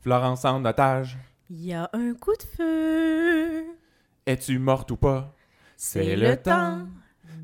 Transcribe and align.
Florence 0.00 0.44
en 0.44 0.64
otage. 0.64 1.18
Il 1.50 1.64
y 1.66 1.72
a 1.74 1.90
un 1.92 2.14
coup 2.14 2.32
de 2.34 2.42
feu. 2.56 3.64
Es-tu 4.26 4.58
morte 4.58 4.90
ou 4.92 4.96
pas? 4.96 5.34
C'est 5.76 6.16
le 6.16 6.36
temps 6.36 6.86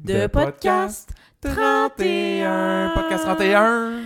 de 0.04 0.26
podcast 0.26 1.12
31. 1.40 2.92
Podcast 2.94 3.24
31. 3.24 4.00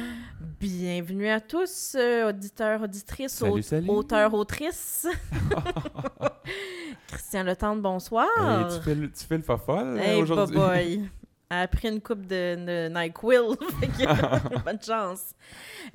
Bienvenue 0.58 1.28
à 1.28 1.40
tous, 1.40 1.94
euh, 1.98 2.28
auditeurs, 2.28 2.82
auditrices, 2.82 3.32
Salut, 3.34 3.52
au- 3.52 3.62
salut. 3.62 3.88
auteurs, 3.88 4.34
autrices. 4.34 5.06
Christian 7.08 7.44
Letendre, 7.44 7.80
bonsoir. 7.80 8.28
Hey, 8.38 8.76
tu, 8.76 8.82
fais 8.82 8.94
le, 8.94 9.10
tu 9.10 9.24
fais 9.24 9.36
le 9.38 9.42
fofolle 9.42 9.98
Hey, 9.98 10.20
aujourd'hui? 10.20 11.08
Elle 11.52 11.62
a 11.62 11.68
pris 11.68 11.88
une 11.88 12.00
coupe 12.00 12.26
de, 12.26 12.54
de 12.54 12.88
NyQuil. 12.88 13.56
Bonne 14.64 14.80
chance. 14.80 15.34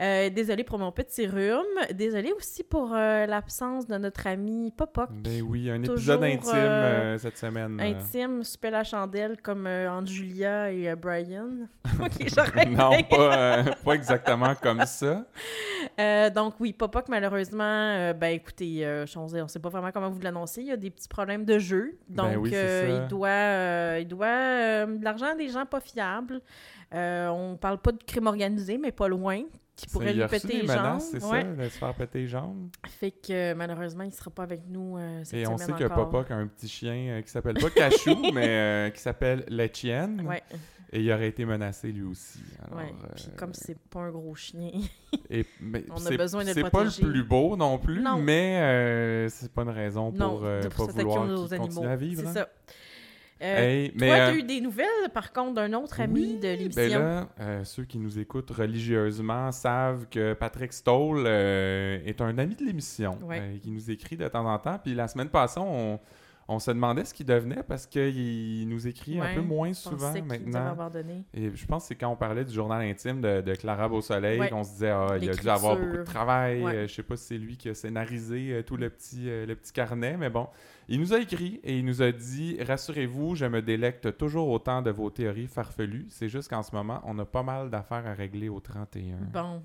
Euh, 0.01 0.29
désolée 0.29 0.65
pour 0.65 0.77
mon 0.77 0.91
petit 0.91 1.27
rhume. 1.27 1.63
Désolée 1.93 2.33
aussi 2.33 2.61
pour 2.61 2.91
euh, 2.93 3.25
l'absence 3.25 3.87
de 3.87 3.97
notre 3.97 4.27
ami 4.27 4.73
Popoc. 4.75 5.09
Ben 5.13 5.41
oui, 5.41 5.69
un 5.69 5.81
Toujours, 5.81 6.15
épisode 6.15 6.23
intime 6.25 6.51
euh, 6.55 7.17
cette 7.17 7.37
semaine. 7.37 7.79
Intime, 7.79 8.43
super 8.43 8.71
la 8.71 8.83
chandelle 8.83 9.37
comme 9.41 9.65
entre 9.65 10.07
Julia 10.07 10.73
et 10.73 10.93
Brian. 10.93 11.69
ok, 12.01 12.27
j'arrête. 12.27 12.69
non, 12.71 13.01
pas, 13.03 13.63
pas 13.63 13.93
exactement 13.93 14.55
comme 14.55 14.85
ça. 14.85 15.25
Donc 16.35 16.55
oui, 16.59 16.73
Popoc, 16.73 17.07
malheureusement, 17.07 18.11
ben 18.13 18.33
écoutez, 18.33 19.05
on 19.15 19.25
ne 19.25 19.47
sait 19.47 19.59
pas 19.59 19.69
vraiment 19.69 19.91
comment 19.93 20.09
vous 20.09 20.19
l'annoncer. 20.19 20.61
Il 20.61 20.67
y 20.67 20.71
a 20.71 20.77
des 20.77 20.89
petits 20.89 21.07
problèmes 21.07 21.45
de 21.45 21.59
jeu. 21.59 21.97
Donc 22.09 22.31
Ben 22.31 22.37
oui, 22.37 22.51
ça. 22.51 22.87
il 22.87 23.07
doit, 23.07 23.99
il 23.99 24.07
doit 24.09 24.85
de 24.85 25.03
l'argent 25.03 25.33
des 25.47 25.51
gens 25.53 25.65
pas 25.65 25.79
fiables. 25.79 26.41
Euh, 26.93 27.27
on 27.29 27.57
parle 27.57 27.79
pas 27.79 27.91
de 27.91 28.03
crime 28.03 28.27
organisé, 28.27 28.77
mais 28.77 28.91
pas 28.91 29.07
loin. 29.07 29.41
Qui 29.75 29.87
pourrait 29.87 30.13
lui 30.13 30.25
péter 30.27 30.61
les 30.61 30.67
jambes. 30.67 31.01
c'est 31.01 31.21
Ouais. 31.25 31.41
ça, 31.41 31.47
de 31.63 31.63
se 31.63 31.77
faire 31.77 31.93
péter 31.95 32.19
les 32.19 32.27
jambes. 32.27 32.69
Fait 32.87 33.11
que 33.11 33.33
euh, 33.51 33.55
malheureusement, 33.55 34.03
il 34.05 34.13
sera 34.13 34.31
pas 34.31 34.43
avec 34.43 34.61
nous 34.69 34.97
euh, 34.97 35.21
cette 35.25 35.33
Et 35.33 35.47
on 35.47 35.57
semaine 35.57 35.77
sait 35.77 35.83
que 35.83 35.91
encore. 35.91 36.09
Papa 36.11 36.33
a 36.33 36.37
un 36.37 36.47
petit 36.47 36.69
chien 36.69 36.93
euh, 36.95 37.21
qui 37.21 37.29
s'appelle 37.29 37.55
pas 37.55 37.69
Cachou, 37.69 38.15
mais 38.33 38.47
euh, 38.47 38.89
qui 38.91 39.01
s'appelle 39.01 39.43
Letienne. 39.49 40.21
Ouais, 40.25 40.41
Et 40.93 41.01
il 41.01 41.11
aurait 41.11 41.27
été 41.27 41.43
menacé 41.43 41.91
lui 41.91 42.03
aussi. 42.03 42.39
Alors, 42.65 42.79
ouais. 42.79 42.93
euh, 43.03 43.07
Puis 43.15 43.25
comme 43.35 43.53
c'est 43.53 43.77
pas 43.77 43.99
un 43.99 44.11
gros 44.11 44.33
chien. 44.33 44.71
et- 45.29 45.45
mais 45.59 45.83
on 45.91 46.05
a 46.05 46.15
besoin 46.15 46.43
de 46.43 46.47
le 46.47 46.53
C'est 46.53 46.61
pas 46.61 46.69
protéger. 46.69 47.03
le 47.03 47.11
plus 47.11 47.23
beau 47.25 47.57
non 47.57 47.77
plus, 47.77 47.99
Non. 48.01 48.17
mais 48.17 48.61
euh, 48.61 49.27
c'est 49.27 49.51
pas 49.51 49.63
une 49.63 49.69
raison 49.71 50.09
pour, 50.13 50.19
non, 50.21 50.39
euh, 50.45 50.61
pas 50.61 50.69
s'attaquer 50.69 51.03
vouloir 51.03 51.23
aux 51.23 51.47
qu'il 51.49 51.57
continue 51.57 51.79
animaux. 51.79 51.83
à 51.91 51.95
vivre. 51.97 52.21
C'est 52.21 52.27
hein. 52.29 52.33
ça. 52.33 52.49
Euh, 53.41 53.57
Hey, 53.57 53.91
mais, 53.99 54.07
Toi, 54.07 54.15
euh, 54.15 54.27
tu 54.31 54.31
as 54.31 54.39
eu 54.39 54.43
des 54.43 54.61
nouvelles, 54.61 55.09
par 55.13 55.33
contre, 55.33 55.55
d'un 55.55 55.73
autre 55.73 55.99
ami 55.99 56.21
oui, 56.35 56.39
de 56.39 56.47
l'émission? 56.47 56.99
Ben 56.99 56.99
là, 56.99 57.29
euh, 57.41 57.63
ceux 57.65 57.83
qui 57.83 57.99
nous 57.99 58.17
écoutent 58.17 58.51
religieusement 58.51 59.51
savent 59.51 60.07
que 60.09 60.33
Patrick 60.33 60.71
Stoll 60.71 61.23
euh, 61.27 61.99
est 62.05 62.21
un 62.21 62.37
ami 62.37 62.55
de 62.55 62.63
l'émission, 62.63 63.19
Ouais. 63.23 63.39
euh, 63.41 63.57
qui 63.59 63.71
nous 63.71 63.91
écrit 63.91 64.15
de 64.15 64.27
temps 64.29 64.45
en 64.47 64.57
temps. 64.57 64.79
Puis 64.81 64.93
la 64.95 65.09
semaine 65.09 65.27
passée, 65.27 65.59
on, 65.59 65.99
on 66.47 66.59
se 66.59 66.71
demandait 66.71 67.03
ce 67.03 67.13
qu'il 67.13 67.25
devenait 67.25 67.63
parce 67.63 67.85
qu'il 67.87 68.69
nous 68.69 68.87
écrit 68.87 69.19
Ouais, 69.19 69.27
un 69.31 69.35
peu 69.35 69.41
moins 69.41 69.73
souvent 69.73 70.13
maintenant. 70.13 70.67
abandonné. 70.71 71.25
Et 71.33 71.51
je 71.53 71.65
pense 71.65 71.83
que 71.83 71.87
c'est 71.89 71.95
quand 71.95 72.09
on 72.09 72.15
parlait 72.15 72.45
du 72.45 72.53
journal 72.53 72.81
intime 72.83 73.19
de, 73.19 73.41
de 73.41 73.55
Clara 73.55 73.89
Beausoleil 73.89 74.39
Ouais. 74.39 74.49
qu'on 74.49 74.63
se 74.63 74.69
disait 74.71 74.91
ah, 74.91 75.17
il 75.21 75.29
a 75.29 75.33
dû 75.33 75.49
avoir 75.49 75.75
beaucoup 75.75 75.97
de 75.97 76.03
travail. 76.03 76.63
Euh, 76.63 76.87
je 76.87 76.93
sais 76.93 77.03
pas 77.03 77.17
si 77.17 77.25
c'est 77.25 77.37
lui 77.37 77.57
qui 77.57 77.67
a 77.67 77.73
scénarisé 77.73 78.53
euh, 78.53 78.63
tout 78.63 78.77
le 78.77 78.89
petit, 78.89 79.27
euh, 79.29 79.45
le 79.45 79.55
petit 79.55 79.73
carnet, 79.73 80.15
mais 80.17 80.29
bon. 80.29 80.47
Il 80.87 80.99
nous 80.99 81.13
a 81.13 81.19
écrit 81.19 81.59
et 81.63 81.77
il 81.79 81.85
nous 81.85 82.01
a 82.03 82.11
dit 82.11 82.57
Rassurez-vous, 82.61 83.35
je 83.35 83.45
me 83.45 83.61
délecte 83.61 84.17
toujours 84.17 84.49
autant 84.49 84.83
de 84.83 84.91
vos 84.91 85.09
théories 85.09 85.47
farfelues. 85.47 86.05
C'est 86.09 86.29
juste 86.29 86.49
qu'en 86.49 86.61
ce 86.61 86.75
moment, 86.75 87.01
on 87.05 87.17
a 87.17 87.25
pas 87.25 87.41
mal 87.41 87.71
d'affaires 87.71 88.05
à 88.05 88.13
régler 88.13 88.49
au 88.49 88.59
31. 88.59 89.17
Bon, 89.33 89.63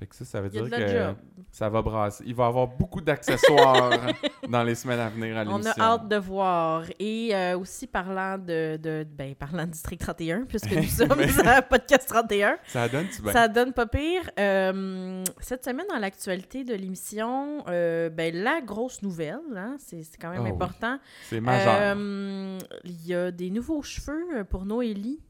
Fait 0.00 0.06
que 0.06 0.16
ça, 0.16 0.24
ça 0.24 0.40
veut 0.40 0.48
dire 0.48 0.64
que 0.70 0.88
job. 0.88 1.16
ça 1.52 1.68
va 1.68 1.82
brasser. 1.82 2.24
Il 2.26 2.34
va 2.34 2.44
y 2.44 2.48
avoir 2.48 2.66
beaucoup 2.66 3.02
d'accessoires 3.02 3.90
dans 4.48 4.62
les 4.62 4.74
semaines 4.74 4.98
à 4.98 5.10
venir 5.10 5.36
à 5.36 5.42
On 5.42 5.58
l'émission. 5.58 5.72
a 5.76 5.82
hâte 5.92 6.08
de 6.08 6.16
voir. 6.16 6.84
Et 6.98 7.34
euh, 7.34 7.58
aussi, 7.58 7.86
parlant 7.86 8.38
de, 8.38 8.78
de, 8.78 9.06
ben, 9.06 9.34
parlant 9.34 9.66
de 9.66 9.72
District 9.72 10.00
31, 10.00 10.46
puisque 10.46 10.72
nous 10.72 10.82
sommes 10.84 11.12
à 11.44 11.60
Podcast 11.60 12.08
31, 12.08 12.56
Ça 12.66 12.88
donne-tu 12.88 13.20
bien? 13.20 13.32
ça 13.32 13.46
donne 13.46 13.74
pas 13.74 13.84
pire. 13.86 14.30
Euh, 14.38 15.22
cette 15.40 15.66
semaine, 15.66 15.84
dans 15.92 15.98
l'actualité 15.98 16.64
de 16.64 16.72
l'émission, 16.74 17.62
euh, 17.68 18.08
ben, 18.08 18.34
la 18.34 18.62
grosse 18.62 19.02
nouvelle, 19.02 19.38
hein, 19.54 19.76
c'est 19.78 20.02
quand 20.18 20.30
même 20.30 20.40
Ah 20.40 20.44
oui. 20.44 20.50
important. 20.50 20.98
C'est 21.28 21.40
majeur. 21.42 21.94
Il 22.84 23.06
y 23.06 23.14
a 23.14 23.30
des 23.30 23.50
nouveaux 23.50 23.82
cheveux 23.82 24.44
pour 24.48 24.64
Noélie. 24.64 25.20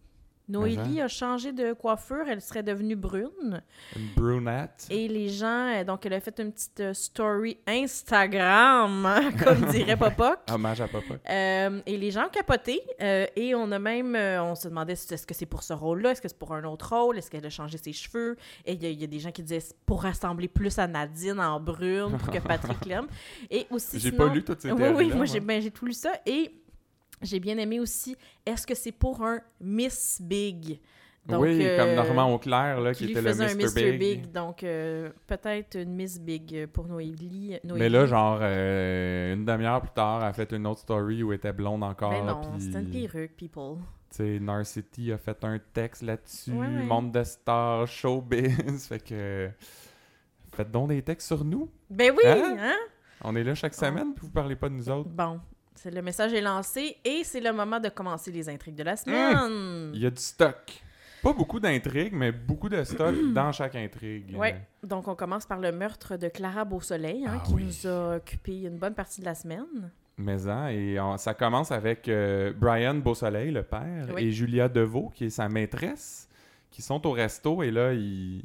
Noélie 0.50 1.00
a 1.00 1.08
changé 1.08 1.52
de 1.52 1.72
coiffure, 1.72 2.24
elle 2.28 2.40
serait 2.40 2.62
devenue 2.62 2.96
brune. 2.96 3.62
Une 3.96 4.08
brunette. 4.16 4.86
Et 4.90 5.08
les 5.08 5.28
gens, 5.28 5.68
euh, 5.74 5.84
donc 5.84 6.04
elle 6.06 6.14
a 6.14 6.20
fait 6.20 6.38
une 6.40 6.52
petite 6.52 6.80
euh, 6.80 6.92
story 6.94 7.58
Instagram, 7.66 9.08
comme 9.44 9.64
dirait 9.70 9.96
Popoc. 9.98 10.38
Hommage 10.50 10.80
à 10.80 10.88
papa. 10.88 11.14
Euh, 11.28 11.80
et 11.86 11.96
les 11.96 12.10
gens 12.10 12.26
ont 12.26 12.30
capoté. 12.30 12.80
euh, 13.00 13.26
et 13.36 13.54
on 13.54 13.70
a 13.72 13.78
même, 13.78 14.14
euh, 14.14 14.42
on 14.42 14.54
se 14.54 14.68
demandait 14.68 14.92
est-ce 14.94 15.26
que 15.26 15.34
c'est 15.34 15.46
pour 15.46 15.62
ce 15.62 15.72
rôle-là, 15.72 16.12
est-ce 16.12 16.20
que 16.22 16.28
c'est 16.28 16.38
pour 16.38 16.52
un 16.54 16.64
autre 16.64 16.94
rôle, 16.96 17.18
est-ce 17.18 17.30
qu'elle 17.30 17.46
a 17.46 17.50
changé 17.50 17.78
ses 17.78 17.92
cheveux? 17.92 18.36
Et 18.64 18.72
il 18.74 18.82
y, 18.82 18.86
a- 18.86 18.90
il 18.90 19.00
y 19.00 19.04
a 19.04 19.06
des 19.06 19.18
gens 19.18 19.30
qui 19.32 19.42
disaient 19.42 19.62
pour 19.86 20.02
rassembler 20.02 20.48
plus 20.48 20.78
à 20.78 20.86
Nadine 20.86 21.40
en 21.40 21.60
brune, 21.60 22.16
pour 22.18 22.30
que 22.32 22.38
Patrick 22.46 22.84
l'aime. 22.86 23.06
Et 23.50 23.66
aussi, 23.70 23.98
J'ai 23.98 24.12
pas 24.12 24.28
lu 24.28 24.42
toutes 24.42 24.60
ces 24.62 24.70
oui, 24.72 24.88
oui, 24.94 25.12
moi 25.14 25.24
j'ai 25.26 25.40
ben, 25.40 25.60
j'ai 25.60 25.70
tout 25.70 25.86
lu 25.86 25.92
ça. 25.92 26.12
Et 26.26 26.52
j'ai 27.22 27.40
bien 27.40 27.58
aimé 27.58 27.80
aussi, 27.80 28.16
est-ce 28.46 28.66
que 28.66 28.74
c'est 28.74 28.92
pour 28.92 29.22
un 29.22 29.40
Miss 29.60 30.20
Big? 30.22 30.80
oui, 31.28 31.60
euh, 31.64 31.76
comme 31.78 31.94
Normand 31.94 32.34
Auclair, 32.34 32.80
là, 32.80 32.94
qui, 32.94 33.04
était 33.10 33.20
le 33.20 33.28
faisait 33.28 33.44
un 33.44 33.54
Mr. 33.54 33.64
Mr. 33.64 33.92
Big. 33.92 33.98
Big. 33.98 34.32
Donc, 34.32 34.64
euh, 34.64 35.10
peut-être 35.26 35.76
une 35.78 35.94
Miss 35.94 36.18
Big 36.18 36.66
pour 36.66 36.86
Noélie. 36.88 37.58
Mais 37.64 37.88
là, 37.88 38.06
genre, 38.06 38.38
euh, 38.40 39.34
une 39.34 39.44
demi-heure 39.44 39.80
plus 39.82 39.90
tard, 39.90 40.22
elle 40.22 40.28
a 40.28 40.32
fait 40.32 40.50
une 40.52 40.66
autre 40.66 40.80
story 40.80 41.22
où 41.22 41.32
elle 41.32 41.36
était 41.36 41.52
blonde 41.52 41.84
encore. 41.84 42.10
Ben 42.10 42.24
non, 42.24 42.58
c'était 42.58 42.80
une 42.80 42.90
perruque, 42.90 43.36
people. 43.36 43.76
Tu 44.10 44.40
sais, 44.40 45.12
a 45.12 45.18
fait 45.18 45.44
un 45.44 45.58
texte 45.72 46.02
là-dessus, 46.02 46.52
Ouais, 46.52 46.66
ouais. 46.66 46.82
monde 46.82 47.12
de 47.12 47.22
stars, 47.22 47.86
showbiz. 47.86 48.86
fait 48.88 48.98
que. 49.04 49.50
Faites 50.52 50.70
donc 50.70 50.88
des 50.88 51.02
textes 51.02 51.28
sur 51.28 51.44
nous. 51.44 51.70
Ben 51.88 52.12
oui, 52.16 52.24
Hein? 52.26 52.56
hein? 52.58 52.76
On 53.22 53.36
est 53.36 53.44
là 53.44 53.54
chaque 53.54 53.74
Oh. 53.76 53.80
semaine, 53.84 54.14
puis 54.14 54.26
vous 54.26 54.32
parlez 54.32 54.56
pas 54.56 54.68
de 54.68 54.74
nous 54.74 54.88
autres. 54.90 55.10
Bon, 55.10 55.40
c'est 55.74 55.90
le 55.90 56.02
message 56.02 56.32
est 56.34 56.40
lancé 56.40 56.96
et 57.04 57.22
c'est 57.24 57.40
le 57.40 57.52
moment 57.52 57.80
de 57.80 57.88
commencer 57.88 58.30
les 58.30 58.48
intrigues 58.48 58.74
de 58.76 58.82
la 58.82 58.96
semaine. 58.96 59.92
Il 59.94 60.00
y 60.00 60.06
a 60.06 60.10
du 60.10 60.20
stock. 60.20 60.82
Pas 61.22 61.32
beaucoup 61.34 61.60
d'intrigues, 61.60 62.14
mais 62.14 62.32
beaucoup 62.32 62.68
de 62.68 62.82
stock 62.82 63.14
dans 63.34 63.52
chaque 63.52 63.76
intrigue. 63.76 64.34
Ouais. 64.36 64.60
Donc, 64.82 65.06
on 65.08 65.14
commence 65.14 65.44
par 65.46 65.58
le 65.60 65.70
meurtre 65.70 66.16
de 66.16 66.28
Clara 66.28 66.64
Beausoleil, 66.64 67.26
hein, 67.26 67.38
Ah 67.40 67.46
qui 67.46 67.52
oui. 67.54 67.64
nous 67.64 67.86
a 67.90 68.16
occupé 68.16 68.62
une 68.62 68.78
bonne 68.78 68.94
partie 68.94 69.20
de 69.20 69.26
la 69.26 69.34
semaine. 69.34 69.90
Mais 70.16 70.46
hein, 70.48 70.68
et 70.68 70.98
on- 71.00 71.16
ça 71.18 71.34
commence 71.34 71.72
avec 71.72 72.08
euh, 72.08 72.52
Brian 72.56 72.94
Beausoleil, 72.94 73.50
le 73.50 73.62
père, 73.62 74.06
Oui. 74.14 74.24
et 74.26 74.30
Julia 74.32 74.68
Deveau, 74.68 75.10
qui 75.14 75.26
est 75.26 75.30
sa 75.30 75.48
maîtresse, 75.48 76.28
qui 76.70 76.80
sont 76.82 77.06
au 77.06 77.12
resto. 77.12 77.62
Et 77.62 77.70
là, 77.70 77.92
il- 77.92 78.44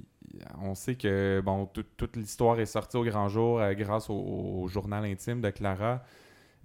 on 0.62 0.76
sait 0.76 0.96
que 0.96 1.42
bon, 1.44 1.66
tout- 1.68 1.86
toute 1.96 2.18
l'histoire 2.18 2.60
est 2.60 2.66
sortie 2.66 2.98
au 2.98 3.04
grand 3.06 3.30
jour 3.30 3.60
euh, 3.62 3.74
grâce 3.74 4.10
au, 4.10 4.16
au 4.16 4.68
journal 4.68 5.06
intime 5.06 5.40
de 5.42 5.50
Clara. 5.50 6.04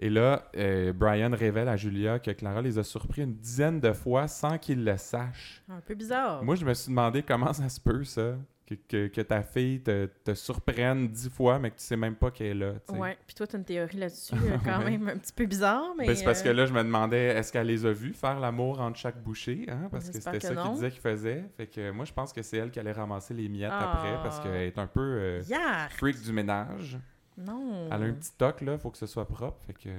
Et 0.02 0.08
là, 0.08 0.44
euh, 0.56 0.92
Brian 0.94 1.30
révèle 1.30 1.68
à 1.68 1.76
Julia 1.76 2.18
que 2.18 2.30
Clara 2.30 2.62
les 2.62 2.78
a 2.78 2.82
surpris 2.82 3.20
une 3.22 3.34
dizaine 3.34 3.80
de 3.80 3.92
fois 3.92 4.28
sans 4.28 4.56
qu'il 4.56 4.82
le 4.82 4.96
sache. 4.96 5.62
Un 5.68 5.80
peu 5.80 5.94
bizarre. 5.94 6.42
Moi, 6.42 6.56
je 6.56 6.64
me 6.64 6.72
suis 6.72 6.88
demandé 6.88 7.22
comment 7.22 7.52
ça 7.52 7.68
se 7.68 7.78
peut, 7.78 8.02
ça, 8.04 8.36
que, 8.66 8.74
que- 8.88 9.08
que 9.08 9.20
ta 9.20 9.42
fille 9.42 9.82
te, 9.82 10.06
te 10.24 10.32
surprenne 10.32 11.06
dix 11.08 11.28
fois, 11.28 11.58
mais 11.58 11.70
que 11.70 11.76
tu 11.76 11.82
sais 11.84 11.96
même 11.98 12.14
pas 12.14 12.30
qu'elle 12.30 12.46
est 12.46 12.54
là. 12.54 12.72
tu 12.88 12.94
sais. 12.94 12.98
Ouais, 12.98 13.18
puis 13.26 13.34
toi, 13.34 13.46
tu 13.46 13.56
as 13.56 13.58
une 13.58 13.64
théorie 13.66 13.98
là-dessus, 13.98 14.34
euh, 14.42 14.56
quand 14.64 14.78
Ouais. 14.78 14.92
même 14.92 15.06
un 15.08 15.18
petit 15.18 15.34
peu 15.34 15.44
bizarre, 15.44 15.92
mais... 15.98 16.06
Ben, 16.06 16.16
c'est 16.16 16.24
parce 16.24 16.40
que 16.42 16.48
euh, 16.48 16.54
là, 16.54 16.64
je 16.64 16.72
me 16.72 16.82
demandais, 16.82 17.26
est-ce 17.36 17.52
qu'elle 17.52 17.66
les 17.66 17.84
a 17.84 17.92
vus 17.92 18.14
faire 18.14 18.40
l'amour 18.40 18.80
entre 18.80 18.96
chaque 18.98 19.22
bouchée? 19.22 19.66
Hein? 19.68 19.88
Parce 19.90 20.06
que 20.08 20.14
c'était 20.14 20.40
ça 20.40 20.54
qu'il 20.54 20.72
disait 20.72 20.90
qu'il 20.92 21.00
faisait. 21.02 21.44
Fait 21.58 21.66
que 21.66 21.90
moi, 21.90 22.06
je 22.06 22.12
pense 22.14 22.32
que 22.32 22.40
c'est 22.40 22.56
elle 22.56 22.70
qui 22.70 22.78
allait 22.80 22.92
ramasser 22.92 23.34
les 23.34 23.50
miettes 23.50 23.70
Ah. 23.70 23.92
après 23.92 24.14
parce 24.22 24.40
qu'elle 24.40 24.54
est 24.62 24.78
un 24.78 24.86
peu 24.86 25.00
euh, 25.02 25.42
freak 25.90 26.22
du 26.22 26.32
ménage. 26.32 26.98
Non! 27.36 27.86
Elle 27.86 28.02
a 28.02 28.06
un 28.06 28.12
petit 28.12 28.32
toc, 28.36 28.60
là, 28.60 28.76
faut 28.78 28.90
que 28.90 28.98
ce 28.98 29.06
soit 29.06 29.26
propre. 29.26 29.58
Fait 29.66 29.74
que... 29.74 29.90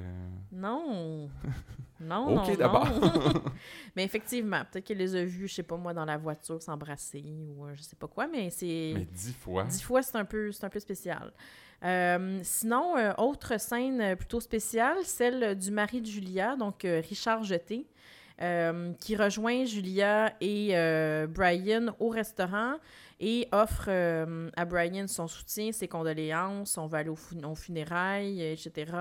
Non! 0.52 1.30
Non, 2.04 2.36
Ok, 2.36 2.48
non, 2.48 2.56
d'abord. 2.56 2.88
mais 3.96 4.04
effectivement, 4.04 4.64
peut-être 4.72 4.86
qu'elle 4.86 4.98
les 4.98 5.16
a 5.16 5.24
vus, 5.24 5.48
je 5.48 5.54
sais 5.54 5.62
pas 5.62 5.78
moi, 5.78 5.94
dans 5.94 6.04
la 6.04 6.18
voiture 6.18 6.60
s'embrasser 6.60 7.24
ou 7.56 7.68
euh, 7.68 7.76
je 7.76 7.84
sais 7.84 7.96
pas 7.96 8.08
quoi, 8.08 8.26
mais 8.26 8.50
c'est... 8.50 8.94
Mais 8.96 9.06
dix 9.06 9.34
fois. 9.34 9.66
Dix 9.66 9.84
fois, 9.84 10.02
c'est 10.02 10.16
un 10.16 10.26
peu, 10.26 10.52
c'est 10.52 10.66
un 10.66 10.70
peu 10.70 10.80
spécial. 10.80 11.32
Euh, 11.84 12.40
sinon, 12.44 12.96
euh, 12.98 13.12
autre 13.18 13.60
scène 13.60 14.16
plutôt 14.16 14.40
spéciale, 14.40 14.98
celle 15.04 15.58
du 15.58 15.72
mari 15.72 16.02
de 16.02 16.06
Julia, 16.06 16.56
donc 16.56 16.86
euh, 16.86 17.02
Richard 17.08 17.44
Jeté, 17.44 17.88
qui 19.00 19.16
rejoint 19.16 19.66
Julia 19.66 20.34
et 20.42 20.74
Brian 21.30 21.94
au 22.00 22.10
restaurant. 22.10 22.74
Et 23.24 23.48
offre 23.52 23.86
euh, 23.88 24.50
à 24.58 24.66
Brian 24.66 25.06
son 25.08 25.28
soutien, 25.28 25.72
ses 25.72 25.88
condoléances, 25.88 26.76
on 26.80 26.88
va 26.88 26.98
aller 26.98 27.10
au, 27.10 27.16
fun- 27.16 27.44
aux 27.48 27.54
funérailles, 27.56 28.42
etc. 28.42 28.92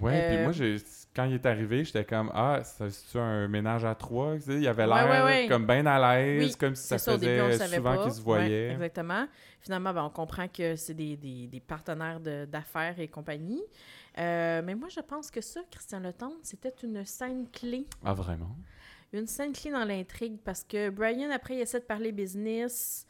Ouais, 0.00 0.28
puis 0.28 0.36
Euh, 0.38 0.42
moi, 0.44 0.52
j'ai- 0.52 0.76
quand 1.14 1.24
il 1.24 1.34
est 1.34 1.44
arrivé, 1.44 1.84
j'étais 1.84 2.04
comme 2.06 2.30
Ah, 2.34 2.60
c'est 2.64 3.18
un 3.18 3.48
ménage 3.48 3.84
à 3.84 3.94
trois. 3.94 4.36
Tu 4.36 4.42
sais, 4.42 4.54
il 4.60 4.66
avait 4.66 4.86
l'air 4.86 5.08
ouais, 5.08 5.22
ouais. 5.42 5.46
comme 5.48 5.66
bien 5.66 5.84
à 5.84 6.16
l'aise, 6.16 6.42
Oui, 6.52 6.56
comme 6.58 6.74
si 6.74 6.86
ça 6.86 6.96
ça, 6.98 7.14
au 7.14 7.18
début, 7.18 7.38
faisait 7.38 7.58
savait 7.58 7.76
souvent 7.76 8.02
qu'ils 8.02 8.12
se 8.12 8.22
voyaient. 8.22 8.70
exactement. 8.72 9.26
Finalement, 9.60 9.92
ben, 9.92 10.04
on 10.04 10.10
comprend 10.10 10.48
que 10.48 10.74
c'est 10.76 10.94
des, 10.94 11.16
des- 11.18 11.46
des 11.46 11.60
partenaires 11.60 12.18
de- 12.18 12.46
d'affaires 12.46 12.98
et 12.98 13.08
compagnie. 13.08 13.62
Euh, 14.18 14.62
mais 14.64 14.74
moi, 14.74 14.88
je 14.88 15.00
pense 15.00 15.30
que 15.30 15.42
ça, 15.42 15.60
Christian 15.70 16.00
Letendre, 16.00 16.36
c'était 16.42 16.72
une 16.82 17.04
scène 17.04 17.46
clé. 17.52 17.86
ah, 18.04 18.14
vraiment? 18.14 18.56
Une 19.12 19.26
scène 19.26 19.52
clé 19.52 19.70
dans 19.72 19.84
l'intrigue 19.84 20.38
parce 20.44 20.62
que 20.64 20.88
Brian, 20.88 21.30
après, 21.30 21.56
il 21.56 21.60
essaie 21.60 21.80
de 21.80 21.84
parler 21.84 22.12
business. 22.12 23.04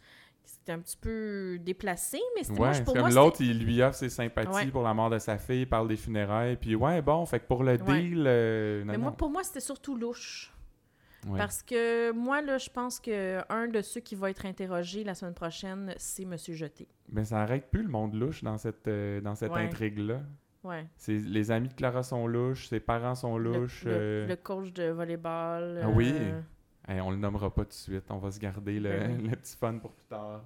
C'était 0.60 0.72
un 0.72 0.78
petit 0.80 0.98
peu 0.98 1.58
déplacé, 1.58 2.18
mais 2.36 2.42
c'était 2.44 2.60
Ouais, 2.60 2.74
c'est 2.74 2.84
pour 2.84 2.92
comme 2.92 3.02
moi, 3.02 3.10
l'autre, 3.10 3.40
il 3.40 3.64
lui 3.64 3.82
offre 3.82 3.96
ses 3.96 4.10
sympathies 4.10 4.50
Ouais. 4.50 4.66
pour 4.66 4.82
la 4.82 4.92
mort 4.92 5.08
de 5.08 5.18
sa 5.18 5.38
fille, 5.38 5.62
il 5.62 5.66
parle 5.68 5.88
des 5.88 5.96
funérailles, 5.96 6.56
puis 6.56 6.74
ouais, 6.74 7.00
bon, 7.00 7.24
fait 7.24 7.40
que 7.40 7.46
pour 7.46 7.64
le 7.64 7.78
deal, 7.78 8.24
euh, 8.26 8.80
non, 8.84 8.92
Mais 8.92 8.98
moi, 8.98 9.10
non. 9.10 9.16
pour 9.16 9.30
moi, 9.30 9.42
c'était 9.42 9.60
surtout 9.60 9.96
louche. 9.96 10.52
Parce 11.36 11.62
que 11.62 12.12
moi, 12.12 12.40
là, 12.42 12.58
je 12.58 12.68
pense 12.70 12.98
que 13.00 13.40
un 13.52 13.68
de 13.68 13.80
ceux 13.82 14.00
qui 14.00 14.14
va 14.14 14.30
être 14.30 14.44
interrogé 14.46 15.02
la 15.04 15.14
semaine 15.14 15.34
prochaine, 15.34 15.94
c'est 15.96 16.24
Monsieur 16.26 16.54
Jeté. 16.54 16.88
Mais 17.10 17.24
ça 17.24 17.40
arrête 17.40 17.70
plus 17.70 17.82
le 17.82 17.88
monde 17.88 18.14
louche 18.14 18.42
dans 18.42 18.56
cette, 18.58 18.86
euh, 18.88 19.20
dans 19.22 19.34
cette 19.34 19.52
Ouais. 19.52 19.64
intrigue-là. 19.64 20.20
Ouais. 20.62 20.86
C'est- 20.96 21.18
Les 21.18 21.50
amis 21.50 21.68
de 21.68 21.74
Clara 21.74 22.02
sont 22.02 22.26
louches, 22.26 22.68
ses 22.68 22.80
parents 22.80 23.14
sont 23.14 23.36
Le- 23.38 23.52
louches. 23.52 23.84
Le, 23.84 23.92
euh, 23.92 24.26
le 24.28 24.36
coach 24.36 24.72
de 24.72 24.90
volleyball. 24.90 25.80
Ah 25.82 25.88
oui. 25.88 26.14
Hey, 26.90 27.00
on 27.00 27.10
le 27.10 27.16
nommera 27.16 27.50
pas 27.54 27.62
tout 27.62 27.69
de 27.69 27.75
suite. 27.75 28.04
On 28.10 28.19
va 28.19 28.31
se 28.32 28.40
garder 28.40 28.81
le, 28.81 28.90
Ben 28.90 29.16
oui. 29.20 29.28
le 29.28 29.37
petit 29.37 29.56
fun 29.56 29.78
pour 29.78 29.92
plus 29.92 30.06
tard. 30.06 30.40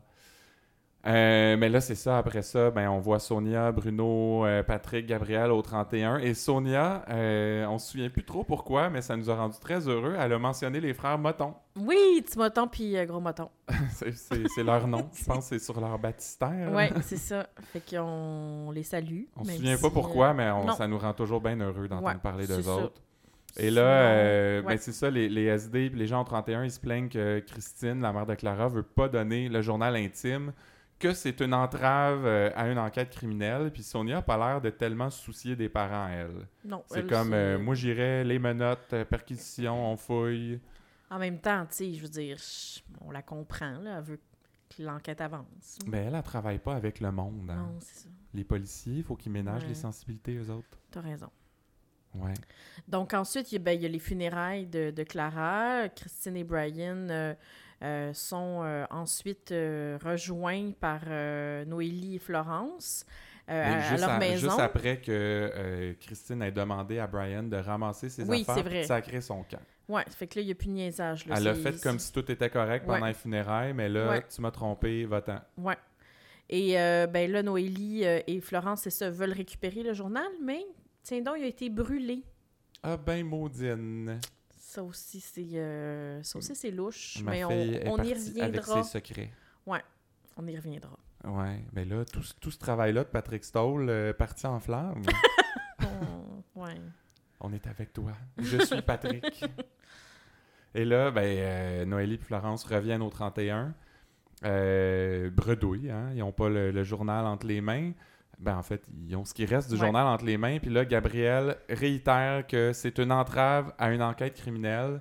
Euh, 1.07 1.59
mais 1.59 1.69
là, 1.69 1.83
c'est 1.83 1.95
ça. 1.97 2.17
Après 2.17 2.41
ça, 2.41 2.71
ben, 2.71 2.89
on 2.89 2.99
voit 2.99 3.19
Sonia, 3.19 3.71
Bruno, 3.73 4.47
euh, 4.47 4.63
Patrick, 4.63 5.05
Gabriel 5.07 5.51
au 5.53 5.61
31. 5.61 6.17
Et 6.17 6.33
Sonia, 6.33 7.05
euh, 7.11 7.67
on 7.67 7.79
se 7.79 7.91
souvient 7.93 8.09
plus 8.09 8.25
trop 8.25 8.43
pourquoi, 8.43 8.89
mais 8.89 9.03
ça 9.03 9.15
nous 9.15 9.29
a 9.31 9.35
rendu 9.37 9.59
très 9.59 9.87
heureux. 9.87 10.17
Elle 10.19 10.33
a 10.33 10.39
mentionné 10.39 10.81
les 10.81 10.95
frères 10.95 11.19
Moton. 11.19 11.55
Oui, 11.77 12.23
petit 12.25 12.39
moton 12.39 12.69
puis 12.69 12.97
euh, 12.97 13.05
gros 13.05 13.21
moton. 13.21 13.51
c'est 13.93 14.63
leur 14.63 14.87
nom. 14.87 15.11
Je 15.15 15.25
pense 15.25 15.51
que 15.51 15.59
c'est 15.59 15.65
sur 15.65 15.79
leur 15.79 15.99
baptistère. 15.99 16.73
Ouais, 16.73 16.91
c'est 17.03 17.19
ça. 17.19 17.49
Fait 17.73 17.83
qu'on 17.97 18.71
les 18.71 18.83
salue. 18.83 19.25
On 19.37 19.45
se 19.45 19.53
souvient 19.53 19.77
pas 19.77 19.91
pourquoi, 19.91 20.33
mais 20.33 20.51
on- 20.53 20.73
ça 20.73 20.89
nous 20.89 20.99
rend 20.99 21.13
toujours 21.13 21.41
bien 21.43 21.57
heureux 21.61 21.87
d'entendre 21.89 22.07
Ouais, 22.09 22.15
parler 22.23 22.47
d'eux 22.47 22.67
autres. 22.69 23.03
Et 23.57 23.71
là, 23.71 23.83
euh, 23.83 24.63
ben, 24.63 24.77
c'est 24.79 24.93
ça, 24.93 25.11
les, 25.11 25.29
les 25.29 25.45
SD 25.45 25.91
les 25.91 26.07
gens 26.07 26.21
au 26.23 26.25
31, 26.25 26.65
ils 26.65 26.71
se 26.71 26.81
plaignent 26.81 27.09
que 27.09 27.39
Christine, 27.41 28.01
la 28.01 28.13
mère 28.13 28.27
de 28.27 28.35
Clara, 28.35 28.69
veut 28.69 28.83
pas 28.83 29.09
donner 29.09 29.49
le 29.49 29.63
journal 29.63 29.95
intime, 29.97 30.53
que 30.99 31.13
c'est 31.13 31.41
une 31.41 31.55
entrave 31.55 32.25
euh, 32.27 32.51
à 32.57 32.69
une 32.69 32.79
enquête 32.79 33.11
criminelle, 33.11 33.71
puis 33.73 33.83
Sonia 33.83 34.19
a 34.19 34.23
pas 34.23 34.37
l'air 34.39 34.61
de 34.61 34.71
tellement 34.71 35.11
se 35.11 35.23
soucier 35.23 35.55
des 35.57 35.69
parents, 35.69 36.09
elle. 36.09 36.47
non, 36.65 36.83
C'est 36.89 37.07
comme, 37.07 37.33
euh, 37.33 37.59
moi 37.59 37.75
j'irais, 37.75 38.25
les 38.25 38.39
menottes, 38.39 38.95
perquisition, 39.11 39.93
on 39.93 39.97
fouille. 39.97 40.59
En 41.11 41.19
même 41.19 41.39
temps, 41.39 41.65
tu 41.67 41.77
sais, 41.77 41.93
je 41.95 42.03
veux 42.03 42.09
dire, 42.09 42.37
on 43.03 43.11
la 43.13 43.23
comprend, 43.23 43.79
là. 43.83 43.99
Elle 43.99 44.05
veut 44.05 44.21
que 44.77 44.83
l'enquête 44.83 45.21
avance. 45.21 45.79
Mais 45.87 45.99
elle, 46.07 46.15
elle 46.17 46.23
travaille 46.23 46.59
pas 46.59 46.75
avec 46.75 46.99
le 46.99 47.13
monde. 47.13 47.49
hein. 47.51 47.57
Non, 47.57 47.77
c'est 47.81 47.99
ça. 48.05 48.09
Les 48.33 48.43
policiers, 48.43 48.95
il 48.97 49.03
faut 49.05 49.15
qu'ils 49.15 49.31
ménagent 49.31 49.63
Ouais. 49.63 49.69
les 49.69 49.75
sensibilités, 49.77 50.35
eux 50.37 50.51
autres. 50.51 50.79
T'as 50.91 51.03
raison. 51.03 51.29
Ouais. 52.15 52.35
Donc 52.89 53.13
ensuite, 53.15 53.51
il 53.53 53.57
y 53.57 53.59
a, 53.59 53.61
ben, 53.61 53.73
il 53.73 53.83
y 53.83 53.87
a 53.87 53.89
les 53.89 53.99
funérailles 53.99 54.67
de, 54.67 54.91
de 54.91 55.03
Clara. 55.03 55.89
Christine 55.89 56.37
et 56.37 56.45
Brian 56.45 57.09
euh, 57.11 57.35
euh, 57.83 58.13
sont 58.15 58.61
euh, 58.63 58.85
ensuite 58.91 59.51
rejoints 59.51 60.73
par 60.79 61.01
Noélie 61.67 62.17
et 62.17 62.19
Florence 62.19 63.05
euh, 63.51 63.63
Mais 63.67 63.75
à, 63.75 63.81
juste, 63.91 64.07
leur 64.07 64.19
maison. 64.19 64.49
juste 64.49 64.59
après 64.61 64.97
que 64.99 65.11
euh, 65.13 65.93
Christine 66.01 66.41
ait 66.43 66.51
demandé 66.53 66.99
à 66.99 67.07
Brian 67.07 67.43
de 67.43 67.57
ramasser 67.57 68.09
ses 68.09 68.25
Oui, 68.25 68.45
affaires 68.49 68.65
puis 68.65 68.79
de 68.81 68.83
sacrer 68.85 69.21
son 69.21 69.43
camp. 69.43 69.61
Ouais, 69.87 70.03
fait 70.09 70.27
que 70.27 70.39
là, 70.39 70.43
il 70.43 70.47
n'y 70.47 70.53
a 70.53 70.55
plus 70.55 70.69
de 70.69 70.73
niaisage. 70.73 71.27
là. 71.27 71.35
Elle 71.37 71.49
a 71.49 71.55
fait 71.55 71.79
comme 71.83 71.99
si 71.99 72.11
tout 72.11 72.31
était 72.33 72.49
correct 72.49 72.87
pendant 72.87 73.05
les 73.05 73.13
funérailles, 73.13 73.75
mais 73.75 73.91
là, 73.91 74.09
Ouais. 74.09 74.23
tu 74.35 74.41
m'as 74.41 74.51
trompé, 74.51 75.05
va-t'en. 75.05 75.41
Ouais. 75.59 75.77
Et 76.49 76.79
euh, 76.81 77.07
ben 77.07 77.31
là, 77.31 77.43
Noélie 77.43 78.05
et 78.05 78.41
Florence, 78.41 78.83
c'est 78.83 78.91
ça, 78.91 79.11
veulent 79.11 79.33
récupérer 79.33 79.83
le 79.83 79.93
journal, 79.93 80.27
mais 80.43 80.65
tiens 81.05 81.21
donc, 81.23 81.37
il 81.39 81.45
a 81.45 81.47
été 81.47 81.71
brûlé. 81.71 82.25
Ah 82.83 82.97
ben, 82.97 83.25
maudine. 83.25 84.19
Ça 84.51 84.83
aussi, 84.83 85.21
c'est 85.21 85.47
euh, 85.55 86.21
ça 86.25 86.37
aussi, 86.39 86.57
c'est 86.57 86.73
louche, 86.73 87.21
Ma 87.23 87.31
mais 87.31 87.45
on, 87.45 87.51
est 87.53 87.87
on 87.89 87.97
y 87.99 88.13
avec 88.13 88.17
reviendra. 88.65 88.83
ses 88.83 88.91
secrets. 88.99 89.31
On 90.37 90.49
y 90.49 90.57
reviendra. 90.57 90.99
Ouais, 91.25 91.61
mais 91.73 91.85
là, 91.85 92.05
tout, 92.05 92.25
ce- 92.25 92.35
tout 92.41 92.51
ce 92.51 92.59
travail-là 92.59 93.05
de 93.05 93.09
Patrick 93.09 93.45
Stoll, 93.45 93.89
euh, 93.89 94.13
parti 94.13 94.49
en 94.49 94.59
flamme. 94.59 95.01
On- 96.57 96.61
ouais. 96.63 96.75
On 97.41 97.53
est 97.53 97.65
avec 97.69 97.93
toi. 97.93 98.11
Je 98.39 98.59
suis 98.65 98.83
Patrick. 98.83 99.45
Et 100.75 100.85
là, 100.85 101.13
ben, 101.13 101.23
euh, 101.25 101.85
Noélie 101.85 102.15
et 102.15 102.19
Florence 102.19 102.65
reviennent 102.65 103.03
au 103.03 103.11
31. 103.11 103.75
Euh, 104.45 105.31
bredouille, 105.31 105.89
hein? 105.91 106.11
Ils 106.15 106.19
n'ont 106.19 106.33
pas 106.33 106.49
le, 106.49 106.73
le 106.73 106.83
journal 106.83 107.25
entre 107.27 107.47
les 107.47 107.61
mains. 107.61 107.93
Ben, 108.39 108.57
en 108.57 108.63
fait, 108.63 108.83
ils 109.09 109.17
ont 109.17 109.25
ce 109.25 109.33
qui 109.35 109.45
reste 109.47 109.69
du 109.69 109.75
Ouais. 109.75 109.81
journal 109.81 110.07
entre 110.07 110.25
les 110.25 110.37
mains. 110.37 110.59
Puis 110.59 110.71
là, 110.71 110.85
Gabriel 110.85 111.57
réitère 111.69 112.47
que 112.47 112.73
c'est 112.73 112.99
une 112.99 113.13
entrave 113.13 113.73
à 113.79 113.91
une 113.93 114.03
enquête 114.03 114.35
criminelle. 114.35 115.01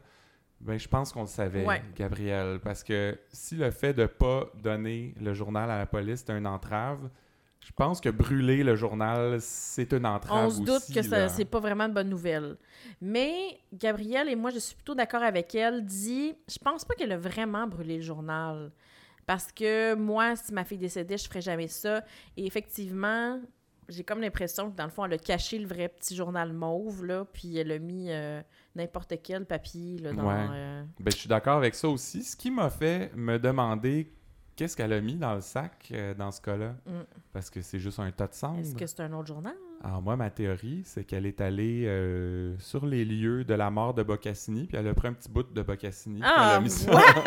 Ben, 0.61 0.79
je 0.79 0.87
pense 0.87 1.11
qu'on 1.11 1.21
le 1.21 1.27
savait, 1.27 1.65
Ouais. 1.65 1.81
Gabriel. 1.95 2.59
Parce 2.63 2.83
que 2.83 3.17
si 3.31 3.55
le 3.55 3.69
fait 3.71 3.93
de 3.93 4.05
pas 4.05 4.45
donner 4.61 5.13
le 5.19 5.33
journal 5.33 5.69
à 5.69 5.77
la 5.77 5.85
police, 5.85 6.23
c'est 6.25 6.33
une 6.37 6.47
entrave, 6.47 7.09
je 7.59 7.71
pense 7.73 7.99
que 8.01 8.09
brûler 8.09 8.63
le 8.63 8.75
journal, 8.75 9.37
c'est 9.41 9.91
une 9.93 10.05
entrave 10.05 10.45
On 10.47 10.49
se 10.49 10.59
doute 10.59 10.69
aussi, 10.69 10.93
que 10.93 11.01
ça, 11.01 11.27
c'est 11.29 11.45
pas 11.45 11.59
vraiment 11.59 11.87
de 11.89 11.93
bonne 11.93 12.09
nouvelle. 12.09 12.57
Mais 13.01 13.33
Gabrielle, 13.73 14.29
et 14.29 14.35
moi, 14.35 14.51
je 14.51 14.59
suis 14.59 14.75
plutôt 14.75 14.95
d'accord 14.95 15.23
avec 15.23 15.53
elle, 15.55 15.83
dit 15.85 16.33
Je 16.49 16.57
pense 16.59 16.83
pas 16.85 16.93
qu'elle 16.95 17.11
a 17.11 17.17
vraiment 17.17 17.65
brûlé 17.67 17.97
le 17.97 18.01
journal. 18.03 18.71
Parce 19.25 19.51
que 19.51 19.95
moi, 19.95 20.35
si 20.35 20.53
ma 20.53 20.63
fille 20.63 20.77
décédait, 20.77 21.17
je 21.17 21.27
ferais 21.27 21.41
jamais 21.41 21.67
ça. 21.67 22.03
Et 22.35 22.45
effectivement, 22.45 23.39
j'ai 23.89 24.03
comme 24.03 24.21
l'impression 24.21 24.71
que 24.71 24.75
dans 24.75 24.85
le 24.85 24.89
fond, 24.89 25.05
elle 25.05 25.13
a 25.13 25.17
caché 25.17 25.59
le 25.59 25.67
vrai 25.67 25.89
petit 25.89 26.15
journal 26.15 26.53
mauve, 26.53 27.05
là, 27.05 27.25
puis 27.25 27.57
elle 27.57 27.71
a 27.71 27.79
mis 27.79 28.07
euh, 28.09 28.41
n'importe 28.75 29.13
quel 29.23 29.45
papier 29.45 29.99
là, 29.99 30.13
dans. 30.13 30.25
Ouais. 30.27 30.47
euh, 30.51 30.83
Ben, 30.99 31.11
je 31.11 31.17
suis 31.17 31.29
d'accord 31.29 31.57
avec 31.57 31.75
ça 31.75 31.87
aussi. 31.89 32.23
Ce 32.23 32.35
qui 32.35 32.51
m'a 32.51 32.69
fait 32.69 33.11
me 33.15 33.37
demander 33.37 34.11
qu'est-ce 34.55 34.75
qu'elle 34.77 34.93
a 34.93 35.01
mis 35.01 35.15
dans 35.15 35.35
le 35.35 35.41
sac 35.41 35.89
euh, 35.91 36.13
dans 36.13 36.31
ce 36.31 36.41
cas-là? 36.41 36.75
Mm. 36.85 37.01
Parce 37.31 37.49
que 37.49 37.61
c'est 37.61 37.79
juste 37.79 37.99
un 37.99 38.11
tas 38.11 38.27
de 38.27 38.33
cendres. 38.33 38.59
Est-ce 38.59 38.75
que 38.75 38.85
c'est 38.85 39.01
un 39.01 39.13
autre 39.13 39.27
journal? 39.27 39.55
Alors 39.85 40.01
moi, 40.01 40.15
ma 40.15 40.29
théorie, 40.29 40.81
c'est 40.85 41.03
qu'elle 41.03 41.25
est 41.25 41.41
allée 41.41 41.83
euh, 41.85 42.57
sur 42.57 42.85
les 42.85 43.03
lieux 43.03 43.43
de 43.43 43.53
la 43.53 43.69
mort 43.69 43.93
de 43.93 44.01
Boccassini, 44.01 44.65
puis 44.65 44.77
elle 44.77 44.87
a 44.87 44.93
pris 44.93 45.09
un 45.09 45.13
petit 45.13 45.29
bout 45.29 45.43
de 45.43 45.61
Boccassini. 45.61 46.21
Ah, 46.23 46.51
elle, 46.51 46.55
a 46.55 46.59
mis 46.61 46.69
ça, 46.69 46.91
what? 46.93 47.23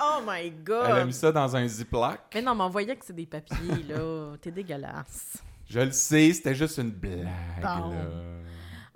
oh 0.00 0.20
my 0.24 0.52
god! 0.64 0.86
elle 0.88 0.96
a 0.98 1.04
mis 1.04 1.12
ça 1.12 1.32
dans 1.32 1.56
un 1.56 1.66
Ziploc. 1.66 2.20
Mais 2.32 2.42
non, 2.42 2.54
mais 2.54 2.62
on 2.62 2.68
voyait 2.68 2.94
que 2.94 3.04
c'est 3.04 3.16
des 3.16 3.26
papiers, 3.26 3.82
là. 3.88 4.36
T'es 4.40 4.52
dégueulasse. 4.52 5.42
Je 5.68 5.80
le 5.80 5.90
sais, 5.90 6.32
c'était 6.32 6.54
juste 6.54 6.78
une 6.78 6.92
blague. 6.92 7.26
Bon. 7.60 7.90
là. 7.90 8.04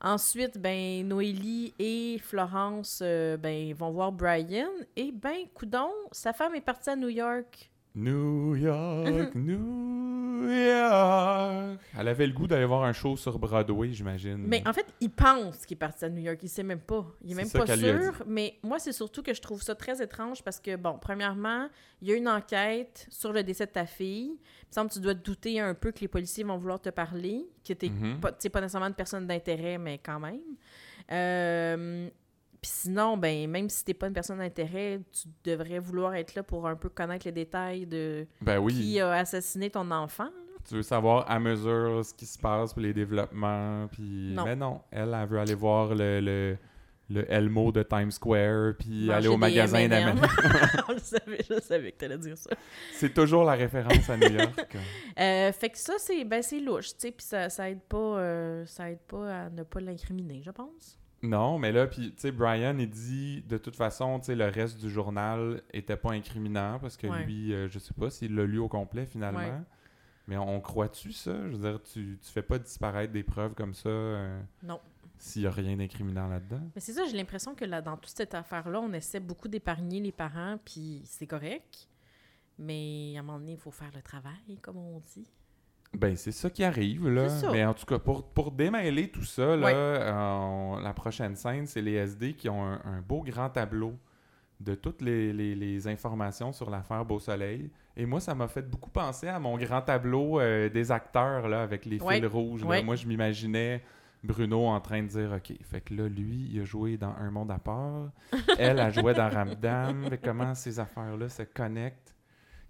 Ensuite, 0.05 0.59
ben, 0.59 1.07
Noélie 1.07 1.75
et 1.81 2.19
Florence 2.23 3.01
euh, 3.03 3.37
ben, 3.37 3.75
vont 3.75 3.91
voir 3.91 4.13
Brian. 4.13 4.71
Et 4.95 5.11
ben, 5.11 5.47
coudon, 5.53 5.91
sa 6.13 6.33
femme 6.33 6.55
est 6.55 6.61
partie 6.61 6.91
à 6.91 6.97
New 6.97 7.09
York. 7.09 7.72
New 7.95 8.55
York, 8.57 9.35
New 9.35 10.49
York. 10.51 11.79
Elle 11.99 12.09
avait 12.09 12.27
le 12.27 12.33
goût 12.33 12.47
d'aller 12.47 12.65
voir 12.65 12.85
un 12.85 12.93
show 12.93 13.17
sur 13.17 13.39
Broadway, 13.39 13.93
j'imagine. 13.93 14.39
Mais 14.39 14.67
en 14.67 14.73
fait, 14.73 14.87
il 15.01 15.11
pense 15.11 15.67
qu'il 15.67 15.75
est 15.77 15.79
parti 15.79 16.05
à 16.05 16.09
New 16.09 16.23
York. 16.23 16.39
Il 16.43 16.49
sait 16.49 16.63
même 16.63 16.81
pas. 16.81 17.07
Il 17.23 17.33
est 17.33 17.35
même 17.35 17.51
pas 17.51 17.67
sûr. 17.77 18.23
Mais 18.27 18.55
moi, 18.63 18.79
c'est 18.79 18.93
surtout 18.93 19.23
que 19.23 19.35
je 19.35 19.41
trouve 19.41 19.63
ça 19.63 19.75
très 19.75 20.03
étrange 20.03 20.43
parce 20.43 20.59
que, 20.59 20.77
bon, 20.77 20.99
premièrement, 21.01 21.69
il 22.01 22.09
y 22.09 22.13
a 22.13 22.17
une 22.17 22.29
enquête 22.29 23.07
sur 23.11 23.33
le 23.33 23.43
décès 23.43 23.67
de 23.67 23.73
ta 23.73 23.87
fille. 23.87 24.33
Il 24.33 24.69
me 24.71 24.73
semble 24.73 24.89
que 24.89 24.95
tu 24.95 25.01
dois 25.01 25.15
te 25.15 25.23
douter 25.25 25.61
un 25.61 25.75
peu 25.75 25.93
que 25.93 26.01
les 26.01 26.09
policiers 26.09 26.45
vont 26.45 26.57
vouloir 26.57 26.81
te 26.81 26.89
parler, 26.91 27.47
que 27.67 27.73
Mhm. 27.87 28.21
pas, 28.21 28.33
t'sais, 28.33 28.49
pas 28.49 28.61
nécessairement 28.61 28.89
une 28.89 28.95
personne 28.95 29.27
d'intérêt, 29.27 29.77
mais 29.79 29.99
quand 29.99 30.19
même. 30.19 30.41
Euh, 31.11 32.09
Puis 32.63 32.71
sinon, 32.73 33.17
ben, 33.17 33.51
même 33.51 33.69
si 33.69 33.85
t'es 33.85 33.93
pas 33.93 34.07
une 34.07 34.13
personne 34.13 34.39
d'intérêt, 34.39 35.01
tu 35.11 35.29
devrais 35.43 35.81
vouloir 35.81 36.15
être 36.15 36.37
là 36.37 36.45
pour 36.45 36.69
un 36.69 36.77
peu 36.77 36.89
connaître 36.89 37.27
les 37.27 37.33
détails 37.33 37.87
de 37.87 38.25
Ben 38.41 38.59
oui. 38.59 38.73
qui 38.73 39.01
a 39.01 39.11
assassiné 39.11 39.69
ton 39.69 39.91
enfant. 39.91 40.31
Tu 40.69 40.77
veux 40.77 40.83
savoir 40.83 41.29
à 41.29 41.41
mesure 41.41 42.05
ce 42.05 42.15
qui 42.15 42.25
se 42.25 42.39
passe, 42.39 42.73
puis 42.73 42.85
les 42.85 42.95
développements, 42.95 43.89
puis... 43.91 44.33
Non. 44.33 44.45
Mais 44.45 44.55
non, 44.55 44.81
elle, 44.93 45.13
elle 45.13 45.29
veut 45.29 45.41
aller 45.41 45.57
voir 45.57 45.93
le, 45.93 46.21
le, 46.21 46.57
le 47.11 47.33
Elmo 47.33 47.73
de 47.73 47.83
Times 47.83 48.13
Square, 48.13 48.75
puis 48.79 49.07
Manger 49.07 49.13
aller 49.13 49.27
au 49.27 49.37
magasin 49.37 49.89
d'Amen. 49.89 50.21
je, 50.89 50.99
savais, 51.03 51.39
je 51.51 51.61
savais 51.61 51.91
que 51.91 51.99
t'allais 51.99 52.19
dire 52.19 52.39
ça. 52.39 52.51
C'est 52.93 53.13
toujours 53.13 53.43
la 53.43 53.55
référence 53.55 54.09
à 54.09 54.17
New 54.17 54.31
York. 54.31 54.77
Euh, 55.19 55.53
fait 55.53 55.69
que 55.69 55.79
ça, 55.79 55.95
c'est 55.99 56.25
ben, 56.25 56.43
louche, 56.65 56.91
tu 56.91 56.95
sais, 56.99 57.11
puis 57.11 57.27
ça, 57.27 57.51
ça 57.51 57.69
aide 57.69 57.83
pas 57.83 57.99
euh, 57.99 58.65
ça 58.65 58.91
aide 58.91 59.01
pas 59.01 59.43
à 59.45 59.51
ne 59.51 59.63
pas 59.63 59.81
l'incriminer, 59.81 60.41
je 60.43 60.51
pense. 60.51 60.99
Non, 61.23 61.59
mais 61.59 61.71
là, 61.71 61.87
puis, 61.87 62.13
tu 62.15 62.21
sais, 62.21 62.33
Brian, 62.33 62.77
il 62.79 62.91
dit, 62.91 63.43
de 63.43 63.57
toute 63.57 63.77
façon, 63.77 64.19
tu 64.19 64.27
sais, 64.27 64.35
le 64.35 64.47
reste 64.47 64.79
du 64.81 64.91
journal 64.91 65.63
était 65.73 65.97
pas 65.97 66.11
incriminant 66.13 66.79
parce 66.81 66.97
que 66.97 67.07
Ouais. 67.07 67.25
lui, 67.25 67.55
euh, 67.55 67.69
je 67.69 67.79
sais 67.79 67.95
pas 67.95 68.11
s'il 68.11 68.35
l'a 68.35 68.45
lu 68.45 68.59
au 68.59 68.69
complet 68.69 69.07
finalement. 69.07 69.39
Ouais. 69.39 69.63
Mais 70.27 70.37
on, 70.37 70.61
croit-tu 70.61 71.13
ça? 71.13 71.33
Je 71.49 71.57
veux 71.57 71.71
dire, 71.71 71.81
tu, 71.83 72.19
tu 72.21 72.31
fais 72.33 72.43
pas 72.43 72.59
disparaître 72.59 73.13
des 73.13 73.23
preuves 73.23 73.55
comme 73.55 73.75
ça 73.75 73.89
euh, 73.89 74.41
Non. 74.63 74.81
s'il 75.19 75.43
y 75.43 75.47
a 75.47 75.51
rien 75.51 75.77
d'incriminant 75.77 76.27
là-dedans? 76.29 76.61
Mais 76.75 76.81
c'est 76.81 76.93
ça, 76.93 77.05
j'ai 77.07 77.17
l'impression 77.17 77.55
que 77.55 77.65
là, 77.65 77.81
dans 77.83 77.97
toute 77.97 78.17
cette 78.17 78.35
affaire-là, 78.35 78.81
on 78.81 78.93
essaie 78.93 79.21
beaucoup 79.21 79.49
d'épargner 79.49 80.01
les 80.01 80.13
parents, 80.13 80.59
puis 80.65 81.03
c'est 81.05 81.27
correct. 81.27 81.89
Mais 82.59 83.15
à 83.17 83.21
un 83.21 83.23
moment 83.23 83.39
donné, 83.39 83.53
il 83.53 83.59
faut 83.59 83.71
faire 83.71 83.91
le 83.95 84.03
travail, 84.03 84.59
comme 84.61 84.77
on 84.77 85.01
dit. 85.15 85.29
Ben, 85.97 86.17
c'est 86.17 86.33
ça 86.33 86.49
qui 86.49 86.65
arrive, 86.65 87.09
là. 87.09 87.29
Mais 87.53 87.65
en 87.65 87.75
tout 87.75 87.85
cas, 87.87 87.99
pour, 87.99 88.25
pour 88.25 88.51
démêler 88.51 89.09
tout 89.09 89.25
ça, 89.25 89.57
là, 89.57 89.69
euh, 89.75 90.13
on- 90.15 90.79
la 90.79 90.93
prochaine 90.95 91.37
scène, 91.37 91.67
c'est 91.67 91.83
les 91.83 91.93
SD 91.95 92.33
qui 92.35 92.49
ont 92.49 92.65
un, 92.65 92.81
un 92.85 93.01
beau 93.07 93.23
grand 93.23 93.51
tableau 93.51 93.95
de 94.61 94.75
toutes 94.75 95.03
les, 95.03 95.33
les- 95.33 95.55
les 95.55 95.89
informations 95.89 96.53
sur 96.53 96.71
l'affaire 96.71 97.05
Beau 97.05 97.19
Soleil. 97.19 97.71
Et 97.97 98.07
moi, 98.07 98.21
ça 98.21 98.35
m'a 98.35 98.49
fait 98.49 98.63
beaucoup 98.69 98.89
penser 98.91 99.29
à 99.29 99.39
mon 99.39 99.59
grand 99.59 99.83
tableau 99.83 100.41
euh, 100.41 100.71
des 100.71 100.91
acteurs, 100.91 101.47
là, 101.49 101.63
avec 101.63 101.85
les 101.85 101.99
fils 102.21 102.27
rouges. 102.27 102.63
là. 102.79 102.83
Moi, 102.85 102.97
je 102.97 103.07
m'imaginais 103.07 103.83
Bruno 104.25 104.67
en 104.69 104.81
train 104.81 105.03
de 105.03 105.09
dire, 105.09 105.33
OK, 105.37 105.53
fait 105.63 105.81
que 105.83 105.93
là, 105.95 106.09
lui, 106.09 106.49
il 106.53 106.61
a 106.61 106.65
joué 106.65 106.97
dans 106.97 107.15
Un 107.17 107.31
Monde 107.31 107.51
à 107.51 107.59
part. 107.59 108.11
Elle 108.57 108.79
a 108.79 108.89
joué 108.89 109.13
dans 109.15 109.29
Ramdam. 109.29 110.05
Fait 110.09 110.19
comment 110.25 110.55
ces 110.55 110.79
affaires-là 110.81 111.29
se 111.29 111.43
connectent? 111.43 112.15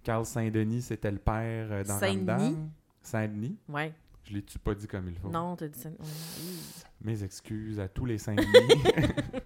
Carl 0.03 0.25
Saint-Denis, 0.25 0.81
c'était 0.81 1.11
le 1.11 1.19
père 1.19 1.67
euh, 1.71 1.83
dans? 1.85 1.97
Ramdam. 2.17 2.69
Saint-Denis. 3.03 3.57
Ouais. 3.69 3.93
Je 4.23 4.33
l'ai-tu 4.33 4.57
pas 4.59 4.73
dit 4.73 4.87
comme 4.87 5.09
il 5.09 5.17
faut? 5.17 5.29
Non, 5.29 5.55
t'as 5.55 5.67
dit 5.67 5.85
ouais. 5.85 5.93
Mes 7.01 7.23
excuses 7.23 7.79
à 7.79 7.87
tous 7.87 8.05
les 8.05 8.17
Saint-Denis. 8.17 8.47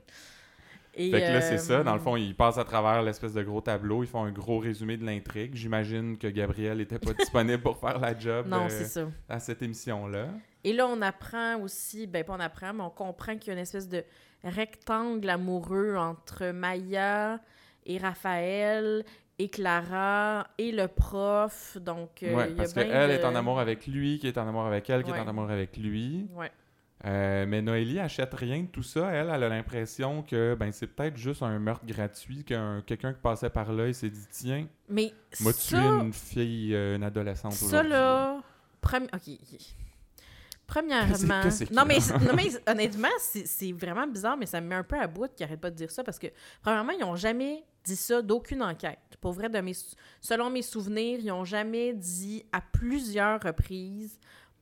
Et, 0.98 1.12
fait 1.12 1.22
que 1.22 1.32
là, 1.32 1.42
c'est 1.42 1.60
ça. 1.60 1.84
Dans 1.84 1.94
le 1.94 2.00
euh, 2.00 2.04
fond, 2.04 2.16
ils 2.16 2.36
passent 2.36 2.58
à 2.58 2.64
travers 2.64 3.04
l'espèce 3.04 3.34
de 3.34 3.44
gros 3.44 3.62
tableau. 3.62 4.04
Ils 4.04 4.08
font 4.08 4.24
un 4.24 4.32
gros 4.32 4.58
résumé 4.58 4.98
de 4.98 5.06
l'intrigue. 5.06 5.54
J'imagine 5.54 6.18
que 6.18 6.28
Gabriel 6.28 6.82
était 6.82 6.98
pas 6.98 7.14
disponible 7.20 7.62
pour 7.62 7.78
faire 7.78 8.00
la 8.00 8.18
job 8.18 8.48
Non, 8.48 8.68
euh, 8.70 9.06
à 9.30 9.40
cette 9.40 9.62
émission-là. 9.62 10.30
Et 10.64 10.74
là, 10.74 10.88
on 10.88 11.00
apprend 11.04 11.60
aussi, 11.62 12.08
ben 12.08 12.24
pas 12.24 12.34
on 12.34 12.40
apprend, 12.40 12.74
mais 12.74 12.82
on 12.82 12.90
comprend 12.90 13.38
qu'il 13.38 13.50
y 13.50 13.50
a 13.52 13.54
une 13.54 13.60
espèce 13.60 13.88
de 13.88 14.04
rectangle 14.44 15.30
amoureux 15.30 15.96
entre 15.96 16.48
Maya 16.48 17.40
et 17.86 18.00
Raphaël 18.00 19.06
et 19.40 19.50
Clara 19.50 20.48
et 20.58 20.72
le 20.72 20.88
prof. 20.88 21.78
Donc, 21.80 22.24
euh, 22.24 22.34
ouais, 22.36 22.46
il 22.50 22.52
y 22.52 22.54
a 22.54 22.58
parce 22.58 22.74
qu'elle 22.74 22.88
de- 23.10 23.14
est 23.16 23.24
en 23.26 23.36
amour 23.36 23.60
avec 23.60 23.86
lui, 23.88 24.20
qui 24.20 24.28
est 24.28 24.38
en 24.38 24.48
amour 24.48 24.66
avec 24.66 24.90
elle, 24.90 25.04
qui 25.04 25.12
est 25.12 25.20
en 25.20 25.28
amour 25.28 25.50
avec 25.50 25.78
lui. 25.78 26.28
Ouais. 26.36 26.52
Euh, 27.06 27.46
mais 27.48 27.62
Noélie 27.62 28.00
achète 28.00 28.34
rien 28.34 28.64
de 28.64 28.68
tout 28.68 28.82
ça. 28.82 29.12
Elle, 29.12 29.30
elle 29.32 29.44
a 29.44 29.50
l'impression 29.50 30.24
que 30.24 30.56
ben 30.56 30.72
c'est 30.72 30.88
peut-être 30.88 31.16
juste 31.16 31.44
un 31.44 31.60
meurtre 31.60 31.86
gratuit, 31.86 32.44
qu'un 32.44 32.82
quelqu'un 32.84 33.14
qui 33.14 33.20
passait 33.22 33.52
par 33.52 33.72
là, 33.72 33.88
il 33.88 33.94
s'est 33.94 34.10
dit 34.10 34.26
tiens, 34.32 34.68
Mais 34.90 35.14
moi 35.42 35.54
ça, 35.54 35.78
une 35.78 36.12
fille, 36.12 36.74
euh, 36.74 36.96
une 36.96 37.04
adolescente 37.04 37.52
ça 37.54 37.84
là, 37.84 38.42
premi- 38.82 39.06
ok. 39.14 39.22
ok. 39.54 39.60
Premièrement, 40.66 41.16
mais, 41.86 41.98
non 42.26 42.34
mais 42.36 42.50
honnêtement, 42.68 43.08
c'est 43.20 43.48
c'est 43.48 43.72
vraiment 43.72 44.06
bizarre, 44.06 44.36
mais 44.36 44.46
ça 44.48 44.60
me 44.60 44.68
met 44.68 44.76
un 44.76 44.84
peu 44.84 45.00
à 45.00 45.08
bout 45.08 45.28
qu'ils 45.34 45.46
n'arrêtent 45.46 45.62
pas 45.62 45.70
de 45.72 45.76
dire 45.76 45.90
ça 45.92 46.04
parce 46.04 46.20
que, 46.20 46.28
premièrement, 46.62 46.92
ils 46.92 47.00
n'ont 47.00 47.16
jamais 47.16 47.64
dit 47.88 47.96
ça 47.96 48.22
d'aucune 48.22 48.62
enquête. 48.62 49.00
Pour 49.22 49.32
vrai, 49.34 49.50
de 49.50 49.60
mes, 49.60 49.74
selon 50.22 50.50
mes 50.50 50.62
souvenirs, 50.62 51.20
ils 51.20 51.28
n'ont 51.28 51.46
jamais 51.46 51.94
dit 51.94 52.46
à 52.52 52.62
plusieurs 52.62 53.42
reprises. 53.42 54.20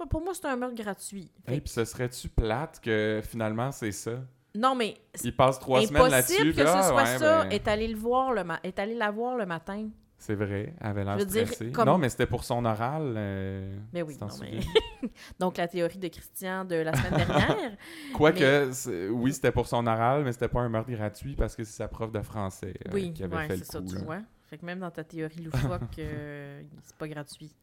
Pour 0.10 0.22
moi, 0.22 0.34
c'est 0.34 0.46
un 0.46 0.56
meurtre 0.56 0.76
gratuit. 0.76 1.32
Hey, 1.48 1.58
que- 1.60 1.64
puis 1.64 1.74
ce 1.74 1.86
serait-tu 1.86 2.30
plate 2.30 2.80
que 2.82 3.22
finalement 3.24 3.72
c'est 3.72 3.92
ça? 3.92 4.20
non, 4.54 4.74
mais 4.76 4.96
Il 5.24 5.36
passe 5.36 5.60
trois 5.60 5.82
semaines 5.86 6.10
là-dessus. 6.10 6.34
impossible 6.34 6.56
que 6.56 6.66
ce 6.68 6.88
soit 6.88 6.96
ouais, 6.96 7.18
ça. 7.18 7.44
ben, 7.44 7.50
Est 7.52 7.68
allé 7.68 7.88
le 7.88 7.98
voir 7.98 8.32
le 8.34 8.44
ma- 8.44 8.60
est 8.64 8.78
allé 8.80 8.94
la 8.96 9.12
voir 9.12 9.36
le 9.38 9.46
matin. 9.46 9.90
C'est 10.18 10.36
vrai, 10.36 10.74
elle 10.80 10.88
avait 10.88 11.04
l'air 11.04 11.18
dire, 11.26 11.46
stressée. 11.48 11.72
comme- 11.72 11.86
Non, 11.88 11.98
mais 11.98 12.10
c'était 12.10 12.26
pour 12.26 12.44
son 12.46 12.64
oral. 12.66 13.14
euh, 13.18 13.76
Mais 13.94 14.02
oui, 14.02 14.18
non, 14.20 14.28
mais-? 14.42 14.60
Donc, 15.40 15.58
la 15.58 15.68
théorie 15.68 15.98
de 16.00 16.08
Christian 16.08 16.64
de 16.66 16.76
la 16.76 16.94
semaine 16.96 17.26
dernière. 17.28 17.78
Quoique, 18.14 19.10
oui, 19.12 19.34
c'était 19.34 19.52
pour 19.52 19.68
son 19.68 19.86
oral, 19.86 20.24
mais 20.24 20.32
c'était 20.32 20.48
pas 20.48 20.62
un 20.62 20.70
meurtre 20.70 20.90
gratuit 20.92 21.36
parce 21.36 21.56
que 21.56 21.64
c'est 21.64 21.76
sa 21.76 21.88
prof 21.88 22.12
de 22.12 22.22
français 22.22 22.74
euh, 22.88 22.92
Oui, 22.94 23.14
qui 23.14 23.24
avait 23.24 23.36
ouais, 23.36 23.48
fait 23.48 23.58
le 23.58 23.64
c'est 23.66 23.72
ça, 23.74 23.80
coup. 23.80 23.86
tu 23.88 23.98
vois. 23.98 24.20
Fait 24.50 24.58
que 24.58 24.66
même 24.66 24.80
dans 24.80 24.92
ta 24.92 25.04
théorie 25.04 25.42
loufoque, 25.42 25.82
euh, 26.00 26.62
c'est 26.82 26.96
pas 26.96 27.08
gratuit. 27.08 27.54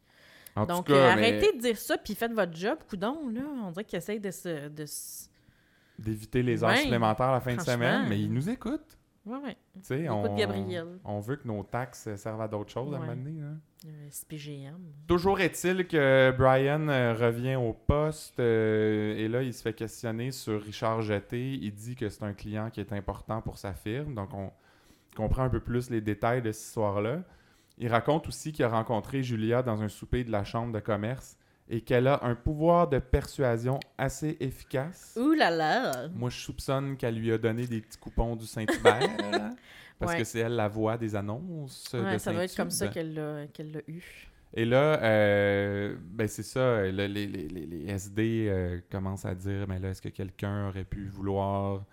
En 0.55 0.65
Donc, 0.67 0.85
tout 0.85 0.93
cas, 0.93 1.15
mais 1.15 1.29
arrêtez 1.29 1.53
de 1.57 1.59
dire 1.61 1.77
ça, 1.77 1.97
puis 1.97 2.13
faites 2.13 2.33
votre 2.33 2.55
job, 2.55 2.77
coudon, 2.87 3.29
là. 3.33 3.41
On 3.65 3.71
dirait 3.71 3.83
qu'ils 3.83 3.97
essayent 3.97 4.19
de 4.19 4.31
se... 4.31 4.69
De 4.69 4.85
d'éviter 5.99 6.41
les 6.43 6.63
heures 6.63 6.71
Ouais, 6.71 6.77
supplémentaires 6.77 7.27
à 7.27 7.33
la 7.33 7.41
fin 7.41 7.55
de 7.55 7.61
semaine, 7.61 8.07
mais 8.09 8.19
ils 8.19 8.31
nous 8.31 8.49
écoutent. 8.49 8.97
Ouais, 9.25 9.37
ouais. 9.37 9.57
Tu 9.75 9.79
sais, 9.83 10.03
Écoute 10.03 10.15
on, 10.29 10.35
Gabriel. 10.35 10.99
on 11.05 11.19
veut 11.19 11.37
que 11.37 11.47
nos 11.47 11.63
taxes 11.63 12.13
servent 12.15 12.41
à 12.41 12.47
d'autres 12.47 12.71
choses 12.71 12.93
à 12.93 12.97
un 12.97 12.99
moment 12.99 13.15
donné, 13.15 13.41
hein. 13.41 13.57
Euh, 13.85 14.09
SPGM. 14.09 14.79
Toujours 15.07 15.39
est-il 15.41 15.87
que 15.87 16.33
Brian 16.37 16.87
euh, 16.87 17.13
revient 17.13 17.55
au 17.55 17.73
poste 17.73 18.39
euh, 18.39 19.17
et 19.17 19.27
là, 19.27 19.41
il 19.43 19.53
se 19.53 19.61
fait 19.61 19.73
questionner 19.73 20.31
sur 20.31 20.61
Richard 20.61 21.01
Jeté. 21.01 21.53
Il 21.53 21.73
dit 21.73 21.95
que 21.95 22.07
c'est 22.07 22.23
un 22.23 22.33
client 22.33 22.69
qui 22.69 22.79
est 22.79 22.93
important 22.93 23.41
pour 23.41 23.57
sa 23.57 23.73
firme. 23.73 24.13
Donc, 24.13 24.33
on 24.33 24.51
comprend 25.15 25.43
un 25.43 25.49
peu 25.49 25.59
plus 25.59 25.89
les 25.89 25.99
détails 25.99 26.41
de 26.41 26.51
cette 26.51 26.67
histoire-là. 26.67 27.23
Il 27.77 27.89
raconte 27.89 28.27
aussi 28.27 28.53
qu'il 28.53 28.63
a 28.63 28.69
rencontré 28.69 29.21
Julia 29.21 29.63
dans 29.63 29.81
un 29.81 29.89
souper 29.89 30.23
de 30.23 30.31
la 30.31 30.43
chambre 30.43 30.71
de 30.71 30.79
commerce 30.79 31.37
et 31.75 31.81
qu'elle 31.81 32.07
a 32.07 32.23
un 32.23 32.35
pouvoir 32.35 32.87
de 32.87 32.99
persuasion 32.99 33.79
assez 33.97 34.37
efficace. 34.39 35.17
Ouh 35.19 35.31
là 35.33 35.49
là! 35.49 36.07
Moi, 36.13 36.29
je 36.29 36.37
soupçonne 36.39 36.95
qu'elle 36.97 37.15
lui 37.15 37.31
a 37.31 37.37
donné 37.39 37.65
des 37.65 37.81
petits 37.81 37.97
coupons 37.97 38.35
du 38.35 38.45
Saint-Hubert. 38.45 38.99
parce 39.99 40.11
Ouais. 40.13 40.19
que 40.19 40.23
c'est 40.23 40.39
elle 40.39 40.55
la 40.55 40.67
voix 40.67 40.97
des 40.97 41.15
annonces. 41.15 41.89
Ouais, 41.93 42.13
de 42.13 42.17
ça 42.19 42.31
doit 42.31 42.43
être 42.43 42.55
comme 42.55 42.69
ça 42.69 42.89
qu'elle 42.89 43.13
l'a 43.13 43.47
qu'elle 43.47 43.71
l'a 43.71 43.79
eu. 43.87 44.03
Et 44.53 44.65
là, 44.65 45.01
euh, 45.01 45.95
ben 45.99 46.27
c'est 46.27 46.43
ça, 46.43 46.81
là, 46.83 47.07
les, 47.07 47.25
les- 47.25 47.47
les- 47.47 47.65
les 47.65 47.89
SD 47.89 48.47
euh, 48.49 48.79
commencent 48.91 49.25
à 49.25 49.33
dire, 49.33 49.65
mais 49.67 49.79
là, 49.79 49.89
est-ce 49.89 50.01
que 50.01 50.09
quelqu'un 50.09 50.67
aurait 50.67 50.83
pu 50.83 51.07
vouloir 51.07 51.85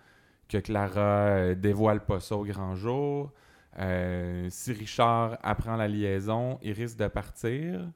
que 0.47 0.57
Clara 0.59 0.99
euh, 1.01 1.55
dévoile 1.55 2.05
pas 2.05 2.19
ça 2.19 2.35
au 2.35 2.45
grand 2.45 2.75
jour? 2.75 3.31
Euh, 3.79 4.45
si 4.51 4.73
Richard 4.73 5.39
apprend 5.41 5.75
la 5.75 5.87
liaison, 5.87 6.59
il 6.61 6.73
risque 6.73 6.97
de 6.99 7.07
partir, 7.07 7.89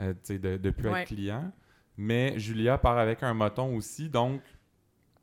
euh, 0.00 0.14
de 0.28 0.58
ne 0.58 0.70
plus 0.70 0.88
Ouais. 0.88 1.02
être 1.02 1.08
client. 1.08 1.52
Mais 1.96 2.38
Julia 2.38 2.78
part 2.78 2.98
avec 2.98 3.22
un 3.22 3.34
moton 3.34 3.76
aussi, 3.76 4.08
donc 4.08 4.40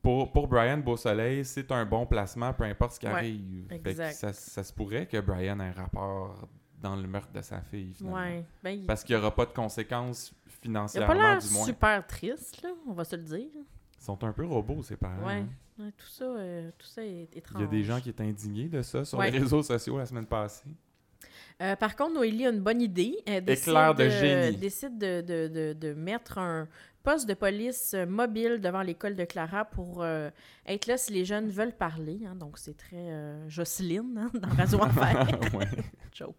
pour, 0.02 0.32
pour 0.32 0.48
Brian 0.48 0.78
Beausoleil, 0.78 1.44
c'est 1.44 1.72
un 1.72 1.86
bon 1.86 2.06
placement, 2.06 2.54
peu 2.54 2.64
importe 2.64 2.94
ce 2.94 3.00
qui 3.00 3.08
Ouais, 3.08 3.12
arrive. 3.14 3.68
Fait 3.84 4.14
ça, 4.14 4.32
ça 4.34 4.64
se 4.64 4.72
pourrait 4.72 5.06
que 5.08 5.20
Brian 5.20 5.60
ait 5.60 5.70
un 5.70 5.72
rapport 5.72 6.48
dans 6.82 6.96
le 6.96 7.08
meurtre 7.08 7.32
de 7.34 7.42
sa 7.42 7.62
fille, 7.62 7.94
finalement. 7.94 8.18
Ouais. 8.20 8.46
Ben, 8.64 8.70
il 8.72 8.86
Parce 8.86 9.04
qu'il 9.04 9.16
n'y 9.16 9.22
aura 9.22 9.36
pas 9.36 9.46
de 9.46 9.52
conséquences 9.52 10.34
il 10.64 10.78
a 10.78 11.08
pas 11.08 11.14
l'air 11.14 11.38
du 11.40 11.50
moins. 11.54 11.66
super 11.66 12.06
triste, 12.06 12.62
là, 12.64 12.70
on 12.88 12.94
va 12.94 13.04
se 13.06 13.16
le 13.16 13.24
dire. 13.24 13.48
Ils 13.98 14.04
sont 14.04 14.22
un 14.24 14.32
peu 14.34 14.46
robots, 14.46 14.84
ces 14.84 14.98
parents. 14.98 15.26
Ouais. 15.26 15.46
hein. 15.80 15.92
Tout, 15.98 16.08
ça, 16.08 16.26
euh, 16.26 16.70
tout 16.78 16.86
ça 16.88 17.04
est 17.04 17.36
étrange. 17.36 17.62
Il 17.62 17.66
y 17.66 17.68
a 17.68 17.72
des 17.72 17.84
gens 17.84 18.00
qui 18.02 18.10
étaient 18.10 18.24
indignés 18.24 18.68
de 18.68 18.82
ça 18.82 19.06
sur 19.06 19.22
les 19.22 19.30
réseaux 19.30 19.64
sociaux 19.64 19.98
la 19.98 20.06
semaine 20.06 20.26
passée. 20.26 20.66
Euh, 21.62 21.76
par 21.76 21.96
contre, 21.96 22.14
Noélie 22.14 22.46
a 22.46 22.50
une 22.52 22.62
bonne 22.62 22.82
idée. 22.82 23.18
Elle 23.26 23.44
décide, 23.44 23.68
Éclair 23.70 23.94
de 23.96 24.10
génie. 24.10 24.58
décide 24.58 24.98
de, 24.98 25.22
de- 25.22 25.48
de- 25.48 25.74
de 25.74 25.94
mettre 25.94 26.38
un 26.38 26.68
poste 27.04 27.28
de 27.28 27.34
police 27.34 27.94
euh, 27.96 28.06
mobile 28.06 28.60
devant 28.62 28.82
l'école 28.82 29.16
de 29.16 29.26
Clara 29.26 29.66
pour 29.66 30.02
euh, 30.04 30.30
être 30.66 30.88
là 30.88 30.98
si 30.98 31.12
les 31.14 31.26
jeunes 31.26 31.50
veulent 31.50 31.76
parler. 31.76 32.20
hein. 32.26 32.36
donc, 32.36 32.58
c'est 32.58 32.78
très 32.78 32.96
euh, 32.96 33.50
Jocelyne 33.50 34.18
hein, 34.18 34.32
dans 34.40 34.50
Radio 34.50 34.80
Enfer. 34.84 35.28
Joke. 36.12 36.36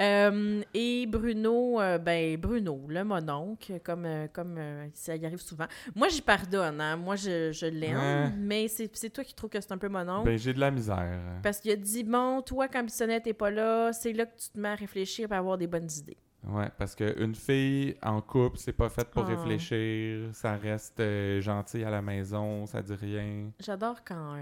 Euh, 0.00 0.62
et 0.74 1.06
Bruno, 1.06 1.80
euh, 1.80 1.98
ben 1.98 2.36
Bruno, 2.36 2.80
le 2.88 3.04
mononcle, 3.04 3.80
comme, 3.84 4.04
euh, 4.06 4.26
comme 4.32 4.58
ça 4.94 5.16
y 5.16 5.24
arrive 5.26 5.40
souvent. 5.40 5.66
Moi, 5.94 6.08
j'y 6.08 6.22
pardonne. 6.22 6.80
hein. 6.80 6.96
Moi, 6.96 7.16
je, 7.16 7.52
je 7.52 7.66
l'aime. 7.66 8.34
Mais 8.38 8.68
c'est 8.68 8.90
c'est 8.96 9.10
toi 9.10 9.24
qui 9.24 9.34
trouves 9.34 9.50
que 9.50 9.60
c'est 9.60 9.72
un 9.72 9.78
peu 9.78 9.88
mononcle. 9.88 10.26
Ben, 10.26 10.38
j'ai 10.38 10.52
de 10.52 10.60
la 10.60 10.70
misère. 10.70 11.18
Parce 11.42 11.60
qu'il 11.60 11.70
a 11.70 11.76
dit, 11.76 12.04
bon, 12.04 12.42
toi, 12.42 12.68
quand 12.68 12.82
Bissonnette 12.82 13.26
n'est 13.26 13.32
pas 13.32 13.50
là, 13.50 13.92
c'est 13.92 14.12
là 14.12 14.26
que 14.26 14.36
tu 14.38 14.48
te 14.50 14.58
mets 14.58 14.68
à 14.70 14.74
réfléchir 14.74 15.28
et 15.30 15.34
à 15.34 15.38
avoir 15.38 15.58
des 15.58 15.66
bonnes 15.66 15.88
idées. 15.98 16.16
Ouais, 16.48 16.68
parce 16.76 16.96
qu'une 16.96 17.36
fille 17.36 17.94
en 18.02 18.20
couple, 18.20 18.58
c'est 18.58 18.72
pas 18.72 18.88
fait 18.88 19.08
pour 19.08 19.22
Ah. 19.22 19.28
réfléchir. 19.36 20.28
Ça 20.32 20.56
reste 20.56 21.00
gentil 21.40 21.84
à 21.84 21.90
la 21.90 22.02
maison, 22.02 22.66
ça 22.66 22.82
dit 22.82 22.94
rien. 22.94 23.50
J'adore 23.60 24.02
quand 24.04 24.34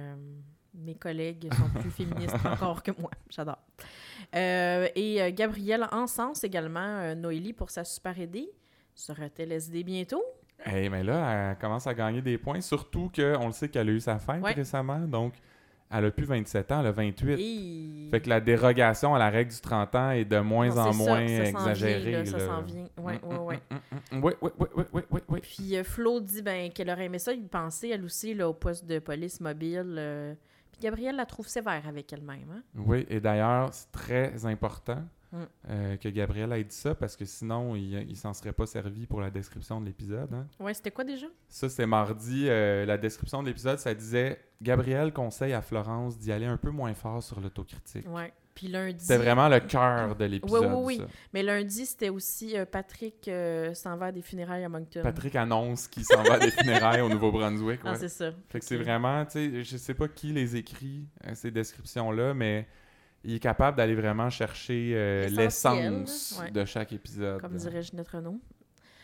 mes 0.75 0.95
collègues 0.95 1.49
sont 1.55 1.81
plus 1.81 1.91
féministes 1.91 2.37
encore 2.45 2.83
que 2.83 2.93
moi. 2.99 3.11
J'adore. 3.29 3.59
Euh, 4.35 4.89
et 4.95 5.21
euh, 5.23 5.31
Gabrielle 5.33 5.87
Encense 5.93 6.45
également, 6.45 6.81
euh, 6.81 7.15
Noélie 7.15 7.53
pour 7.53 7.71
sa 7.71 7.85
super 7.85 8.19
aidée. 8.21 8.51
Sera-t-elle 8.95 9.53
SD 9.53 9.83
bientôt? 9.83 10.23
Hey, 10.65 10.89
mais 10.91 11.03
là, 11.03 11.51
elle 11.53 11.59
commence 11.59 11.87
à 11.87 11.95
gagner 11.95 12.21
des 12.21 12.37
points, 12.37 12.61
surtout 12.61 13.11
qu'on 13.15 13.47
le 13.47 13.53
sait 13.53 13.69
qu'elle 13.69 13.89
a 13.89 13.93
eu 13.93 14.01
sa 14.01 14.19
fête 14.19 14.43
Ouais. 14.43 14.53
récemment, 14.53 14.99
donc 15.01 15.35
elle 15.91 16.05
a 16.05 16.11
plus 16.11 16.27
27 16.27 16.71
ans, 16.71 16.81
elle 16.81 16.87
a 16.87 16.93
28. 16.93 17.33
Et... 17.41 18.11
Fait 18.11 18.21
que 18.21 18.29
la 18.29 18.41
dérogation 18.41 19.15
à 19.15 19.19
la 19.19 19.31
règle 19.31 19.51
du 19.53 19.61
30 19.61 19.95
ans 19.95 20.11
est 20.11 20.25
de 20.27 20.39
moins 20.39 20.69
Non, 20.69 20.79
en 20.79 20.93
ça, 20.93 20.99
moins 20.99 21.27
ça 21.27 21.47
s'en 21.47 21.59
exagérée. 21.71 22.27
ça 22.27 22.39
s'en 22.41 22.63
vient. 22.63 22.87
Oui, 22.99 23.15
oui, 23.25 23.37
oui, 23.49 23.57
oui, 24.13 24.33
oui, 24.43 24.59
oui, 24.93 25.03
oui. 25.11 25.21
Oui. 25.29 25.41
Puis 25.41 25.77
euh, 25.77 25.83
Flo 25.83 26.21
dit 26.21 26.43
ben, 26.43 26.71
qu'elle 26.71 26.91
aurait 26.91 27.07
aimé 27.07 27.19
ça, 27.19 27.33
il 27.33 27.49
pensait 27.49 27.89
elle 27.89 28.05
aussi 28.05 28.35
là, 28.35 28.49
au 28.49 28.55
poste 28.55 28.85
de 28.85 28.99
police 28.99 29.41
mobile. 29.41 30.37
Gabrielle 30.81 31.17
la 31.17 31.27
trouve 31.27 31.47
sévère 31.49 31.87
avec 31.87 32.13
elle-même. 32.13 32.51
Hein? 32.53 32.63
Oui, 32.75 33.07
et 33.09 33.21
d'ailleurs, 33.21 33.73
c'est 33.73 33.91
très 33.93 34.45
important 34.47 35.03
Mm. 35.33 35.37
euh, 35.69 35.97
que 35.97 36.09
Gabriel 36.09 36.53
ait 36.55 36.65
dit 36.65 36.75
ça 36.75 36.93
parce 36.93 37.15
que 37.15 37.25
sinon, 37.25 37.77
il, 37.77 37.95
il 38.11 38.17
s'en 38.17 38.35
serait 38.35 38.53
pas 38.53 38.67
servi 38.67 39.07
pour 39.07 39.21
la 39.21 39.31
description 39.31 39.81
de 39.81 39.87
l'épisode. 39.87 40.29
hein? 40.35 40.45
Ouais, 40.59 40.75
c'était 40.75 40.91
quoi 40.91 41.05
déjà? 41.05 41.29
Ça, 41.49 41.69
c'est 41.69 41.87
mardi. 41.87 42.47
euh, 42.49 42.85
la 42.85 42.99
description 42.99 43.41
de 43.41 43.47
l'épisode, 43.47 43.79
ça 43.79 43.95
disait 43.95 44.41
Gabriel 44.61 45.13
conseille 45.13 45.53
à 45.53 45.63
Florence 45.63 46.19
d'y 46.19 46.33
aller 46.33 46.47
un 46.47 46.57
peu 46.57 46.71
moins 46.71 46.95
fort 46.95 47.23
sur 47.23 47.41
l'autocritique. 47.41 48.09
Ouais. 48.09 48.33
Puis 48.61 48.69
lundi. 48.69 49.03
C'était 49.03 49.17
vraiment 49.17 49.49
le 49.49 49.59
cœur 49.59 50.15
de 50.17 50.25
l'épisode. 50.27 50.67
Oui, 50.67 50.69
oui, 50.71 50.83
oui. 50.85 50.97
ça. 50.99 51.07
Mais 51.33 51.43
lundi, 51.43 51.87
c'était 51.87 52.11
aussi 52.11 52.59
euh, 52.59 52.67
Patrick 52.67 53.27
euh, 53.27 53.73
s'en 53.73 53.97
va 53.97 54.07
à 54.07 54.13
des 54.13 54.21
funérailles 54.21 54.65
à 54.65 54.69
Moncton. 54.69 55.01
Patrick 55.03 55.35
annonce 55.35 55.89
qu'il 55.89 56.05
s'en 56.05 56.23
va 56.23 56.35
à 56.35 56.39
des 56.39 56.51
funérailles 56.51 57.01
au 57.01 57.09
Nouveau-Brunswick. 57.09 57.81
Ah, 57.87 57.95
c'est 57.95 58.11
ça. 58.11 58.33
Fait 58.51 58.61
que 58.61 58.67
c'est 58.67 58.77
vraiment, 58.77 59.25
tu 59.25 59.31
sais, 59.31 59.65
je 59.65 59.77
sais 59.79 59.95
pas 59.95 60.09
qui 60.09 60.35
les 60.35 60.57
écrit, 60.57 61.09
euh, 61.27 61.31
ces 61.35 61.51
descriptions-là, 61.51 62.35
mais 62.35 62.69
il 63.25 63.37
est 63.37 63.41
capable 63.41 63.79
d'aller 63.79 63.95
vraiment 63.95 64.29
chercher 64.29 64.93
euh, 64.95 65.27
l'essence 65.31 66.39
ouais. 66.39 66.51
de 66.51 66.67
chaque 66.67 66.93
épisode. 66.93 67.41
Comme 67.41 67.57
dirait 67.57 67.81
Ginette 67.81 68.09
Renault. 68.09 68.43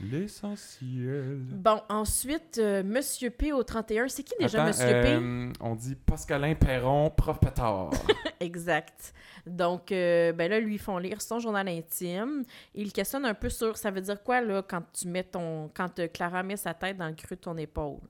L'essentiel. 0.00 1.38
Bon, 1.50 1.80
ensuite, 1.88 2.58
euh, 2.58 2.82
Monsieur 2.82 3.30
P 3.30 3.52
au 3.52 3.62
31. 3.62 4.08
C'est 4.08 4.22
qui 4.22 4.34
déjà 4.38 4.58
Attends, 4.64 4.68
Monsieur 4.68 4.86
P? 5.02 5.14
euh, 5.14 5.52
on 5.60 5.74
dit 5.74 5.94
Pascalin 5.94 6.54
Perron, 6.54 7.10
prof 7.10 7.38
pétard. 7.40 7.90
Exact. 8.40 9.14
Donc, 9.46 9.92
euh, 9.92 10.32
ben 10.32 10.50
là, 10.50 10.60
lui, 10.60 10.74
ils 10.74 10.78
font 10.80 10.98
lire 10.98 11.22
son 11.22 11.38
journal 11.38 11.68
intime. 11.68 12.44
Il 12.74 12.92
questionne 12.92 13.24
un 13.24 13.34
peu 13.34 13.48
sur 13.48 13.76
ça 13.76 13.90
veut 13.90 14.00
dire 14.02 14.22
quoi, 14.22 14.40
là, 14.40 14.62
quand 14.62 14.82
tu 14.92 15.08
mets 15.08 15.24
ton. 15.24 15.70
Quand 15.74 15.98
euh, 15.98 16.08
Clara 16.08 16.42
met 16.42 16.56
sa 16.56 16.74
tête 16.74 16.96
dans 16.98 17.08
le 17.08 17.14
creux 17.14 17.36
de 17.36 17.40
ton 17.40 17.56
épaule? 17.56 18.00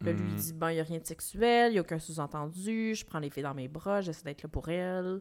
Là, 0.00 0.12
lui, 0.12 0.20
il 0.20 0.32
Mhm. 0.32 0.36
dit 0.36 0.52
bon, 0.52 0.68
il 0.68 0.74
n'y 0.74 0.80
a 0.80 0.84
rien 0.84 0.98
de 0.98 1.06
sexuel, 1.06 1.70
il 1.70 1.74
n'y 1.74 1.78
a 1.78 1.82
aucun 1.82 1.98
sous-entendu, 2.00 2.94
je 2.94 3.04
prends 3.06 3.20
les 3.20 3.30
filles 3.30 3.44
dans 3.44 3.54
mes 3.54 3.68
bras, 3.68 4.00
j'essaie 4.00 4.24
d'être 4.24 4.42
là 4.42 4.48
pour 4.48 4.68
elles. 4.68 5.20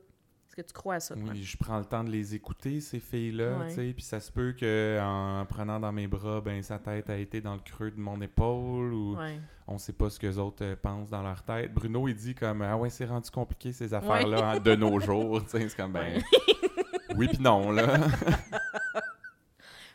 Est-ce 0.52 0.62
que 0.64 0.68
tu 0.68 0.74
crois 0.74 0.96
à 0.96 1.00
ça, 1.00 1.16
toi? 1.16 1.24
Oui, 1.32 1.44
je 1.44 1.56
prends 1.56 1.80
le 1.80 1.86
temps 1.86 2.04
de 2.04 2.10
les 2.10 2.36
écouter, 2.36 2.82
ces 2.82 3.00
filles-là, 3.00 3.58
Ouais. 3.60 3.68
tu 3.70 3.76
sais, 3.76 3.94
puis 3.94 4.04
ça 4.04 4.20
se 4.20 4.30
peut 4.30 4.52
que 4.52 5.00
en 5.02 5.46
prenant 5.46 5.80
dans 5.80 5.94
mes 5.94 6.08
bras, 6.08 6.42
ben 6.42 6.62
sa 6.62 6.78
tête 6.78 7.10
a 7.10 7.16
été 7.18 7.40
dans 7.40 7.54
le 7.54 7.62
creux 7.62 7.90
de 7.90 7.98
mon 8.00 8.20
épaule 8.20 8.94
ou 8.94 9.16
Ouais. 9.16 9.40
on 9.68 9.78
sait 9.78 9.94
pas 9.94 10.10
ce 10.10 10.20
que 10.20 10.28
les 10.28 10.38
autres 10.38 10.66
euh, 10.66 10.76
pensent 10.76 11.10
dans 11.10 11.22
leur 11.24 11.42
tête. 11.44 11.74
Bruno, 11.74 12.06
il 12.10 12.16
dit 12.16 12.36
comme 12.36 12.64
ah 12.64 12.76
ouais, 12.76 12.90
c'est 12.90 13.06
rendu 13.06 13.32
compliqué 13.32 13.72
ces 13.72 13.94
affaires-là 13.94 14.52
hein, 14.52 14.60
de 14.60 14.76
nos 14.76 15.00
jours, 15.00 15.42
tu 15.46 15.52
sais, 15.52 15.70
c'est 15.70 15.78
comme 15.78 15.94
ben 15.94 16.22
oui 17.16 17.30
puis 17.30 17.40
non 17.40 17.72
là. 17.72 17.98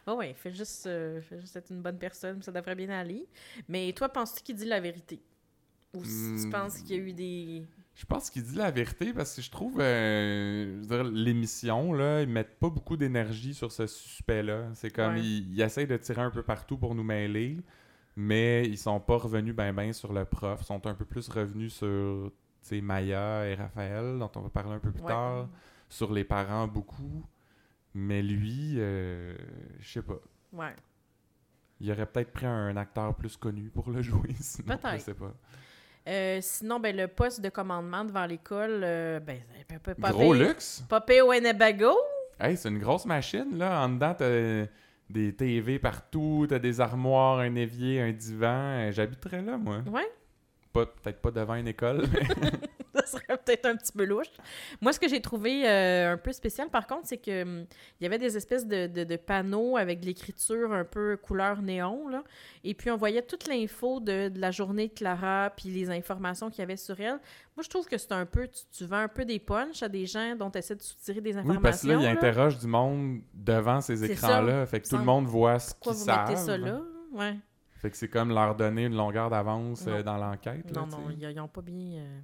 Oh 0.09 0.15
ouais, 0.15 0.35
fais 0.35 0.53
juste, 0.53 0.87
euh, 0.87 1.21
fais 1.21 1.41
juste 1.41 1.57
être 1.57 1.71
une 1.71 1.83
bonne 1.83 1.99
personne, 1.99 2.41
ça 2.41 2.53
devrait 2.53 2.77
bien 2.77 2.91
aller. 2.91 3.27
Mais 3.69 3.93
toi, 3.93 4.09
penses-tu 4.09 4.41
qu'il 4.45 4.55
dit 4.55 4.65
la 4.65 4.79
vérité? 4.79 5.21
Ou 5.95 6.05
si 6.05 6.33
tu 6.43 6.47
Hmm. 6.47 6.51
penses 6.53 6.79
qu'il 6.79 6.97
y 6.97 6.99
a 7.01 7.03
eu 7.03 7.13
des... 7.13 7.65
Je 7.97 8.05
pense 8.05 8.29
qu'il 8.29 8.43
dit 8.45 8.57
la 8.57 8.71
vérité 8.71 9.15
parce 9.15 9.35
que 9.35 9.41
je 9.41 9.51
trouve 9.51 9.79
euh, 9.81 10.83
l'émission 11.13 11.95
là, 11.95 12.21
ils 12.21 12.29
mettent 12.29 12.59
pas 12.59 12.69
beaucoup 12.69 12.97
d'énergie 12.99 13.55
sur 13.55 13.73
ce 13.73 13.87
suspect-là. 13.87 14.69
C'est 14.75 14.91
comme 14.91 15.15
Ouais. 15.15 15.21
ils, 15.23 15.51
ils 15.55 15.61
essayent 15.63 15.87
de 15.87 15.97
tirer 15.97 16.21
un 16.21 16.31
peu 16.31 16.43
partout 16.43 16.77
pour 16.77 16.95
nous 16.95 17.03
mêler, 17.03 17.57
mais 18.15 18.67
ils 18.69 18.77
sont 18.77 19.01
pas 19.01 19.17
revenus 19.17 19.55
ben 19.55 19.73
ben 19.73 19.95
sur 19.95 20.13
le 20.13 20.27
prof, 20.27 20.61
ils 20.63 20.67
sont 20.67 20.87
un 20.87 20.95
peu 20.95 21.07
plus 21.07 21.27
revenus 21.31 21.73
sur 21.73 22.31
tu 22.63 22.69
sais, 22.69 22.81
Maya 22.83 23.47
et 23.49 23.55
Raphaël 23.55 24.19
dont 24.19 24.31
on 24.37 24.41
va 24.43 24.51
parler 24.51 24.75
un 24.75 24.79
peu 24.79 24.93
plus 24.93 25.01
Ouais. 25.03 25.09
tard, 25.09 25.49
sur 25.89 26.13
les 26.13 26.25
parents 26.25 26.69
beaucoup, 26.69 27.25
mais 27.95 28.23
lui 28.23 28.75
euh, 28.77 29.35
je 29.81 29.89
sais 29.91 30.03
pas. 30.03 30.19
Ouais. 30.53 30.77
Il 31.81 31.91
aurait 31.91 32.07
peut-être 32.07 32.33
pris 32.33 32.47
un 32.47 32.77
acteur 32.77 33.15
plus 33.15 33.39
connu 33.39 33.71
pour 33.71 33.89
le 33.91 34.03
jouer, 34.03 34.35
sinon 34.39 34.77
je 34.93 34.99
sais 34.99 35.15
pas. 35.15 35.35
Euh, 36.09 36.39
sinon, 36.41 36.79
ben, 36.79 36.97
le 36.97 37.09
poste 37.09 37.41
de 37.41 37.49
commandement 37.49 38.05
devant 38.05 38.27
l'école, 38.27 38.81
euh, 38.85 39.21
ben, 39.21 39.41
pas, 40.01 40.11
Gros 40.11 40.35
luxe. 40.35 40.85
Au 40.91 41.29
Winnebago. 41.29 41.93
Hey, 42.39 42.57
c'est 42.57 42.69
une 42.69 42.79
grosse 42.79 43.07
machine, 43.07 43.57
là. 43.59 43.85
En 43.85 43.89
dedans, 43.89 44.15
t'as 44.17 44.67
des 45.09 45.35
TV 45.35 45.79
partout, 45.79 46.47
t'as 46.49 46.59
des 46.59 46.81
armoires, 46.81 47.39
un 47.39 47.55
évier, 47.55 48.01
un 48.01 48.13
divan. 48.13 48.47
Euh, 48.87 48.93
J'habiterais 48.93 49.43
là, 49.43 49.57
moi. 49.57 49.79
Ouais. 49.91 50.09
Pas, 50.73 50.87
peut-être 50.87 51.21
pas 51.21 51.31
devant 51.31 51.55
une 51.55 51.69
école, 51.69 52.05
mais... 52.13 52.51
ça 52.97 53.07
serait 53.07 53.37
peut-être 53.39 53.67
un 53.67 53.77
petit 53.77 53.93
peu 53.93 54.05
louche. 54.05 54.27
Moi, 54.81 54.93
ce 54.93 55.01
que 55.01 55.09
j'ai 55.09 55.21
trouvé 55.21 55.69
euh, 55.69 56.13
un 56.15 56.17
peu 56.17 56.33
spécial, 56.33 56.69
par 56.69 56.87
contre, 56.87 57.03
c'est 57.07 57.19
que 57.19 57.43
hum, 57.43 57.67
il 58.01 58.05
y 58.05 58.07
avait 58.07 58.19
des 58.19 58.37
espèces 58.37 58.67
de, 58.67 58.87
de- 58.87 59.05
de 59.05 59.17
panneaux 59.17 59.77
avec 59.77 60.01
de 60.01 60.07
l'écriture 60.07 60.73
un 60.73 60.85
peu 60.85 61.17
couleur 61.17 61.63
néon, 61.63 62.09
là. 62.09 62.23
Et 62.65 62.75
puis, 62.75 62.91
on 62.91 62.97
voyait 62.97 63.23
toute 63.23 63.47
l'info 63.49 64.01
de, 64.01 64.29
de 64.29 64.41
la 64.41 64.51
journée 64.51 64.89
de 64.89 64.93
Clara, 64.95 65.51
puis 65.57 65.69
les 65.69 65.91
informations 65.91 66.51
qu'il 66.51 66.61
y 66.61 66.63
avait 66.63 66.77
sur 66.77 66.99
elle. 67.01 67.21
Moi, 67.57 67.63
je 67.63 67.69
trouve 67.69 67.87
que 67.87 67.97
c'est 67.97 68.13
un 68.13 68.27
peu... 68.27 68.49
Tu, 68.49 68.63
tu 68.73 68.85
vends 68.85 68.97
un 68.99 69.09
peu 69.09 69.25
des 69.25 69.39
punchs 69.39 69.83
à 69.83 69.89
des 69.89 70.05
gens 70.07 70.35
dont 70.37 70.51
tu 70.51 70.59
essaies 70.59 70.75
de 70.75 70.83
soutirer 70.83 71.21
des 71.21 71.37
informations. 71.37 71.59
oui, 71.59 71.63
parce 71.63 71.83
que 71.83 71.87
là, 71.89 71.95
il 71.95 72.03
là. 72.03 72.11
interroge 72.11 72.59
du 72.59 72.67
monde 72.67 73.21
devant 73.33 73.81
ces 73.81 74.05
écrans-là. 74.11 74.67
Fait 74.67 74.81
que 74.81 74.89
tout 74.89 74.99
le 74.99 75.05
monde 75.05 75.27
voit 75.27 75.59
ce 75.59 75.71
Pourquoi 75.75 75.93
qu'ils 75.93 76.01
vous 76.01 76.05
savent. 76.07 76.29
mettez 76.29 76.41
ça 76.41 76.59
là? 76.59 76.81
Ouais. 77.13 77.37
Fait 77.79 77.91
que 77.91 77.97
c'est 77.97 78.09
comme 78.09 78.31
leur 78.31 78.55
donner 78.57 78.85
une 78.87 78.97
longueur 78.97 79.31
d'avance 79.31 79.85
euh, 79.87 80.03
dans 80.03 80.17
l'enquête. 80.17 80.71
là, 80.75 80.81
Non, 80.83 80.89
tu 80.89 80.95
non, 80.97 81.11
ils 81.11 81.31
ils 81.31 81.41
ont 81.41 81.49
pas 81.49 81.61
bien... 81.63 82.01
euh, 82.01 82.19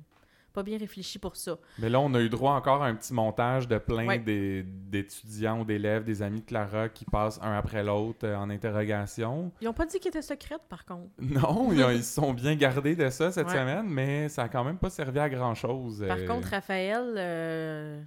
pas 0.53 0.63
bien 0.63 0.79
réfléchi 0.79 1.19
pour 1.19 1.37
ça. 1.37 1.57
Mais 1.79 1.89
là, 1.89 1.99
on 2.01 2.13
a 2.15 2.21
eu 2.21 2.29
droit 2.29 2.53
encore 2.53 2.83
à 2.83 2.87
un 2.87 2.95
petit 2.95 3.13
montage 3.15 3.67
de 3.69 3.79
plein 3.79 4.07
Ouais. 4.07 4.19
des- 4.19 4.63
d'étudiants 4.63 5.61
ou 5.61 5.65
d'élèves, 5.65 6.05
des 6.05 6.23
amis 6.23 6.41
de 6.41 6.47
Clara 6.47 6.89
qui 6.89 7.05
passent 7.05 7.39
un 7.43 7.53
après 7.57 7.83
l'autre 7.83 8.27
euh, 8.27 8.37
en 8.37 8.51
interrogation. 8.51 9.51
Ils 9.61 9.69
ont 9.69 9.73
pas 9.73 9.87
dit 9.87 9.99
qu'elle 9.99 10.11
était 10.11 10.23
secrète, 10.23 10.63
par 10.69 10.85
contre. 10.85 11.11
Non, 11.21 11.73
ils, 11.73 11.83
ont- 11.83 11.91
ils 11.91 12.05
sont 12.05 12.33
bien 12.35 12.55
gardés 12.55 12.95
de 12.97 13.09
ça 13.11 13.33
cette 13.33 13.47
Ouais. 13.49 13.53
semaine, 13.53 13.87
mais 13.89 14.29
ça 14.29 14.43
a 14.45 14.49
quand 14.49 14.65
même 14.65 14.79
pas 14.79 14.91
servi 14.91 15.19
à 15.19 15.29
grand 15.29 15.55
chose. 15.55 16.05
Par 16.07 16.25
contre, 16.27 16.49
Raphaël... 16.49 17.15
euh, 17.17 18.03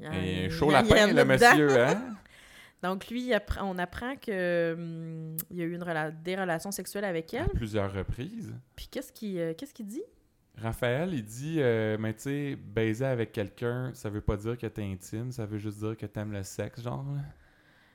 il 0.00 0.04
y 0.04 0.46
a- 0.46 0.50
chaud 0.50 0.70
lapin, 0.70 1.12
le 1.12 1.24
monsieur, 1.24 1.80
hein? 1.80 2.00
Donc, 2.82 3.08
lui, 3.08 3.32
on 3.62 3.78
apprend 3.78 4.14
que 4.16 4.74
hum, 4.74 5.36
il 5.50 5.56
y 5.56 5.62
a 5.62 5.64
eu 5.64 5.74
une 5.74 5.82
rela- 5.82 6.10
des 6.10 6.36
relations 6.36 6.70
sexuelles 6.70 7.06
avec 7.06 7.32
À 7.32 7.38
elle. 7.44 7.48
plusieurs 7.50 7.90
reprises. 7.92 8.52
Puis 8.76 8.88
qu'est-ce 8.90 9.10
qu'il 9.10 9.38
euh, 9.38 9.54
qu'est-ce 9.56 9.72
qu'il 9.72 9.86
dit? 9.86 10.02
Raphaël, 10.56 11.12
il 11.12 11.24
dit, 11.24 11.56
euh, 11.58 11.96
mais 11.98 12.14
tu 12.14 12.22
sais, 12.22 12.56
baiser 12.56 13.04
avec 13.06 13.32
quelqu'un, 13.32 13.90
ça 13.94 14.08
veut 14.08 14.20
pas 14.20 14.36
dire 14.36 14.56
que 14.56 14.66
t'es 14.66 14.84
intime, 14.84 15.32
ça 15.32 15.46
veut 15.46 15.58
juste 15.58 15.78
dire 15.78 15.96
que 15.96 16.06
t'aimes 16.06 16.32
le 16.32 16.42
sexe, 16.42 16.82
genre. 16.82 17.04
là. 17.14 17.22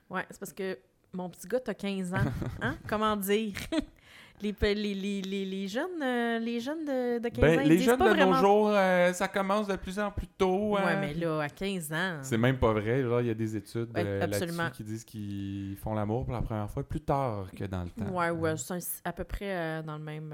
Ouais, 0.09 0.25
c'est 0.29 0.39
parce 0.39 0.53
que 0.53 0.77
mon 1.13 1.29
petit 1.29 1.47
gars, 1.47 1.59
t'as 1.59 1.73
15 1.73 2.13
ans. 2.13 2.17
Hein? 2.61 2.75
Comment 2.87 3.15
dire? 3.15 3.53
les, 4.41 4.55
les, 4.61 4.75
les, 4.75 5.21
les, 5.21 5.45
les 5.45 5.67
jeunes, 5.67 6.01
euh, 6.01 6.39
les 6.39 6.59
jeunes 6.59 6.85
de, 6.85 7.19
de 7.19 7.29
15 7.29 7.37
ans, 7.37 7.41
Ben, 7.41 7.61
ils 7.63 7.69
les 7.69 7.77
disent 7.77 7.85
jeunes 7.85 7.99
de 7.99 8.03
pas 8.03 8.09
nos 8.09 8.15
vraiment... 8.15 8.39
jours, 8.39 8.69
euh, 8.73 9.13
ça 9.13 9.27
commence 9.27 9.67
de 9.67 9.75
plus 9.75 9.99
en 9.99 10.11
plus 10.11 10.27
tôt. 10.27 10.75
Ouais, 10.75 10.81
hein. 10.83 10.97
mais 10.99 11.13
là, 11.13 11.41
à 11.41 11.49
15 11.49 11.91
ans... 11.93 12.19
C'est 12.21 12.37
même 12.37 12.57
pas 12.57 12.73
vrai. 12.73 13.01
Genre, 13.03 13.21
il 13.21 13.27
y 13.27 13.31
a 13.31 13.33
des 13.33 13.55
études 13.55 13.89
Ouais, 13.95 14.03
euh, 14.05 14.19
là-dessus 14.27 14.71
qui 14.73 14.83
disent 14.83 15.03
qu'ils 15.03 15.77
font 15.77 15.93
l'amour 15.93 16.25
pour 16.25 16.33
la 16.33 16.41
première 16.41 16.69
fois 16.69 16.83
plus 16.83 17.01
tard 17.01 17.47
que 17.55 17.63
dans 17.65 17.83
le 17.83 17.89
temps. 17.89 18.11
Ouais, 18.11 18.29
ouais, 18.29 18.55
c'est 18.57 19.01
à 19.03 19.13
peu 19.13 19.23
près 19.23 19.81
dans 19.83 19.97
le 19.97 20.03
même, 20.03 20.33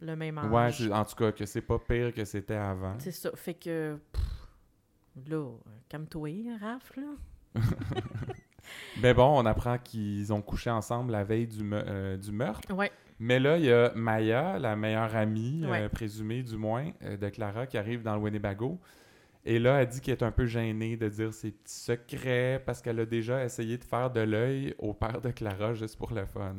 le 0.00 0.16
même 0.16 0.38
âge. 0.38 0.80
Ouais, 0.80 0.92
en 0.92 1.04
tout 1.04 1.16
cas, 1.16 1.32
que 1.32 1.46
c'est 1.46 1.60
pas 1.62 1.78
pire 1.78 2.12
que 2.12 2.24
c'était 2.24 2.54
avant. 2.54 2.94
C'est 2.98 3.12
ça. 3.12 3.30
Fait 3.34 3.54
que... 3.54 3.98
pff, 4.12 4.22
là, 5.28 5.36
euh, 5.36 5.56
calme-toi, 5.88 6.30
Raph, 6.60 6.96
là. 6.96 7.62
Mais 9.00 9.14
bon, 9.14 9.40
on 9.40 9.46
apprend 9.46 9.78
qu'ils 9.78 10.32
ont 10.32 10.42
couché 10.42 10.70
ensemble 10.70 11.12
la 11.12 11.24
veille 11.24 11.46
du, 11.46 11.62
me- 11.62 11.84
euh, 11.86 12.16
du 12.16 12.32
meurtre. 12.32 12.72
Ouais. 12.74 12.90
Mais 13.18 13.38
là, 13.38 13.56
il 13.56 13.64
y 13.66 13.72
a 13.72 13.92
Maya, 13.94 14.58
la 14.58 14.74
meilleure 14.74 15.14
amie, 15.14 15.62
euh, 15.64 15.88
présumée 15.88 16.42
du 16.42 16.56
moins, 16.56 16.90
euh, 17.04 17.16
de 17.16 17.28
Clara, 17.28 17.66
qui 17.66 17.78
arrive 17.78 18.02
dans 18.02 18.16
le 18.16 18.20
Winnebago. 18.22 18.80
Et 19.44 19.58
là, 19.58 19.80
elle 19.82 19.88
dit 19.88 20.00
qu'elle 20.00 20.14
est 20.14 20.22
un 20.24 20.30
peu 20.30 20.46
gênée 20.46 20.96
de 20.96 21.08
dire 21.08 21.32
ses 21.32 21.50
petits 21.50 21.74
secrets 21.74 22.62
parce 22.64 22.80
qu'elle 22.80 22.98
a 23.00 23.06
déjà 23.06 23.44
essayé 23.44 23.76
de 23.76 23.84
faire 23.84 24.10
de 24.10 24.20
l'œil 24.20 24.74
au 24.78 24.94
père 24.94 25.20
de 25.20 25.30
Clara 25.30 25.74
juste 25.74 25.98
pour 25.98 26.12
le 26.12 26.24
fun. 26.26 26.56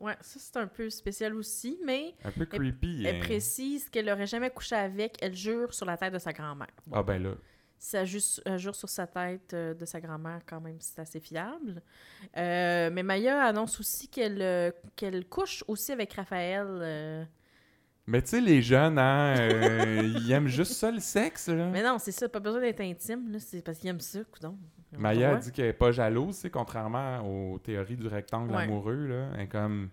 Ouais, 0.00 0.16
ça, 0.20 0.40
c'est 0.40 0.56
un 0.56 0.66
peu 0.66 0.90
spécial 0.90 1.34
aussi, 1.34 1.78
mais... 1.84 2.14
Un 2.24 2.30
peu 2.32 2.46
creepy. 2.46 3.04
Elle 3.06 3.16
hein. 3.16 3.20
précise 3.20 3.88
qu'elle 3.88 4.06
n'aurait 4.06 4.26
jamais 4.26 4.50
couché 4.50 4.74
avec. 4.74 5.16
Elle 5.22 5.34
jure 5.34 5.72
sur 5.72 5.86
la 5.86 5.96
tête 5.96 6.12
de 6.12 6.18
sa 6.18 6.32
grand-mère. 6.32 6.68
Bon, 6.86 6.96
Ah 6.96 7.02
ben 7.02 7.22
là. 7.22 7.34
Si 7.78 7.96
elle, 7.96 8.06
juste- 8.06 8.42
elle 8.46 8.58
jure 8.58 8.74
sur 8.74 8.88
sa 8.88 9.06
tête 9.06 9.52
euh, 9.52 9.74
de 9.74 9.84
sa 9.84 10.00
grand-mère, 10.00 10.40
quand 10.46 10.60
même, 10.60 10.76
c'est 10.80 11.00
assez 11.00 11.20
fiable. 11.20 11.82
Euh, 12.36 12.90
mais 12.90 13.02
Maya 13.02 13.44
annonce 13.44 13.78
aussi 13.78 14.08
qu'elle 14.08 14.40
euh, 14.40 14.70
qu'elle 14.96 15.26
couche 15.26 15.62
aussi 15.68 15.92
avec 15.92 16.12
Raphaël. 16.14 17.28
Mais 18.06 18.20
tu 18.20 18.28
sais, 18.28 18.40
les 18.40 18.60
jeunes, 18.60 18.98
hein, 18.98 19.34
ils 20.02 20.30
aiment 20.30 20.48
juste 20.48 20.72
ça, 20.72 20.90
le 20.90 21.00
sexe. 21.00 21.48
Là. 21.48 21.68
Mais 21.68 21.82
non, 21.82 21.98
c'est 21.98 22.12
ça, 22.12 22.28
pas 22.28 22.40
besoin 22.40 22.60
d'être 22.60 22.80
intime, 22.80 23.30
là, 23.30 23.38
c'est 23.38 23.62
parce 23.62 23.78
qu'ils 23.78 23.88
aiment 23.88 24.00
ça, 24.00 24.20
coudonc. 24.24 24.58
Maya 24.98 25.32
a 25.32 25.36
dit 25.36 25.52
qu'elle 25.52 25.66
n'est 25.66 25.72
pas 25.72 25.92
jalouse, 25.92 26.34
c'est 26.36 26.50
contrairement 26.50 27.20
aux 27.20 27.58
théories 27.58 27.96
du 27.96 28.06
rectangle 28.06 28.52
Ouais. 28.54 28.62
amoureux. 28.64 29.06
Là. 29.06 29.26
Elle 29.34 29.40
est 29.42 29.48
comme, 29.48 29.88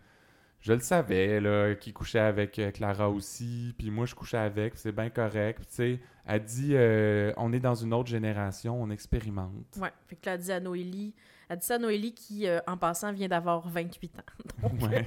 je 0.61 0.73
le 0.73 0.79
savais, 0.79 1.39
là, 1.39 1.73
qu'il 1.75 1.93
couchait 1.93 2.19
avec 2.19 2.57
euh, 2.59 2.71
Clara 2.71 3.09
aussi, 3.09 3.73
puis 3.77 3.89
moi 3.89 4.05
je 4.05 4.13
couchais 4.15 4.37
avec, 4.37 4.73
c'est 4.75 4.91
bien 4.91 5.09
correct. 5.09 5.59
Tu 5.69 5.75
sais, 5.75 5.99
elle 6.25 6.43
dit, 6.43 6.71
euh, 6.75 7.33
on 7.37 7.51
est 7.51 7.59
dans 7.59 7.75
une 7.75 7.93
autre 7.93 8.09
génération, 8.09 8.79
on 8.81 8.89
expérimente. 8.91 9.51
Ouais, 9.79 9.91
fait 10.07 10.15
que 10.15 10.25
là, 10.27 10.35
elle 10.35 10.41
dit 10.41 10.51
à 10.51 10.59
Noélie, 10.59 11.13
Elle 11.49 11.57
dit 11.57 11.65
ça 11.65 11.75
à 11.75 11.77
Noélie 11.79 12.13
qui, 12.13 12.47
euh, 12.47 12.59
en 12.67 12.77
passant, 12.77 13.11
vient 13.11 13.27
d'avoir 13.27 13.67
28 13.67 14.13
ans. 14.19 14.43
Donc, 14.69 14.81
Ouais, 14.89 15.05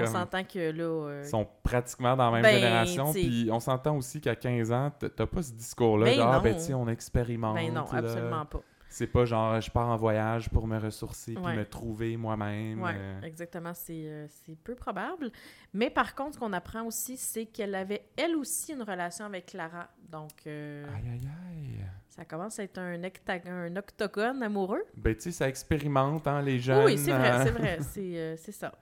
on 0.00 0.06
s'entend 0.06 0.42
que 0.42 0.70
là... 0.72 0.82
euh, 0.82 1.22
Ils 1.24 1.28
sont 1.28 1.46
pratiquement 1.62 2.16
dans 2.16 2.30
la 2.30 2.32
même 2.32 2.42
Ben, 2.42 2.56
génération. 2.56 3.12
Puis 3.12 3.48
on 3.52 3.60
s'entend 3.60 3.96
aussi 3.96 4.20
qu'à 4.20 4.34
15 4.34 4.72
ans, 4.72 4.90
t'as 4.98 5.26
pas 5.26 5.42
ce 5.42 5.52
discours-là 5.52 6.06
Ben 6.06 6.16
de 6.16 6.22
Ah, 6.22 6.40
ben, 6.42 6.54
tu 6.54 6.60
sais, 6.62 6.74
on 6.74 6.88
expérimente. 6.88 7.54
Ben 7.54 7.68
non, 7.72 7.84
là. 7.92 7.98
absolument 7.98 8.46
pas. 8.46 8.60
C'est 8.88 9.06
pas 9.08 9.24
genre, 9.24 9.60
je 9.60 9.70
pars 9.70 9.88
en 9.88 9.96
voyage 9.96 10.48
pour 10.48 10.66
me 10.66 10.78
ressourcer 10.78 11.34
puis 11.34 11.44
Ouais. 11.44 11.56
me 11.56 11.64
trouver 11.64 12.16
moi-même. 12.16 12.82
Oui, 12.82 12.90
euh. 12.94 13.20
exactement. 13.22 13.74
C'est 13.74 14.04
euh, 14.06 14.26
peu 14.64 14.74
probable. 14.74 15.30
Mais 15.74 15.90
par 15.90 16.14
contre, 16.14 16.34
ce 16.34 16.38
qu'on 16.38 16.52
apprend 16.52 16.84
aussi, 16.84 17.16
c'est 17.16 17.46
qu'elle 17.46 17.74
avait, 17.74 18.06
elle 18.16 18.36
aussi, 18.36 18.72
une 18.72 18.82
relation 18.82 19.24
avec 19.26 19.46
Clara. 19.46 19.88
Donc, 20.08 20.30
euh, 20.46 20.86
Aïe, 20.96 21.08
aïe, 21.12 21.28
aïe. 21.50 21.84
ça 22.08 22.24
commence 22.24 22.58
à 22.58 22.62
être 22.62 22.78
un, 22.78 23.02
un 23.46 23.76
octogone 23.76 24.42
amoureux. 24.42 24.84
Ben, 24.96 25.14
tu 25.14 25.22
sais, 25.22 25.32
ça 25.32 25.48
expérimente, 25.48 26.26
hein, 26.28 26.40
les 26.40 26.60
jeunes. 26.60 26.84
oui, 26.86 26.96
c'est 26.96 27.10
vrai, 27.12 27.30
euh, 27.32 27.44
c'est 27.44 27.50
vrai. 27.50 27.78
C'est 27.92 28.16
euh, 28.18 28.36
c'est 28.36 28.52
ça. 28.52 28.72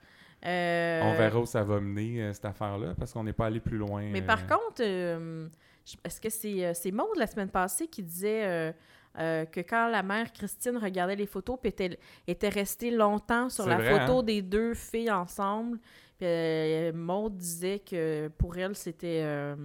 On 0.46 1.14
verra 1.16 1.40
où 1.40 1.46
ça 1.46 1.64
va 1.64 1.80
mener, 1.80 2.30
cette 2.34 2.44
affaire-là, 2.44 2.94
parce 2.98 3.12
qu'on 3.14 3.24
n'est 3.24 3.32
pas 3.32 3.46
allé 3.46 3.60
plus 3.60 3.78
loin. 3.78 4.02
Mais 4.12 4.20
par 4.20 4.46
contre, 4.46 4.82
est-ce 4.82 6.20
que 6.20 6.28
c'est 6.28 6.74
c'est 6.74 6.90
Maude 6.90 7.16
la 7.16 7.26
semaine 7.26 7.48
passée 7.48 7.86
qui 7.88 8.02
disait 8.02 8.74
euh, 9.18 9.44
que 9.44 9.60
quand 9.60 9.88
la 9.88 10.02
mère 10.02 10.32
Christine 10.32 10.76
regardait 10.76 11.16
les 11.16 11.26
photos, 11.26 11.58
puis 11.60 11.68
était, 11.68 11.98
était 12.26 12.48
restée 12.48 12.90
longtemps 12.90 13.48
sur 13.48 13.66
la 13.66 13.76
vrai, 13.76 13.98
photo 13.98 14.18
hein? 14.18 14.22
des 14.24 14.42
deux 14.42 14.74
filles 14.74 15.10
ensemble, 15.10 15.78
puis 16.18 16.26
euh, 16.26 16.92
Maude 16.92 17.36
disait 17.36 17.78
que 17.78 18.28
pour 18.36 18.56
elle, 18.56 18.74
c'était 18.74 19.22
euh, 19.22 19.56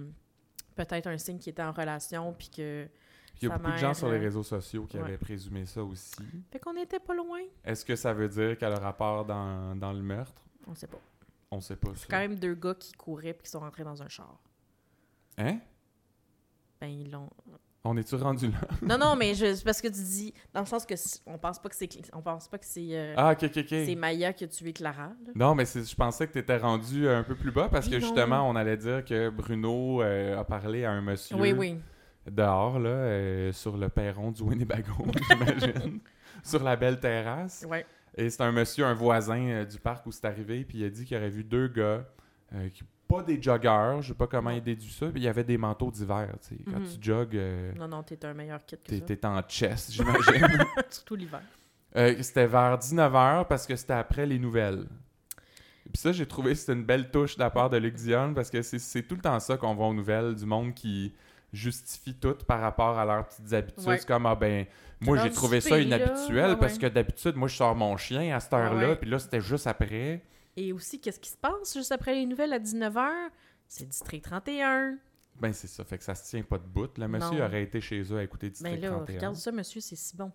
peut-être 0.76 1.08
un 1.08 1.18
signe 1.18 1.38
qu'ils 1.38 1.50
étaient 1.50 1.62
en 1.62 1.72
relation, 1.72 2.32
puis 2.32 2.48
que... 2.48 2.88
Il 3.42 3.48
y 3.48 3.50
a 3.50 3.56
beaucoup 3.56 3.70
de 3.70 3.76
gens 3.78 3.94
sur 3.94 4.10
les 4.10 4.18
réseaux 4.18 4.42
sociaux 4.42 4.84
qui 4.84 4.98
ouais. 4.98 5.02
avaient 5.02 5.16
présumé 5.16 5.64
ça 5.64 5.82
aussi. 5.82 6.22
Fait 6.50 6.58
qu'on 6.58 6.74
n'était 6.74 7.00
pas 7.00 7.14
loin. 7.14 7.40
Est-ce 7.64 7.86
que 7.86 7.96
ça 7.96 8.12
veut 8.12 8.28
dire 8.28 8.58
qu'elle 8.58 8.74
a 8.74 8.78
rapport 8.78 9.24
dans, 9.24 9.74
dans 9.74 9.94
le 9.94 10.02
meurtre? 10.02 10.42
On 10.66 10.74
sait 10.74 10.86
pas. 10.86 11.00
On 11.50 11.60
sait 11.60 11.76
pas 11.76 11.88
C'est 11.96 12.08
quand 12.08 12.18
même 12.18 12.38
deux 12.38 12.54
gars 12.54 12.74
qui 12.74 12.92
couraient 12.92 13.32
puis 13.32 13.44
qui 13.44 13.50
sont 13.50 13.60
rentrés 13.60 13.82
dans 13.82 14.02
un 14.02 14.08
char. 14.08 14.38
Hein? 15.38 15.58
Ben, 16.80 16.88
ils 16.88 17.10
l'ont... 17.10 17.30
On 17.82 17.96
est-tu 17.96 18.14
rendu 18.16 18.48
là? 18.48 18.58
Non, 18.82 18.98
non, 18.98 19.16
mais 19.16 19.32
je, 19.34 19.54
c'est 19.54 19.64
parce 19.64 19.80
que 19.80 19.88
tu 19.88 20.02
dis... 20.02 20.34
Dans 20.52 20.60
le 20.60 20.66
sens 20.66 20.84
que 20.84 20.94
on 21.26 21.38
pense 21.38 21.58
pas 21.58 21.68
que 21.70 21.74
c'est... 21.76 21.88
On 22.12 22.20
pense 22.20 22.46
pas 22.46 22.58
que 22.58 22.66
c'est... 22.66 22.88
euh, 22.90 23.14
Ah. 23.16 23.34
C'est 23.38 23.94
Maya 23.94 24.34
qui 24.34 24.44
a 24.44 24.48
tué 24.48 24.72
Clara. 24.74 25.04
là. 25.24 25.32
Non, 25.34 25.54
mais 25.54 25.64
je 25.64 25.94
pensais 25.94 26.26
que 26.26 26.32
tu 26.34 26.38
étais 26.40 26.58
rendu 26.58 27.08
un 27.08 27.22
peu 27.22 27.34
plus 27.34 27.50
bas 27.50 27.68
parce 27.70 27.86
Oui, 27.86 27.92
que 27.92 27.96
non. 27.96 28.02
justement, 28.02 28.48
on 28.50 28.54
allait 28.54 28.76
dire 28.76 29.02
que 29.04 29.30
Bruno 29.30 30.02
euh, 30.02 30.38
a 30.38 30.44
parlé 30.44 30.84
à 30.84 30.90
un 30.92 31.00
monsieur 31.00 31.36
Oui, 31.36 31.52
oui. 31.52 31.78
dehors, 32.30 32.78
là, 32.78 32.90
euh, 32.90 33.52
sur 33.52 33.78
le 33.78 33.88
perron 33.88 34.30
du 34.30 34.42
Winnebago, 34.42 34.92
j'imagine, 35.30 36.00
sur 36.44 36.62
la 36.62 36.76
belle 36.76 37.00
terrasse. 37.00 37.64
Ouais. 37.66 37.86
Et 38.14 38.28
c'est 38.28 38.42
un 38.42 38.52
monsieur, 38.52 38.84
un 38.84 38.94
voisin 38.94 39.64
du 39.64 39.78
parc 39.78 40.04
où 40.06 40.12
c'est 40.12 40.26
arrivé, 40.26 40.64
puis 40.64 40.78
il 40.80 40.84
a 40.84 40.90
dit 40.90 41.06
qu'il 41.06 41.16
aurait 41.16 41.30
vu 41.30 41.44
deux 41.44 41.68
gars, 41.68 42.04
qui, 42.74 42.82
pas 43.14 43.22
des 43.22 43.42
joggeurs, 43.42 44.02
je 44.02 44.08
sais 44.08 44.14
pas 44.14 44.26
comment 44.26 44.50
Non. 44.50 44.56
il 44.56 44.62
déduit 44.62 44.90
ça, 44.92 45.06
puis 45.06 45.20
il 45.20 45.24
y 45.24 45.28
avait 45.28 45.44
des 45.44 45.58
manteaux 45.58 45.90
d'hiver, 45.90 46.28
tu 46.40 46.54
sais. 46.56 46.62
Quand 46.64 46.78
Mhm. 46.80 46.86
tu 46.86 46.98
jogues, 47.02 47.36
euh, 47.36 47.72
Non, 47.78 47.88
non, 47.88 48.02
t'es 48.02 48.24
un 48.24 48.34
meilleur 48.34 48.64
kit 48.64 48.76
que 48.76 48.82
t'es 48.88 48.98
ça. 48.98 49.04
t'es 49.04 49.26
en 49.26 49.42
chest, 49.42 49.92
j'imagine. 49.92 50.04
Surtout 50.90 51.16
l'hiver. 51.16 51.42
Euh, 51.96 52.14
c'était 52.22 52.46
vers 52.46 52.78
19h 52.78 53.46
parce 53.48 53.66
que 53.66 53.74
c'était 53.76 53.94
après 53.94 54.24
les 54.26 54.38
nouvelles. 54.38 54.86
Puis 55.92 56.00
ça, 56.00 56.12
j'ai 56.12 56.26
trouvé 56.26 56.52
que 56.52 56.58
c'était 56.58 56.74
une 56.74 56.84
belle 56.84 57.10
touche 57.10 57.34
de 57.36 57.40
la 57.42 57.50
part 57.50 57.68
de 57.68 57.76
Luc 57.76 57.94
Dion 57.96 58.32
parce 58.34 58.48
que 58.50 58.62
c'est- 58.62 58.78
c'est 58.78 59.02
tout 59.02 59.16
le 59.16 59.20
temps 59.22 59.40
ça 59.40 59.56
qu'on 59.56 59.74
voit 59.74 59.88
aux 59.88 59.94
nouvelles, 59.94 60.34
du 60.36 60.46
monde 60.46 60.72
qui 60.74 61.12
justifie 61.52 62.14
tout 62.14 62.36
par 62.46 62.60
rapport 62.60 62.96
à 62.96 63.04
leurs 63.04 63.26
petites 63.26 63.52
habitudes. 63.52 63.84
Ouais. 63.88 63.98
C'est 63.98 64.06
comme, 64.06 64.24
ah 64.26 64.36
ben, 64.36 64.66
moi 65.00 65.16
j'ai 65.18 65.30
trouvé 65.30 65.60
ça 65.60 65.70
souper, 65.70 65.82
inhabituel 65.82 66.56
parce 66.60 66.74
Ouais, 66.74 66.78
que 66.78 66.86
d'habitude, 66.86 67.34
moi 67.34 67.48
je 67.48 67.56
sors 67.56 67.74
mon 67.74 67.96
chien 67.96 68.36
à 68.36 68.38
cette 68.38 68.52
heure-là, 68.52 68.90
ouais. 68.90 68.96
puis 68.96 69.10
là 69.10 69.18
c'était 69.18 69.40
juste 69.40 69.66
après. 69.66 70.22
Et 70.60 70.74
aussi, 70.74 71.00
qu'est-ce 71.00 71.18
qui 71.18 71.30
se 71.30 71.38
passe 71.38 71.72
juste 71.72 71.90
après 71.90 72.14
les 72.14 72.26
nouvelles 72.26 72.52
à 72.52 72.58
19h? 72.58 73.30
C'est 73.66 73.88
District 73.88 74.22
31. 74.22 74.98
Ben 75.40 75.54
c'est 75.54 75.68
ça, 75.68 75.84
fait 75.84 75.96
que 75.96 76.04
ça 76.04 76.14
se 76.14 76.28
tient 76.28 76.42
pas 76.42 76.58
de 76.58 76.66
bout. 76.66 76.98
Le 76.98 77.08
monsieur 77.08 77.38
Non. 77.38 77.46
aurait 77.46 77.62
été 77.62 77.80
chez 77.80 78.02
eux 78.12 78.18
à 78.18 78.22
écouter 78.22 78.50
District 78.50 78.74
Ben 78.74 78.82
là, 78.82 78.90
31. 78.90 79.16
regarde 79.16 79.36
ça, 79.36 79.52
monsieur, 79.52 79.80
c'est 79.80 79.96
si 79.96 80.14
bon. 80.14 80.30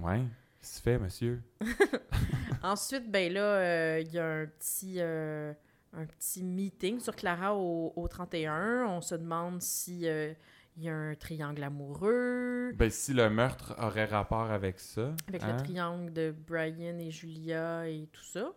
Ouais, 0.00 0.20
qu'est-ce 0.60 0.70
qui 0.70 0.76
se 0.76 0.82
fait, 0.82 0.98
monsieur? 0.98 1.42
Ensuite, 2.62 3.10
ben 3.10 3.32
là, 3.32 3.40
euh, 3.40 4.00
il 4.00 4.12
y 4.12 4.18
a 4.20 4.26
un 4.26 4.46
petit, 4.46 4.96
euh, 4.98 5.52
un 5.92 6.06
petit 6.06 6.44
meeting 6.44 7.00
sur 7.00 7.16
Clara 7.16 7.56
au, 7.56 7.92
au 7.96 8.06
31. 8.06 8.86
On 8.86 9.00
se 9.00 9.16
demande 9.16 9.60
si 9.60 10.06
euh, 10.06 10.32
il 10.76 10.84
y 10.84 10.88
a 10.88 10.94
un 10.94 11.16
triangle 11.16 11.64
amoureux. 11.64 12.70
Ben 12.76 12.90
si 12.90 13.12
le 13.12 13.28
meurtre 13.28 13.74
aurait 13.78 14.04
rapport 14.04 14.52
avec 14.52 14.78
ça. 14.78 15.12
Avec 15.26 15.42
hein? 15.42 15.56
le 15.56 15.62
triangle 15.64 16.12
de 16.12 16.32
Brian 16.46 16.96
et 17.00 17.10
Julia 17.10 17.88
et 17.88 18.06
tout 18.12 18.22
ça. 18.22 18.52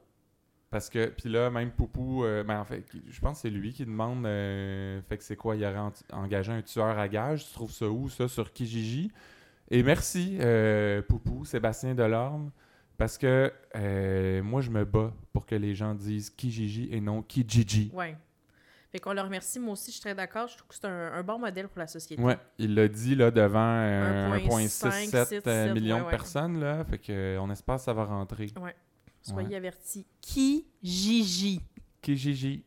Parce 0.72 0.90
que, 0.90 1.08
puis 1.08 1.30
là, 1.30 1.50
même 1.50 1.70
Poupou, 1.72 2.24
euh, 2.24 2.44
ben 2.46 2.60
en 2.60 2.64
fait, 2.64 2.86
je 3.10 3.20
pense 3.20 3.38
que 3.38 3.42
c'est 3.42 3.50
lui 3.50 3.74
qui 3.74 3.86
demande, 3.86 4.26
euh, 4.26 5.02
fait 5.10 5.18
que 5.18 5.24
c'est 5.24 5.36
quoi, 5.36 5.58
il 5.58 5.66
aurait 5.66 5.78
en- 5.78 5.92
engagé 6.14 6.54
un 6.54 6.62
tueur 6.62 6.98
à 6.98 7.10
gage, 7.10 7.46
tu 7.46 7.54
trouves 7.54 7.74
ça 7.74 7.88
où, 7.90 8.08
ça, 8.08 8.30
sur 8.30 8.54
Kijiji? 8.54 9.12
Et 9.70 9.84
merci, 9.84 10.38
euh, 10.40 11.02
Poupou, 11.02 11.44
Sébastien 11.44 11.94
Delorme, 11.94 12.52
parce 12.98 13.18
que 13.18 13.52
euh, 13.76 14.42
moi, 14.44 14.62
je 14.62 14.70
me 14.70 14.86
bats 14.86 15.14
pour 15.34 15.46
que 15.46 15.56
les 15.56 15.76
gens 15.76 15.94
disent 15.94 16.30
Kijiji 16.30 16.88
et 16.92 17.02
non 17.02 17.22
Kijiji. 17.22 17.92
Ouais. 17.94 18.16
Fait 18.94 19.00
qu'on 19.00 19.14
le 19.14 19.22
remercie. 19.22 19.60
Moi 19.60 19.74
aussi, 19.74 19.88
je 19.88 19.96
suis 19.96 20.02
très 20.02 20.16
d'accord. 20.16 20.48
Je 20.48 20.58
trouve 20.58 20.68
que 20.70 20.76
c'est 20.76 20.86
un, 20.86 21.14
un 21.14 21.24
bon 21.24 21.40
modèle 21.40 21.68
pour 21.68 21.80
la 21.80 21.88
société. 21.88 22.22
Ouais, 22.22 22.38
il 22.58 22.76
l'a 22.76 22.88
dit, 22.88 23.16
là, 23.16 23.32
devant 23.32 23.60
euh, 23.60 24.38
1,5, 24.38 25.10
1,67 25.10 25.42
euh, 25.48 25.74
millions 25.74 25.96
ouais, 25.96 26.02
de 26.02 26.06
ouais. 26.06 26.12
personnes, 26.12 26.60
là, 26.60 26.84
fait 26.86 26.98
que, 26.98 27.12
euh, 27.12 27.42
on 27.42 27.50
espère 27.50 27.76
que 27.76 27.82
ça 27.82 27.94
va 27.94 28.04
rentrer. 28.06 28.48
Soyez 29.22 29.50
Ouais. 29.50 29.56
avertis. 29.56 30.06
Qui 30.22 30.68
Gigi? 30.82 31.62
Kijiji. 32.02 32.64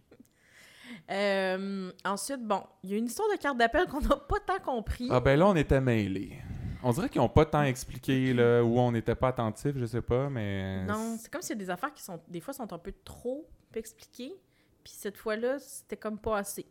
Euh, 1.11 1.91
ensuite, 2.05 2.43
bon, 2.43 2.63
il 2.83 2.91
y 2.91 2.95
a 2.95 2.97
une 2.97 3.07
histoire 3.07 3.29
de 3.31 3.37
carte 3.37 3.59
d'appel 3.59 3.87
qu'on 3.87 4.01
n'a 4.01 4.17
pas 4.17 4.41
tant 4.47 4.59
compris. 4.61 5.09
Ah 5.11 5.21
ben 5.21 5.39
là, 5.39 5.49
on 5.49 5.57
était 5.57 5.81
mêlés. 5.81 6.39
On 6.83 6.93
dirait 6.93 7.09
qu'ils 7.09 7.21
n'ont 7.21 7.29
pas 7.29 7.47
tant 7.47 7.63
expliqué 7.63 8.33
là, 8.35 8.63
où 8.63 8.79
on 8.79 8.93
n'était 8.93 9.15
pas 9.15 9.29
attentif, 9.29 9.73
je 9.77 9.87
sais 9.87 10.03
pas, 10.03 10.29
mais... 10.29 10.85
Non, 10.85 11.17
c'est 11.19 11.31
comme 11.31 11.41
s'il 11.43 11.57
y 11.57 11.61
a 11.61 11.65
des 11.65 11.71
affaires 11.71 11.93
qui 11.95 12.03
sont 12.03 12.21
des 12.29 12.41
fois 12.41 12.53
sont 12.55 12.71
un 12.73 12.79
peu 12.79 12.93
trop 13.05 13.49
expliquées, 13.75 14.35
puis 14.83 14.93
cette 14.95 15.17
fois-là, 15.17 15.59
c'était 15.59 15.97
comme 15.97 16.19
pas 16.19 16.39
assez. 16.39 16.67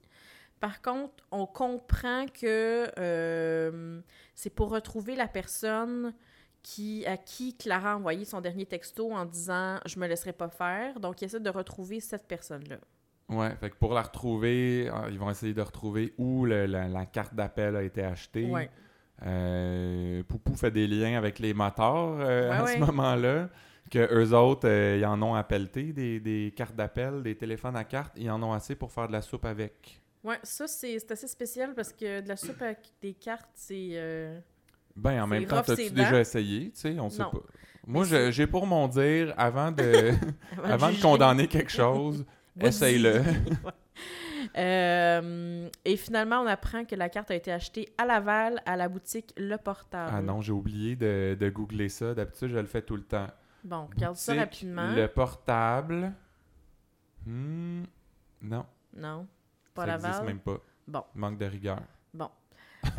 Par 0.60 0.82
contre, 0.82 1.24
on 1.32 1.46
comprend 1.48 2.26
que 2.28 2.89
euh, 2.98 4.02
c'est 4.36 4.52
pour 4.52 4.69
retrouver 4.69 5.15
la 5.15 5.28
personne 5.28 6.13
qui, 6.63 7.06
à 7.06 7.17
qui 7.17 7.56
Clara 7.56 7.91
a 7.91 7.95
envoyé 7.97 8.26
son 8.26 8.41
dernier 8.41 8.65
texto 8.65 9.12
en 9.12 9.26
disant 9.26 9.80
«Je 9.86 9.99
me 9.99 10.08
laisserai 10.08 10.34
pas 10.34 10.49
faire». 10.49 10.99
Donc, 11.02 11.21
il 11.21 11.26
essaie 11.26 11.39
de 11.39 11.49
retrouver 11.49 11.99
cette 11.99 12.26
personne-là. 12.28 12.78
Ouais, 13.30 13.56
fait 13.60 13.69
que 13.69 13.76
pour 13.76 13.93
la 13.93 14.02
retrouver, 14.02 14.89
euh, 14.89 15.10
ils 15.10 15.19
vont 15.19 15.30
essayer 15.30 15.54
de 15.54 15.62
retrouver 15.62 16.13
où 16.17 16.45
le- 16.45 16.65
la, 16.65 16.88
la 16.88 17.06
carte 17.06 17.34
d'appel 17.36 17.76
a 17.76 17.84
été 17.84 18.04
achetée. 18.04 18.49
Ouais. 18.49 18.69
Euh, 19.26 20.23
Poupou 20.23 20.56
fait 20.56 20.71
des 20.71 20.88
liens 20.88 21.17
avec 21.17 21.39
les 21.39 21.54
motards 21.54 22.19
euh, 22.19 22.49
Ouais, 22.49 22.56
à 22.56 22.63
ouais. 22.63 22.73
ce 22.73 22.80
moment-là, 22.80 23.49
que 23.91 24.13
eux 24.13 24.34
autres, 24.34 24.67
euh, 24.67 24.97
ils 24.99 25.06
en 25.06 25.21
ont 25.21 25.41
pelleter, 25.43 25.93
des, 25.93 26.19
des 26.19 26.54
cartes 26.56 26.76
d'appel, 26.76 27.23
des 27.23 27.36
téléphones 27.36 27.76
à 27.76 27.84
carte, 27.84 28.13
ils 28.17 28.30
en 28.32 28.41
ont 28.43 28.54
assez 28.54 28.76
pour 28.76 28.91
faire 28.91 29.08
de 29.08 29.13
la 29.13 29.21
soupe 29.21 29.45
avec. 29.45 30.02
Ouais, 30.23 30.39
ça, 30.43 30.67
c'est 30.67 30.97
c'est 30.99 31.12
assez 31.12 31.28
spécial 31.28 31.73
parce 31.76 31.91
que 31.93 32.21
de 32.21 32.28
la 32.28 32.38
soupe 32.38 32.62
avec 32.62 32.80
des 33.02 33.13
cartes, 33.13 33.52
c'est... 33.54 34.41
Ben, 34.95 35.21
en 35.23 35.27
même 35.27 35.45
temps, 35.45 35.62
t'as-tu 35.62 35.91
déjà 35.91 36.19
essayé? 36.19 36.71
Tu 36.71 36.79
sais, 36.79 36.99
on 36.99 37.10
sait 37.10 37.23
Non. 37.23 37.32
pas. 37.32 37.39
Moi, 37.86 38.06
j'ai 38.32 38.47
pour 38.47 38.65
mon 38.67 38.88
dire, 38.88 39.34
avant 39.38 39.71
de, 39.71 40.12
avant 40.63 40.91
de 40.91 41.01
condamner 41.01 41.47
quelque 41.47 41.71
chose, 41.71 42.25
essaye-le. 42.60 43.21
Euh, 44.58 45.69
et 45.86 45.97
finalement, 45.97 46.41
on 46.41 46.47
apprend 46.47 46.86
que 46.86 46.95
la 46.95 47.10
carte 47.10 47.32
a 47.32 47.36
été 47.36 47.51
achetée 47.51 47.89
à 47.97 48.06
Laval, 48.06 48.62
à 48.65 48.75
la 48.75 48.89
boutique 48.89 49.34
Le 49.38 49.58
Portable. 49.58 50.12
Ah 50.15 50.21
non, 50.21 50.41
j'ai 50.41 50.51
oublié 50.51 50.95
de, 50.95 51.36
de 51.39 51.49
googler 51.49 51.89
ça. 51.89 52.13
D'habitude, 52.13 52.49
je 52.49 52.60
le 52.60 52.65
fais 52.65 52.82
tout 52.82 52.95
le 52.95 53.03
temps. 53.03 53.27
Bon, 53.63 53.88
regarde 53.93 54.15
ça 54.17 54.34
rapidement. 54.34 54.93
Le 54.93 55.08
portable. 55.08 56.12
Hmm, 57.25 57.84
non, 58.41 58.65
Non, 58.95 59.25
pas 59.73 59.84
ça 59.84 59.88
Laval. 59.88 60.01
n'existe 60.12 60.27
même 60.27 60.39
pas. 60.39 60.58
Bon. 60.88 61.03
Manque 61.15 61.38
de 61.38 61.45
rigueur. 61.45 61.79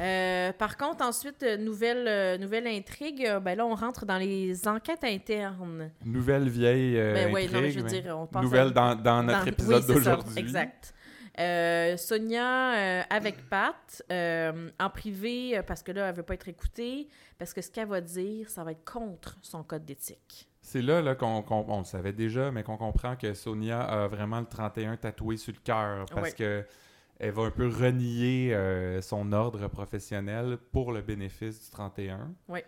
Euh, 0.00 0.52
par 0.52 0.76
contre, 0.76 1.04
ensuite, 1.04 1.42
euh, 1.42 1.56
nouvelle, 1.56 2.06
euh, 2.08 2.38
nouvelle 2.38 2.66
intrigue. 2.66 3.24
euh, 3.26 3.40
Ben 3.40 3.56
là, 3.56 3.64
on 3.66 3.74
rentre 3.74 4.04
dans 4.06 4.18
les 4.18 4.66
enquêtes 4.66 5.04
internes. 5.04 5.90
Nouvelle 6.04 6.48
vieille 6.48 6.94
ben 6.96 7.32
oui, 7.32 7.46
non, 7.46 7.52
mais 7.52 7.58
intrigue, 7.58 7.70
je 7.72 7.78
veux 7.78 7.84
mais 7.84 8.02
dire, 8.02 8.18
on 8.18 8.26
passe 8.26 8.42
Nouvelle 8.42 8.68
à- 8.68 8.70
dans, 8.70 8.94
dans 8.96 9.22
notre 9.22 9.40
dans- 9.40 9.46
épisode 9.46 9.84
oui, 9.88 9.94
d'aujourd'hui. 9.94 10.38
Exact. 10.38 10.94
Sonia, 11.98 13.02
avec 13.10 13.48
Pat, 13.48 14.02
en 14.10 14.90
privé, 14.90 15.60
parce 15.66 15.82
que 15.82 15.92
là, 15.92 16.08
elle 16.08 16.14
veut 16.14 16.22
pas 16.22 16.34
être 16.34 16.48
écoutée, 16.48 17.08
parce 17.38 17.52
que 17.52 17.60
ce 17.62 17.70
qu'elle 17.70 17.88
va 17.88 18.00
dire, 18.00 18.48
ça 18.50 18.64
va 18.64 18.72
être 18.72 18.84
contre 18.84 19.36
son 19.42 19.62
code 19.62 19.84
d'éthique. 19.84 20.48
C'est 20.62 20.80
là, 20.82 21.02
là 21.02 21.14
qu'on, 21.14 21.44
on 21.48 21.78
le 21.78 21.84
savait 21.84 22.12
déjà, 22.14 22.50
mais 22.50 22.62
qu'on 22.62 22.76
comprend 22.78 23.16
que 23.16 23.34
Sonia 23.34 23.82
a 23.82 24.08
vraiment 24.08 24.40
le 24.40 24.46
31 24.46 24.96
tatoué 24.96 25.36
sur 25.36 25.52
le 25.52 25.60
cœur 25.62 26.06
parce 26.06 26.30
Ouais. 26.30 26.32
que 26.32 26.64
elle 27.18 27.30
va 27.32 27.42
un 27.42 27.50
peu 27.50 27.68
renier 27.68 28.54
euh, 28.54 29.00
son 29.00 29.32
ordre 29.32 29.68
professionnel 29.68 30.58
pour 30.72 30.92
le 30.92 31.00
bénéfice 31.02 31.64
du 31.64 31.70
31. 31.70 32.30
Ouais. 32.48 32.64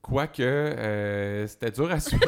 Quoique, 0.00 0.42
euh, 0.42 1.46
c'était 1.46 1.70
dur 1.70 1.90
à 1.92 2.00
suivre. 2.00 2.24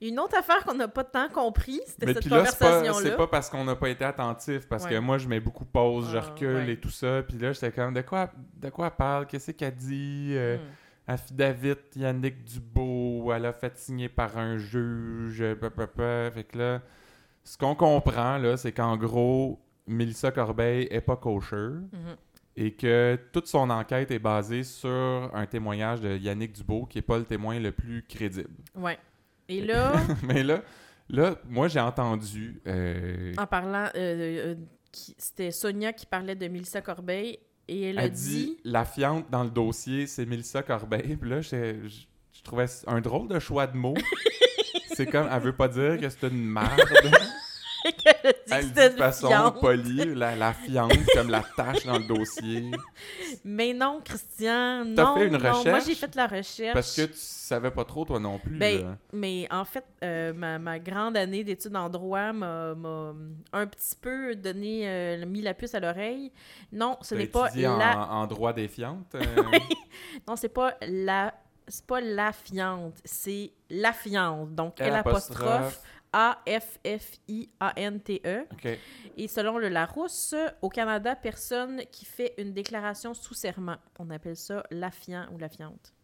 Une 0.00 0.20
autre 0.20 0.36
affaire 0.38 0.64
qu'on 0.64 0.74
n'a 0.74 0.86
pas 0.86 1.02
tant 1.02 1.28
compris, 1.28 1.80
c'était 1.86 2.14
cette 2.14 2.28
conversation-là. 2.28 2.92
c'est 3.02 3.16
pas 3.16 3.26
parce 3.26 3.50
qu'on 3.50 3.64
n'a 3.64 3.74
pas 3.74 3.88
été 3.88 4.04
attentif, 4.04 4.68
parce 4.68 4.86
que 4.86 4.96
moi, 5.00 5.18
je 5.18 5.26
mets 5.26 5.40
beaucoup 5.40 5.64
pause, 5.64 6.10
je 6.12 6.18
Ah, 6.18 6.20
recule 6.20 6.46
ouais. 6.54 6.72
et 6.74 6.76
tout 6.76 6.90
ça. 6.90 7.22
Puis 7.28 7.38
là, 7.38 7.52
j'étais 7.52 7.72
comme, 7.72 7.92
de 7.92 8.02
quoi, 8.02 8.30
de 8.56 8.68
quoi 8.70 8.86
elle 8.86 8.92
parle? 8.96 9.26
Qu'est-ce 9.26 9.50
qu'elle 9.50 9.74
dit? 9.74 10.32
Euh, 10.34 10.58
Hmm. 10.58 11.10
Affidavit 11.14 11.74
Yannick 11.96 12.44
Dubo, 12.44 13.32
elle 13.32 13.46
a 13.46 13.52
fait 13.52 13.76
signer 13.76 14.08
par 14.08 14.38
un 14.38 14.56
juge, 14.56 15.42
pa, 15.60 15.68
pa, 15.68 15.88
pa. 15.88 16.30
Fait 16.30 16.44
que 16.44 16.56
là, 16.56 16.80
ce 17.42 17.58
qu'on 17.58 17.74
comprend, 17.74 18.38
là, 18.38 18.56
c'est 18.56 18.70
qu'en 18.70 18.96
gros, 18.96 19.58
Mélissa 19.92 20.30
Corbeil 20.32 20.88
est 20.90 21.00
pas 21.00 21.16
kosher 21.16 21.56
Mhm. 21.92 22.16
et 22.56 22.72
que 22.74 23.18
toute 23.32 23.46
son 23.46 23.70
enquête 23.70 24.10
est 24.10 24.18
basée 24.18 24.62
sur 24.64 24.90
un 25.34 25.46
témoignage 25.46 26.00
de 26.00 26.16
Yannick 26.16 26.52
Dubo, 26.52 26.86
qui 26.86 26.98
est 26.98 27.02
pas 27.02 27.18
le 27.18 27.24
témoin 27.24 27.58
le 27.58 27.72
plus 27.72 28.04
crédible. 28.08 28.50
Ouais. 28.74 28.98
Et 29.48 29.60
là, 29.60 29.92
Mais 30.22 30.42
là, 30.42 30.62
là 31.08 31.34
moi, 31.48 31.68
j'ai 31.68 31.80
entendu... 31.80 32.60
euh, 32.66 33.32
en 33.38 33.46
parlant, 33.46 33.88
euh, 33.94 34.54
euh, 34.54 34.54
c'était 34.92 35.50
Sonia 35.50 35.92
qui 35.92 36.06
parlait 36.06 36.34
de 36.36 36.46
Mélissa 36.48 36.80
Corbeil 36.82 37.38
et 37.68 37.82
elle, 37.90 37.98
Elle 37.98 38.04
a 38.04 38.08
dit 38.08 38.28
dit. 38.46 38.56
la 38.64 38.84
fiante 38.84 39.30
dans 39.30 39.44
le 39.44 39.50
dossier, 39.50 40.06
c'est 40.06 40.26
Mélissa 40.26 40.62
Corbeil. 40.62 41.16
Puis 41.16 41.30
là, 41.30 41.40
je 41.40 41.88
je 42.34 42.42
trouvais 42.42 42.66
un 42.86 43.00
drôle 43.00 43.28
de 43.28 43.38
choix 43.38 43.66
de 43.66 43.76
mots. 43.76 43.94
c'est 44.94 45.06
comme, 45.06 45.28
elle 45.30 45.40
veut 45.40 45.52
pas 45.56 45.68
dire 45.68 45.98
que 46.00 46.08
c'est 46.08 46.26
une 46.28 46.44
merde. 46.44 46.76
qu'elle 46.86 47.06
a 47.06 47.10
dit 47.10 48.04
que 48.04 48.11
Elle 48.50 48.64
dit 48.66 48.72
de 48.72 48.88
façon 48.96 49.28
fiante. 49.28 49.60
polie, 49.60 50.14
la, 50.14 50.36
la 50.36 50.52
fiante, 50.52 50.92
comme 51.14 51.30
la 51.30 51.42
tâche 51.56 51.84
dans 51.84 51.98
le 51.98 52.04
dossier. 52.06 52.70
Mais 53.44 53.72
non, 53.72 54.00
Christian, 54.04 54.84
T'as 54.94 55.04
non. 55.04 55.16
fait 55.16 55.26
une 55.26 55.32
non. 55.34 55.38
Moi, 55.40 55.52
recherche? 55.52 55.84
j'ai 55.86 55.94
fait 55.94 56.14
la 56.14 56.26
recherche. 56.26 56.74
Parce 56.74 56.94
que 56.96 57.02
tu 57.06 57.12
savais 57.16 57.70
pas 57.70 57.84
trop, 57.84 58.04
toi 58.04 58.18
non 58.20 58.38
plus. 58.38 58.56
Ben, 58.58 58.82
là. 58.82 58.96
Mais 59.12 59.46
en 59.50 59.64
fait, 59.64 59.84
euh, 60.04 60.32
ma, 60.32 60.58
ma 60.58 60.78
grande 60.78 61.16
année 61.16 61.44
d'études 61.44 61.76
en 61.76 61.88
droit 61.88 62.32
m'a 62.32 62.74
m'a 62.74 63.12
un 63.52 63.66
petit 63.66 63.96
peu 64.00 64.34
donné, 64.34 64.88
euh, 64.88 65.26
mis 65.26 65.42
la 65.42 65.54
puce 65.54 65.74
à 65.74 65.80
l'oreille. 65.80 66.32
Non, 66.72 66.96
ce 67.02 67.14
T'as 67.14 67.20
n'est 67.20 67.26
pas 67.26 67.48
en, 67.52 67.76
la. 67.78 68.08
en 68.10 68.26
droit 68.26 68.52
des 68.52 68.68
fiantes. 68.68 69.14
euh, 69.14 69.20
Non, 70.28 70.36
c'est 70.36 70.48
pas 70.48 70.74
la. 70.86 71.34
C'est 71.68 71.86
pas 71.86 72.00
la 72.00 72.32
fiante, 72.32 72.96
c'est 73.04 73.52
la 73.70 73.92
fiante. 73.92 74.52
Donc, 74.54 74.80
L 74.80 74.92
apostrophe 74.94 75.80
A-F-F-I-A-N-T-E. 76.12 76.86
E. 78.64 78.76
Et 79.16 79.28
selon 79.28 79.58
le 79.58 79.68
Larousse, 79.68 80.34
au 80.60 80.68
Canada, 80.68 81.16
personne 81.16 81.82
qui 81.90 82.04
fait 82.04 82.34
une 82.38 82.52
déclaration 82.52 83.14
sous 83.14 83.34
serment. 83.34 83.76
On 83.98 84.10
appelle 84.10 84.36
ça 84.36 84.62
la 84.70 84.90
fiant 84.90 85.26
ou 85.32 85.38
la 85.38 85.48
fiante. 85.48 85.94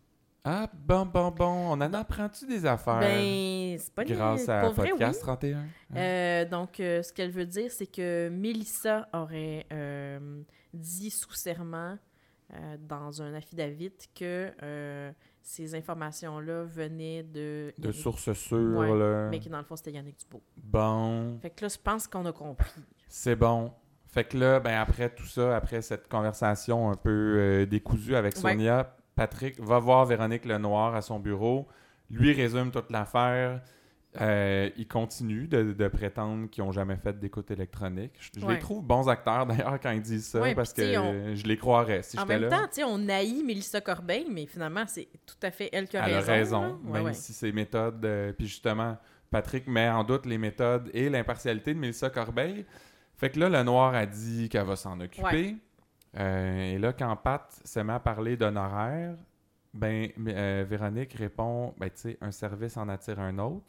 Ah, 0.44 0.70
bon, 0.72 1.04
bon, 1.04 1.30
bon. 1.30 1.44
On 1.44 1.72
en 1.72 1.92
apprend-tu 1.92 2.46
des 2.46 2.64
affaires? 2.64 3.00
Ben, 3.00 3.76
c'est 3.78 3.92
pas 3.92 4.04
grâce 4.04 4.48
à 4.48 4.62
pour 4.62 4.72
vrai, 4.72 4.90
Podcast 4.90 5.20
oui. 5.20 5.26
31. 5.26 5.66
Euh, 5.96 6.44
donc, 6.46 6.80
euh, 6.80 7.02
ce 7.02 7.12
qu'elle 7.12 7.30
veut 7.30 7.44
dire, 7.44 7.70
c'est 7.70 7.86
que 7.86 8.30
Mélissa 8.30 9.08
aurait 9.12 9.66
euh, 9.72 10.42
dit 10.72 11.10
sous 11.10 11.34
serment 11.34 11.98
dans 12.78 13.20
un 13.20 13.34
affidavit 13.34 13.92
que 14.14 14.50
ces 15.42 15.74
informations-là 15.74 16.64
venaient 16.64 17.22
de... 17.22 17.72
De 17.78 17.92
sources 17.92 18.32
sûres, 18.32 18.78
Ouais, 18.78 18.96
là. 18.98 19.28
Mais 19.30 19.40
que 19.40 19.48
dans 19.48 19.58
le 19.58 19.64
fond, 19.64 19.76
c'était 19.76 19.92
Yannick 19.92 20.16
Dubo. 20.20 20.42
Bon. 20.62 21.38
Fait 21.40 21.50
que 21.50 21.64
là, 21.64 21.68
je 21.68 21.78
pense 21.82 22.06
qu'on 22.06 22.24
a 22.26 22.32
compris. 22.32 22.70
C'est 23.08 23.36
bon. 23.36 23.72
Fait 24.06 24.24
que 24.24 24.38
là, 24.38 24.58
ben 24.60 24.78
après 24.78 25.10
tout 25.14 25.26
ça, 25.26 25.54
après 25.56 25.82
cette 25.82 26.08
conversation 26.08 26.90
un 26.90 26.96
peu 26.96 27.10
euh, 27.38 27.66
décousue 27.66 28.16
avec 28.16 28.34
Ouais. 28.36 28.52
Sonia, 28.52 28.96
Patrick 29.14 29.60
va 29.60 29.78
voir 29.78 30.06
Véronique 30.06 30.44
Lenoir 30.44 30.94
à 30.94 31.02
son 31.02 31.18
bureau, 31.18 31.66
lui 32.10 32.32
résume 32.32 32.70
toute 32.70 32.90
l'affaire. 32.90 33.60
Euh, 34.20 34.70
il 34.78 34.88
continue 34.88 35.46
de, 35.46 35.72
de 35.74 35.88
prétendre 35.88 36.48
qu'ils 36.48 36.64
n'ont 36.64 36.72
jamais 36.72 36.96
fait 36.96 37.18
d'écoute 37.20 37.50
électronique. 37.50 38.12
Je, 38.18 38.40
je 38.40 38.46
Ouais. 38.46 38.54
les 38.54 38.58
trouve 38.58 38.82
bons 38.82 39.06
acteurs 39.08 39.44
d'ailleurs 39.46 39.78
quand 39.80 39.90
ils 39.90 40.00
disent 40.00 40.26
ça, 40.28 40.40
Ouais, 40.40 40.54
parce 40.54 40.72
que 40.72 40.82
je 41.34 41.44
les 41.44 41.56
croirais 41.58 42.02
si 42.02 42.18
en 42.18 42.22
j'étais 42.22 42.38
même 42.38 42.48
là. 42.48 42.56
temps, 42.56 42.66
tu 42.68 42.74
sais, 42.80 42.84
on 42.84 43.06
haït 43.08 43.44
Mélissa 43.44 43.80
Corbeil, 43.82 44.26
mais 44.30 44.46
finalement, 44.46 44.84
c'est 44.86 45.08
tout 45.26 45.36
à 45.42 45.50
fait 45.50 45.68
elle 45.72 45.86
qui 45.88 45.98
a 45.98 46.08
Elle 46.08 46.14
a 46.14 46.20
raison. 46.20 46.32
raison, 46.62 46.80
là. 46.86 46.90
Ouais, 46.90 47.02
même 47.02 47.12
si 47.12 47.32
ses 47.34 47.52
méthodes. 47.52 48.02
euh, 48.04 48.32
puis 48.32 48.46
justement, 48.46 48.96
Patrick 49.30 49.66
met 49.68 49.90
en 49.90 50.02
doute 50.04 50.24
les 50.24 50.38
méthodes 50.38 50.90
et 50.94 51.10
l'impartialité 51.10 51.74
de 51.74 51.78
Mélissa 51.78 52.08
Corbeil. 52.08 52.64
Fait 53.18 53.28
que 53.28 53.38
là, 53.38 53.50
le 53.50 53.62
noir 53.62 53.94
a 53.94 54.06
dit 54.06 54.48
qu'elle 54.48 54.64
va 54.66 54.76
s'en 54.76 54.98
occuper. 55.00 55.56
Euh, 56.16 56.72
et 56.74 56.78
là, 56.78 56.94
quand 56.94 57.14
Pat 57.16 57.46
se 57.62 57.80
met 57.80 57.92
à 57.92 58.00
parler 58.00 58.36
d'honoraires, 58.38 59.16
ben, 59.74 60.08
Véronique 60.16 61.12
répond 61.12 61.74
ben, 61.78 61.90
tu 61.90 62.00
sais, 62.00 62.18
un 62.22 62.30
service 62.30 62.76
en 62.78 62.88
attire 62.88 63.20
un 63.20 63.38
autre. 63.38 63.66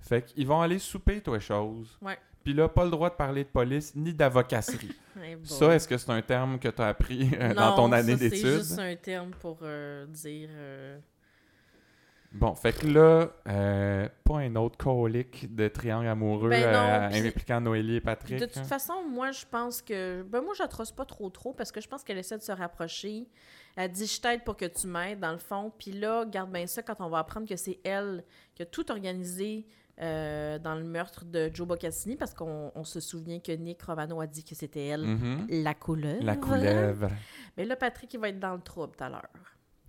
Fait 0.00 0.22
qu'ils 0.22 0.46
vont 0.46 0.60
aller 0.60 0.78
souper, 0.78 1.20
toi, 1.20 1.38
chose. 1.40 1.98
Ouais. 2.02 2.18
Puis 2.42 2.52
là, 2.52 2.68
pas 2.68 2.84
le 2.84 2.90
droit 2.90 3.08
de 3.08 3.14
parler 3.14 3.44
de 3.44 3.48
police 3.48 3.94
ni 3.94 4.12
d'avocasserie. 4.12 4.94
Ça, 5.44 5.74
est-ce 5.74 5.88
que 5.88 5.96
c'est 5.96 6.10
un 6.10 6.20
terme 6.20 6.58
que 6.58 6.68
tu 6.68 6.82
as 6.82 6.88
appris 6.88 7.30
euh, 7.40 7.54
dans 7.54 7.74
ton 7.74 7.90
année 7.92 8.16
C'est 8.18 8.28
d'études? 8.30 8.46
juste 8.58 8.78
un 8.78 8.96
terme 8.96 9.30
pour 9.40 9.58
euh, 9.62 10.04
dire. 10.06 10.50
euh, 10.52 10.98
Bon, 12.32 12.52
fait 12.56 12.72
que 12.76 12.86
là, 12.88 13.28
pas 14.24 14.38
un 14.38 14.56
autre 14.56 14.76
colique 14.76 15.54
de 15.54 15.68
triangle 15.68 16.08
amoureux 16.08 16.50
Ben 16.50 16.72
non, 16.72 17.16
impliquant 17.28 17.60
Noélie 17.60 17.96
et 17.96 18.00
Patrick. 18.00 18.40
De 18.40 18.46
toute 18.46 18.56
hein? 18.58 18.64
façon, 18.64 19.04
moi, 19.08 19.30
je 19.30 19.44
pense 19.48 19.80
que. 19.80 20.22
Ben, 20.24 20.40
moi, 20.42 20.52
j'atroce 20.58 20.90
pas 20.90 21.04
trop, 21.04 21.30
trop, 21.30 21.52
parce 21.52 21.70
que 21.70 21.80
je 21.80 21.86
pense 21.86 22.02
qu'elle 22.02 22.18
essaie 22.18 22.36
de 22.36 22.42
se 22.42 22.50
rapprocher. 22.50 23.28
Elle 23.76 23.92
dit 23.92 24.06
Je 24.06 24.20
t'aide 24.20 24.42
pour 24.42 24.56
que 24.56 24.64
tu 24.64 24.88
m'aides, 24.88 25.20
dans 25.20 25.30
le 25.30 25.38
fond. 25.38 25.72
Puis 25.78 25.92
là, 25.92 26.24
garde 26.26 26.50
bien 26.50 26.66
ça 26.66 26.82
quand 26.82 26.96
on 26.98 27.08
va 27.08 27.20
apprendre 27.20 27.48
que 27.48 27.56
c'est 27.56 27.78
elle 27.84 28.24
qui 28.56 28.62
a 28.62 28.66
tout 28.66 28.90
organisé 28.90 29.64
euh, 30.00 30.58
dans 30.58 30.74
le 30.74 30.84
meurtre 30.84 31.24
de 31.24 31.50
Joe 31.52 31.66
Boccassini, 31.66 32.16
parce 32.16 32.34
qu'on 32.34 32.72
on 32.74 32.84
se 32.84 33.00
souvient 33.00 33.38
que 33.40 33.52
Nick 33.52 33.82
Romano 33.82 34.20
a 34.20 34.26
dit 34.26 34.42
que 34.44 34.54
c'était 34.54 34.86
elle, 34.86 35.04
Mhm. 35.04 35.46
la 35.50 35.74
couleuvre. 35.74 36.24
La 36.24 36.36
couleuvre. 36.36 37.08
Mais 37.56 37.64
là, 37.64 37.76
Patrick, 37.76 38.12
il 38.14 38.20
va 38.20 38.28
être 38.30 38.40
dans 38.40 38.54
le 38.54 38.60
trouble 38.60 38.94
tout 38.96 39.04
à 39.04 39.08
l'heure. 39.08 39.28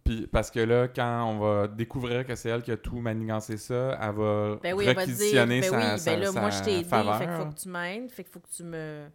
Puis 0.03 0.27
parce 0.27 0.51
que 0.51 0.59
là, 0.59 0.87
quand 0.87 1.25
on 1.31 1.39
va 1.39 1.67
découvrir 1.67 2.25
que 2.27 2.35
c'est 2.35 2.49
elle 2.49 2.61
qui 2.61 2.71
a 2.71 2.77
tout 2.77 2.99
manigancé 2.99 3.57
ça, 3.57 3.97
elle 3.99 4.13
va 4.15 4.59
Ben 4.61 4.73
oui, 4.75 4.85
elle 4.87 4.95
va 4.95 5.05
dire, 5.05 5.15
réquisitionner 5.15 5.61
ben 5.61 5.71
oui, 5.71 6.03
ben 6.05 6.19
là, 6.19 6.31
moi, 6.31 6.49
je 6.51 6.63
t'ai 6.63 6.73
aidé, 6.79 6.83
faveur. 6.87 7.17
fait 7.17 7.25
qu'il 7.25 7.33
faut 7.35 7.45
que 7.45 7.59
tu 7.59 7.69
m'aides, 7.69 8.11
fait 8.11 8.23
qu'il 8.23 8.31
faut 8.31 8.39
que 8.39 8.49
tu 8.55 8.63
me... 8.63 9.07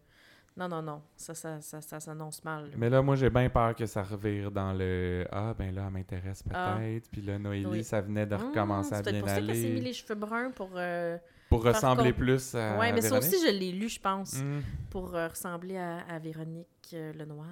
Non, 0.60 0.68
non, 0.68 0.82
non, 0.82 1.02
ça, 1.16 1.32
ça, 1.34 1.58
ça, 1.62 1.80
ça 1.80 2.00
s'annonce 2.00 2.44
mal. 2.44 2.64
là. 2.66 2.70
Mais 2.76 2.90
là, 2.90 3.00
moi, 3.00 3.16
j'ai 3.16 3.30
bien 3.30 3.48
peur 3.48 3.74
que 3.74 3.86
ça 3.86 4.02
revire 4.02 4.50
dans 4.50 4.74
le 4.74 5.24
«Ah, 5.32 5.54
ben 5.58 5.74
là, 5.74 5.84
elle 5.86 5.92
m'intéresse 5.92 6.44
Ah. 6.52 6.76
peut-être. 6.78 7.10
Puis 7.10 7.22
là, 7.22 7.38
Noélie, 7.38 7.64
Oui. 7.66 7.82
ça 7.84 8.02
venait 8.02 8.26
de 8.26 8.34
recommencer 8.34 8.92
à 8.92 8.98
c'est 8.98 9.04
peut-être 9.04 9.14
bien 9.14 9.22
pour 9.22 9.28
ça 9.30 9.36
qu'elle 9.40 9.56
s'est 9.56 9.62
mis 9.62 9.70
aller. 9.70 9.80
les 9.80 9.92
cheveux 9.94 10.14
bruns 10.16 10.50
pour... 10.50 10.70
euh, 10.76 11.16
Pour 11.48 11.64
ressembler 11.64 12.12
plus 12.12 12.54
à 12.54 12.78
ouais, 12.78 12.92
mais 12.92 13.00
ça 13.00 13.08
Véronique. 13.18 13.32
aussi, 13.34 13.46
je 13.46 13.50
l'ai 13.58 13.72
lu, 13.72 13.88
je 13.88 13.98
pense, 14.00 14.36
Hum. 14.38 14.62
pour 14.90 15.14
euh, 15.16 15.28
ressembler 15.28 15.78
à, 15.78 16.00
à 16.08 16.18
Véronique 16.18 16.68
euh, 16.92 17.12
Lenoir. 17.14 17.46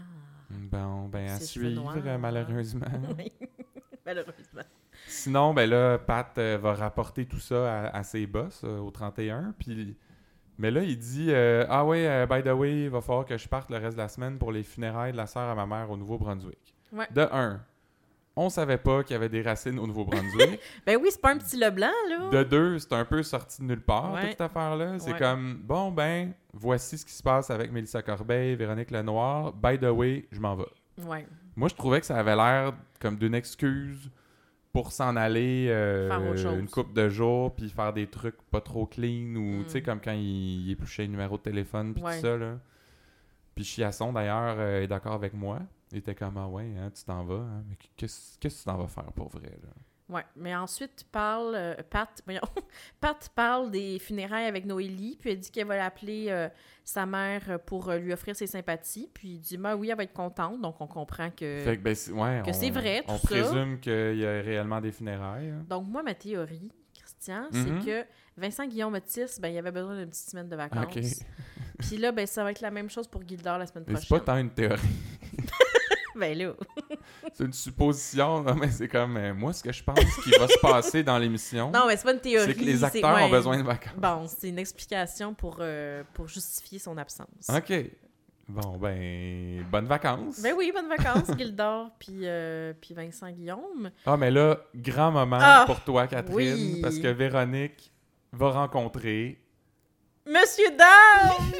Bon, 0.50 1.08
ben 1.08 1.30
à 1.30 1.40
suivre, 1.40 1.94
malheureusement. 2.18 2.86
oui, 3.18 3.32
malheureusement. 4.06 4.62
Sinon, 5.06 5.54
ben 5.54 5.68
là, 5.68 5.96
Pat 5.98 6.38
va 6.38 6.74
rapporter 6.74 7.24
tout 7.26 7.40
ça 7.40 7.84
à, 7.86 7.96
à 7.98 8.02
ses 8.02 8.26
boss 8.26 8.64
au 8.64 8.90
31. 8.90 9.54
Puis, 9.58 9.96
mais 10.58 10.70
là, 10.70 10.82
il 10.82 10.98
dit 10.98 11.28
euh, 11.30 11.64
Ah 11.68 11.84
ouais, 11.84 12.06
euh, 12.06 12.26
by 12.26 12.42
the 12.42 12.52
way, 12.52 12.82
il 12.84 12.90
va 12.90 13.00
falloir 13.00 13.24
que 13.24 13.36
je 13.38 13.48
parte 13.48 13.70
le 13.70 13.76
reste 13.78 13.96
de 13.96 14.02
la 14.02 14.08
semaine 14.08 14.38
pour 14.38 14.52
les 14.52 14.62
funérailles 14.62 15.12
de 15.12 15.16
la 15.16 15.26
sœur 15.26 15.48
à 15.48 15.54
ma 15.54 15.66
mère 15.66 15.90
au 15.90 15.96
Nouveau-Brunswick. 15.96 16.74
Ouais. 16.92 17.06
De 17.10 17.22
un, 17.32 17.60
on 18.36 18.48
savait 18.50 18.78
pas 18.78 19.02
qu'il 19.02 19.14
y 19.14 19.16
avait 19.16 19.28
des 19.28 19.42
racines 19.42 19.78
au 19.78 19.86
Nouveau-Brunswick. 19.86 20.60
Ben 20.86 20.96
oui, 21.00 21.08
c'est 21.10 21.20
pas 21.20 21.32
un 21.32 21.38
petit 21.38 21.56
Leblanc, 21.56 21.90
là. 22.08 22.30
de 22.30 22.42
deux, 22.44 22.78
c'est 22.78 22.92
un 22.92 23.04
peu 23.04 23.22
sorti 23.22 23.60
de 23.62 23.66
nulle 23.66 23.80
part, 23.82 24.12
Ouais. 24.12 24.20
toute 24.20 24.30
cette 24.30 24.40
affaire-là. 24.42 24.98
C'est 24.98 25.12
Ouais. 25.12 25.18
comme 25.18 25.56
Bon, 25.64 25.90
ben, 25.90 26.32
voici 26.52 26.98
ce 26.98 27.04
qui 27.04 27.12
se 27.12 27.22
passe 27.22 27.50
avec 27.50 27.72
Mélissa 27.72 28.00
Corbeil, 28.02 28.54
Véronique 28.56 28.90
Lenoir. 28.90 29.52
By 29.52 29.78
the 29.78 29.90
way, 29.90 30.26
je 30.30 30.40
m'en 30.40 30.54
vais. 30.56 30.64
Ouais. 31.04 31.26
Moi, 31.56 31.68
je 31.68 31.74
trouvais 31.74 31.98
que 32.00 32.06
ça 32.06 32.16
avait 32.16 32.36
l'air 32.36 32.72
comme 33.00 33.16
d'une 33.16 33.34
excuse 33.34 34.10
pour 34.82 34.92
s'en 34.92 35.16
aller 35.16 35.66
euh, 35.70 36.58
une 36.60 36.68
couple 36.68 36.92
de 36.92 37.08
jours 37.08 37.52
puis 37.54 37.68
faire 37.68 37.92
des 37.92 38.06
trucs 38.06 38.40
pas 38.50 38.60
trop 38.60 38.86
clean 38.86 39.34
ou 39.34 39.60
Mm. 39.60 39.64
tu 39.64 39.70
sais 39.70 39.82
comme 39.82 40.00
quand 40.00 40.12
il, 40.12 40.66
il 40.66 40.70
épluchait 40.70 41.02
le 41.02 41.08
numéro 41.10 41.36
de 41.36 41.42
téléphone 41.42 41.94
puis 41.94 42.02
Ouais. 42.04 42.14
tout 42.16 42.22
ça 42.26 42.36
là. 42.36 42.58
Puis 43.56 43.64
Chiasson 43.64 44.12
d'ailleurs 44.12 44.54
euh, 44.58 44.82
est 44.82 44.86
d'accord 44.86 45.14
avec 45.14 45.34
moi. 45.34 45.58
Il 45.90 45.98
était 45.98 46.14
comme 46.14 46.36
ah 46.36 46.46
ouais, 46.46 46.70
hein, 46.78 46.90
tu 46.94 47.02
t'en 47.04 47.24
vas, 47.24 47.36
hein, 47.36 47.64
mais 47.68 47.76
qu'est-ce 47.96 48.38
qu'est-ce 48.38 48.56
que 48.58 48.60
tu 48.60 48.64
t'en 48.66 48.76
vas 48.78 48.86
faire 48.86 49.10
pour 49.12 49.28
vrai 49.30 49.50
là 49.62 49.70
Ouais, 50.08 50.24
mais 50.36 50.54
ensuite, 50.56 51.04
parle, 51.12 51.54
euh, 51.54 51.74
Pat, 51.90 52.08
voyons, 52.24 52.40
Pat 53.00 53.28
parle 53.34 53.70
des 53.70 53.98
funérailles 53.98 54.46
avec 54.46 54.64
Noélie, 54.64 55.18
puis 55.20 55.30
elle 55.32 55.38
dit 55.38 55.50
qu'elle 55.50 55.66
va 55.66 55.76
l'appeler 55.76 56.26
euh, 56.30 56.48
sa 56.82 57.04
mère 57.04 57.58
pour 57.66 57.90
euh, 57.90 57.98
lui 57.98 58.12
offrir 58.14 58.34
ses 58.34 58.46
sympathies, 58.46 59.10
puis 59.12 59.28
il 59.34 59.38
dit, 59.40 59.58
ben 59.58 59.76
oui, 59.76 59.90
elle 59.90 59.96
va 59.98 60.04
être 60.04 60.14
contente, 60.14 60.60
donc 60.62 60.80
on 60.80 60.86
comprend 60.86 61.30
que... 61.30 61.60
Fait 61.62 61.76
que 61.76 61.82
ben 61.82 61.94
c'est- 61.94 62.12
ouais, 62.12 62.40
que 62.42 62.50
on- 62.50 62.52
c'est 62.54 62.70
vrai, 62.70 63.02
On 63.06 63.18
tout 63.18 63.26
ça. 63.26 63.26
présume 63.28 63.80
qu'il 63.80 64.16
y 64.18 64.24
a 64.26 64.40
réellement 64.40 64.80
des 64.80 64.92
funérailles. 64.92 65.50
hein. 65.50 65.64
Donc 65.68 65.86
moi, 65.86 66.02
ma 66.02 66.14
théorie, 66.14 66.72
Christian, 66.98 67.48
c'est 67.52 67.84
que 67.84 68.04
Vincent 68.36 68.66
Guillaume 68.66 68.94
Otis, 68.94 69.38
ben 69.40 69.48
il 69.48 69.58
avait 69.58 69.72
besoin 69.72 69.94
d'une 69.96 70.08
petite 70.08 70.30
semaine 70.30 70.48
de 70.48 70.56
vacances. 70.56 71.22
Puis 71.80 71.96
là, 71.98 72.12
ben 72.12 72.26
ça 72.26 72.42
va 72.44 72.50
être 72.52 72.60
la 72.60 72.70
même 72.70 72.88
chose 72.88 73.06
pour 73.08 73.26
Gildor 73.26 73.58
la 73.58 73.66
semaine 73.66 73.84
Mais 73.86 73.94
prochaine. 73.94 74.08
c'est 74.08 74.24
pas 74.24 74.32
tant 74.32 74.38
une 74.38 74.50
théorie. 74.50 74.80
ben 76.18 76.36
là. 76.36 76.52
C'est 77.32 77.44
une 77.44 77.52
supposition, 77.52 78.42
non, 78.42 78.54
mais 78.54 78.70
c'est 78.70 78.88
comme 78.88 79.16
euh, 79.16 79.32
moi 79.34 79.52
ce 79.52 79.62
que 79.62 79.72
je 79.72 79.82
pense 79.84 79.98
qui 80.24 80.30
va 80.30 80.48
se 80.48 80.58
passer 80.60 81.02
dans 81.02 81.18
l'émission. 81.18 81.70
Non, 81.70 81.86
mais 81.86 81.96
c'est 81.96 82.04
pas 82.04 82.12
une 82.12 82.20
théorie. 82.20 82.46
C'est 82.46 82.54
que 82.54 82.64
les 82.64 82.82
acteurs 82.84 83.14
ouais. 83.14 83.24
ont 83.24 83.30
besoin 83.30 83.56
de 83.58 83.62
vacances. 83.62 83.94
Bon, 83.96 84.26
c'est 84.26 84.48
une 84.48 84.58
explication 84.58 85.34
pour, 85.34 85.58
euh, 85.60 86.02
pour 86.14 86.26
justifier 86.28 86.78
son 86.78 86.96
absence. 86.98 87.28
OK. 87.54 87.72
Bon, 88.48 88.78
ben, 88.78 89.62
bonnes 89.70 89.86
vacances. 89.86 90.40
Ben 90.40 90.54
oui, 90.56 90.72
bonnes 90.74 90.88
vacances, 90.88 91.30
Gildor, 91.36 91.90
puis, 91.98 92.20
euh, 92.22 92.72
puis 92.80 92.94
Vincent 92.94 93.30
Guillaume. 93.30 93.90
Ah, 94.06 94.16
mais 94.16 94.30
là, 94.30 94.58
grand 94.74 95.10
moment 95.12 95.38
Ah, 95.40 95.64
pour 95.66 95.80
toi, 95.84 96.06
Catherine, 96.06 96.36
oui. 96.74 96.80
parce 96.80 96.98
que 96.98 97.08
Véronique 97.08 97.92
va 98.32 98.50
rencontrer. 98.50 99.38
Monsieur 100.26 100.70
Dame! 100.76 101.52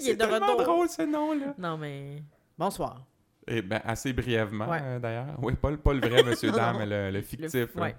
Il 0.00 0.10
est 0.10 0.10
C'est 0.10 0.14
de 0.16 0.18
tellement 0.18 0.46
retour. 0.56 0.62
drôle 0.62 0.88
ce 0.90 1.02
nom-là. 1.02 1.54
Non, 1.56 1.78
mais. 1.78 2.22
Bonsoir. 2.58 3.02
Eh 3.46 3.62
ben, 3.62 3.80
assez 3.84 4.12
brièvement, 4.12 4.68
Ouais. 4.68 4.78
euh, 4.82 4.98
d'ailleurs. 4.98 5.36
Oui, 5.42 5.54
pas, 5.54 5.70
le- 5.70 5.76
pas 5.76 5.92
le 5.92 6.00
vrai 6.00 6.22
Monsieur 6.22 6.50
Dame, 6.72 6.76
mais 6.78 6.86
le, 6.86 7.06
le 7.10 7.18
Le- 7.18 7.22
fictif. 7.22 7.76
ouais. 7.76 7.94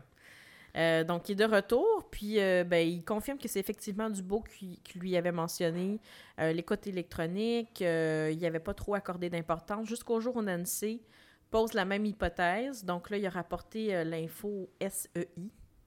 Euh, 0.77 1.03
donc, 1.05 1.29
il 1.29 1.34
est 1.34 1.36
de 1.47 1.53
retour, 1.55 2.08
puis 2.12 2.39
euh, 2.39 2.63
ben, 2.65 2.86
il 2.86 3.03
confirme 3.05 3.38
que 3.38 3.47
c'est 3.47 3.60
effectivement 3.62 4.10
Dubo 4.10 4.41
qui, 4.41 4.81
qui 4.84 4.99
lui 4.99 5.15
avait 5.15 5.31
mentionné 5.31 5.99
l'écoute 6.38 6.86
électronique. 6.88 7.79
il 7.79 8.38
n'y 8.38 8.45
avait 8.45 8.60
pas 8.60 8.73
trop 8.73 8.93
accordé 8.95 9.29
d'importance 9.29 9.88
jusqu'au 9.88 10.19
jour 10.19 10.36
où 10.36 10.41
Nancy 10.41 11.01
pose 11.49 11.71
la 11.73 11.86
même 11.86 12.05
hypothèse. 12.05 12.84
Donc 12.84 13.10
là, 13.10 13.17
il 13.17 13.25
a 13.25 13.29
rapporté 13.29 14.03
l'info 14.03 14.69
SEI, 14.81 15.08
Et 15.15 15.27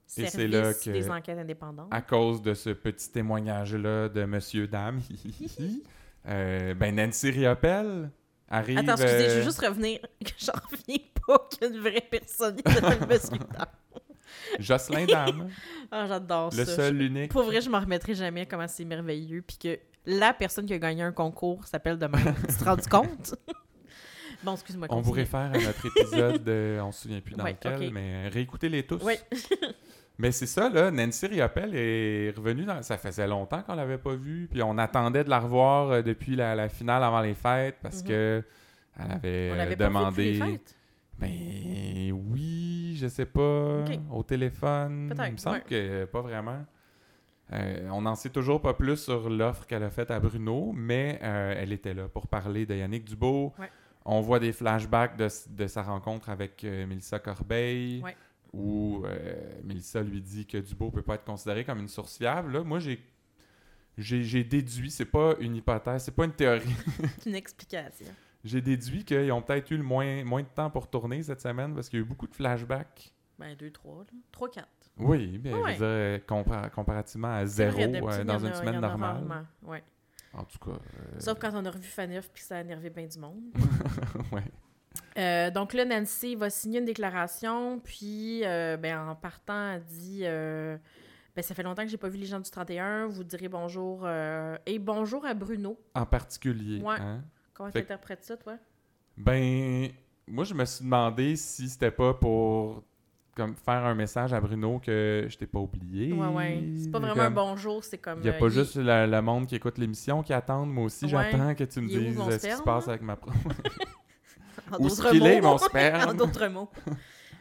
Service 0.07 0.31
c'est 0.31 0.47
là 0.47 0.73
que- 0.73 0.89
des 0.89 1.11
enquêtes 1.11 1.37
indépendantes. 1.37 1.89
À 1.91 2.01
cause 2.01 2.41
de 2.41 2.55
ce 2.55 2.71
petit 2.71 3.11
témoignage-là 3.11 4.09
de 4.09 4.25
Monsieur 4.25 4.65
Dame, 4.67 5.01
euh, 6.27 6.73
ben 6.73 6.95
Nancy 6.95 7.29
Riopelle 7.31 8.09
arrive. 8.49 8.77
Attends, 8.77 8.93
excusez, 9.01 9.25
je 9.25 9.29
euh, 9.29 9.35
veux 9.37 9.43
juste 9.43 9.59
revenir. 9.65 9.99
J'en 10.37 10.53
reviens 10.71 11.05
pas 11.27 11.47
qu'une 11.59 11.79
vraie 11.79 12.05
personne 12.09 12.57
Dame. 12.57 13.07
Jocelyn 14.59 15.05
Dame, 15.05 15.49
Ah, 15.91 16.05
j'adore 16.07 16.51
le 16.55 16.65
ça. 16.65 16.75
seul, 16.75 16.93
Je- 16.93 16.99
l'unique. 16.99 17.31
Pour 17.31 17.43
vrai, 17.43 17.61
je 17.61 17.69
m'en 17.69 17.79
remettrai 17.79 18.13
jamais 18.15 18.45
comment 18.45 18.67
c'est 18.67 18.85
merveilleux. 18.85 19.41
Puis 19.41 19.57
que 19.57 19.79
la 20.05 20.33
personne 20.33 20.65
qui 20.65 20.73
a 20.73 20.77
gagné 20.79 21.03
un 21.03 21.11
concours 21.11 21.65
s'appelle 21.65 21.97
de 21.97 22.05
même. 22.05 22.35
tu 22.47 22.55
te 22.55 22.63
rends 22.63 22.75
compte? 22.89 23.35
bon, 24.43 24.53
excuse-moi. 24.53 24.87
On 24.91 25.01
vous 25.01 25.11
réfère 25.11 25.39
à 25.53 25.57
notre 25.57 25.85
épisode, 25.85 26.43
de, 26.43 26.79
on 26.81 26.91
se 26.91 27.01
souvient 27.03 27.21
plus 27.21 27.35
dans 27.35 27.43
Ouais, 27.43 27.51
lequel, 27.53 27.91
mais 27.91 28.27
réécoutez-les 28.29 28.83
tous. 28.85 29.01
Oui. 29.03 29.15
Mais 30.19 30.31
c'est 30.31 30.45
ça, 30.45 30.69
là, 30.69 30.91
Nancy 30.91 31.27
Riopelle 31.27 31.71
est 31.73 32.35
revenue, 32.37 32.65
dans... 32.65 32.83
ça 32.83 32.97
faisait 32.97 33.25
longtemps 33.27 33.61
qu'on 33.63 33.73
l'avait 33.75 33.97
pas 33.97 34.15
vue, 34.15 34.47
puis 34.51 34.61
on 34.61 34.77
attendait 34.77 35.23
de 35.23 35.29
la 35.29 35.39
revoir 35.39 35.89
euh, 35.91 36.01
depuis 36.01 36.35
la, 36.35 36.53
la 36.55 36.67
finale 36.69 37.03
avant 37.03 37.21
les 37.21 37.33
fêtes, 37.33 37.77
parce 37.81 38.01
Mhm. 38.03 38.07
que 38.09 38.43
elle 38.99 39.11
avait 39.11 39.49
On 39.53 39.59
euh, 39.59 39.65
pas 39.69 39.75
demandé... 39.85 40.31
les 40.33 40.39
fêtes. 40.39 40.75
Ben 41.17 42.11
oui, 42.31 42.97
je 42.99 43.07
sais 43.07 43.25
pas, 43.25 43.83
au 44.11 44.23
téléphone, 44.23 45.07
Peut-être, 45.09 45.27
il 45.27 45.31
me 45.33 45.37
semble 45.37 45.55
ouais. 45.57 45.63
que 45.67 46.05
pas 46.05 46.21
vraiment. 46.21 46.65
Euh, 47.51 47.89
on 47.91 48.01
n'en 48.01 48.15
sait 48.15 48.29
toujours 48.29 48.61
pas 48.61 48.73
plus 48.73 48.97
sur 48.97 49.29
l'offre 49.29 49.65
qu'elle 49.65 49.83
a 49.83 49.89
faite 49.89 50.11
à 50.11 50.19
Bruno, 50.19 50.71
mais 50.75 51.19
euh, 51.23 51.55
elle 51.57 51.73
était 51.73 51.93
là 51.93 52.07
pour 52.07 52.27
parler 52.27 52.65
de 52.65 52.75
Yannick 52.75 53.05
Dubo. 53.05 53.53
Ouais. 53.59 53.69
On 54.05 54.21
voit 54.21 54.39
des 54.39 54.53
flashbacks 54.53 55.17
de, 55.17 55.27
de 55.49 55.67
sa 55.67 55.81
rencontre 55.81 56.29
avec 56.29 56.63
euh, 56.63 56.85
Mélissa 56.85 57.19
Corbeil, 57.19 58.01
Ouais. 58.03 58.15
Où 58.53 59.03
euh, 59.05 59.59
Mélissa 59.63 60.01
lui 60.01 60.21
dit 60.21 60.45
que 60.45 60.57
Dubo 60.57 60.91
peut 60.91 61.01
pas 61.01 61.15
être 61.15 61.25
considéré 61.25 61.63
comme 61.65 61.79
une 61.79 61.87
source 61.87 62.17
fiable. 62.17 62.51
Là, 62.53 62.63
moi, 62.63 62.79
j'ai 62.79 62.99
j'ai 63.97 64.43
déduit, 64.45 64.89
c'est 64.91 65.05
pas 65.05 65.35
une 65.41 65.55
hypothèse, 65.57 66.03
c'est 66.03 66.15
pas 66.15 66.23
une 66.25 66.31
théorie. 66.31 66.63
C'est 67.19 67.29
une 67.29 67.35
explication. 67.35 68.05
j'ai 68.45 68.61
déduit 68.61 69.03
qu'ils 69.03 69.29
ont 69.33 69.41
peut-être 69.41 69.69
eu 69.71 69.77
le 69.77 69.83
moins, 69.83 70.23
moins 70.23 70.41
de 70.41 70.47
temps 70.47 70.69
pour 70.69 70.89
tourner 70.89 71.21
cette 71.21 71.41
semaine 71.41 71.73
parce 71.75 71.89
qu'il 71.89 71.99
y 71.99 72.01
a 72.01 72.05
eu 72.05 72.07
beaucoup 72.07 72.27
de 72.27 72.33
flashbacks. 72.33 73.13
Ben, 73.37 73.55
deux, 73.57 73.71
trois, 73.71 73.99
là. 74.05 74.17
Trois, 74.31 74.49
quatre. 74.49 74.67
Oui, 74.97 75.39
mais 75.43 75.53
Ouais. 75.53 75.75
je 75.75 75.79
veux 75.83 76.17
dire, 76.17 76.25
compar- 76.25 76.69
comparativement 76.71 77.33
à 77.35 77.45
zéro 77.45 77.73
vrai, 77.77 78.01
euh, 78.19 78.23
dans 78.23 78.39
une 78.39 78.53
semaine 78.53 78.79
normale. 78.79 79.45
Ouais. 79.63 79.83
En 80.33 80.43
tout 80.45 80.59
cas. 80.59 80.71
euh, 80.71 81.19
Sauf 81.19 81.37
quand 81.39 81.51
on 81.53 81.65
a 81.65 81.71
revu 81.71 81.87
Faneuf 81.87 82.29
puis 82.29 82.41
que 82.41 82.47
ça 82.47 82.57
a 82.57 82.61
énervé 82.61 82.89
bien 82.89 83.07
du 83.07 83.17
monde. 83.19 83.41
ouais. 84.31 84.43
Euh, 85.19 85.51
donc 85.51 85.73
là, 85.73 85.85
Nancy 85.85 86.35
va 86.35 86.49
signer 86.49 86.79
une 86.79 86.85
déclaration, 86.85 87.79
puis 87.83 88.41
euh, 88.45 88.77
ben, 88.77 88.97
en 89.09 89.15
partant, 89.15 89.73
elle 89.73 89.83
dit 89.83 90.21
euh, 90.23 90.77
ben, 91.35 91.41
Ça 91.41 91.53
fait 91.53 91.63
longtemps 91.63 91.83
que 91.83 91.89
j'ai 91.89 91.97
pas 91.97 92.09
vu 92.09 92.17
les 92.17 92.25
gens 92.25 92.39
du 92.39 92.49
31, 92.49 93.07
vous 93.07 93.23
direz 93.23 93.49
bonjour. 93.49 94.07
et 94.65 94.79
bonjour 94.79 95.25
à 95.25 95.33
Bruno. 95.33 95.77
En 95.93 96.05
particulier. 96.05 96.81
Ouais. 96.81 96.95
hein? 96.99 97.21
Comment 97.53 97.69
tu 97.71 97.79
interprètes 97.79 98.23
ça, 98.23 98.37
toi? 98.37 98.55
Ben, 99.17 99.89
moi, 100.27 100.45
je 100.45 100.53
me 100.53 100.63
suis 100.63 100.85
demandé 100.85 101.35
si 101.35 101.67
c'était 101.67 101.91
pas 101.91 102.13
pour 102.13 102.83
comme 103.35 103.55
faire 103.55 103.85
un 103.85 103.95
message 103.95 104.33
à 104.33 104.39
Bruno 104.41 104.79
que 104.79 105.25
je 105.29 105.37
t'ai 105.37 105.47
pas 105.47 105.59
oublié. 105.59 106.11
Ouais, 106.13 106.27
ouais. 106.27 106.63
C'est 106.81 106.91
pas 106.91 106.99
vraiment 106.99 107.15
Comme, 107.15 107.25
un 107.25 107.31
bonjour, 107.31 107.83
c'est 107.83 107.97
comme. 107.97 108.19
Il 108.19 108.23
n'y 108.23 108.29
a 108.29 108.33
euh, 108.33 108.39
pas 108.39 108.45
il- 108.47 108.51
juste 108.51 108.75
le, 108.75 109.05
le 109.05 109.21
monde 109.21 109.47
qui 109.47 109.55
écoute 109.55 109.77
l'émission 109.77 110.23
qui 110.23 110.33
attend. 110.33 110.65
Moi 110.65 110.85
aussi, 110.85 111.05
Ouais. 111.05 111.11
j'attends 111.11 111.53
que 111.55 111.63
tu 111.65 111.81
me 111.81 111.87
dises 111.87 112.17
ce 112.17 112.47
qui 112.47 112.53
se 112.55 112.63
passe 112.63 112.87
avec 112.87 113.01
ma 113.01 113.15
pro. 113.15 113.31
En 114.71 114.77
Où 114.83 114.87
qu'il 114.89 115.25
est, 115.25 115.41
mots. 115.41 115.49
mon 115.51 115.57
sperme? 115.57 116.09
en 116.09 116.13
d'autres 116.13 116.47
mots. 116.47 116.69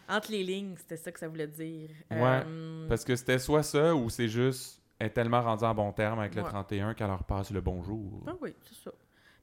Entre 0.08 0.32
les 0.32 0.42
lignes, 0.42 0.74
c'était 0.78 0.96
ça 0.96 1.12
que 1.12 1.18
ça 1.18 1.28
voulait 1.28 1.46
dire. 1.46 1.90
Ouais, 2.10 2.42
Euh, 2.46 2.88
Parce 2.88 3.04
que 3.04 3.14
c'était 3.16 3.38
soit 3.38 3.62
ça 3.62 3.94
ou 3.94 4.08
c'est 4.08 4.28
juste 4.28 4.80
est 5.00 5.10
tellement 5.10 5.42
rendue 5.42 5.64
en 5.64 5.74
bon 5.74 5.92
terme 5.92 6.18
avec 6.18 6.34
le 6.34 6.42
Ouais. 6.42 6.48
31 6.48 6.94
qu'elle 6.94 7.06
leur 7.08 7.24
passe 7.24 7.50
le 7.50 7.60
bonjour. 7.60 8.24
Ah 8.26 8.32
oui, 8.40 8.54
c'est 8.68 8.82
ça. 8.84 8.90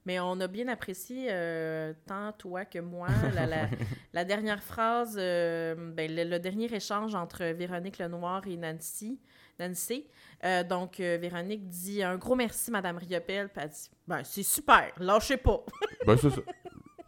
Mais 0.04 0.20
on 0.20 0.38
a 0.40 0.46
bien 0.46 0.68
apprécié, 0.68 1.28
euh, 1.30 1.92
tant 2.06 2.30
toi 2.32 2.64
que 2.64 2.78
moi, 2.78 3.08
la, 3.34 3.46
la- 3.46 3.68
la 4.12 4.24
dernière 4.24 4.62
phrase, 4.62 5.16
euh, 5.18 5.74
ben, 5.94 6.14
le, 6.14 6.24
le 6.24 6.38
dernier 6.38 6.72
échange 6.72 7.14
entre 7.14 7.44
Véronique 7.52 7.98
Lenoir 7.98 8.42
et 8.46 8.56
Nancy. 8.56 9.18
Nancy. 9.58 10.06
Euh, 10.44 10.62
donc, 10.62 10.98
Véronique 10.98 11.66
dit 11.68 12.02
un 12.02 12.16
gros 12.18 12.34
merci, 12.36 12.70
Madame 12.70 12.98
Riopelle. 12.98 13.48
Puis 13.48 13.62
elle 13.64 13.70
dit 13.70 13.90
ben, 14.06 14.22
c'est 14.22 14.42
super, 14.42 14.92
lâchez 14.98 15.38
pas. 15.38 15.64
ben, 16.06 16.16
c'est 16.16 16.30
ça. 16.30 16.40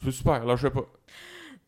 C'est 0.03 0.11
super, 0.13 0.45
là, 0.45 0.57
je 0.57 0.63
sais 0.69 0.73
pas. 0.73 0.85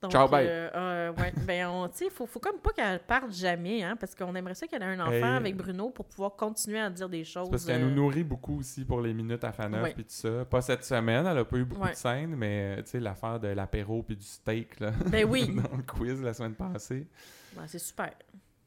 Donc, 0.03 0.13
Ciao, 0.13 0.27
bye. 0.29 0.47
euh, 0.49 0.71
euh, 0.75 1.13
ouais, 1.13 1.31
ben, 1.47 1.67
on, 1.67 1.87
tu 1.89 1.99
sais, 1.99 2.11
faut, 2.11 2.25
faut 2.25 2.41
comme 2.41 2.59
pas 2.59 2.71
qu'elle 2.73 3.01
parte 3.01 3.33
jamais, 3.35 3.83
hein, 3.83 3.97
parce 4.01 4.15
qu'on 4.15 4.35
aimerait 4.35 4.55
ça 4.55 4.67
qu'elle 4.67 4.81
ait 4.81 4.87
un 4.87 5.01
enfant 5.01 5.13
Hey. 5.13 5.23
avec 5.37 5.57
Bruno 5.59 5.91
pour 5.91 6.07
pouvoir 6.07 6.37
continuer 6.37 6.81
à 6.81 6.89
dire 6.89 7.07
des 7.11 7.23
choses. 7.23 7.51
Parce 7.51 7.67
qu'elle 7.67 7.83
euh, 7.83 7.85
nous 7.91 7.95
nourrit 7.95 8.25
beaucoup 8.25 8.61
aussi 8.61 8.87
pour 8.87 9.03
les 9.03 9.13
minutes 9.13 9.45
à 9.45 9.53
Faneuf 9.53 9.83
Ouais. 9.83 9.93
puis 9.93 10.05
tout 10.05 10.11
ça. 10.15 10.47
Pas 10.47 10.63
cette 10.63 10.85
semaine, 10.85 11.27
elle 11.27 11.37
a 11.37 11.45
pas 11.45 11.57
eu 11.59 11.65
beaucoup 11.67 11.83
Ouais. 11.83 11.91
de 11.91 11.97
scènes, 11.97 12.35
mais 12.35 12.79
euh, 12.79 12.83
tu 12.83 12.93
sais, 12.93 13.01
l'affaire 13.01 13.39
de 13.41 13.49
l'apéro 13.49 14.03
puis 14.03 14.17
du 14.17 14.25
steak 14.25 14.81
là, 14.81 14.93
Ben 15.09 15.27
oui, 15.29 15.49
dans 15.71 15.77
le 15.77 15.83
quiz 15.83 16.23
la 16.23 16.33
semaine 16.33 16.55
passée. 16.55 17.07
Ben, 17.55 17.65
c'est 17.67 17.79
super. 17.79 18.13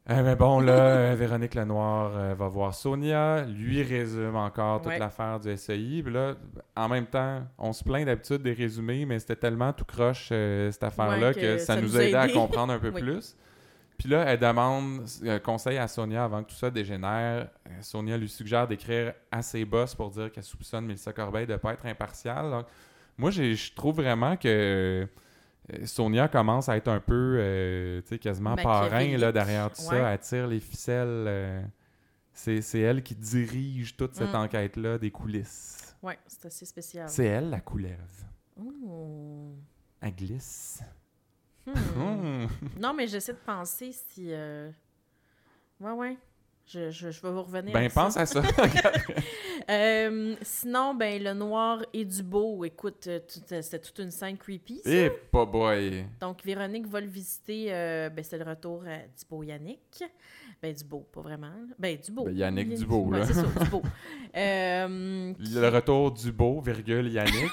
Euh, 0.09 0.21
mais 0.21 0.35
bon, 0.35 0.59
là, 0.59 0.73
euh, 1.11 1.15
Véronique 1.17 1.55
Lenoir 1.55 2.11
euh, 2.15 2.33
va 2.33 2.47
voir 2.49 2.73
Sonia, 2.75 3.45
lui 3.45 3.81
résume 3.83 4.35
encore 4.35 4.81
toute 4.81 4.91
Ouais. 4.91 4.99
l'affaire 4.99 5.39
du 5.39 5.55
SEI. 5.55 6.01
Puis 6.03 6.11
là, 6.13 6.33
en 6.75 6.89
même 6.89 7.05
temps, 7.05 7.41
on 7.57 7.71
se 7.71 7.83
plaint 7.85 8.05
d'habitude 8.05 8.41
des 8.41 8.51
résumés, 8.53 9.05
mais 9.05 9.19
c'était 9.19 9.37
tellement 9.37 9.71
tout 9.71 9.85
croche 9.85 10.29
euh, 10.33 10.69
cette 10.71 10.83
affaire-là 10.83 11.29
Ouais, 11.29 11.33
que, 11.33 11.39
que 11.39 11.57
ça, 11.57 11.75
ça 11.75 11.81
nous 11.81 11.87
nous 11.87 11.97
a 11.97 12.03
aidé 12.03 12.15
à 12.15 12.27
comprendre 12.27 12.73
un 12.73 12.79
peu 12.79 12.89
Oui. 12.93 13.01
plus. 13.01 13.35
Puis 13.97 14.09
là, 14.09 14.25
elle 14.27 14.39
demande 14.39 15.05
euh, 15.23 15.39
conseil 15.39 15.77
à 15.77 15.87
Sonia 15.87 16.25
avant 16.25 16.43
que 16.43 16.49
tout 16.49 16.55
ça 16.57 16.69
dégénère. 16.69 17.47
Sonia 17.79 18.17
lui 18.17 18.27
suggère 18.27 18.67
d'écrire 18.67 19.13
à 19.31 19.41
ses 19.41 19.63
boss 19.63 19.95
pour 19.95 20.09
dire 20.09 20.29
qu'elle 20.33 20.43
soupçonne 20.43 20.85
Mélissa 20.85 21.13
Corbeil 21.13 21.45
de 21.47 21.53
ne 21.53 21.57
pas 21.57 21.71
être 21.73 21.85
impartiale. 21.85 22.49
Donc, 22.51 22.65
moi, 23.17 23.31
je 23.31 23.73
trouve 23.73 23.97
vraiment 23.97 24.35
que 24.35 25.07
Sonia 25.85 26.27
commence 26.27 26.67
à 26.69 26.77
être 26.77 26.89
un 26.89 26.99
peu, 26.99 27.37
euh, 27.39 28.01
tu 28.01 28.07
sais, 28.09 28.19
quasiment 28.19 28.55
parrain 28.55 29.17
là, 29.17 29.31
derrière 29.31 29.71
tout 29.71 29.81
Ouais. 29.83 29.87
ça. 29.87 30.11
Elle 30.13 30.19
tire 30.19 30.47
les 30.47 30.59
ficelles. 30.59 31.07
euh, 31.27 31.61
c'est 32.33 32.79
elle 32.79 33.03
qui 33.03 33.15
dirige 33.15 33.95
toute 33.95 34.15
cette 34.15 34.33
Mm. 34.33 34.35
enquête-là 34.37 34.97
des 34.97 35.11
coulisses. 35.11 35.95
Ouais, 36.01 36.17
c'est 36.27 36.47
assez 36.47 36.65
spécial. 36.65 37.07
C'est 37.07 37.25
elle, 37.25 37.49
la 37.49 37.61
couleuvre. 37.61 37.95
Oh. 38.59 39.53
Elle 40.01 40.15
glisse. 40.15 40.81
Hmm. 41.65 42.45
Non, 42.79 42.93
mais 42.93 43.07
j'essaie 43.07 43.33
de 43.33 43.37
penser 43.37 43.91
si. 43.93 44.27
euh, 44.33 44.69
Ouais, 45.79 45.91
ouais. 45.91 46.17
Je, 46.65 46.89
je, 46.91 47.11
je 47.11 47.21
vais 47.21 47.29
vous 47.29 47.43
revenir. 47.43 47.73
Ben, 47.73 47.85
à 47.85 47.89
ça. 47.89 48.01
pense 48.03 48.17
à 48.17 48.25
ça. 48.25 48.41
Euh, 49.69 50.35
sinon, 50.41 50.93
ben, 50.93 51.23
le 51.23 51.33
noir 51.33 51.85
et 51.93 52.03
du 52.03 52.21
beau, 52.21 52.65
écoute, 52.65 53.07
euh, 53.07 53.19
euh, 53.53 53.61
c'était 53.61 53.79
toute 53.79 53.97
une 53.99 54.11
scène 54.11 54.37
creepy. 54.37 54.81
ça. 54.83 54.89
Eh, 54.91 55.09
pas 55.09 55.45
boy. 55.45 56.05
Donc, 56.19 56.43
Véronique 56.43 56.85
va 56.87 56.99
le 56.99 57.07
visiter. 57.07 57.67
euh, 57.69 58.09
ben, 58.09 58.25
c'est 58.25 58.37
le 58.37 58.43
retour 58.43 58.83
à 58.85 58.97
du 58.97 59.25
beau 59.29 59.41
Yannick. 59.41 60.03
Ben, 60.61 60.73
du 60.75 60.83
beau, 60.83 61.07
pas 61.13 61.21
vraiment. 61.21 61.53
Ben, 61.79 61.97
du 61.97 62.11
beau. 62.11 62.25
Ben, 62.25 62.35
Yannick 62.35 62.73
Dubeau, 62.73 63.05
Ouais, 63.05 63.19
là. 63.19 63.25
c'est 63.25 63.33
ça, 63.35 63.43
du 63.43 63.69
beau. 63.69 63.81
Le 64.33 65.69
retour 65.69 66.11
du 66.11 66.31
beau, 66.33 66.59
virgule, 66.59 67.07
Yannick. 67.09 67.51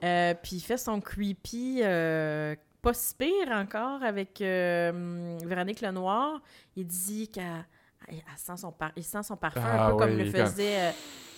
Puis 0.42 0.56
il 0.56 0.60
fait 0.60 0.76
son 0.76 1.00
creepy, 1.00 1.82
pas 2.84 2.94
si 2.94 3.14
pire 3.16 3.50
encore, 3.52 4.02
avec 4.02 4.40
euh, 4.40 5.38
Véronique 5.44 5.80
Lenoir. 5.80 6.40
Il 6.76 6.86
dit 6.86 7.28
qu'elle 7.28 7.64
elle 8.08 8.16
sent 8.36 8.58
son, 8.58 8.70
par- 8.72 8.92
il 8.96 9.02
sent 9.02 9.22
son 9.22 9.36
parfum, 9.36 9.60
Ah 9.64 9.86
un 9.86 9.90
peu 9.90 9.96
comme 9.96 10.16
le 10.16 10.24
faisait 10.26 10.78
euh, 10.80 10.90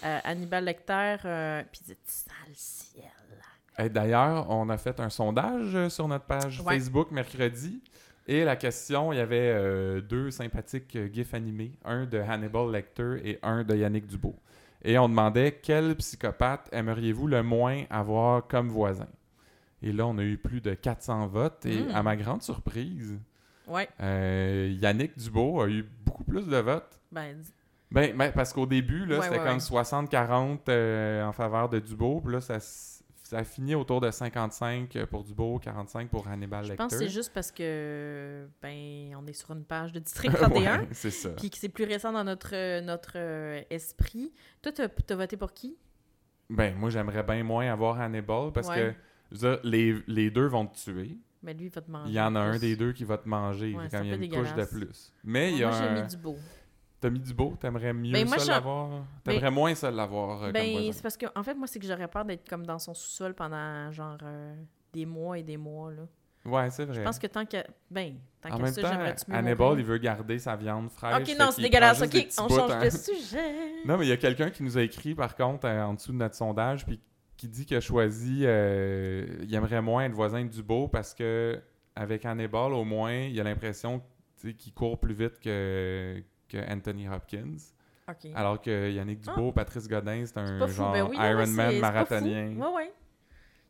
euh, 0.05 0.19
Hannibal 0.25 0.65
Lecter. 0.65 1.17
euh, 1.25 1.63
puis 1.71 1.81
il 1.83 1.87
dit 1.95 1.97
Tu 2.05 2.13
sens 2.13 2.29
le 2.49 2.55
ciel. 2.55 3.91
D'ailleurs, 3.93 4.47
on 4.51 4.69
a 4.71 4.79
fait 4.79 4.99
un 5.01 5.11
sondage 5.11 5.89
sur 5.89 6.09
notre 6.09 6.25
page 6.25 6.61
Ouais. 6.63 6.75
Facebook 6.75 7.11
mercredi. 7.11 7.83
Et 8.27 8.43
la 8.45 8.57
question, 8.57 9.13
il 9.13 9.17
y 9.19 9.21
avait 9.21 10.01
deux 10.03 10.31
sympathiques 10.33 10.99
gifs 11.13 11.33
animés, 11.35 11.79
un 11.85 12.07
de 12.07 12.19
Hannibal 12.19 12.73
Lecter 12.73 13.21
et 13.25 13.39
un 13.43 13.63
de 13.63 13.77
Yannick 13.77 14.07
Dubo. 14.07 14.35
Et 14.83 14.99
on 14.99 15.09
demandait 15.09 15.61
quel 15.63 15.95
psychopathe 15.97 16.69
aimeriez-vous 16.73 17.27
le 17.29 17.43
moins 17.43 17.85
avoir 17.91 18.47
comme 18.47 18.69
voisin? 18.71 19.07
Et 19.83 19.93
là, 19.93 20.07
on 20.07 20.17
a 20.19 20.23
eu 20.23 20.39
plus 20.39 20.61
de 20.61 20.75
400 20.75 21.27
votes. 21.27 21.67
Et 21.67 21.83
Mm. 21.83 21.95
à 21.95 22.03
ma 22.03 22.17
grande 22.17 22.43
surprise, 22.43 23.19
Ouais. 23.67 23.89
euh, 24.01 24.75
Yannick 24.81 25.17
Dubo 25.19 25.61
a 25.61 25.69
eu 25.69 25.85
beaucoup 26.05 26.25
plus 26.25 26.47
de 26.47 26.57
votes. 26.57 27.01
Ben, 27.13 27.37
Ben, 27.93 28.17
ben, 28.17 28.33
parce 28.33 28.53
qu'au 28.53 28.67
début, 28.67 29.07
là, 29.07 29.19
Ouais, 29.19 29.25
c'était 29.25 29.39
ouais, 29.39 29.45
comme 29.45 29.55
ouais. 29.55 29.61
60-40 29.61 30.69
euh, 30.69 31.25
en 31.25 31.33
faveur 31.33 31.69
de 31.69 31.79
Dubo. 31.79 32.21
Puis 32.21 32.33
là, 32.33 32.41
ça, 32.41 32.59
ça 32.59 33.39
a 33.39 33.45
fini 33.45 33.75
autour 33.77 34.01
de 34.01 34.11
55 34.11 35.05
pour 35.07 35.23
Dubo, 35.23 35.59
45 35.61 36.09
pour 36.11 36.27
Hannibal 36.27 36.65
je 36.65 36.71
Lecter. 36.71 36.83
pense 36.83 36.93
que 36.93 36.99
c'est 36.99 37.09
juste 37.09 37.33
parce 37.33 37.53
que, 37.53 38.49
ben, 38.61 39.15
on 39.17 39.25
est 39.29 39.33
sur 39.33 39.53
une 39.53 39.65
page 39.65 39.93
de 39.93 39.99
District 40.01 40.33
31. 40.35 40.81
Ouais, 40.81 40.89
c'est 40.93 41.11
ça. 41.13 41.31
Puis 41.31 41.49
que 41.51 41.59
c'est 41.59 41.69
plus 41.69 41.85
récent 41.85 42.13
dans 42.13 42.25
notre, 42.25 42.55
euh, 42.55 42.81
notre 42.81 43.13
euh, 43.17 43.63
esprit. 43.71 44.33
Toi, 44.63 44.73
t'as 44.73 44.89
as 45.15 45.17
voté 45.17 45.37
pour 45.37 45.53
qui? 45.53 45.77
Ben, 46.51 46.75
moi, 46.77 46.91
j'aimerais 46.91 47.23
bien 47.23 47.43
moins 47.45 47.71
avoir 47.73 48.01
Hannibal 48.01 48.51
parce 48.53 48.69
que 48.69 48.75
je 48.91 48.95
dire, 49.33 49.59
les, 49.63 50.03
les 50.07 50.31
deux 50.31 50.47
vont 50.47 50.67
te 50.67 50.77
tuer. 50.77 51.19
Ben, 51.43 51.57
lui, 51.57 51.67
il 51.67 51.71
va 51.71 51.81
te 51.81 51.91
manger. 51.91 52.11
Il 52.11 52.15
y 52.15 52.21
en 52.21 52.35
a 52.35 52.41
un 52.41 52.59
des 52.59 52.77
deux 52.77 52.93
qui 52.93 53.05
va 53.05 53.19
te 53.19 53.29
manger. 53.29 53.75
Ouais, 53.75 53.95
un 53.95 54.03
il 54.03 54.09
y 54.09 54.13
a 54.13 54.17
une 54.17 54.31
couche 54.31 54.55
de 54.55 54.65
plus. 54.65 55.13
Mais 55.23 55.53
il 55.53 55.59
y 55.59 55.65
a 55.65 55.69
Moi, 55.69 55.79
j'ai 55.79 55.89
un... 55.89 56.03
mis 56.03 56.09
du 56.09 56.17
beau. 56.17 56.37
T'as 57.01 57.11
mis 57.11 57.21
du 57.21 57.35
beau? 57.35 57.55
T'aimerais 57.61 57.93
mieux 57.93 58.13
Ben, 58.13 58.27
ça 58.27 58.55
l'avoir? 58.55 59.05
T'aimerais 59.23 59.51
moins 59.51 59.75
ça 59.75 59.91
l'avoir 59.91 60.45
euh, 60.45 60.53
Ben, 60.53 60.93
c'est 60.93 61.03
parce 61.03 61.17
que, 61.17 61.27
en 61.35 61.43
fait, 61.43 61.55
moi, 61.55 61.67
c'est 61.67 61.79
que 61.79 61.87
j'aurais 61.87 62.09
peur 62.09 62.25
d'être 62.25 62.49
comme 62.49 62.65
dans 62.65 62.79
son 62.79 62.95
sous-sol 62.95 63.35
pendant, 63.35 63.93
genre, 63.93 64.17
euh, 64.23 64.55
des 64.93 65.07
mois 65.07 65.39
et 65.39 65.43
des 65.43 65.57
mois, 65.57 65.93
là. 65.93 66.03
Ouais, 66.47 66.71
c'est 66.71 66.85
vrai. 66.85 66.95
Je 66.95 67.03
pense 67.03 67.19
que 67.19 67.27
tant 67.27 67.45
que. 67.45 67.57
Ben, 67.91 68.15
tant 68.41 68.51
En 68.51 68.59
que 68.59 68.63
même 68.63 68.73
ça, 68.73 68.83
temps, 68.83 69.35
Hannibal, 69.35 69.79
il 69.79 69.85
veut 69.85 69.99
garder 69.99 70.39
sa 70.39 70.55
viande 70.57 70.91
fraîche. 70.91 71.29
Ok, 71.29 71.37
non, 71.39 71.51
c'est 71.51 71.63
dégueulasse. 71.63 72.01
Ok, 72.01 72.29
on 72.39 72.49
change 72.49 72.71
hein. 72.71 72.85
de 72.85 72.91
sujet. 72.91 73.83
Non, 73.85 73.99
mais 73.99 74.07
il 74.07 74.09
y 74.09 74.13
a 74.13 74.17
quelqu'un 74.17 74.51
qui 74.51 74.63
nous 74.63 74.79
a 74.79 74.83
écrit, 74.83 75.15
par 75.15 75.35
contre, 75.35 75.67
euh, 75.67 75.83
en 75.83 75.95
dessous 75.95 76.13
de 76.13 76.19
notre 76.19 76.37
sondage, 76.37 76.87
puis 76.87 77.01
qui 77.37 77.49
dit 77.49 77.67
qu'il 77.67 77.77
a 77.77 77.81
choisi, 77.81 78.41
euh, 78.45 79.27
il 79.43 79.55
aimerait 79.55 79.83
moins 79.83 80.05
être 80.05 80.13
voisin 80.15 80.45
de 80.45 80.49
Dubo 80.49 80.89
parce 80.89 81.15
que 81.15 81.61
avec 81.95 82.25
Hannibal, 82.25 82.73
au 82.73 82.85
moins, 82.85 83.15
il 83.15 83.39
a 83.41 83.45
l'impression 83.45 84.03
qu'il 84.59 84.73
court 84.75 84.99
plus 85.01 85.15
vite 85.15 85.39
que, 85.41 86.23
que 86.49 86.59
Anthony 86.73 87.09
Hopkins. 87.09 87.57
Alors 88.35 88.61
que 88.61 88.91
Yannick 88.91 89.21
Dubo, 89.21 89.51
Patrice 89.53 89.89
Godin, 89.89 90.25
c'est 90.27 90.39
un 90.39 90.67
fou. 90.69 90.73
genre 90.75 90.93
Ben 90.93 91.03
oui, 91.09 91.17
c'est- 91.17 91.47
c'est 91.47 91.57
pas 91.57 91.91
marathonien. 91.93 92.55
Ouais, 92.57 92.73
ouais. 92.75 92.93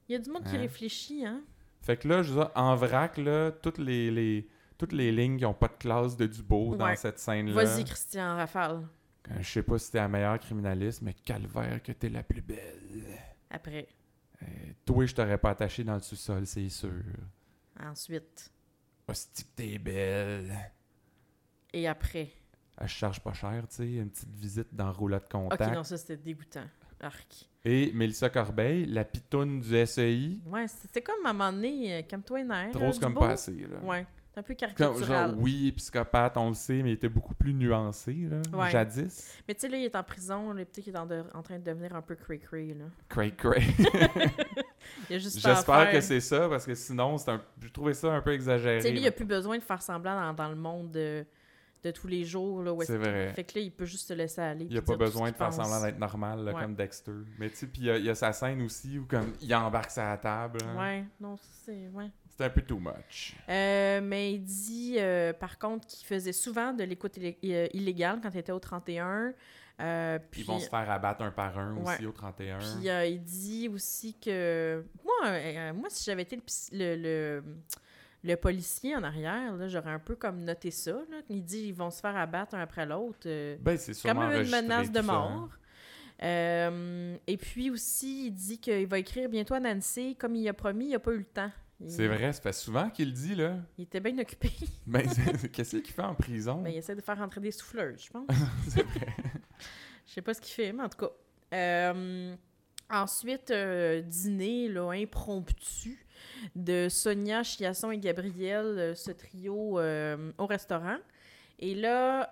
Il 0.09 0.13
y 0.13 0.17
a 0.17 0.19
du 0.19 0.31
monde 0.31 0.45
qui 0.45 0.55
Hein? 0.57 0.61
réfléchit, 0.61 1.25
hein. 1.25 1.41
Fait 1.81 1.97
que 1.97 2.07
là, 2.09 2.23
je 2.23 2.33
dire, 2.33 2.51
en 2.55 2.75
vrac, 2.77 3.17
là, 3.17 3.51
toutes 3.51 3.79
les, 3.79 4.11
les- 4.11 4.47
toutes 4.77 4.93
les 4.93 5.11
lignes 5.11 5.39
qui 5.39 5.45
n'ont 5.45 5.55
pas 5.55 5.69
de 5.69 5.77
classe 5.79 6.17
de 6.17 6.27
Dubo 6.27 6.75
dans 6.77 6.95
cette 6.97 7.19
scène-là. 7.19 7.55
Vas-y, 7.65 7.85
Christian 7.85 8.37
Rafale. 8.37 8.87
Euh, 9.31 9.35
Je 9.41 9.49
sais 9.51 9.63
pas 9.63 9.79
si 9.79 9.91
t'es 9.91 9.99
la 9.99 10.09
meilleure 10.09 10.39
criminaliste, 10.39 11.01
mais 11.03 11.15
calvaire 11.15 11.83
que 11.83 11.93
t'es 11.93 12.09
la 12.11 12.23
plus 12.23 12.43
belle. 12.43 12.83
Après. 13.51 13.89
Euh, 14.43 14.47
toi, 14.85 15.07
je 15.07 15.15
t'aurais 15.15 15.39
pas 15.39 15.51
attaché 15.51 15.83
dans 15.85 15.95
le 15.95 16.01
sous-sol, 16.01 16.47
c'est 16.47 16.69
sûr. 16.69 16.91
Ensuite. 17.81 18.53
Hostie 19.09 19.45
que 19.45 19.49
t'es 19.57 19.79
belle. 19.79 20.53
Et 21.73 21.87
après. 21.87 22.31
Elle 22.79 22.89
se 22.89 22.95
charge 22.95 23.21
pas 23.21 23.33
cher, 23.33 23.67
tu 23.69 23.77
sais, 23.77 23.93
une 23.95 24.11
petite 24.11 24.35
visite 24.35 24.69
dans 24.75 24.93
roulotte 24.93 25.25
Ok, 25.25 25.31
contact. 25.31 25.75
non, 25.75 25.85
ça, 25.85 25.97
c'était 25.97 26.17
dégoûtant. 26.17 26.67
Arc. 27.01 27.49
Et 27.65 27.93
Mélissa 27.93 28.31
Corbeil, 28.31 28.87
la 28.87 29.05
pitoune 29.05 29.61
du 29.61 29.87
SEI, 29.87 30.39
Ouais, 30.47 30.67
c'était 30.69 31.03
comme 31.03 31.25
à 31.27 31.31
un 31.31 31.33
moment 31.33 31.53
donné, 31.53 31.95
euh, 31.99 32.03
calme-toi 32.03 32.39
les 32.39 32.45
nerfs. 32.45 32.71
trop 32.73 32.91
comme 33.01 33.15
pas 33.15 33.31
assez, 33.31 33.53
là. 33.67 33.79
Ouais, 33.83 34.07
un 34.39 34.43
peu 34.43 34.55
caricatural. 34.55 35.05
genre, 35.31 35.39
oui, 35.39 35.73
psychopathe, 35.73 36.37
on 36.37 36.49
le 36.49 36.55
sait, 36.55 36.83
mais 36.83 36.91
il 36.91 36.95
était 36.95 37.09
beaucoup 37.09 37.35
plus 37.35 37.55
nuancé, 37.55 38.13
là, 38.31 38.41
Ouais. 38.59 38.71
jadis. 38.71 39.35
Mais 39.49 39.55
tu 39.55 39.63
sais, 39.63 39.69
là, 39.69 39.79
il 39.79 39.85
est 39.85 39.97
en 39.97 40.03
prison, 40.03 40.53
là, 40.53 40.65
peut-être 40.65 40.85
qu'il 40.85 40.95
est 40.95 40.99
en, 40.99 41.07
de- 41.07 41.25
en 41.35 41.43
train 41.43 41.59
de 41.59 41.65
devenir 41.65 41.95
un 41.97 42.03
peu 42.03 42.15
cray-cray, 42.15 42.75
là. 42.75 42.85
Cray 43.09 43.35
cray. 43.35 43.63
Il 45.11 45.17
a 45.17 45.19
juste 45.19 45.43
pas 45.43 45.51
à 45.51 45.55
J'espère 45.55 45.91
que 45.93 46.01
c'est 46.01 46.21
ça, 46.21 46.49
parce 46.49 46.65
que 46.67 46.75
sinon, 46.75 47.19
c'est 47.19 47.31
un... 47.31 47.43
je 47.61 47.69
trouvais 47.69 47.95
ça 47.95 48.13
un 48.13 48.21
peu 48.21 48.33
exagéré. 48.33 48.77
Tu 48.79 48.83
sais, 48.85 48.91
lui, 48.93 49.01
il 49.01 49.07
a 49.07 49.11
plus 49.13 49.25
besoin 49.25 49.59
de 49.59 49.63
faire 49.63 49.83
semblant 49.83 50.15
dans, 50.21 50.33
dans 50.35 50.49
le 50.49 50.55
monde 50.57 50.91
de, 50.93 51.25
de 51.83 51.91
tous 51.91 52.07
les 52.07 52.25
jours, 52.25 52.63
là. 52.63 52.73
C'est 52.85 52.97
vrai. 52.97 53.33
Fait 53.35 53.43
que 53.45 53.59
là, 53.59 53.65
il 53.65 53.73
peut 53.73 53.85
juste 53.85 54.07
se 54.07 54.15
laisser 54.15 54.41
aller. 54.43 54.67
Il 54.71 54.77
a 54.79 54.83
pas 54.83 54.97
besoin 54.97 55.31
de 55.31 55.37
faire 55.37 55.47
pense. 55.49 55.57
semblant 55.57 55.83
d'être 55.83 55.99
normal, 55.99 56.45
là, 56.45 56.53
Ouais. 56.55 56.61
comme 56.63 56.75
Dexter. 56.75 57.13
Mais 57.39 57.51
tu 57.51 57.57
sais, 57.57 57.67
puis 57.67 57.83
il 57.83 57.87
y 57.87 57.91
a- 57.91 57.97
il 57.99 58.05
y, 58.05 58.11
a 58.11 58.15
sa 58.15 58.33
scène 58.33 58.63
aussi 58.63 58.99
où 58.99 59.07
comme 59.07 59.33
il 59.41 59.53
embarque 59.55 59.91
sa 59.91 60.17
table. 60.19 60.59
hein. 60.65 60.79
Ouais, 60.79 61.05
non, 61.21 61.37
c'est... 61.65 61.89
Ouais. 61.93 62.11
C'est 62.37 62.45
un 62.45 62.51
peu 62.51 62.61
too 62.63 62.79
much. 62.79 63.35
Euh, 63.49 64.01
mais 64.03 64.35
il 64.35 64.43
dit, 64.43 64.97
euh, 64.99 65.33
par 65.33 65.59
contre, 65.59 65.87
qu'il 65.87 66.07
faisait 66.07 66.33
souvent 66.35 66.73
de 66.75 66.85
l'écoute 66.85 67.17
euh, 67.19 67.67
illégale 67.73 68.21
quand 68.23 68.29
il 68.35 68.39
était 68.39 68.53
au 68.53 68.59
31. 68.59 69.33
Euh, 69.81 70.19
puis, 70.31 70.43
Ils 70.43 70.47
vont 70.47 70.59
se 70.59 70.69
faire 70.69 70.91
abattre 70.91 71.23
un 71.23 71.31
par 71.31 71.59
un 71.59 71.75
Ouais. 71.77 71.95
aussi 71.95 72.07
au 72.07 72.13
31. 72.13 72.59
Puis 72.59 72.89
il 73.11 73.23
dit 73.23 73.69
aussi 73.73 74.15
que 74.19 74.85
moi, 75.05 75.73
moi 75.73 75.89
si 75.91 76.05
j'avais 76.05 76.23
été 76.23 76.37
le, 76.37 76.43
le, 76.73 76.97
le, 76.97 77.45
le 78.25 78.37
policier 78.37 78.97
en 78.97 79.03
arrière, 79.03 79.69
j'aurais 79.69 79.91
un 79.93 79.99
peu 79.99 80.17
comme 80.17 80.43
noté 80.45 80.71
ça. 80.71 80.93
Là. 80.93 81.19
Il 81.31 81.43
dit 81.45 81.69
ils 81.69 81.75
vont 81.75 81.91
se 81.91 82.01
faire 82.01 82.17
abattre 82.17 82.55
un 82.55 82.61
après 82.61 82.85
l'autre. 82.87 83.27
ben, 83.61 83.77
c'est 83.79 83.95
sûrement 83.95 84.29
même 84.29 84.43
une 84.45 84.51
menace 84.51 84.91
de 84.91 85.01
ça, 85.03 85.13
hein. 85.13 85.37
mort. 85.37 85.49
Euh, 86.23 87.17
et 87.27 87.37
puis 87.37 87.71
aussi, 87.71 88.27
il 88.29 88.31
dit 88.33 88.59
qu'il 88.59 88.87
va 88.87 88.99
écrire 88.99 89.29
bientôt 89.29 89.55
à 89.55 89.61
Nancy. 89.61 90.17
Comme 90.17 90.35
il 90.35 90.49
a 90.49 90.55
promis, 90.55 90.87
il 90.87 90.93
n'a 90.93 90.99
pas 90.99 91.13
eu 91.13 91.19
le 91.19 91.25
temps. 91.25 91.51
Il, 91.81 91.91
C'est 91.91 92.09
vrai, 92.09 92.33
ça 92.33 92.41
fait 92.41 92.53
souvent 92.53 92.89
qu'il 92.91 93.09
le 93.09 93.13
dit, 93.13 93.35
là. 93.35 93.57
Il 93.77 93.85
était 93.85 94.01
bien 94.01 94.19
occupé. 94.19 94.51
Ben, 94.87 95.07
qu'est-ce 95.53 95.77
qu'il 95.77 95.93
fait 95.93 96.03
en 96.03 96.15
prison? 96.15 96.61
Mais 96.63 96.73
il 96.73 96.77
essaie 96.79 96.95
de 96.95 97.01
faire 97.01 97.19
rentrer 97.19 97.41
des 97.41 97.51
souffleuses, 97.51 98.05
je 98.05 98.11
pense. 98.11 98.27
c'est 98.69 98.83
vrai. 98.83 99.15
Je 100.07 100.13
sais 100.13 100.23
pas 100.23 100.33
ce 100.33 100.41
qu'il 100.41 100.55
fait, 100.55 100.73
mais 100.73 100.85
en 100.85 100.89
tout 100.89 100.99
cas. 100.99 101.11
Euh, 101.53 102.37
ensuite, 102.91 103.51
euh, 103.51 104.03
dîner 104.03 104.69
là, 104.69 104.91
impromptu 104.91 106.07
de 106.55 106.89
Sonia, 106.89 107.43
Chiasson 107.43 107.91
et 107.91 107.99
Gabriel, 107.99 108.65
euh, 108.67 108.95
ce 108.95 109.11
trio 109.11 109.79
euh, 109.79 110.33
au 110.39 110.47
restaurant. 110.47 110.97
Et 111.59 111.75
là, 111.75 112.29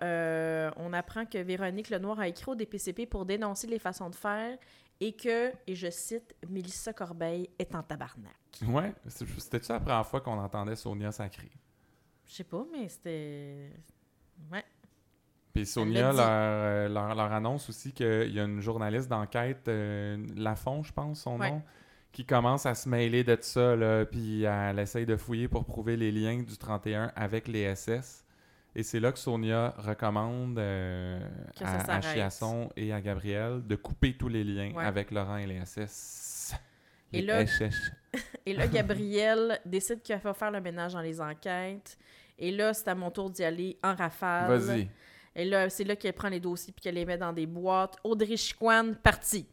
on 0.77 0.93
apprend 0.93 1.25
que 1.25 1.39
Véronique 1.39 1.89
Lenoir 1.89 2.19
a 2.19 2.27
écrit 2.27 2.51
au 2.51 2.53
DPCP 2.53 3.07
pour 3.07 3.25
dénoncer 3.25 3.65
les 3.65 3.79
façons 3.79 4.11
de 4.11 4.15
faire 4.15 4.55
et 4.99 5.13
que, 5.13 5.51
et 5.67 5.75
je 5.75 5.89
cite, 5.89 6.35
Mélissa 6.49 6.93
Corbeil 6.93 7.49
est 7.59 7.73
en 7.75 7.83
tabarnak. 7.83 8.33
Ouais, 8.67 8.93
c'était-tu 9.07 9.71
la 9.71 9.79
première 9.79 10.05
fois 10.05 10.21
qu'on 10.21 10.39
entendait 10.39 10.75
Sonia 10.75 11.11
sacrée? 11.11 11.51
Je 12.25 12.33
sais 12.33 12.43
pas, 12.43 12.65
mais 12.71 12.87
c'était. 12.89 13.71
Ouais. 14.51 14.63
Puis 15.53 15.65
Sonia 15.65 16.11
leur, 16.11 16.25
euh, 16.27 16.87
leur, 16.89 17.15
leur 17.15 17.31
annonce 17.31 17.69
aussi 17.69 17.93
qu'il 17.93 18.31
y 18.33 18.39
a 18.39 18.43
une 18.43 18.59
journaliste 18.61 19.07
d'enquête, 19.09 19.67
euh, 19.67 20.17
Lafont, 20.35 20.83
je 20.83 20.91
pense, 20.91 21.21
son 21.21 21.39
Ouais. 21.39 21.51
nom, 21.51 21.61
qui 22.11 22.25
commence 22.25 22.65
à 22.65 22.75
se 22.75 22.89
mêler 22.89 23.23
de 23.23 23.37
ça, 23.39 23.75
là, 23.75 24.05
puis 24.05 24.43
elle 24.43 24.79
essaye 24.79 25.05
de 25.05 25.15
fouiller 25.17 25.47
pour 25.47 25.63
prouver 25.65 25.95
les 25.97 26.11
liens 26.11 26.41
du 26.43 26.57
31 26.57 27.11
avec 27.15 27.47
les 27.47 27.73
SS. 27.75 28.24
Et 28.75 28.83
c'est 28.83 28.99
là 28.99 29.11
que 29.11 29.19
Sonia 29.19 29.73
recommande 29.77 30.59
euh, 30.59 31.19
Que 31.57 31.63
à, 31.63 31.95
à. 31.95 32.01
Chiasson 32.01 32.69
et 32.75 32.91
à 32.91 32.99
Gabriel 32.99 33.65
de 33.65 33.75
couper 33.75 34.17
tous 34.17 34.27
les 34.27 34.43
liens 34.43 34.73
Ouais. 34.73 34.83
avec 34.83 35.11
Laurent 35.11 35.37
et 35.37 35.45
les 35.45 35.63
SS. 35.65 36.53
Et 37.13 37.21
là- 37.21 37.45
SS. 37.45 37.75
Et 38.45 38.53
là, 38.53 38.67
Gabriel 38.67 39.59
décide 39.65 40.01
qu'il 40.01 40.15
va 40.17 40.33
faire 40.33 40.51
le 40.51 40.61
ménage 40.61 40.93
dans 40.93 41.01
les 41.01 41.19
enquêtes. 41.19 41.97
Et 42.37 42.51
là, 42.51 42.73
c'est 42.73 42.87
à 42.87 42.95
mon 42.95 43.09
tour 43.11 43.29
d'y 43.29 43.43
aller 43.43 43.77
en 43.83 43.93
rafale. 43.95 44.57
Vas-y. 44.57 44.89
Et 45.35 45.43
là, 45.45 45.69
c'est 45.69 45.83
là 45.83 45.95
qu'elle 45.97 46.13
prend 46.13 46.29
les 46.29 46.39
dossiers 46.39 46.71
puis 46.71 46.81
qu'elle 46.81 46.95
les 46.95 47.05
met 47.05 47.17
dans 47.17 47.33
des 47.33 47.45
boîtes. 47.45 47.95
Audrey 48.03 48.37
Chicoine, 48.37 48.95
parti. 48.95 49.45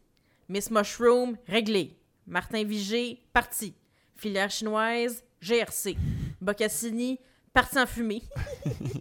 Miss 0.48 0.70
Mushroom, 0.70 1.36
réglé. 1.48 1.96
Martin 2.26 2.62
Vigé, 2.64 3.20
parti. 3.32 3.74
Filière 4.14 4.50
chinoise, 4.50 5.24
GRC. 5.40 5.96
Boccassini, 6.40 7.18
parti 7.52 7.78
en 7.78 7.86
fumée. 7.86 8.22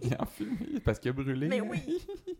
Il 0.02 0.14
a 0.14 0.26
fumé 0.26 0.80
parce 0.84 0.98
qu'il 0.98 1.10
a 1.10 1.12
brûlé. 1.12 1.48
Mais 1.48 1.60
oui. 1.60 1.80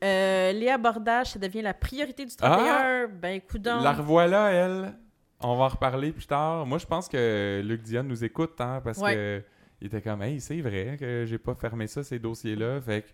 Euh, 0.04 0.52
Léa 0.52 0.78
Bordage, 0.78 1.28
ça 1.32 1.38
devient 1.38 1.62
la 1.62 1.74
priorité 1.74 2.24
du 2.24 2.34
31. 2.34 3.08
ben, 3.08 3.40
coudonc. 3.40 3.80
La 3.82 3.92
revoilà, 3.92 4.50
elle. 4.50 4.94
On 5.40 5.56
va 5.56 5.64
en 5.64 5.68
reparler 5.68 6.12
plus 6.12 6.26
tard. 6.26 6.66
Moi, 6.66 6.78
je 6.78 6.86
pense 6.86 7.08
que 7.08 7.60
Luc 7.64 7.82
Dion 7.82 8.02
nous 8.04 8.22
écoute, 8.24 8.60
hein, 8.60 8.80
parce 8.84 8.98
Ouais. 8.98 9.14
que 9.14 9.42
il 9.80 9.88
était 9.88 10.00
comme, 10.00 10.22
hey, 10.22 10.40
c'est 10.40 10.60
vrai 10.60 10.96
que 10.98 11.24
j'ai 11.26 11.38
pas 11.38 11.54
fermé 11.54 11.88
ça, 11.88 12.04
ces 12.04 12.18
dossiers-là. 12.20 12.80
Fait 12.80 13.02
que 13.02 13.08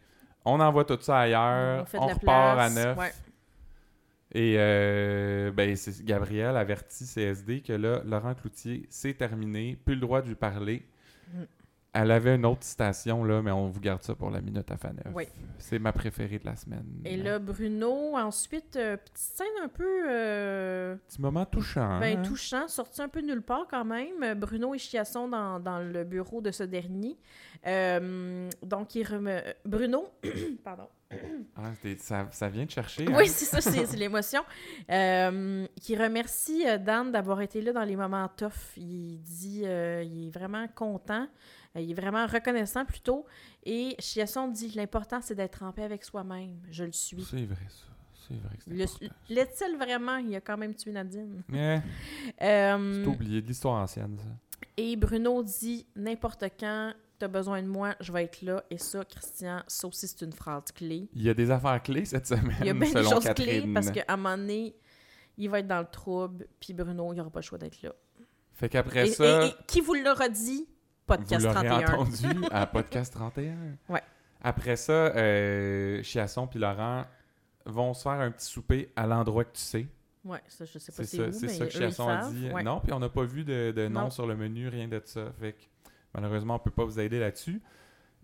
on 0.45 0.61
envoie 0.61 0.85
tout 0.85 0.99
ça 1.01 1.21
ailleurs. 1.21 1.83
On 1.83 1.87
fait 1.87 1.99
On, 1.99 2.07
repart 2.07 2.55
place. 2.57 2.77
à 2.77 2.85
neuf. 2.85 2.99
Ouais. 2.99 3.13
Et 4.33 4.57
euh, 4.59 5.51
ben, 5.53 5.75
Gabriel 6.03 6.57
avertit 6.57 7.07
CSD 7.07 7.63
que 7.63 7.73
là, 7.73 8.03
Laurent 8.05 8.35
Cloutier, 8.35 8.87
c'est 8.91 9.15
terminé. 9.15 9.79
Plus 9.85 9.95
le 9.95 10.01
droit 10.03 10.21
de 10.21 10.29
lui 10.29 10.35
parler. 10.35 10.87
Elle 12.01 12.13
avait 12.13 12.37
une 12.37 12.47
autre 12.47 12.63
citation, 12.63 13.25
là, 13.25 13.43
mais 13.43 13.51
on 13.51 13.67
vous 13.67 13.81
garde 13.81 14.05
ça 14.05 14.15
pour 14.15 14.31
la 14.31 14.41
minute 14.41 14.71
à 14.71 14.77
Faneuf. 14.77 15.13
Oui. 15.15 15.25
C'est 15.59 15.81
ma 15.81 15.93
préférée 15.93 16.39
de 16.39 16.47
la 16.47 16.55
semaine. 16.55 16.85
Et 17.05 17.17
là, 17.17 17.41
Bruno, 17.41 18.17
ensuite, 18.17 18.77
euh, 18.77 18.97
petite 18.97 19.19
scène 19.19 19.47
un 19.65 19.67
peu 19.69 20.09
euh, 20.09 20.95
Petit 21.09 21.21
moment 21.21 21.45
touchant. 21.45 21.99
ben, 21.99 22.19
hein? 22.19 22.23
touchant, 22.23 22.69
sorti 22.69 23.03
un 23.03 23.09
peu 23.09 23.21
nulle 23.21 23.43
part 23.43 23.67
quand 23.69 23.85
même. 23.85 24.35
Bruno 24.35 24.77
et 24.77 24.79
Chiasson 24.79 25.27
dans, 25.27 25.59
dans 25.59 25.81
le 25.81 26.05
bureau 26.05 26.41
de 26.41 26.53
ce 26.53 26.63
dernier. 26.63 27.19
Euh, 27.67 28.49
donc, 28.63 28.95
il 28.95 29.05
remet... 29.05 29.57
Bruno, 29.65 30.07
pardon. 30.65 30.87
Ah, 31.57 31.73
ça, 31.99 32.29
ça 32.31 32.49
vient 32.49 32.67
de 32.67 32.71
chercher. 32.71 33.07
Oui, 33.09 33.25
hein? 33.25 33.27
c'est 33.27 33.47
ça, 33.47 33.61
c'est 33.61 33.97
l'émotion. 33.97 34.43
Euh, 34.91 35.67
qui 35.81 35.97
remercie 35.97 36.65
Dan 36.81 37.11
d'avoir 37.11 37.41
été 37.41 37.63
là 37.63 37.73
dans 37.73 37.85
les 37.85 37.97
moments 37.97 38.29
tough. 38.37 38.77
Il 38.77 39.19
dit 39.23 39.63
euh, 39.65 40.03
il 40.05 40.29
est 40.29 40.31
vraiment 40.31 40.67
content, 40.69 41.27
il 41.77 41.91
est 41.91 41.95
vraiment 41.95 42.27
reconnaissant 42.27 42.85
plutôt. 42.85 43.27
Et 43.65 43.95
Chiasson 43.99 44.49
dit 44.49 44.71
l'important, 44.75 45.21
c'est 45.21 45.35
d'être 45.35 45.63
en 45.63 45.73
paix 45.73 45.85
avec 45.85 46.05
soi-même. 46.05 46.59
Je 46.71 46.85
le 46.85 46.93
suis. 46.93 47.23
C'est 47.25 47.45
vrai, 47.45 47.67
ça. 47.69 47.85
C'est 48.29 48.35
vrai 48.35 48.57
que. 48.59 48.71
L'est-il 49.33 49.77
vraiment? 49.77 50.17
Il 50.19 50.35
a 50.37 50.41
quand 50.41 50.57
même 50.59 50.75
tué 50.75 50.93
Nadine. 50.93 51.43
Eh, 51.53 51.79
Euh, 52.43 53.03
c'est 53.05 53.09
oublié 53.11 53.41
de 53.43 53.47
l'histoire 53.47 53.75
ancienne, 53.83 54.19
ça. 54.19 54.59
et 54.77 54.97
Bruno 54.97 55.43
dit 55.43 55.87
n'importe 55.97 56.45
quand, 56.61 56.93
tu 57.19 57.25
as 57.25 57.29
besoin 57.29 57.63
de 57.63 57.67
moi, 57.69 57.95
je 58.01 58.13
vais 58.13 58.25
être 58.25 58.43
là. 58.43 58.63
Et 58.71 58.79
ça, 58.79 59.05
Christian, 59.05 59.63
ça 59.67 59.89
aussi, 59.89 60.07
c'est 60.07 60.23
une 60.25 60.33
phrase 60.33 60.65
clé. 60.75 61.09
Il 61.15 61.23
y 61.23 61.31
a 61.31 61.35
des 61.35 61.51
affaires 61.51 61.83
clés 61.83 62.05
cette 62.05 62.27
semaine, 62.27 62.57
Il 62.61 62.67
y 62.67 62.71
a 62.71 62.75
bien 62.75 62.93
des 62.93 63.03
choses 63.03 63.25
Catherine. 63.25 63.63
clés 63.65 63.73
parce 63.75 63.91
qu'à 63.91 64.05
un 64.09 64.17
moment 64.17 64.37
donné, 64.37 64.77
il 65.37 65.49
va 65.49 65.61
être 65.61 65.67
dans 65.67 65.81
le 65.81 65.87
trouble, 65.91 66.47
puis 66.61 66.75
Bruno, 66.75 67.13
il 67.13 67.17
n'aura 67.17 67.31
pas 67.31 67.41
le 67.41 67.45
choix 67.45 67.59
d'être 67.59 67.81
là. 67.83 67.93
Fait 68.53 68.69
qu'après 68.69 69.07
ça, 69.07 69.45
et- 69.45 69.49
et 69.49 69.53
qui 69.67 69.81
vous 69.81 69.95
l'aura 69.95 70.29
dit? 70.29 70.67
Vous 71.17 71.23
Podcast 71.25 71.45
l'aurez 71.45 71.67
31. 71.69 71.95
entendu 71.95 72.45
à 72.51 72.67
Podcast 72.67 73.13
31. 73.15 73.55
Ouais. 73.89 74.03
Après 74.43 74.77
ça, 74.77 74.93
euh, 74.93 76.03
Chiasson 76.03 76.47
puis 76.47 76.59
Laurent 76.59 77.05
vont 77.67 77.93
se 77.95 78.03
faire 78.03 78.13
un 78.21 78.31
petit 78.31 78.47
souper 78.47 78.91
à 78.97 79.07
l'endroit 79.07 79.45
que 79.45 79.53
tu 79.55 79.61
sais. 79.63 79.87
Ouais, 80.25 80.41
ça, 80.49 80.65
je 80.65 80.79
sais 80.79 80.93
pas 80.93 81.05
C'est 81.05 81.05
c'est 81.05 81.17
ça, 81.17 81.33
c'est 81.33 81.47
mais 81.47 81.53
ça 81.53 81.67
que 81.67 81.73
Chiasson 81.73 82.09
a 82.09 82.31
dit. 82.31 82.51
Ouais. 82.51 82.63
Non, 82.63 82.81
puis 82.81 82.93
on 82.93 82.99
n'a 82.99 83.09
pas 83.09 83.25
vu 83.25 83.45
de, 83.45 83.73
de 83.75 83.89
nom 83.89 84.03
Non. 84.03 84.11
sur 84.11 84.27
le 84.27 84.37
menu, 84.37 84.69
rien 84.69 84.87
de 84.89 85.01
ça. 85.05 85.23
Fait 85.41 85.53
que 85.53 85.63
malheureusement, 86.15 86.57
on 86.57 86.59
peut 86.59 86.71
pas 86.71 86.85
vous 86.85 86.99
aider 87.01 87.19
là-dessus. 87.19 87.61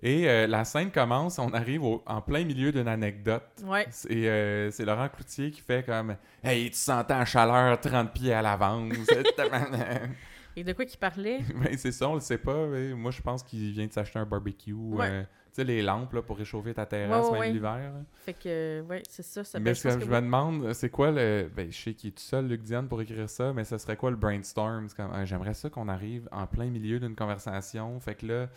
Et 0.02 0.28
euh, 0.28 0.46
la 0.46 0.64
scène 0.64 0.90
commence, 0.90 1.38
on 1.38 1.50
arrive 1.54 1.82
au- 1.84 2.02
en 2.06 2.20
plein 2.20 2.44
milieu 2.44 2.72
d'une 2.72 2.88
anecdote. 2.88 3.44
Ouais. 3.64 3.86
C'est 3.90 4.28
euh, 4.28 4.70
c'est 4.70 4.84
Laurent 4.84 5.08
Cloutier 5.08 5.50
qui 5.50 5.60
fait 5.62 5.84
comme 5.86 6.16
Hey, 6.42 6.70
tu 6.70 6.76
sentais 6.76 7.14
en 7.14 7.24
chaleur 7.24 7.80
30 7.80 8.12
pieds 8.12 8.34
à 8.34 8.42
l'avance. 8.42 8.92
Et 10.56 10.64
de 10.64 10.72
quoi 10.72 10.84
qu'il 10.84 10.98
parlait? 10.98 11.40
ben, 11.54 11.76
c'est 11.76 11.92
ça, 11.92 12.08
on 12.08 12.14
le 12.14 12.20
sait 12.20 12.38
pas. 12.38 12.66
mais 12.66 12.94
moi, 12.94 13.10
je 13.10 13.20
pense 13.22 13.42
qu'il 13.42 13.72
vient 13.72 13.86
de 13.86 13.92
s'acheter 13.92 14.18
un 14.18 14.26
barbecue. 14.26 14.72
Ouais. 14.72 15.08
euh, 15.10 15.22
tu 15.22 15.60
sais, 15.60 15.64
les 15.64 15.82
lampes 15.82 16.12
là, 16.12 16.22
pour 16.22 16.36
réchauffer 16.36 16.74
ta 16.74 16.84
terrasse, 16.86 17.26
Ouais, 17.26 17.32
ouais, 17.32 17.40
même 17.46 17.52
l'hiver. 17.54 17.92
Fait 18.24 18.34
que, 18.34 18.82
ouais, 18.88 19.02
c'est 19.08 19.22
ça. 19.22 19.44
ça 19.44 19.58
Mais 19.58 19.66
ben, 19.66 19.74
ce 19.74 19.82
que 19.84 19.90
je 19.90 19.98
me 19.98 20.04
oui. 20.16 20.22
demande, 20.22 20.72
c'est 20.72 20.90
quoi 20.90 21.10
le. 21.12 21.50
Ben, 21.54 21.70
je 21.70 21.76
sais 21.76 21.94
qu'il 21.94 22.08
est 22.08 22.12
tout 22.12 22.22
seul, 22.22 22.48
Luc 22.48 22.62
Diane, 22.62 22.88
pour 22.88 23.00
écrire 23.00 23.28
ça, 23.28 23.52
mais 23.52 23.64
ce 23.64 23.78
serait 23.78 23.96
quoi 23.96 24.10
le 24.10 24.16
brainstorm? 24.16 24.88
Comme, 24.96 25.10
ah, 25.12 25.24
J'aimerais 25.24 25.54
ça 25.54 25.70
qu'on 25.70 25.88
arrive 25.88 26.28
en 26.32 26.46
plein 26.46 26.66
milieu 26.70 26.98
d'une 26.98 27.14
conversation. 27.14 27.98
Fait 28.00 28.14
que 28.16 28.26
là, 28.26 28.48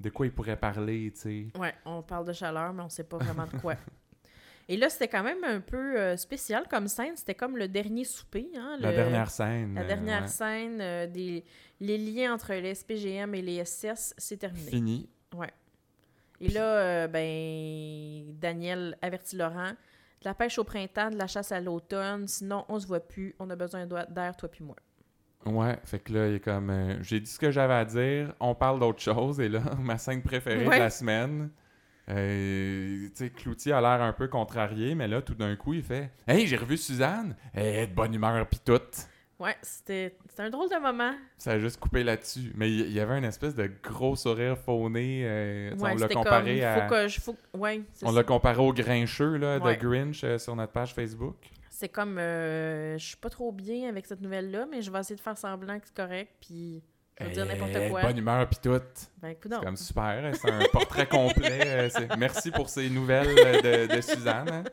de 0.00 0.10
quoi 0.10 0.26
il 0.26 0.32
pourrait 0.32 0.56
parler, 0.56 1.12
tu 1.14 1.20
sais? 1.20 1.46
Ouais, 1.58 1.74
on 1.84 2.02
parle 2.02 2.26
de 2.26 2.32
chaleur, 2.32 2.72
mais 2.72 2.82
on 2.82 2.88
sait 2.88 3.04
pas 3.04 3.18
vraiment 3.18 3.46
de 3.46 3.56
quoi. 3.60 3.74
Et 4.68 4.76
là, 4.76 4.88
c'était 4.88 5.08
quand 5.08 5.22
même 5.22 5.44
un 5.44 5.60
peu 5.60 5.98
euh, 6.00 6.16
spécial 6.16 6.64
comme 6.70 6.88
scène. 6.88 7.16
C'était 7.16 7.34
comme 7.34 7.56
le 7.56 7.68
dernier 7.68 8.04
souper. 8.04 8.48
Hein, 8.56 8.76
La 8.80 8.90
le- 8.90 8.96
dernière 8.96 9.30
scène. 9.30 9.74
La 9.74 9.82
euh, 9.82 9.86
dernière 9.86 10.22
ouais. 10.22 10.28
scène, 10.28 10.78
euh, 10.80 11.06
des, 11.06 11.44
les 11.80 11.98
liens 11.98 12.32
entre 12.34 12.54
les 12.54 12.74
SPGM 12.74 13.34
et 13.34 13.42
les 13.42 13.64
SS, 13.64 14.14
c'est 14.16 14.38
terminé. 14.38 14.70
Fini. 14.70 15.08
Et 16.40 16.48
là, 16.48 16.62
euh, 16.62 17.06
ben, 17.08 18.34
Daniel 18.40 18.96
avertit 19.02 19.36
Laurent 19.36 19.70
de 19.70 20.24
la 20.28 20.34
pêche 20.34 20.58
au 20.58 20.64
printemps, 20.64 21.10
de 21.10 21.16
la 21.16 21.26
chasse 21.26 21.52
à 21.52 21.60
l'automne, 21.60 22.26
sinon 22.26 22.64
on 22.68 22.78
se 22.80 22.86
voit 22.86 23.00
plus, 23.00 23.34
on 23.38 23.48
a 23.50 23.56
besoin 23.56 23.86
d'air, 23.86 24.36
toi 24.36 24.48
puis 24.50 24.64
moi. 24.64 24.76
Ouais, 25.46 25.78
fait 25.84 25.98
que 25.98 26.12
là, 26.14 26.28
il 26.28 26.34
est 26.36 26.40
comme. 26.40 26.70
euh, 26.70 26.96
J'ai 27.02 27.20
dit 27.20 27.30
ce 27.30 27.38
que 27.38 27.50
j'avais 27.50 27.74
à 27.74 27.84
dire, 27.84 28.34
on 28.40 28.54
parle 28.54 28.80
d'autre 28.80 29.00
chose, 29.00 29.38
et 29.40 29.48
là, 29.50 29.60
ma 29.78 29.98
scène 29.98 30.22
préférée 30.22 30.66
Ouais. 30.66 30.76
de 30.78 30.82
la 30.82 30.90
semaine. 30.90 31.50
Euh, 32.10 33.08
Cloutier 33.36 33.72
a 33.72 33.80
l'air 33.80 34.02
un 34.02 34.12
peu 34.12 34.28
contrarié, 34.28 34.94
mais 34.94 35.08
là, 35.08 35.22
tout 35.22 35.34
d'un 35.34 35.56
coup, 35.56 35.74
il 35.74 35.82
fait 35.82 36.10
Hey, 36.26 36.46
j'ai 36.46 36.56
revu 36.56 36.76
Suzanne, 36.76 37.36
elle 37.52 37.66
est 37.76 37.86
de 37.86 37.94
bonne 37.94 38.14
humeur, 38.14 38.46
pis 38.48 38.60
tout. 38.60 38.80
Ouais, 39.40 39.56
c'était 39.62 40.16
un 40.38 40.48
drôle 40.48 40.70
de 40.70 40.80
moment. 40.80 41.12
Ça 41.38 41.52
a 41.52 41.58
juste 41.58 41.80
coupé 41.80 42.04
là-dessus. 42.04 42.52
Mais 42.54 42.70
il 42.70 42.92
y 42.92 43.00
avait 43.00 43.18
une 43.18 43.24
espèce 43.24 43.54
de 43.56 43.68
gros 43.82 44.14
sourire 44.14 44.56
fauné. 44.56 45.22
euh, 45.24 45.74
Ouais, 45.76 45.90
on 45.92 45.96
l'a 45.96 46.08
comparé 46.08 46.60
comme, 46.60 46.68
à. 46.68 46.82
faut 46.88 46.94
que 46.94 47.08
je... 47.08 47.20
Faut... 47.20 47.36
Ouais, 47.52 47.82
c'est 47.92 48.06
On 48.06 48.12
l'a 48.12 48.22
comparé 48.22 48.60
au 48.62 48.72
grincheux 48.72 49.36
là, 49.36 49.58
Ouais. 49.58 49.76
de 49.76 49.82
Grinch 49.82 50.22
euh, 50.22 50.38
sur 50.38 50.54
notre 50.54 50.72
page 50.72 50.94
Facebook. 50.94 51.34
C'est 51.68 51.88
comme, 51.88 52.16
euh, 52.18 52.96
je 52.96 53.04
suis 53.04 53.16
pas 53.16 53.28
trop 53.28 53.50
bien 53.50 53.88
avec 53.88 54.06
cette 54.06 54.20
nouvelle-là, 54.20 54.66
mais 54.70 54.80
je 54.82 54.90
vais 54.92 55.00
essayer 55.00 55.16
de 55.16 55.20
faire 55.20 55.36
semblant 55.36 55.80
que 55.80 55.86
c'est 55.86 55.96
correct, 55.96 56.30
puis 56.40 56.80
je 57.20 57.24
vais 57.26 57.30
dire 57.32 57.46
n'importe 57.46 57.72
de 57.72 57.88
quoi. 57.90 58.02
Bonne 58.02 58.18
humeur 58.18 58.48
pis 58.48 58.58
tout. 58.58 58.70
Ben, 59.22 59.34
C'est 59.42 59.50
comme 59.62 59.76
super, 59.76 60.02
hein, 60.24 60.32
c'est 60.34 60.50
un 60.50 60.64
portrait 60.72 61.06
complet. 61.06 61.60
euh, 61.66 61.88
Merci 62.18 62.50
pour 62.50 62.68
ces 62.68 62.88
nouvelles 62.90 63.34
de, 63.62 63.94
de 63.96 64.00
Suzanne. 64.00 64.48
hein. 64.50 64.64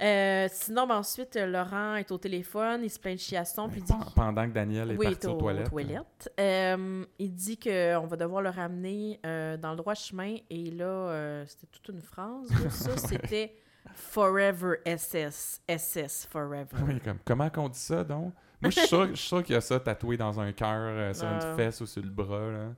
Euh, 0.00 0.48
sinon, 0.50 0.86
ben, 0.86 0.96
ensuite, 0.96 1.36
Laurent 1.36 1.94
est 1.96 2.10
au 2.10 2.18
téléphone, 2.18 2.80
il 2.82 2.90
se 2.90 2.98
plaint 2.98 3.14
de 3.14 3.20
chiasson, 3.20 3.68
puis 3.68 3.80
dit... 3.82 3.92
Pen- 3.92 4.04
Pendant 4.16 4.48
que 4.48 4.52
Daniel 4.52 4.90
est 4.90 4.96
oui, 4.96 5.06
parti 5.10 5.26
aux 5.28 5.34
toilettes. 5.34 5.68
toilettes. 5.70 6.32
Euh, 6.40 7.04
il 7.18 7.32
dit 7.34 7.56
qu'on 7.58 8.06
va 8.06 8.16
devoir 8.16 8.42
le 8.42 8.48
ramener 8.50 9.20
euh, 9.24 9.56
dans 9.56 9.70
le 9.70 9.76
droit 9.76 9.94
chemin. 9.94 10.36
Et 10.50 10.70
là, 10.72 11.44
c'était 11.46 11.66
toute 11.70 11.88
une 11.94 12.02
phrase. 12.02 12.48
ça, 12.70 12.96
c'était 12.96 13.54
Forever 13.94 14.76
SS. 14.86 15.60
SS 15.68 16.26
Forever. 16.30 16.66
Oui, 16.86 16.98
comme, 17.00 17.18
comment 17.24 17.50
qu'on 17.50 17.68
dit 17.68 17.78
ça 17.78 18.02
donc? 18.02 18.32
Moi, 18.62 18.70
je 18.70 18.78
suis 18.78 18.86
sûr, 18.88 19.06
je 19.08 19.14
suis 19.14 19.28
sûr 19.28 19.42
qu'il 19.42 19.54
y 19.54 19.58
a 19.58 19.60
ça 19.60 19.78
tatoué 19.80 20.16
dans 20.16 20.38
un 20.40 20.52
cœur, 20.52 20.70
euh, 20.80 21.12
sur 21.12 21.26
une 21.26 21.56
fesse 21.56 21.80
ou 21.80 21.86
sur 21.86 22.02
le 22.02 22.08
bras. 22.10 22.50
Là. 22.50 22.68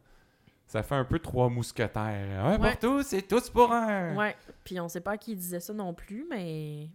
Ça 0.67 0.83
fait 0.83 0.95
un 0.95 1.05
peu 1.05 1.19
trois 1.19 1.49
mousquetaires. 1.51 2.45
Un 2.45 2.59
Ouais. 2.59 2.71
pour 2.77 2.79
tous 2.79 3.13
et 3.13 3.23
tous 3.23 3.51
pour 3.51 3.71
un. 3.73 4.17
Ouais. 4.17 4.35
Puis 4.65 4.81
on 4.81 4.89
sait 4.89 5.01
pas 5.03 5.13
à 5.13 5.17
qui 5.19 5.33
il 5.33 5.37
disait 5.37 5.61
ça 5.61 5.73
non 5.73 5.93
plus, 5.95 6.27
mais. 6.29 6.89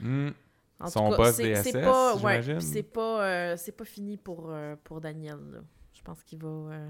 Hmm. 0.00 0.30
En 0.78 0.88
Son 0.88 1.04
tout 1.04 1.10
cas, 1.12 1.16
boss 1.16 1.34
c'est- 1.36 1.54
c'est 1.62 1.80
pas, 1.82 2.16
ouais, 2.16 2.60
c'est 2.60 2.82
pas, 2.82 3.24
euh, 3.24 3.54
c'est 3.56 3.72
pas 3.72 3.84
fini 3.86 4.16
pour, 4.18 4.48
euh, 4.50 4.76
pour 4.84 5.00
Daniel. 5.00 5.38
là. 5.52 5.58
Je 5.94 6.02
pense 6.02 6.22
qu'il 6.22 6.38
va. 6.38 6.48
euh, 6.48 6.88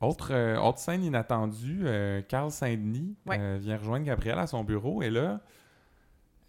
Autre, 0.00 0.32
euh, 0.32 0.56
autre 0.58 0.78
scène 0.78 1.04
inattendue, 1.04 1.82
euh, 1.84 2.22
Carl 2.22 2.50
Saint-Denis 2.50 3.14
Ouais. 3.26 3.58
vient 3.58 3.76
rejoindre 3.76 4.04
Gabriel 4.06 4.38
à 4.38 4.46
son 4.46 4.64
bureau 4.64 5.02
et 5.02 5.10
là, 5.10 5.40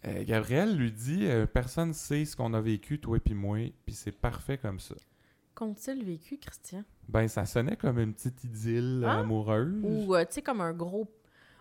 euh, 0.06 0.24
Gabriel 0.24 0.76
lui 0.76 0.92
dit 0.92 1.26
euh, 1.26 1.46
Personne 1.46 1.88
ne 1.88 1.92
sait 1.94 2.24
ce 2.24 2.36
qu'on 2.36 2.52
a 2.54 2.60
vécu, 2.60 2.98
toi 3.00 3.16
et 3.16 3.20
puis 3.20 3.34
moi, 3.34 3.58
puis 3.86 3.94
c'est 3.94 4.12
parfait 4.12 4.58
comme 4.58 4.78
ça. 4.80 4.94
Qu'ont-ils 5.54 6.04
vécu, 6.04 6.36
Christian? 6.38 6.82
Ben, 7.08 7.28
ça 7.28 7.46
sonnait 7.46 7.76
comme 7.76 7.98
une 7.98 8.12
petite 8.12 8.42
idylle 8.44 9.04
Ah? 9.06 9.20
amoureuse. 9.20 9.80
Ou, 9.84 10.14
euh, 10.14 10.24
tu 10.24 10.32
sais, 10.34 10.42
comme 10.42 10.60
un 10.60 10.72
gros, 10.72 11.06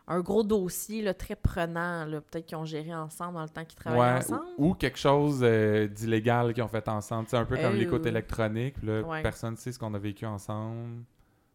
un 0.07 0.19
gros 0.21 0.43
dossier 0.43 1.01
là, 1.03 1.13
très 1.13 1.35
prenant, 1.35 2.05
peut-être 2.09 2.45
qu'ils 2.47 2.57
ont 2.57 2.65
géré 2.65 2.93
ensemble 2.93 3.35
dans 3.35 3.43
le 3.43 3.49
temps 3.49 3.63
qu'ils 3.65 3.77
travaillaient 3.77 4.01
Ouais, 4.15 4.17
ensemble? 4.17 4.45
ou, 4.57 4.69
ou 4.69 4.73
quelque 4.73 4.97
chose 4.97 5.39
euh, 5.43 5.87
d'illégal 5.87 6.53
qu'ils 6.53 6.63
ont 6.63 6.67
fait 6.67 6.87
ensemble. 6.87 7.27
C'est 7.29 7.37
un 7.37 7.45
peu 7.45 7.55
comme 7.55 7.73
Euh, 7.75 7.77
l'écoute 7.77 8.05
électronique. 8.07 8.81
Là, 8.81 9.01
ouais. 9.03 9.21
Personne 9.21 9.51
ne 9.51 9.57
sait 9.57 9.71
ce 9.71 9.77
qu'on 9.79 9.93
a 9.93 9.99
vécu 9.99 10.25
ensemble. 10.25 11.03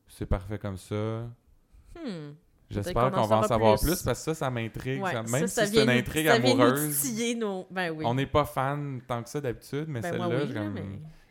C'est 0.07 0.27
parfait 0.27 0.59
comme 0.59 0.77
ça. 0.79 1.29
Hmm. 1.97 2.31
J'espère 2.71 3.11
qu'on 3.11 3.19
en 3.19 3.27
va 3.27 3.37
en 3.39 3.43
savoir 3.45 3.79
plus. 3.79 3.87
plus, 3.89 4.03
parce 4.03 4.19
que 4.19 4.25
ça, 4.25 4.35
ça 4.35 4.51
m'intrigue. 4.51 5.03
Ouais, 5.03 5.13
ça- 5.13 5.25
ça, 5.27 5.33
Même 5.39 5.47
ça 5.47 5.67
si 5.67 5.75
c'est 5.75 5.83
une 5.83 5.89
intrigue 5.91 6.27
nous 6.27 6.33
amoureuse. 6.33 7.67
Ben 7.71 7.91
oui. 7.91 8.05
on 8.07 8.15
n'est 8.15 8.27
pas 8.27 8.45
fan 8.45 9.01
tant 9.09 9.23
que 9.23 9.29
ça 9.31 9.41
d'habitude, 9.41 9.87
mais 9.89 10.01
ben 10.01 10.11
celle-là, 10.13 10.29
oui, 10.29 10.47
je, 10.49 10.53
là, 10.53 10.61
comme- 10.65 10.75
mais... 10.75 10.85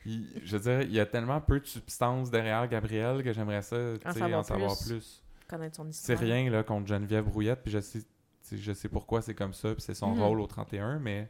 il- 0.05 0.27
je 0.43 0.57
veux 0.57 0.63
dire, 0.63 0.81
il 0.81 0.93
y 0.93 0.99
a 0.99 1.05
tellement 1.05 1.39
peu 1.39 1.59
de 1.59 1.65
substance 1.65 2.31
derrière 2.31 2.67
Gabriel 2.67 3.23
que 3.23 3.31
j'aimerais 3.33 3.61
ça 3.61 3.75
sais, 3.75 4.19
savoir 4.19 4.39
en 4.39 4.43
savoir 4.43 4.77
plus. 4.77 4.87
plus. 4.87 5.23
connaître 5.47 5.75
son 5.77 5.85
C'est 5.91 6.13
histoire. 6.13 6.19
rien 6.19 6.49
là, 6.49 6.63
contre 6.63 6.87
Geneviève 6.87 7.25
Brouillette, 7.25 7.61
puis 7.63 7.71
je 7.71 7.79
sais, 7.79 8.01
je 8.51 8.73
sais 8.73 8.89
pourquoi 8.89 9.21
c'est 9.21 9.35
comme 9.35 9.53
ça, 9.53 9.73
puis 9.73 9.81
c'est 9.81 9.93
son 9.93 10.13
Mhm. 10.15 10.21
rôle 10.23 10.41
au 10.41 10.47
31, 10.47 10.99
mais 10.99 11.29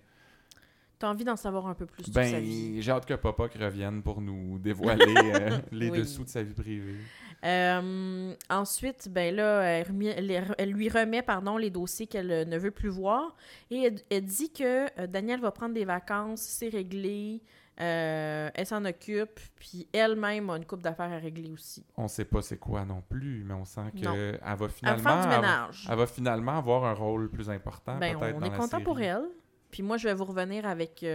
T'as 1.00 1.10
envie 1.12 1.24
d'en 1.24 1.36
savoir 1.36 1.68
un 1.68 1.76
peu 1.76 1.86
plus 1.86 2.04
sur 2.06 2.12
sa 2.14 2.40
vie. 2.40 2.74
ben, 2.76 2.82
j'ai 2.82 2.92
hâte 2.92 3.06
que 3.06 3.14
Papa 3.14 3.44
revienne 3.60 4.02
pour 4.02 4.20
nous 4.20 4.58
dévoiler 4.58 5.06
euh, 5.36 5.60
les 5.72 5.92
Oui. 5.92 6.00
dessous 6.00 6.24
de 6.24 6.30
sa 6.30 6.42
vie 6.42 6.56
privée. 6.56 6.96
Euh, 7.44 8.34
ensuite, 8.50 9.10
ben 9.10 9.36
là, 9.36 9.62
elle, 9.62 9.88
remet- 9.88 10.14
elle- 10.18 10.56
elle 10.58 10.72
lui 10.72 10.90
remet 10.90 11.22
pardon, 11.22 11.58
les 11.58 11.70
dossiers 11.70 12.08
qu'elle 12.08 12.32
euh, 12.32 12.46
ne 12.46 12.58
veut 12.58 12.72
plus 12.72 12.90
voir 12.90 13.36
et 13.70 13.84
elle, 13.84 13.96
elle 14.10 14.26
dit 14.26 14.52
que 14.52 14.86
euh, 15.00 15.08
Daniel 15.08 15.40
va 15.40 15.52
prendre 15.52 15.74
des 15.74 15.86
vacances, 15.86 16.42
c'est 16.42 16.70
réglé, 16.70 17.42
euh, 17.80 18.50
elle 18.54 18.66
s'en 18.66 18.84
occupe, 18.86 19.40
puis 19.56 19.88
elle-même 19.94 20.50
a 20.50 20.58
une 20.58 20.66
coupe 20.66 20.82
d'affaires 20.82 21.12
à 21.12 21.18
régler 21.20 21.52
aussi. 21.52 21.86
On 21.96 22.08
sait 22.08 22.26
pas 22.26 22.42
c'est 22.42 22.58
quoi 22.58 22.84
non 22.86 23.04
plus, 23.08 23.44
mais 23.44 23.54
on 23.54 23.66
sent 23.66 23.82
qu'elle 23.96 24.08
va 24.10 24.16
Elle 24.52 24.58
va 24.58 24.68
finalement 24.70 25.04
faire 25.04 25.22
du 25.22 25.28
ménage. 25.28 25.88
elle 25.90 25.98
va 25.98 26.08
finalement 26.08 26.58
avoir 26.58 26.86
un 26.86 26.94
rôle 26.94 27.30
plus 27.30 27.50
important 27.52 27.98
Ben, 28.00 28.18
peut-être 28.18 28.36
on 28.36 28.42
est 28.44 28.50
content 28.58 28.82
pour 28.82 29.00
elle. 29.00 29.26
Puis 29.70 29.84
moi, 29.84 29.98
je 29.98 30.08
vais 30.08 30.14
vous 30.16 30.24
revenir 30.26 30.66
avec, 30.66 31.06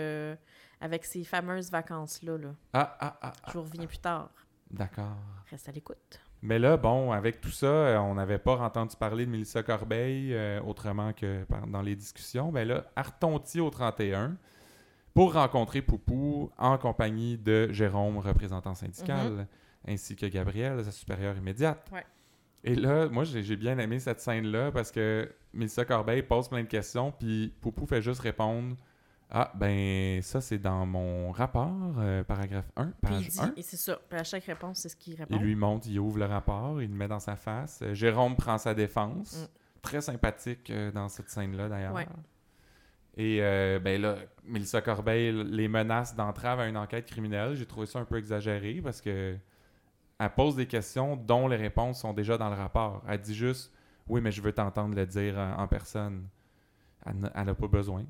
avec 0.81 1.05
ces 1.05 1.25
fameuses 1.25 1.70
vacances-là. 1.70 2.37
Là. 2.39 2.49
Ah, 2.75 2.97
ah, 3.01 3.18
ah, 3.23 3.33
ah, 3.43 3.49
Je 3.49 3.53
vous 3.59 3.62
reviens 3.64 3.87
plus 3.87 3.99
tard. 3.99 4.31
D'accord. 4.73 5.16
Reste 5.51 5.68
à 5.68 5.73
l'écoute. 5.73 6.20
Mais 6.43 6.59
là, 6.59 6.77
bon, 6.77 7.12
avec 7.12 7.41
tout 7.41 7.51
ça, 7.51 7.66
euh, 7.66 7.99
on 7.99 8.14
n'avait 8.14 8.39
pas 8.39 8.57
entendu 8.59 8.97
parler 8.97 9.27
de 9.27 9.31
Mélissa 9.31 9.62
Corbeil 9.62 10.35
euh, 10.35 10.61
autrement 10.62 11.12
que 11.12 11.47
dans 11.68 11.83
les 11.83 11.95
discussions. 11.95 12.51
Ben 12.51 12.66
là, 12.66 12.85
elle 12.97 13.05
retontit 13.05 13.61
au 13.61 13.70
31 13.70 14.37
pour 15.14 15.35
rencontrer 15.35 15.83
Poupou 15.83 16.51
en 16.59 16.79
compagnie 16.79 17.39
de 17.39 17.70
Jérôme, 17.70 18.18
représentant 18.18 18.75
syndical, 18.75 19.47
ainsi 19.87 20.16
que 20.16 20.27
Gabrielle, 20.27 20.85
sa 20.85 20.91
supérieure 20.91 21.37
immédiate. 21.37 21.89
Ouais. 21.93 22.05
Et 22.64 22.75
là, 22.75 23.09
moi, 23.09 23.25
j'ai 23.25 23.43
j'ai 23.43 23.57
bien 23.57 23.79
aimé 23.79 24.01
cette 24.01 24.20
scène-là 24.20 24.73
parce 24.73 24.91
que 24.91 25.31
Mélissa 25.53 25.85
Corbeil 25.85 26.23
pose 26.23 26.49
plein 26.49 26.62
de 26.62 26.68
questions, 26.68 27.12
puis 27.12 27.53
Poupou 27.61 27.87
fait 27.87 28.03
juste 28.03 28.20
répondre 28.20 28.77
Ah, 29.35 29.51
ben, 29.55 30.20
ça, 30.20 30.43
c'est 30.43 30.59
dans 30.59 30.85
mon 30.85 31.33
rapport, 31.33 31.95
euh, 31.99 32.22
paragraphe 32.22 32.70
1, 32.76 32.85
Puis 32.85 32.95
page 33.01 33.22
il 33.22 33.28
dit, 33.28 33.41
1. 33.41 33.55
et 33.57 33.62
c'est 33.62 33.78
ça. 33.78 33.99
Puis 34.11 34.18
à 34.18 34.24
chaque 34.24 34.45
réponse, 34.45 34.80
c'est 34.80 34.91
ce 34.91 34.97
qu'il 34.97 35.14
répond. 35.14 35.35
Il 35.35 35.41
lui 35.41 35.55
montre, 35.55 35.89
il 35.89 35.99
ouvre 35.99 36.18
le 36.18 36.26
rapport, 36.26 36.83
il 36.83 36.91
le 36.91 36.95
met 36.95 37.09
dans 37.09 37.18
sa 37.18 37.35
face. 37.35 37.80
Euh, 37.80 37.95
Jérôme 37.95 38.37
prend 38.37 38.59
sa 38.59 38.74
défense. 38.74 39.39
Mm. 39.39 39.80
Très 39.80 40.01
sympathique 40.03 40.68
euh, 40.68 40.93
dans 40.93 41.09
cette 41.09 41.30
scène-là, 41.30 41.70
d'ailleurs. 41.70 41.95
Ouais. 41.95 42.07
Et 43.16 43.41
ben 43.80 44.01
là, 44.01 44.16
Mélissa 44.45 44.80
Corbeil 44.80 45.33
les 45.33 45.68
menace 45.68 46.14
d'entrave 46.16 46.61
à 46.61 46.66
une 46.66 46.78
enquête 46.78 47.05
criminelle. 47.05 47.55
J'ai 47.55 47.66
trouvé 47.66 47.85
ça 47.85 47.99
un 47.99 48.07
peu 48.07 48.16
exagéré 48.16 48.80
parce 48.83 49.03
que 49.03 49.37
elle 50.18 50.30
pose 50.35 50.57
des 50.57 50.64
questions 50.64 51.16
dont 51.16 51.47
les 51.47 51.57
réponses 51.57 52.01
sont 52.01 52.14
déjà 52.14 52.39
dans 52.39 52.49
le 52.49 52.55
rapport. 52.55 53.03
Elle 53.07 53.20
dit 53.20 53.35
juste 53.35 53.70
Oui, 54.07 54.22
mais 54.22 54.30
je 54.30 54.41
veux 54.41 54.53
t'entendre 54.53 54.95
le 54.95 55.05
dire 55.05 55.37
en 55.37 55.68
personne. 55.68 56.26
Elle 57.05 57.45
n'a 57.45 57.55
pas 57.55 57.68
besoin. 57.68 58.07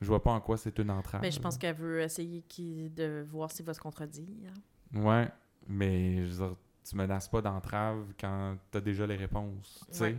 Je 0.00 0.06
vois 0.06 0.22
pas 0.22 0.30
en 0.32 0.40
quoi 0.40 0.56
c'est 0.56 0.78
une 0.78 0.90
entrave. 0.90 1.22
Mais 1.22 1.30
je 1.30 1.40
pense 1.40 1.56
qu'elle 1.56 1.74
veut 1.76 2.00
essayer 2.02 2.44
de 2.90 3.24
voir 3.30 3.50
s'il 3.50 3.64
va 3.64 3.72
se 3.74 3.80
contredire. 3.80 4.52
Ouais, 4.94 5.28
mais 5.68 6.26
je 6.26 6.32
veux 6.32 6.46
dire, 6.48 6.56
tu 6.88 6.96
menaces 6.96 7.28
pas 7.28 7.40
d'entrave 7.40 8.04
quand 8.20 8.56
t'as 8.70 8.80
déjà 8.80 9.06
les 9.06 9.16
réponses. 9.16 9.84
Tu 9.90 9.96
sais? 9.96 10.04
Ouais. 10.04 10.12
Tu 10.12 10.18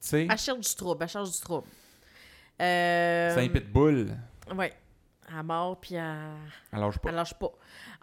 sais? 0.00 0.26
Elle 0.30 0.38
cherche 0.38 0.60
du 0.60 0.74
trouble, 0.74 1.02
elle 1.02 1.08
cherche 1.08 1.30
du 1.30 1.40
trouble. 1.40 1.66
Euh, 2.60 3.34
C'est 3.34 3.44
un 3.44 3.48
pitbull. 3.48 4.16
Ouais. 4.54 4.72
À 5.32 5.42
mort, 5.42 5.78
puis 5.80 5.96
à... 5.96 6.32
Elle 6.72 6.80
lâche 6.80 6.98
pas. 6.98 7.08
elle 7.10 7.14
lâche 7.14 7.34
pas. 7.34 7.52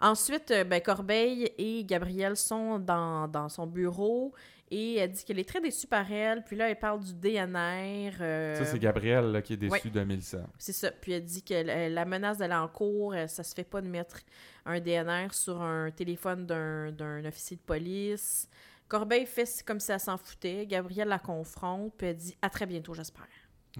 Ensuite, 0.00 0.50
euh, 0.50 0.64
ben, 0.64 0.80
Corbeil 0.80 1.52
et 1.58 1.84
Gabrielle 1.84 2.36
sont 2.36 2.78
dans, 2.78 3.28
dans 3.28 3.48
son 3.48 3.66
bureau 3.66 4.32
et 4.70 4.96
elle 4.96 5.10
dit 5.12 5.24
qu'elle 5.24 5.38
est 5.38 5.48
très 5.48 5.60
déçue 5.60 5.86
par 5.86 6.10
elle. 6.10 6.42
Puis 6.44 6.56
là, 6.56 6.70
elle 6.70 6.78
parle 6.78 7.00
du 7.02 7.14
DNR. 7.14 8.12
euh, 8.20 8.54
Ça, 8.56 8.64
c'est 8.64 8.78
Gabrielle 8.78 9.32
là, 9.32 9.42
qui 9.42 9.54
est 9.54 9.56
déçue 9.56 9.72
ouais. 9.72 9.90
de 9.90 10.04
Mélissa. 10.04 10.40
C'est 10.58 10.72
ça. 10.72 10.90
Puis 10.90 11.12
elle 11.12 11.24
dit 11.24 11.42
que 11.42 11.54
la 11.54 11.88
la 11.88 12.04
menace 12.04 12.38
d'aller 12.38 12.54
en 12.54 12.68
cours, 12.68 13.12
euh, 13.14 13.26
ça 13.26 13.42
se 13.42 13.54
fait 13.54 13.64
pas 13.64 13.80
de 13.80 13.88
mettre 13.88 14.20
un 14.66 14.80
DNR 14.80 15.32
sur 15.32 15.60
un 15.62 15.90
téléphone 15.90 16.46
d'un 16.46 17.24
officier 17.24 17.56
de 17.56 17.62
police. 17.62 18.48
Corbeil 18.88 19.26
fait 19.26 19.48
comme 19.66 19.80
si 19.80 19.92
elle 19.92 20.00
s'en 20.00 20.16
foutait. 20.16 20.66
Gabrielle 20.66 21.08
la 21.08 21.18
confronte, 21.18 21.92
puis 21.96 22.06
elle 22.08 22.16
dit 22.16 22.36
À 22.40 22.48
très 22.50 22.66
bientôt, 22.66 22.94
j'espère. 22.94 23.26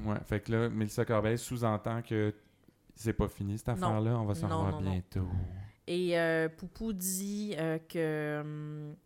Ouais, 0.05 0.19
fait 0.27 0.41
que 0.41 0.53
là, 0.53 0.69
Mélissa 0.69 1.05
Corbeil 1.05 1.39
sous-entend 1.39 2.03
que 2.03 2.35
c'est 2.99 3.13
pas 3.13 3.29
fini 3.29 3.57
cette 3.59 3.69
affaire-là. 3.69 4.19
On 4.19 4.25
va 4.25 4.35
s'en 4.35 4.49
Non, 4.49 4.71
non. 4.71 4.81
bientôt. 4.81 5.29
Et 5.87 6.19
euh, 6.19 6.49
Poupou 6.49 6.93
dit 6.93 7.55
euh, 7.57 7.79
que, 7.89 8.41
hum, 8.41 8.97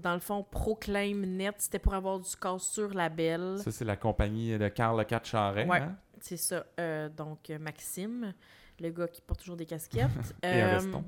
dans 0.00 0.12
le 0.14 0.20
fond, 0.20 0.44
Proclaim 0.48 1.26
Net, 1.26 1.54
c'était 1.58 1.78
pour 1.78 1.94
avoir 1.94 2.20
du 2.20 2.36
casse 2.36 2.62
sur 2.62 2.92
label. 2.92 3.58
Ça, 3.58 3.72
c'est 3.72 3.84
la 3.84 3.96
compagnie 3.96 4.56
de 4.58 4.68
Carl 4.68 4.98
Le 4.98 5.18
Charret. 5.22 5.66
Ouais. 5.66 5.78
hein? 5.78 5.96
C'est 6.20 6.36
ça. 6.36 6.66
Euh, 6.78 7.08
donc, 7.08 7.50
euh, 7.50 7.58
Maxime, 7.58 8.32
le 8.78 8.90
gars 8.90 9.08
qui 9.08 9.22
porte 9.22 9.40
toujours 9.40 9.56
des 9.56 9.66
casquettes. 9.66 10.08
Et 10.42 10.60
un 10.60 10.78
veston. 10.78 11.04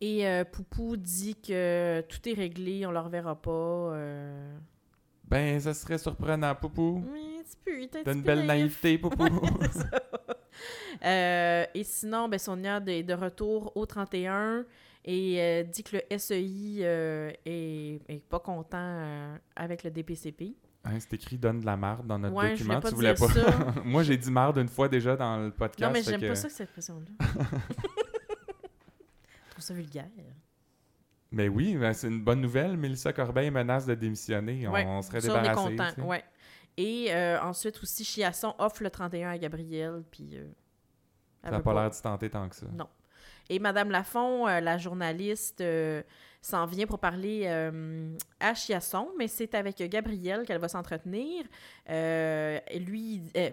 Et 0.00 0.26
Poupou 0.52 0.96
dit 0.96 1.34
que 1.36 2.02
tout 2.08 2.28
est 2.28 2.34
réglé, 2.34 2.86
on 2.86 2.90
le 2.90 3.00
reverra 3.00 3.40
pas. 3.40 3.96
Ben, 5.34 5.58
ça 5.58 5.74
serait 5.74 5.98
surprenant, 5.98 6.54
Poupou. 6.54 7.02
Oui, 7.12 7.40
tu 7.50 7.56
peux, 7.64 8.02
T'as 8.04 8.12
une 8.12 8.22
belle 8.22 8.46
naïveté, 8.46 8.98
Poupou. 8.98 9.26
Euh, 11.04 11.64
et 11.74 11.82
sinon, 11.82 12.28
ben, 12.28 12.38
Sonia 12.38 12.80
est 12.86 13.02
de 13.02 13.14
retour 13.14 13.72
au 13.76 13.84
31 13.84 14.64
et 15.04 15.36
euh, 15.42 15.62
dit 15.64 15.82
que 15.82 15.96
le 15.96 16.18
SEI 16.18 16.78
euh, 16.82 17.32
est, 17.44 18.00
est 18.08 18.22
pas 18.28 18.38
content 18.38 18.78
euh, 18.78 19.36
avec 19.56 19.82
le 19.82 19.90
DPCP. 19.90 20.54
Hein, 20.84 21.00
c'est 21.00 21.14
écrit 21.14 21.36
donne 21.36 21.58
de 21.60 21.66
la 21.66 21.76
marde 21.76 22.06
dans 22.06 22.18
notre 22.20 22.36
Ouais, 22.36 22.50
document. 22.52 22.74
voulais 22.74 22.80
pas 22.80 22.88
tu 22.90 22.94
voulais 22.94 23.14
dire 23.14 23.26
pas. 23.26 23.72
ça. 23.74 23.80
Moi, 23.84 24.02
j'ai 24.04 24.16
dit 24.16 24.30
marde 24.30 24.58
une 24.58 24.68
fois 24.68 24.88
déjà 24.88 25.16
dans 25.16 25.38
le 25.38 25.50
podcast. 25.50 25.80
non, 25.82 25.90
mais 25.90 26.02
j'aime 26.04 26.20
que- 26.20 26.28
pas 26.28 26.34
ça, 26.36 26.48
cette 26.48 26.60
expression-là. 26.60 27.26
Je 29.46 29.50
trouve 29.50 29.64
ça 29.64 29.74
vulgaire. 29.74 30.06
Mais 31.34 31.48
oui, 31.48 31.76
ben, 31.76 31.92
c'est 31.92 32.08
une 32.08 32.22
bonne 32.22 32.40
nouvelle. 32.40 32.76
Mélissa 32.76 33.12
Corbeil 33.12 33.50
menace 33.50 33.86
de 33.86 33.94
démissionner. 33.94 34.66
On, 34.68 34.72
Ouais, 34.72 34.84
on 34.86 35.02
serait 35.02 35.20
débarrassé. 35.20 35.76
Ouais. 36.02 36.24
Et 36.76 37.06
euh, 37.10 37.40
ensuite 37.40 37.80
aussi, 37.82 38.04
Chiasson 38.04 38.54
offre 38.58 38.82
le 38.82 38.90
31 38.90 39.30
à 39.30 39.38
Gabrielle, 39.38 40.02
puis... 40.10 40.30
euh, 40.36 40.46
Ça 41.44 41.50
n'a 41.50 41.60
pas 41.60 41.72
l'air 41.74 41.90
de 41.90 41.94
se 41.94 42.02
tenter 42.02 42.28
tant 42.30 42.48
que 42.48 42.56
ça. 42.56 42.66
Non. 42.72 42.88
Et 43.48 43.58
Madame 43.58 43.90
Lafont, 43.90 44.48
euh, 44.48 44.60
la 44.60 44.78
journaliste, 44.78 45.62
s'en 46.44 46.66
vient 46.66 46.86
pour 46.86 46.98
parler 46.98 47.44
euh, 47.46 48.14
à 48.38 48.54
Chiasson, 48.54 49.08
mais 49.18 49.28
c'est 49.28 49.54
avec 49.54 49.78
Gabrielle 49.88 50.44
qu'elle 50.44 50.60
va 50.60 50.68
s'entretenir. 50.68 51.44
Euh, 51.88 52.58
lui, 52.78 53.22
euh, 53.36 53.50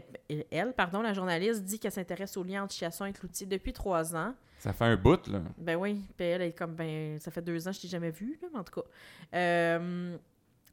elle, 0.52 0.74
pardon, 0.74 1.02
la 1.02 1.14
journaliste, 1.14 1.64
dit 1.64 1.80
qu'elle 1.80 1.94
s'intéresse 1.94 2.36
au 2.36 2.44
lien 2.44 2.64
entre 2.64 2.74
Chiasson 2.74 3.06
et 3.06 3.14
Cloutier 3.14 3.48
depuis 3.48 3.72
trois 3.72 4.14
ans. 4.16 4.34
Ça 4.58 4.74
fait 4.74 4.86
un 4.86 4.98
bout, 4.98 5.26
là. 5.28 5.42
Ben 5.58 5.78
oui, 5.78 6.02
puis 6.18 6.26
elle 6.28 6.42
est 6.42 6.52
comme, 6.52 6.76
ben, 6.76 7.18
ça 7.20 7.32
fait 7.32 7.42
deux 7.42 7.66
ans 7.68 7.72
que 7.72 7.78
je 7.78 7.82
t'ai 7.82 7.88
jamais 7.88 8.12
vu, 8.12 8.38
là, 8.42 8.50
mais 8.52 8.60
en 8.60 8.64
tout 8.64 8.82
cas. 8.82 9.80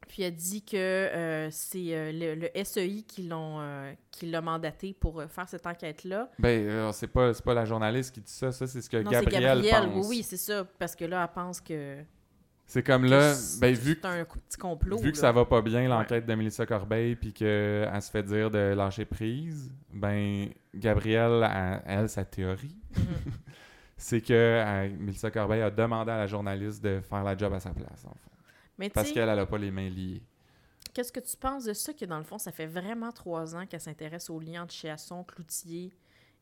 Puis 0.07 0.23
elle 0.23 0.33
dit 0.35 0.63
que 0.63 0.75
euh, 0.75 1.49
c'est 1.51 1.93
euh, 1.95 2.11
le, 2.11 2.35
le 2.35 2.63
SEI 2.63 3.03
qui 3.07 3.27
l'ont 3.27 3.57
euh, 3.59 3.93
qui 4.11 4.25
l'a 4.25 4.41
mandaté 4.41 4.95
pour 4.99 5.21
faire 5.29 5.47
cette 5.47 5.67
enquête-là. 5.67 6.29
Ben, 6.39 6.91
c'est 6.93 7.07
pas, 7.07 7.31
pas 7.33 7.53
la 7.53 7.65
journaliste 7.65 8.13
qui 8.15 8.21
dit 8.21 8.31
ça. 8.31 8.51
Ça, 8.51 8.65
c'est 8.65 8.81
ce 8.81 8.89
que 8.89 8.97
Non, 8.97 9.11
Gabrielle, 9.11 9.61
Gabrielle, 9.61 9.89
pense. 9.91 10.07
oui, 10.07 10.17
oui, 10.17 10.23
c'est 10.23 10.37
ça, 10.37 10.65
parce 10.79 10.95
que 10.95 11.05
là, 11.05 11.23
elle 11.27 11.33
pense 11.33 11.61
que, 11.61 11.97
C'est 12.65 12.81
comme 12.83 13.03
que 13.03 13.09
là, 13.09 13.33
ben, 13.59 13.73
vu, 13.75 13.99
un 14.03 14.25
petit 14.25 14.57
complot. 14.57 14.97
vu 14.97 15.11
que 15.11 15.17
ça 15.17 15.31
va 15.31 15.45
pas 15.45 15.61
bien, 15.61 15.87
l'enquête 15.87 16.25
de 16.25 16.33
Mélissa 16.33 16.65
Corbeil, 16.65 17.15
puis 17.15 17.31
qu'elle 17.31 18.01
se 18.01 18.09
fait 18.09 18.23
dire 18.23 18.49
de 18.49 18.73
lâcher 18.75 19.05
prise, 19.05 19.71
ben, 19.93 20.49
Gabrielle, 20.73 21.47
elle, 21.53 21.81
elle, 21.85 22.09
sa 22.09 22.25
théorie, 22.25 22.75
Mhm. 22.97 23.03
c'est 23.97 24.21
que 24.21 24.33
euh, 24.33 24.89
Mélissa 24.99 25.29
Corbeil 25.29 25.61
a 25.61 25.69
demandé 25.69 26.11
à 26.11 26.17
la 26.17 26.27
journaliste 26.27 26.83
de 26.83 26.99
faire 27.01 27.23
la 27.23 27.37
job 27.37 27.53
à 27.53 27.59
sa 27.59 27.71
place, 27.71 28.05
en 28.05 28.09
fond. 28.09 28.31
Mais 28.79 28.89
Parce 28.89 29.11
qu'elle, 29.11 29.29
elle 29.29 29.39
a 29.39 29.45
pas 29.45 29.57
les 29.57 29.69
mains 29.71 29.89
liées. 29.89 30.23
qu'est-ce 30.93 31.11
que 31.11 31.19
tu 31.19 31.37
penses 31.37 31.65
de 31.65 31.73
ça, 31.73 31.93
que 31.93 32.05
dans 32.05 32.17
le 32.17 32.23
fond, 32.23 32.37
ça 32.39 32.51
fait 32.51 32.65
vraiment 32.65 33.11
trois 33.11 33.55
ans 33.55 33.65
qu'elle 33.67 33.81
s'intéresse 33.81 34.29
aux 34.29 34.39
liens 34.39 34.63
entre 34.63 34.73
Chiasson, 34.73 35.23
Cloutier 35.23 35.93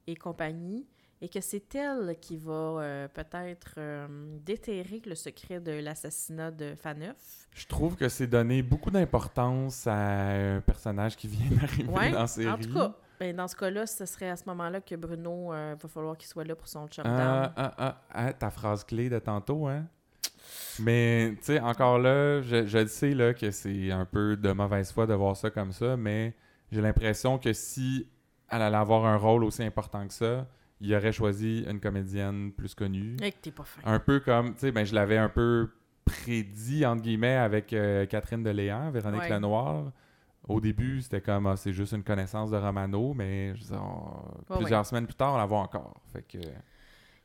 et 0.05 0.15
compagnie, 0.15 0.87
et 1.19 1.29
que 1.29 1.41
c'est 1.41 1.73
elle 1.75 2.15
qui 2.21 2.37
va 2.37 2.51
euh, 2.53 3.07
peut-être 3.07 3.73
euh, 3.79 4.07
déterrer 4.45 5.01
le 5.05 5.15
secret 5.15 5.59
de 5.59 5.71
l'assassinat 5.71 6.51
de 6.51 6.75
Faneuf? 6.75 7.47
Je 7.55 7.65
trouve 7.65 7.95
que 7.95 8.07
c'est 8.07 8.27
donner 8.27 8.61
beaucoup 8.61 8.91
d'importance 8.91 9.87
à 9.87 9.95
un 10.57 10.61
personnage 10.61 11.15
qui 11.17 11.27
vient 11.27 11.49
d'arriver 11.57 11.89
Ouais, 11.91 12.11
dans 12.11 12.19
la 12.19 12.27
série. 12.27 12.47
en 12.49 12.57
tout 12.59 12.71
cas, 12.71 12.93
ben, 13.19 13.35
dans 13.35 13.47
ce 13.47 13.55
cas-là, 13.55 13.87
ce 13.87 14.05
serait 14.05 14.29
à 14.29 14.35
ce 14.35 14.43
moment-là 14.45 14.79
que 14.79 14.93
Bruno 14.95 15.51
euh, 15.51 15.75
va 15.81 15.89
falloir 15.89 16.15
qu'il 16.15 16.27
soit 16.29 16.43
là 16.43 16.55
pour 16.55 16.67
son 16.67 16.87
chum 16.87 17.03
Ah, 17.07 17.51
ah, 17.57 17.73
ah, 17.79 18.01
ah, 18.11 18.33
ta 18.33 18.51
phrase 18.51 18.83
clé 18.83 19.09
de 19.09 19.17
tantôt, 19.17 19.65
hein? 19.65 19.87
Mais, 20.79 21.33
tu 21.37 21.43
sais, 21.45 21.59
encore 21.59 21.99
là, 21.99 22.41
je, 22.41 22.65
je 22.67 22.77
le 22.77 22.87
sais 22.87 23.13
là, 23.13 23.33
que 23.33 23.51
c'est 23.51 23.91
un 23.91 24.05
peu 24.05 24.35
de 24.37 24.51
mauvaise 24.51 24.91
foi 24.91 25.07
de 25.07 25.13
voir 25.13 25.35
ça 25.35 25.49
comme 25.49 25.71
ça, 25.71 25.97
mais 25.97 26.35
j'ai 26.71 26.81
l'impression 26.81 27.37
que 27.37 27.53
si 27.53 28.07
elle 28.49 28.61
allait 28.61 28.77
avoir 28.77 29.05
un 29.05 29.17
rôle 29.17 29.43
aussi 29.43 29.63
important 29.63 30.07
que 30.07 30.13
ça, 30.13 30.47
il 30.79 30.93
aurait 30.95 31.11
choisi 31.11 31.65
une 31.67 31.79
comédienne 31.79 32.51
plus 32.51 32.75
connue. 32.75 33.17
Et 33.23 33.31
que 33.31 33.37
t'es 33.41 33.51
pas 33.51 33.63
fin. 33.63 33.81
Un 33.85 33.99
peu 33.99 34.19
comme, 34.19 34.53
tu 34.53 34.59
sais, 34.61 34.71
ben, 34.71 34.85
je 34.85 34.93
l'avais 34.93 35.17
un 35.17 35.29
peu 35.29 35.69
prédit, 36.05 36.85
entre 36.85 37.01
guillemets, 37.01 37.35
avec 37.35 37.73
euh, 37.73 38.05
Catherine 38.05 38.43
Deléan, 38.43 38.91
Véronique 38.91 39.21
Ouais. 39.21 39.29
Lenoir. 39.29 39.91
Au 40.47 40.61
début, 40.61 41.01
c'était 41.01 41.19
comme, 41.19 41.45
ah, 41.47 41.57
c'est 41.57 41.73
juste 41.73 41.91
une 41.91 42.03
connaissance 42.03 42.51
de 42.51 42.55
Romano, 42.55 43.13
mais 43.13 43.53
je 43.55 43.63
veux 43.63 43.69
dire, 43.71 43.83
on- 43.83 44.53
Ouais, 44.53 44.59
plusieurs 44.59 44.85
semaines 44.85 45.05
plus 45.05 45.15
tard, 45.15 45.33
on 45.33 45.37
la 45.37 45.45
voit 45.45 45.59
encore. 45.59 45.99
Fait 46.13 46.21
que... 46.21 46.37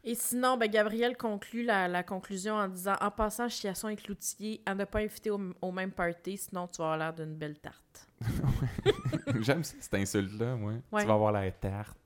Et 0.05 0.15
sinon, 0.17 0.57
ben, 0.57 0.69
Gabriel 0.69 1.17
conclut 1.17 1.63
la, 1.63 1.87
la 1.87 2.03
conclusion 2.03 2.55
en 2.55 2.69
disant 2.69 2.95
En 3.01 3.11
passant, 3.11 3.49
Chiasson 3.49 3.89
et 3.89 3.97
Cloutier, 3.97 4.61
à 4.67 4.75
ne 4.75 4.85
pas 4.85 5.01
inviter 5.01 5.31
au, 5.31 5.41
au 5.61 5.71
même 5.71 5.93
party, 5.93 6.37
sinon 6.37 6.67
tu 6.67 6.79
vas 6.79 6.93
avoir 6.93 6.99
l'air 6.99 7.13
d'une 7.15 7.37
belle 7.37 7.59
tarte. 7.59 8.09
J'aime 9.41 9.63
cette 9.63 9.95
insulte-là, 9.95 10.57
moi. 10.57 10.73
Ouais. 10.91 11.03
Tu 11.03 11.07
vas 11.07 11.15
avoir 11.15 11.33
la 11.33 11.51
tarte. 11.53 11.99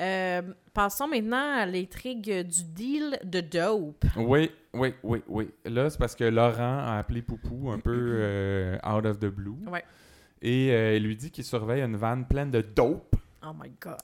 Euh, 0.00 0.42
passons 0.72 1.08
maintenant 1.08 1.58
à 1.58 1.66
l'intrigue 1.66 2.46
du 2.46 2.64
deal 2.64 3.18
de 3.24 3.40
dope. 3.40 4.04
Oui, 4.16 4.50
oui, 4.72 4.94
oui, 5.02 5.22
oui. 5.26 5.50
Là, 5.64 5.90
c'est 5.90 5.98
parce 5.98 6.14
que 6.14 6.24
Laurent 6.24 6.78
a 6.78 6.98
appelé 6.98 7.22
Poupou 7.22 7.70
un 7.70 7.80
peu 7.80 7.90
euh, 7.96 8.78
out 8.86 9.04
of 9.04 9.18
the 9.18 9.26
blue. 9.26 9.56
Ouais. 9.66 9.84
Et 10.40 10.72
euh, 10.72 10.96
il 10.96 11.02
lui 11.02 11.16
dit 11.16 11.30
qu'il 11.32 11.44
surveille 11.44 11.82
une 11.82 11.96
vanne 11.96 12.26
pleine 12.26 12.50
de 12.50 12.60
dope 12.60 13.16
Oh 13.44 13.52
my 13.60 13.70
god. 13.80 13.96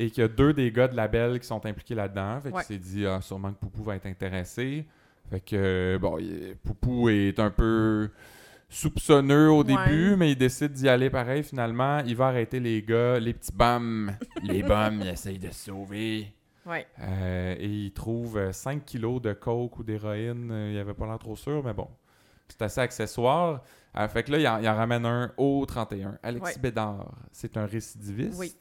Et 0.00 0.10
qu'il 0.10 0.22
y 0.22 0.24
a 0.24 0.28
deux 0.28 0.52
des 0.52 0.72
gars 0.72 0.88
de 0.88 0.96
la 0.96 1.08
belle 1.08 1.38
qui 1.40 1.46
sont 1.46 1.64
impliqués 1.66 1.94
là-dedans. 1.94 2.40
Fait 2.40 2.50
Ouais. 2.50 2.62
qu'il 2.64 2.76
s'est 2.76 2.82
dit, 2.82 3.06
ah, 3.06 3.20
sûrement 3.20 3.52
que 3.52 3.58
Poupou 3.58 3.82
va 3.84 3.96
être 3.96 4.06
intéressé. 4.06 4.86
Fait 5.30 5.40
que, 5.40 5.98
bon, 6.00 6.18
il- 6.18 6.56
Poupou 6.64 7.08
est 7.10 7.38
un 7.38 7.50
peu 7.50 8.10
soupçonneux 8.68 9.50
au 9.50 9.64
Ouais. 9.64 9.64
début, 9.64 10.16
mais 10.16 10.32
il 10.32 10.36
décide 10.36 10.72
d'y 10.72 10.88
aller 10.88 11.10
pareil 11.10 11.42
finalement. 11.42 11.98
Il 12.06 12.16
va 12.16 12.28
arrêter 12.28 12.60
les 12.60 12.82
gars, 12.82 13.18
les 13.18 13.34
petits 13.34 13.52
bums. 13.52 14.12
les 14.42 14.62
bums, 14.62 15.00
ils 15.02 15.08
essayent 15.08 15.38
de 15.38 15.50
se 15.50 15.66
sauver. 15.70 16.32
Ouais. 16.66 16.86
Euh, 17.00 17.56
et 17.58 17.66
il 17.68 17.92
trouve 17.92 18.36
euh, 18.36 18.52
5 18.52 18.84
kilos 18.84 19.20
de 19.20 19.32
coke 19.32 19.78
ou 19.78 19.82
d'héroïne. 19.82 20.52
Il 20.72 20.78
avait 20.78 20.94
pas 20.94 21.06
l'air 21.06 21.18
trop 21.18 21.34
sûr, 21.36 21.62
mais 21.64 21.72
bon. 21.74 21.88
C'est 22.48 22.62
assez 22.62 22.80
accessoire. 22.80 23.62
Euh, 23.96 24.08
fait 24.08 24.22
que 24.22 24.32
là, 24.32 24.38
il 24.38 24.46
en, 24.46 24.58
il 24.58 24.68
en 24.68 24.76
ramène 24.76 25.04
un 25.06 25.32
au 25.36 25.64
31. 25.66 26.18
Alexis 26.22 26.54
Ouais. 26.56 26.60
Bédard, 26.62 27.12
c'est 27.32 27.56
un 27.56 27.66
récidiviste. 27.66 28.38
Oui. 28.38 28.52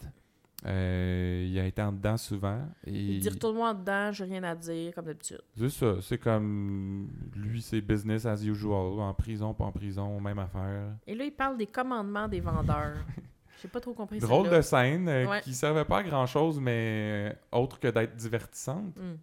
Euh, 0.65 1.45
il 1.49 1.57
a 1.57 1.65
été 1.65 1.81
en 1.81 1.93
dedans 1.93 2.17
souvent. 2.17 2.59
Et 2.85 2.91
Il 2.91 3.19
dit 3.21 3.29
retourne-moi 3.29 3.69
en 3.69 3.73
dedans, 3.73 4.11
j'ai 4.11 4.25
rien 4.25 4.43
à 4.43 4.55
dire, 4.55 4.93
comme 4.93 5.05
d'habitude. 5.05 5.41
c'est 5.57 5.69
ça. 5.69 5.95
C'est 6.01 6.17
comme 6.17 7.07
lui, 7.35 7.61
c'est 7.61 7.79
business 7.81 8.25
as 8.25 8.43
usual. 8.43 8.99
En 8.99 9.13
prison, 9.13 9.53
pas 9.53 9.65
en 9.65 9.71
prison, 9.71 10.19
même 10.19 10.39
affaire. 10.39 10.95
Et 11.07 11.15
là, 11.15 11.23
il 11.23 11.31
parle 11.31 11.57
des 11.57 11.67
commandements 11.67 12.27
des 12.27 12.41
vendeurs. 12.41 12.97
J'ai 13.61 13.67
pas 13.67 13.81
trop 13.81 13.93
compris 13.93 14.19
Drôle 14.19 14.49
de 14.49 14.61
scène 14.61 15.07
euh, 15.09 15.27
Ouais. 15.27 15.41
qui 15.41 15.53
servait 15.53 15.83
pas 15.85 15.97
à 15.99 16.03
grand 16.03 16.25
chose, 16.25 16.59
mais 16.61 17.31
euh, 17.31 17.57
autre 17.57 17.77
que 17.79 17.89
d'être 17.89 18.15
divertissante. 18.15 18.97
Hmm. 18.97 19.15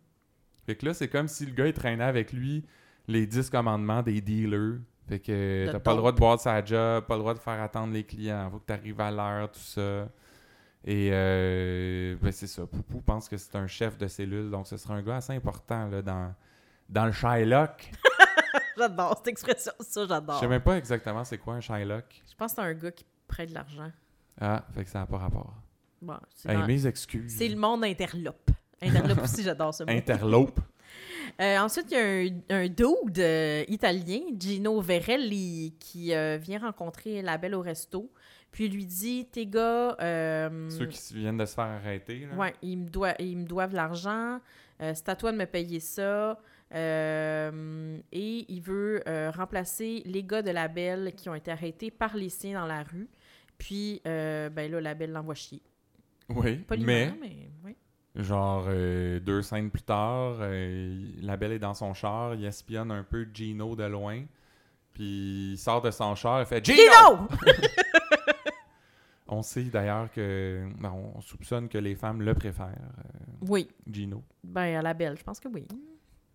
Fait 0.67 0.75
que 0.75 0.85
là, 0.87 0.95
c'est 0.95 1.09
comme 1.09 1.29
si 1.29 1.47
le 1.47 1.53
gars 1.53 1.67
il 1.67 1.73
traînait 1.73 2.05
avec 2.05 2.33
lui 2.33 2.65
les 3.09 3.27
10 3.27 3.49
commandements 3.51 4.03
des 4.03 4.21
dealers. 4.21 4.79
Fait 5.09 5.21
que 5.21 5.67
De 5.67 5.73
t'as 5.73 5.79
pas 5.79 5.93
le 5.93 5.99
droit 5.99 6.13
de 6.13 6.19
boire 6.19 6.41
sa 6.41 6.63
job, 6.65 7.05
pas 7.07 7.15
le 7.15 7.21
droit 7.21 7.33
de 7.35 7.39
faire 7.39 7.63
attendre 7.63 7.93
les 7.95 8.05
clients, 8.05 8.51
faut 8.51 8.59
que 8.59 8.67
t'arrives 8.67 9.01
à 9.01 9.11
l'heure, 9.11 9.51
tout 9.53 9.61
ça. 9.61 10.09
Et 10.87 11.11
euh, 11.13 12.17
ben 12.23 12.31
c'est 12.31 12.47
ça. 12.47 12.65
Poupou 12.67 13.01
pense 13.01 13.29
que 13.29 13.37
c'est 13.37 13.57
un 13.57 13.67
chef 13.67 13.99
de 13.99 14.07
cellule, 14.07 14.51
donc 14.51 14.67
ce 14.69 14.77
sera 14.77 14.95
un 14.95 15.03
gars 15.03 15.17
assez 15.17 15.33
important 15.33 15.89
là, 15.89 16.01
dans, 16.01 16.33
dans 16.89 17.07
le 17.07 17.13
Shylock. 17.13 17.91
J'adore 18.79 19.17
cette 19.19 19.29
expression, 19.29 19.73
ça, 19.81 20.03
Je 20.05 20.09
j'adore. 20.09 20.39
sais 20.39 20.47
même 20.49 20.61
pas 20.63 20.77
exactement 20.77 21.25
c'est 21.25 21.39
quoi 21.39 21.55
un 21.55 21.61
Shylock. 21.61 22.23
Je 22.31 22.35
pense 22.37 22.53
que 22.53 22.57
c'est 22.63 22.69
un 22.69 22.75
gars 22.75 22.91
qui 22.93 23.05
prête 23.27 23.49
de 23.49 23.55
l'argent. 23.55 23.91
Ah, 24.41 24.65
fait 24.75 24.85
que 24.85 24.91
ça 24.91 25.01
n'a 25.01 25.07
pas 25.07 25.17
rapport. 25.19 25.55
Bon, 26.03 26.19
c'est 26.35 26.51
Hey, 26.51 26.57
dans- 26.59 26.67
mes 26.67 26.87
excuses. 26.87 27.35
c'est 27.37 27.49
le 27.49 27.57
monde 27.57 27.85
interlope. 27.85 28.51
Interlope 28.83 29.23
aussi, 29.25 29.43
j'adore 29.43 29.75
ce 29.75 29.83
mot. 29.85 29.91
Interlope. 29.91 30.61
Euh, 31.41 31.59
ensuite, 31.59 31.89
il 31.91 31.97
y 31.97 32.01
a 32.01 32.57
un, 32.57 32.63
un 32.63 32.69
dude 32.69 33.19
euh, 33.19 33.65
italien, 33.69 34.21
Gino 34.39 34.81
Verelli, 34.81 35.75
qui 35.79 36.15
euh, 36.15 36.39
vient 36.41 36.59
rencontrer 36.61 37.21
la 37.21 37.37
belle 37.37 37.55
au 37.55 37.61
resto. 37.61 38.11
Puis 38.57 38.65
il 38.65 38.73
lui 38.73 38.87
dit 38.87 39.29
Tes 39.31 39.47
gars, 39.47 39.95
euh, 40.01 40.71
Ceux 40.71 40.87
qui 40.87 41.15
viennent 41.15 41.37
de 41.37 41.45
se 41.45 41.55
faire 41.55 41.65
arrêter. 41.65 42.27
Là. 42.27 42.37
ouais, 42.37 42.55
ils, 42.63 42.79
me 42.79 42.89
doivent, 42.89 43.17
ils 43.19 43.37
me 43.37 43.45
doivent 43.45 43.75
l'argent. 43.75 44.41
Euh, 44.81 44.93
c'est 44.95 45.11
à 45.11 45.15
toi 45.15 45.31
de 45.31 45.37
me 45.37 45.45
payer 45.45 45.79
ça. 45.79 46.41
Euh, 46.75 47.99
et 48.13 48.47
il 48.49 48.63
veut 48.63 49.03
remplacer 49.35 50.03
les 50.07 50.25
gars 50.25 50.41
de 50.41 50.51
la 50.51 50.69
belle 50.69 51.13
qui 51.15 51.29
ont 51.29 51.35
été 51.35 51.51
arrêtés 51.51 51.91
par 51.91 52.17
les 52.17 52.31
siens 52.31 52.59
dans 52.59 52.67
la 52.67 52.83
rue. 52.83 53.11
Puis, 53.59 54.01
ben 54.05 54.71
là, 54.71 54.81
la 54.81 54.95
belle 54.95 55.13
l'envoie 55.13 55.35
chier. 55.35 55.61
Oui, 56.31 56.65
mais 56.71 57.13
mais 57.21 57.51
oui. 57.63 57.77
Genre, 58.17 58.65
euh, 58.69 59.21
deux 59.21 59.43
scènes 59.43 59.71
plus 59.71 59.83
tard, 59.83 60.37
euh, 60.41 61.07
la 61.21 61.37
belle 61.37 61.53
est 61.53 61.59
dans 61.59 61.75
son 61.75 61.93
char, 61.93 62.35
il 62.35 62.47
espionne 62.47 62.91
un 62.91 63.03
peu 63.03 63.27
Gino 63.33 63.77
de 63.77 63.85
loin, 63.85 64.25
puis 64.95 65.53
il 65.53 65.59
sort 65.59 65.83
de 65.83 65.91
son 65.91 66.15
char 66.15 66.41
et 66.41 66.47
fait 66.47 66.65
Gino! 66.65 66.79
Gino! 66.79 67.29
On 69.29 69.43
sait 69.43 69.65
d'ailleurs 69.65 70.11
que. 70.13 70.67
ben, 70.81 70.93
on 70.93 71.21
soupçonne 71.21 71.69
que 71.69 71.79
les 71.79 71.95
femmes 71.97 72.23
le 72.23 72.35
préfèrent, 72.35 72.69
euh, 72.99 73.47
Oui, 73.49 73.69
Gino. 73.91 74.23
ben 74.45 74.77
à 74.79 74.83
la 74.83 74.95
belle, 74.95 75.17
je 75.19 75.25
pense 75.25 75.41
que 75.41 75.49
oui. 75.49 75.67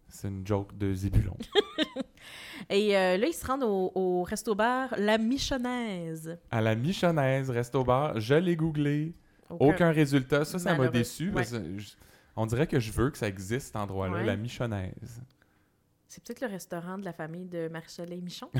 C'est 0.10 0.28
une 0.28 0.46
joke 0.46 0.78
de 0.78 0.94
Zébulon. 0.94 1.38
Et 2.70 2.96
euh, 2.98 3.18
là, 3.18 3.28
ils 3.28 3.34
se 3.34 3.46
rendent 3.48 3.64
au, 3.64 3.92
au 3.96 4.24
resto-bar 4.24 4.94
La 4.98 5.18
Michonnaise. 5.18 6.38
à 6.52 6.62
la 6.62 6.76
Michonnaise, 6.76 7.50
resto 7.50 7.84
bar, 7.84 8.20
je 8.20 8.36
l'ai 8.36 8.56
googlé, 8.56 9.14
aucun 9.50 9.92
résultat. 9.92 10.44
Ça, 10.46 10.60
ça 10.60 10.76
m'a 10.78 10.88
déçu. 10.90 11.28
Ouais. 11.30 11.34
parce 11.36 11.52
que 11.52 11.78
je- 11.80 11.94
on 12.36 12.46
dirait 12.46 12.68
que 12.68 12.80
je 12.80 12.92
veux 12.92 13.10
que 13.10 13.18
ça 13.18 13.28
existe, 13.28 13.68
cet 13.68 13.76
endroit-là, 13.78 14.18
Ouais. 14.18 14.26
la 14.26 14.36
Michonnaise. 14.36 15.22
C'est 16.12 16.22
peut-être 16.22 16.42
le 16.42 16.48
restaurant 16.48 16.98
de 16.98 17.06
la 17.06 17.14
famille 17.14 17.46
de 17.46 17.70
Marie-Soleil 17.70 18.22
Michon. 18.22 18.50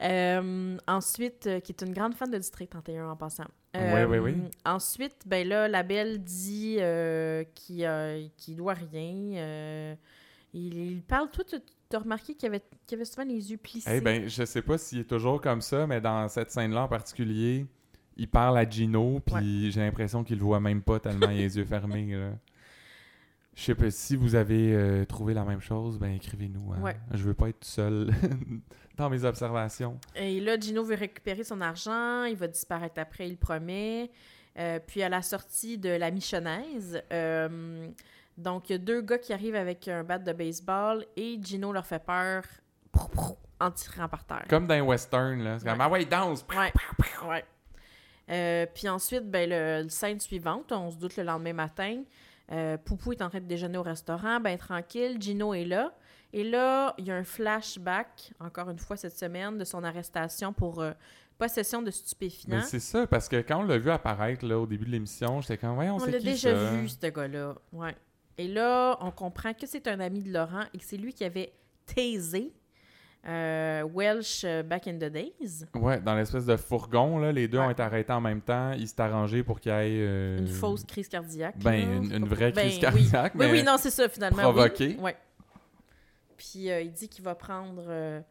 Euh, 0.00 0.78
ensuite, 0.88 1.46
euh, 1.46 1.60
qui 1.60 1.70
est 1.70 1.82
une 1.82 1.92
grande 1.92 2.14
fan 2.14 2.28
de 2.30 2.38
District 2.38 2.68
31 2.68 3.10
en 3.10 3.16
passant. 3.16 3.44
Ouais, 3.74 4.04
ouais, 4.04 4.18
oui. 4.18 4.34
Ensuite, 4.64 5.16
ben 5.26 5.46
là, 5.46 5.68
la 5.68 5.82
belle 5.82 6.24
dit 6.24 6.76
euh, 6.80 7.44
qu'il 7.54 7.84
euh, 7.84 8.26
qu'il 8.36 8.56
doit 8.56 8.72
rien. 8.72 9.14
euh, 9.36 9.94
il, 10.54 10.92
il 10.92 11.02
parle, 11.02 11.30
toi, 11.30 11.44
tu 11.44 11.56
as 11.94 11.98
remarqué 11.98 12.34
qu'il 12.34 12.48
avait, 12.48 12.62
qu'il 12.86 12.96
avait 12.96 13.04
souvent 13.04 13.26
les 13.26 13.52
yeux 13.52 13.58
plissés? 13.58 13.90
Eh 13.94 14.00
ben, 14.00 14.26
je 14.26 14.44
sais 14.44 14.62
pas 14.62 14.78
s'il 14.78 15.00
est 15.00 15.08
toujours 15.08 15.40
comme 15.40 15.60
ça, 15.60 15.86
mais 15.86 16.00
dans 16.00 16.26
cette 16.28 16.50
scène-là 16.50 16.84
en 16.84 16.88
particulier, 16.88 17.66
il 18.16 18.28
parle 18.28 18.58
à 18.58 18.68
Gino, 18.68 19.20
puis 19.20 19.70
j'ai 19.70 19.80
l'impression 19.80 20.24
qu'il 20.24 20.38
le 20.38 20.44
voit 20.44 20.60
même 20.60 20.82
pas 20.82 20.98
tellement 20.98 21.30
il 21.30 21.38
a 21.38 21.42
les 21.42 21.58
yeux 21.58 21.64
fermés. 21.64 22.16
Là. 22.16 22.32
Je 23.54 23.62
sais 23.64 23.74
pas 23.74 23.90
si 23.90 24.16
vous 24.16 24.34
avez 24.34 24.74
euh, 24.74 25.04
trouvé 25.04 25.34
la 25.34 25.44
même 25.44 25.60
chose, 25.60 25.98
ben 25.98 26.12
écrivez-nous. 26.12 26.72
hein. 26.72 26.80
Ouais. 26.80 26.96
Je 27.12 27.22
veux 27.22 27.34
pas 27.34 27.50
être 27.50 27.60
tout 27.60 27.68
seul 27.68 28.10
dans 28.96 29.10
mes 29.10 29.24
observations. 29.24 29.98
Et 30.16 30.40
là, 30.40 30.58
Gino 30.58 30.82
veut 30.82 30.94
récupérer 30.94 31.44
son 31.44 31.60
argent, 31.60 32.24
il 32.24 32.36
va 32.36 32.48
disparaître 32.48 32.98
après, 32.98 33.26
il 33.26 33.32
le 33.32 33.36
promet. 33.36 34.10
Euh, 34.58 34.78
puis 34.86 35.02
à 35.02 35.08
la 35.08 35.22
sortie 35.22 35.76
de 35.78 35.90
la 35.90 36.10
Michonnaise, 36.10 37.02
euh, 37.12 37.88
donc 38.38 38.68
il 38.68 38.72
y 38.72 38.74
a 38.74 38.78
deux 38.78 39.00
gars 39.02 39.18
qui 39.18 39.32
arrivent 39.32 39.54
avec 39.54 39.86
un 39.88 40.02
bat 40.04 40.18
de 40.18 40.32
baseball 40.32 41.04
et 41.16 41.38
Gino 41.42 41.72
leur 41.72 41.86
fait 41.86 42.02
peur 42.04 42.42
prou, 42.90 43.08
prou, 43.08 43.36
en 43.60 43.70
tirant 43.70 44.08
par 44.08 44.24
terre. 44.24 44.44
Comme 44.48 44.66
dans 44.66 44.74
un 44.74 44.82
western, 44.82 45.42
là. 45.42 45.58
C'est 45.58 45.66
comme. 45.68 45.80
Ah 45.80 45.88
ouais, 45.90 46.04
danse! 46.06 46.44
Ouais, 46.50 46.72
ouais. 47.28 47.44
Euh, 48.30 48.66
puis 48.74 48.88
ensuite, 48.88 49.30
ben, 49.30 49.48
le, 49.48 49.82
le 49.84 49.88
scène 49.88 50.20
suivante, 50.20 50.70
on 50.72 50.90
se 50.90 50.96
doute 50.96 51.16
le 51.16 51.22
lendemain 51.24 51.52
matin, 51.54 52.02
euh, 52.52 52.76
Poupou 52.76 53.12
est 53.12 53.22
en 53.22 53.28
train 53.30 53.40
de 53.40 53.46
déjeuner 53.46 53.78
au 53.78 53.82
restaurant, 53.82 54.40
ben 54.40 54.56
tranquille, 54.58 55.16
Gino 55.20 55.54
est 55.54 55.64
là. 55.64 55.92
Et 56.34 56.44
là, 56.44 56.94
il 56.98 57.06
y 57.06 57.10
a 57.10 57.16
un 57.16 57.24
flashback, 57.24 58.32
encore 58.40 58.70
une 58.70 58.78
fois 58.78 58.96
cette 58.96 59.16
semaine, 59.16 59.58
de 59.58 59.64
son 59.64 59.84
arrestation 59.84 60.52
pour 60.52 60.80
euh, 60.80 60.92
possession 61.38 61.82
de 61.82 61.90
stupéfiants. 61.90 62.56
Mais 62.56 62.62
c'est 62.62 62.80
ça, 62.80 63.06
parce 63.06 63.28
que 63.28 63.36
quand 63.42 63.60
on 63.60 63.64
l'a 63.64 63.78
vu 63.78 63.90
apparaître 63.90 64.44
là, 64.46 64.58
au 64.58 64.66
début 64.66 64.86
de 64.86 64.90
l'émission, 64.90 65.40
j'étais 65.40 65.58
comme, 65.58 65.76
ouais, 65.78 65.90
on, 65.90 65.96
On 65.96 66.06
l'a 66.06 66.18
qui 66.18 66.24
déjà 66.24 66.54
ça? 66.54 66.70
vu, 66.72 66.88
ce 66.88 67.06
gars-là. 67.06 67.54
Ouais. 67.72 67.94
Et 68.38 68.48
là, 68.48 68.96
on 69.00 69.10
comprend 69.10 69.52
que 69.52 69.66
c'est 69.66 69.86
un 69.88 70.00
ami 70.00 70.22
de 70.22 70.32
Laurent 70.32 70.64
et 70.72 70.78
que 70.78 70.84
c'est 70.84 70.96
lui 70.96 71.12
qui 71.12 71.24
avait 71.24 71.52
taisé 71.84 72.52
euh, 73.26 73.82
Welsh 73.84 74.42
euh, 74.44 74.62
back 74.62 74.88
in 74.88 74.94
the 74.94 75.04
days. 75.10 75.64
Ouais, 75.74 76.00
dans 76.00 76.14
l'espèce 76.14 76.44
de 76.46 76.56
fourgon, 76.56 77.18
là, 77.18 77.30
les 77.32 77.46
deux 77.48 77.58
Ouais. 77.58 77.66
ont 77.66 77.70
été 77.70 77.82
arrêtés 77.82 78.12
en 78.12 78.20
même 78.20 78.40
temps. 78.40 78.72
Ils 78.72 78.88
s'étaient 78.88 79.02
arrangés 79.02 79.42
pour 79.44 79.60
qu'il 79.60 79.70
y 79.70 79.74
ait. 79.74 79.98
euh, 80.00 80.38
Une 80.38 80.48
fausse 80.48 80.84
crise 80.84 81.08
cardiaque. 81.08 81.56
Ben, 81.58 82.02
là, 82.08 82.16
une, 82.16 82.24
vraie 82.26 82.50
Ben, 82.52 82.62
crise 82.62 82.74
oui. 82.74 82.80
cardiaque, 82.80 83.34
mais 83.36 83.46
Oui, 83.46 83.52
oui, 83.58 83.62
non, 83.62 83.76
c'est 83.78 83.90
ça, 83.90 84.08
finalement. 84.08 84.38
oui. 84.38 84.42
provoquée. 84.42 84.96
Ouais. 84.98 85.16
Puis 86.36 86.70
euh, 86.70 86.80
il 86.80 86.92
dit 86.92 87.08
qu'il 87.08 87.24
va 87.24 87.34
prendre 87.34 88.22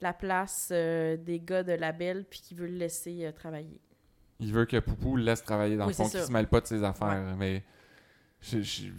la 0.00 0.12
place 0.12 0.68
des 0.70 1.40
gars 1.44 1.62
de 1.62 1.72
la 1.72 1.92
belle 1.92 2.24
puis 2.28 2.40
qu'il 2.40 2.56
veut 2.58 2.66
le 2.66 2.76
laisser 2.76 3.30
travailler. 3.34 3.80
il 4.40 4.52
veut 4.52 4.66
que 4.66 4.78
Poupou 4.78 5.16
le 5.16 5.22
laisse 5.22 5.42
travailler 5.42 5.76
dans 5.76 5.86
Oui, 5.86 5.92
le 5.92 6.04
fond, 6.04 6.08
qu'il 6.10 6.20
se 6.20 6.30
mêle 6.32 6.48
pas 6.48 6.60
de 6.60 6.66
ses 6.66 6.82
affaires. 6.84 7.34
Mais 7.38 7.62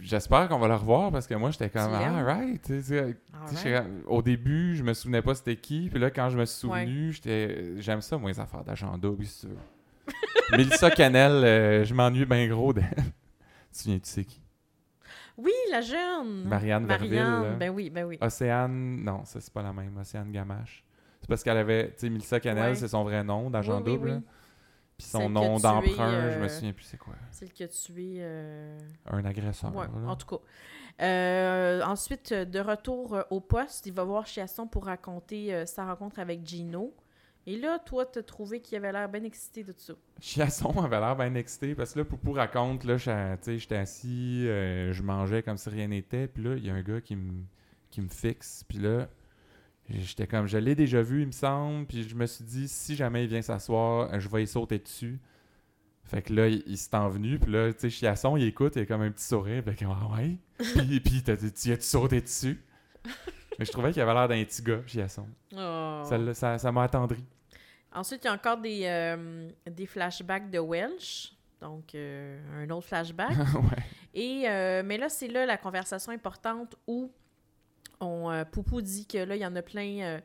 j'espère 0.02 0.48
qu'on 0.48 0.58
va 0.58 0.68
le 0.68 0.74
revoir 0.74 1.10
parce 1.12 1.26
que 1.26 1.34
moi, 1.34 1.50
j'étais 1.50 1.70
comme, 1.70 1.92
ah, 1.92 2.22
right. 2.24 2.72
Au 4.06 4.22
début, 4.22 4.74
je 4.76 4.82
me 4.82 4.92
souvenais 4.92 5.22
pas 5.22 5.34
c'était 5.34 5.56
qui. 5.56 5.88
Puis 5.90 6.00
là, 6.00 6.10
quand 6.10 6.30
je 6.30 6.38
me 6.38 6.44
suis 6.44 6.66
Ouais. 6.68 6.84
souvenu, 6.84 7.12
j'étais 7.12 7.80
j'aime 7.80 8.00
ça, 8.00 8.18
moi, 8.18 8.30
les 8.30 8.40
affaires 8.40 8.64
d'agent 8.64 8.96
double, 8.98 9.24
tu 9.24 9.46
veux. 9.46 9.56
Mélissa 10.56 10.90
Canel, 10.90 11.32
euh, 11.44 11.84
je 11.84 11.94
m'ennuie 11.94 12.24
bien 12.26 12.46
gros 12.48 12.72
d'elle. 12.72 12.84
tu 12.94 13.02
te 13.72 13.78
souviens, 13.78 13.98
tu 13.98 14.08
sais 14.10 14.24
qui? 14.24 14.40
Oui, 15.36 15.52
la 15.70 15.80
jeune! 15.80 16.44
Marianne 16.48 16.86
Verville, 16.86 17.14
là. 17.14 17.50
ben 17.58 17.70
oui, 17.70 17.90
ben 17.90 18.04
oui. 18.06 18.16
Océane, 18.20 19.02
non, 19.04 19.24
ça 19.24 19.40
c'est 19.40 19.52
pas 19.52 19.62
la 19.62 19.72
même. 19.72 19.96
Océane 19.98 20.30
Gamache. 20.32 20.82
C'est 21.20 21.28
parce 21.28 21.42
qu'elle 21.42 21.58
avait, 21.58 21.88
tu 21.88 21.94
sais, 21.98 22.10
Mélissa 22.10 22.40
Canel, 22.40 22.70
Ouais. 22.70 22.74
c'est 22.74 22.88
son 22.88 23.04
vrai 23.04 23.22
nom 23.22 23.50
d'agent 23.50 23.78
Oui, 23.78 23.84
double. 23.84 24.10
oui. 24.10 24.20
Puis 24.98 25.06
son 25.08 25.28
nom 25.28 25.58
d'emprunt, 25.58 26.30
je 26.30 26.38
me 26.38 26.44
euh, 26.44 26.48
souviens 26.48 26.72
plus 26.72 26.84
c'est 26.84 26.96
quoi. 26.96 27.14
Celle 27.30 27.52
qui 27.52 27.62
a 27.62 27.68
tué. 27.68 28.16
euh, 28.18 28.78
Un 29.06 29.24
agresseur. 29.24 29.74
Ouais, 29.74 29.86
en 30.06 30.16
tout 30.16 30.26
cas. 30.26 30.42
Euh, 31.02 31.82
ensuite, 31.82 32.32
de 32.32 32.58
retour 32.60 33.14
euh, 33.14 33.22
au 33.30 33.40
poste, 33.40 33.84
il 33.86 33.92
va 33.92 34.04
voir 34.04 34.26
Chiasson 34.26 34.66
pour 34.66 34.86
raconter 34.86 35.66
sa 35.66 35.84
rencontre 35.84 36.18
avec 36.18 36.46
Gino. 36.46 36.94
Et 37.48 37.58
là, 37.58 37.78
toi, 37.78 38.06
t'as 38.06 38.22
trouvé 38.22 38.60
qu'il 38.60 38.76
avait 38.78 38.90
l'air 38.90 39.08
bien 39.08 39.22
excité 39.22 39.62
de 39.62 39.72
tout 39.72 39.80
ça. 39.80 39.92
Chiasson 40.20 40.70
avait 40.82 40.98
l'air 40.98 41.14
bien 41.14 41.34
excité 41.34 41.74
parce 41.74 41.92
que 41.92 41.98
là, 41.98 42.04
Poupou 42.06 42.32
raconte, 42.32 42.84
là, 42.84 42.96
j'étais 42.96 43.76
assis, 43.76 44.46
je 44.46 45.02
mangeais 45.02 45.42
comme 45.42 45.58
si 45.58 45.68
rien 45.68 45.88
n'était, 45.88 46.26
puis 46.26 46.42
là, 46.42 46.54
il 46.56 46.64
y 46.64 46.70
a 46.70 46.74
un 46.74 46.82
gars 46.82 47.00
qui 47.00 47.16
me 47.16 47.44
qui 47.90 48.00
me 48.00 48.08
fixe, 48.08 48.64
puis 48.68 48.78
là, 48.78 49.08
j'étais 49.88 50.26
comme, 50.26 50.46
je 50.46 50.58
l'ai 50.58 50.74
déjà 50.74 51.02
vu, 51.02 51.22
il 51.22 51.26
me 51.28 51.32
semble, 51.32 51.86
puis 51.86 52.08
je 52.08 52.14
me 52.14 52.26
suis 52.26 52.44
dit, 52.44 52.68
si 52.68 52.96
jamais 52.96 53.24
il 53.24 53.28
vient 53.28 53.42
s'asseoir, 53.42 54.18
je 54.18 54.28
vais 54.28 54.42
y 54.42 54.46
sauter 54.46 54.78
dessus. 54.78 55.20
Fait 56.04 56.22
que 56.22 56.32
là, 56.32 56.48
il, 56.48 56.62
il 56.66 56.78
s'est 56.78 56.94
envenu, 56.96 57.38
puis 57.38 57.50
là, 57.50 57.72
tu 57.72 57.80
sais, 57.80 57.90
Chiasson, 57.90 58.36
il 58.36 58.44
écoute, 58.44 58.74
il 58.76 58.82
a 58.82 58.86
comme 58.86 59.02
un 59.02 59.10
petit 59.10 59.24
sourire, 59.24 59.66
est 59.66 59.78
comme, 59.78 59.90
ah 59.90 60.16
ouais? 60.16 60.36
puis, 60.58 61.00
puis 61.00 61.22
t'as- 61.22 61.36
tu 61.36 61.72
as-tu 61.72 61.82
sauté 61.82 62.20
dessus? 62.20 62.62
Mais 63.58 63.64
je 63.64 63.72
trouvais 63.72 63.92
qu'il 63.92 64.02
avait 64.02 64.14
l'air 64.14 64.28
d'un 64.28 64.44
petit 64.44 64.62
gars, 64.62 64.80
Giasson. 64.86 65.26
Oh. 65.52 66.02
Ça 66.04 66.34
Ça 66.34 66.58
ça 66.58 66.72
m'a 66.72 66.84
attendri. 66.84 67.24
Ensuite, 67.92 68.22
il 68.24 68.26
y 68.26 68.30
a 68.30 68.34
encore 68.34 68.58
des, 68.58 68.82
euh, 68.84 69.48
des 69.70 69.86
flashbacks 69.86 70.50
de 70.50 70.58
Welsh. 70.58 71.32
Donc, 71.60 71.94
euh, 71.94 72.38
un 72.62 72.68
autre 72.70 72.86
flashback. 72.86 73.30
ouais. 73.54 73.84
Et, 74.12 74.48
euh, 74.48 74.82
mais 74.84 74.98
là, 74.98 75.08
c'est 75.08 75.28
là 75.28 75.46
la 75.46 75.56
conversation 75.56 76.12
importante 76.12 76.76
où 76.86 77.10
on, 78.00 78.30
euh, 78.30 78.44
Poupou 78.44 78.80
dit 78.82 79.06
que 79.06 79.18
là, 79.18 79.36
il 79.36 79.42
y 79.42 79.46
en 79.46 79.54
a 79.56 79.62
plein... 79.62 80.00
euh, 80.02 80.20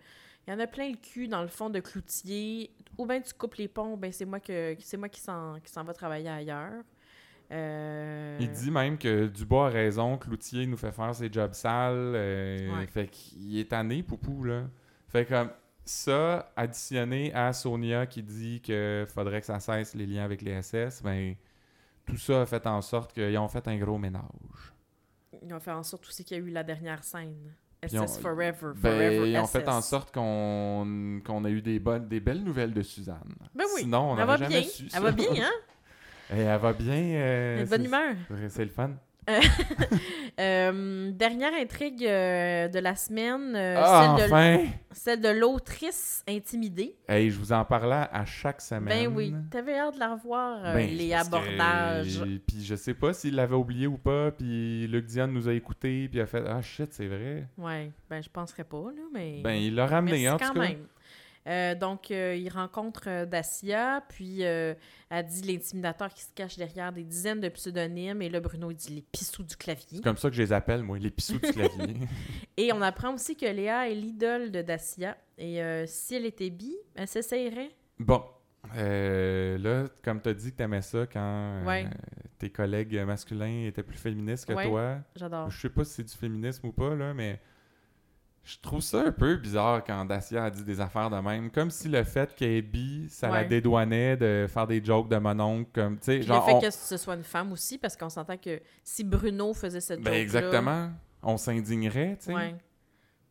il 0.48 0.52
y 0.52 0.54
en 0.56 0.60
a 0.60 0.66
plein 0.68 0.90
le 0.90 0.98
cul 0.98 1.28
dans 1.28 1.42
le 1.44 1.48
fond 1.48 1.70
de 1.70 1.80
cloutier. 1.80 2.72
Ou 2.98 3.06
bien 3.06 3.22
tu 3.22 3.34
coupes 3.34 3.56
les 3.56 3.68
ponts, 3.68 3.96
ben 3.96 4.12
c'est 4.12 4.26
moi 4.26 4.40
que 4.40 4.76
c'est 4.80 4.98
moi 4.98 5.08
qui 5.10 5.22
s'en 5.22 5.60
qui 5.64 5.72
s'en 5.72 5.84
va 5.84 5.94
travailler 5.94 6.30
ailleurs. 6.30 6.84
Euh, 7.52 8.38
Il 8.40 8.50
dit 8.52 8.72
même 8.72 8.98
que 8.98 9.28
Dubois 9.28 9.68
a 9.68 9.70
raison, 9.70 10.18
Cloutier 10.18 10.66
nous 10.68 10.78
fait 10.78 10.92
faire 10.92 11.14
ses 11.14 11.32
jobs 11.32 11.54
sales. 11.54 11.96
euh, 12.16 12.78
Ouais. 12.80 12.88
Fait 12.88 13.08
qu'il 13.08 13.60
est 13.60 13.70
tanné, 13.70 14.04
Poupou, 14.04 14.44
là. 14.46 14.64
Fait 15.08 15.26
comme 15.26 15.52
ça, 15.84 16.52
additionné 16.56 17.34
à 17.34 17.52
Sonia 17.54 18.06
qui 18.06 18.24
dit 18.24 18.62
que 18.62 19.06
faudrait 19.14 19.42
que 19.42 19.48
ça 19.48 19.60
cesse 19.60 19.96
les 19.96 20.06
liens 20.06 20.24
avec 20.24 20.42
les 20.42 20.62
SS, 20.62 21.02
ben 21.04 21.36
tout 22.06 22.18
ça 22.18 22.42
a 22.42 22.46
fait 22.46 22.66
en 22.68 22.82
sorte 22.82 23.14
qu'ils 23.14 23.38
ont 23.38 23.48
fait 23.50 23.68
un 23.68 23.78
gros 23.78 23.98
ménage. 23.98 24.74
Ils 25.44 25.54
ont 25.54 25.60
fait 25.60 25.72
en 25.72 25.84
sorte 25.84 26.08
aussi 26.08 26.24
qu'il 26.24 26.38
y 26.38 26.40
a 26.40 26.44
eu 26.44 26.50
la 26.52 26.64
dernière 26.64 27.04
scène. 27.04 27.54
Puis 27.88 27.98
on- 27.98 28.06
SS 28.06 28.20
Forever. 28.20 28.54
Ben, 28.76 28.92
Forever 28.92 29.30
ils 29.32 29.38
ont 29.40 29.48
fait 29.48 29.68
en 29.68 29.82
sorte 29.82 30.14
qu'on 30.14 31.20
qu'on 31.26 31.44
a 31.46 31.50
eu 31.50 31.62
des, 31.62 31.80
bonnes, 31.80 32.08
des 32.08 32.20
belles 32.20 32.44
nouvelles 32.44 32.74
de 32.74 32.82
Suzanne. 32.84 33.34
Ben 33.56 33.66
oui, 33.76 33.82
Sinon, 33.82 34.12
on 34.12 34.18
Elle 34.20 34.26
va 34.28 34.38
n'aurait 34.38 34.38
jamais 34.50 34.62
bien. 34.62 34.70
su 34.70 34.84
Elle 34.84 34.90
ça. 34.92 35.00
va 35.00 35.12
bien, 35.12 35.28
hein? 35.44 35.52
Et 36.36 36.40
elle 36.42 36.60
va 36.60 36.74
bien. 36.74 36.94
euh, 36.94 37.58
Elle 37.60 37.66
de 37.66 37.70
bonne 37.70 37.86
humeur. 37.86 38.14
C'est 38.50 38.64
le 38.66 38.70
fun. 38.72 38.92
Euh, 40.40 41.12
dernière 41.12 41.52
intrigue 41.54 42.04
euh, 42.06 42.68
de 42.70 42.80
la 42.80 42.96
semaine, 42.96 43.54
euh, 43.54 43.76
ah, 43.78 44.16
celle, 44.18 44.28
de, 44.28 44.34
enfin! 44.34 44.66
celle 44.92 45.22
de 45.22 45.28
l'autrice 45.30 46.24
intimidée. 46.28 46.96
Hey, 47.08 47.30
je 47.30 47.38
vous 47.38 47.52
en 47.52 47.64
parlais 47.66 48.08
à 48.12 48.26
chaque 48.26 48.62
semaine. 48.62 48.86
Ben 48.86 49.14
oui, 49.14 49.36
t'avais 49.52 49.78
hâte 49.78 49.96
de 49.96 50.00
la 50.00 50.14
revoir, 50.16 50.66
euh, 50.66 50.74
Ben, 50.74 50.90
les 50.90 51.10
parce 51.12 51.30
que- 51.30 51.36
abordages. 51.36 52.24
Puis 52.48 52.64
je 52.64 52.76
sais 52.76 52.94
pas 52.94 53.14
s'il 53.14 53.36
l'avait 53.36 53.56
oublié 53.56 53.88
ou 53.88 53.98
pas, 53.98 54.32
puis 54.32 54.88
Luc 54.88 55.06
Diane 55.06 55.32
nous 55.34 55.48
a 55.50 55.54
écoutés, 55.54 56.08
puis 56.10 56.22
a 56.22 56.26
fait 56.26 56.44
Ah 56.48 56.62
shit, 56.62 56.92
c'est 56.94 57.08
vrai. 57.08 57.48
Ouais, 57.58 57.92
ben 58.10 58.24
je 58.24 58.30
penserais 58.30 58.64
pas, 58.64 58.78
là, 58.96 59.02
mais... 59.14 59.42
Ben, 59.44 59.54
il 59.54 59.76
l'a 59.76 59.86
ramené, 59.86 60.24
Merci 60.24 60.28
en 60.30 60.38
quand 60.48 60.54
tout 60.54 60.60
cas. 60.62 60.68
même. 60.70 60.88
Euh, 61.48 61.74
donc, 61.76 62.12
euh, 62.12 62.36
il 62.36 62.50
rencontre 62.50 63.04
euh, 63.08 63.26
Dacia, 63.26 64.04
puis 64.10 64.46
euh, 64.46 64.76
elle 65.10 65.26
dit 65.26 65.42
l'intimidateur 65.42 66.14
qui 66.14 66.22
se 66.24 66.32
cache 66.36 66.56
derrière 66.58 66.92
des 66.92 67.04
dizaines 67.04 67.40
de 67.40 67.50
pseudonymes, 67.50 68.22
et 68.22 68.30
là, 68.30 68.40
Bruno, 68.40 68.70
il 68.72 68.76
dit 68.76 68.94
les 68.96 69.02
pissous 69.02 69.44
du 69.44 69.56
clavier. 69.56 69.98
C'est 69.98 70.04
comme 70.04 70.18
ça 70.18 70.30
que 70.30 70.36
je 70.36 70.42
les 70.44 70.54
appelle, 70.54 70.84
moi, 70.84 71.00
les 71.00 71.10
pissous 71.10 71.40
du 71.40 71.52
clavier. 71.52 71.96
Et 72.58 72.72
on 72.74 72.82
apprend 72.82 73.14
aussi 73.14 73.36
que 73.36 73.46
Léa 73.48 73.90
est 73.90 73.96
l'idole 73.96 74.52
de 74.52 74.62
Dacia, 74.62 75.18
et 75.38 75.60
si 75.88 76.14
elle 76.16 76.26
était 76.26 76.50
bi, 76.52 76.76
elle 76.96 77.08
s'essayerait? 77.08 77.72
bon, 77.98 78.24
là, 78.76 79.86
comme 80.04 80.22
t'as 80.22 80.34
dit 80.34 80.52
que 80.52 80.58
t'aimais 80.58 80.82
ça 80.82 81.06
quand 81.12 81.64
Ouais. 81.66 81.88
tes 82.38 82.50
collègues 82.50 82.96
masculins 83.06 83.66
étaient 83.68 83.84
plus 83.84 83.98
féministes 83.98 84.46
que 84.48 84.54
Ouais. 84.54 84.68
toi, 84.68 84.98
J'adore. 85.16 85.50
je 85.50 85.60
sais 85.60 85.70
pas 85.70 85.84
si 85.84 85.94
c'est 85.96 86.04
du 86.04 86.14
féminisme 86.14 86.68
ou 86.68 86.72
pas, 86.72 86.94
là, 86.96 87.14
mais 87.14 87.40
je 88.44 88.58
trouve 88.60 88.82
ça 88.82 89.02
un 89.06 89.12
peu 89.12 89.36
bizarre 89.38 89.84
quand 89.84 90.06
Dacia 90.06 90.46
a 90.46 90.50
dit 90.50 90.64
des 90.64 90.82
affaires 90.82 91.10
de 91.10 91.18
même. 91.18 91.52
Comme 91.52 91.70
si 91.70 91.88
le 91.88 92.04
fait 92.04 92.34
qu'elle 92.36 92.52
est 92.52 92.62
bi, 92.62 93.08
ça 93.10 93.30
la 93.30 93.44
dédouanait 93.44 94.18
de 94.18 94.48
faire 94.50 94.66
des 94.68 94.84
jokes 94.84 95.10
de 95.10 95.18
mon 95.18 95.40
oncle, 95.40 95.70
comme, 95.74 95.98
tu 96.00 96.06
sais, 96.06 96.18
Puis 96.20 96.28
genre... 96.28 96.46
le 96.46 96.52
fait 96.52 96.58
on- 96.58 96.62
que 96.62 96.72
ce 96.72 96.98
soit 96.98 97.16
une 97.16 97.24
femme 97.24 97.52
aussi, 97.52 97.78
parce 97.78 97.96
qu'on 97.96 98.10
s'entend 98.10 98.38
que 98.38 98.60
si 98.84 99.04
Bruno 99.04 99.54
faisait 99.54 99.82
cette 99.82 100.02
Ben 100.02 100.14
exactement. 100.14 100.90
On 101.24 101.38
s'indignerait, 101.38 102.18
tu 102.20 102.26
sais. 102.26 102.34
Ouais. 102.34 102.56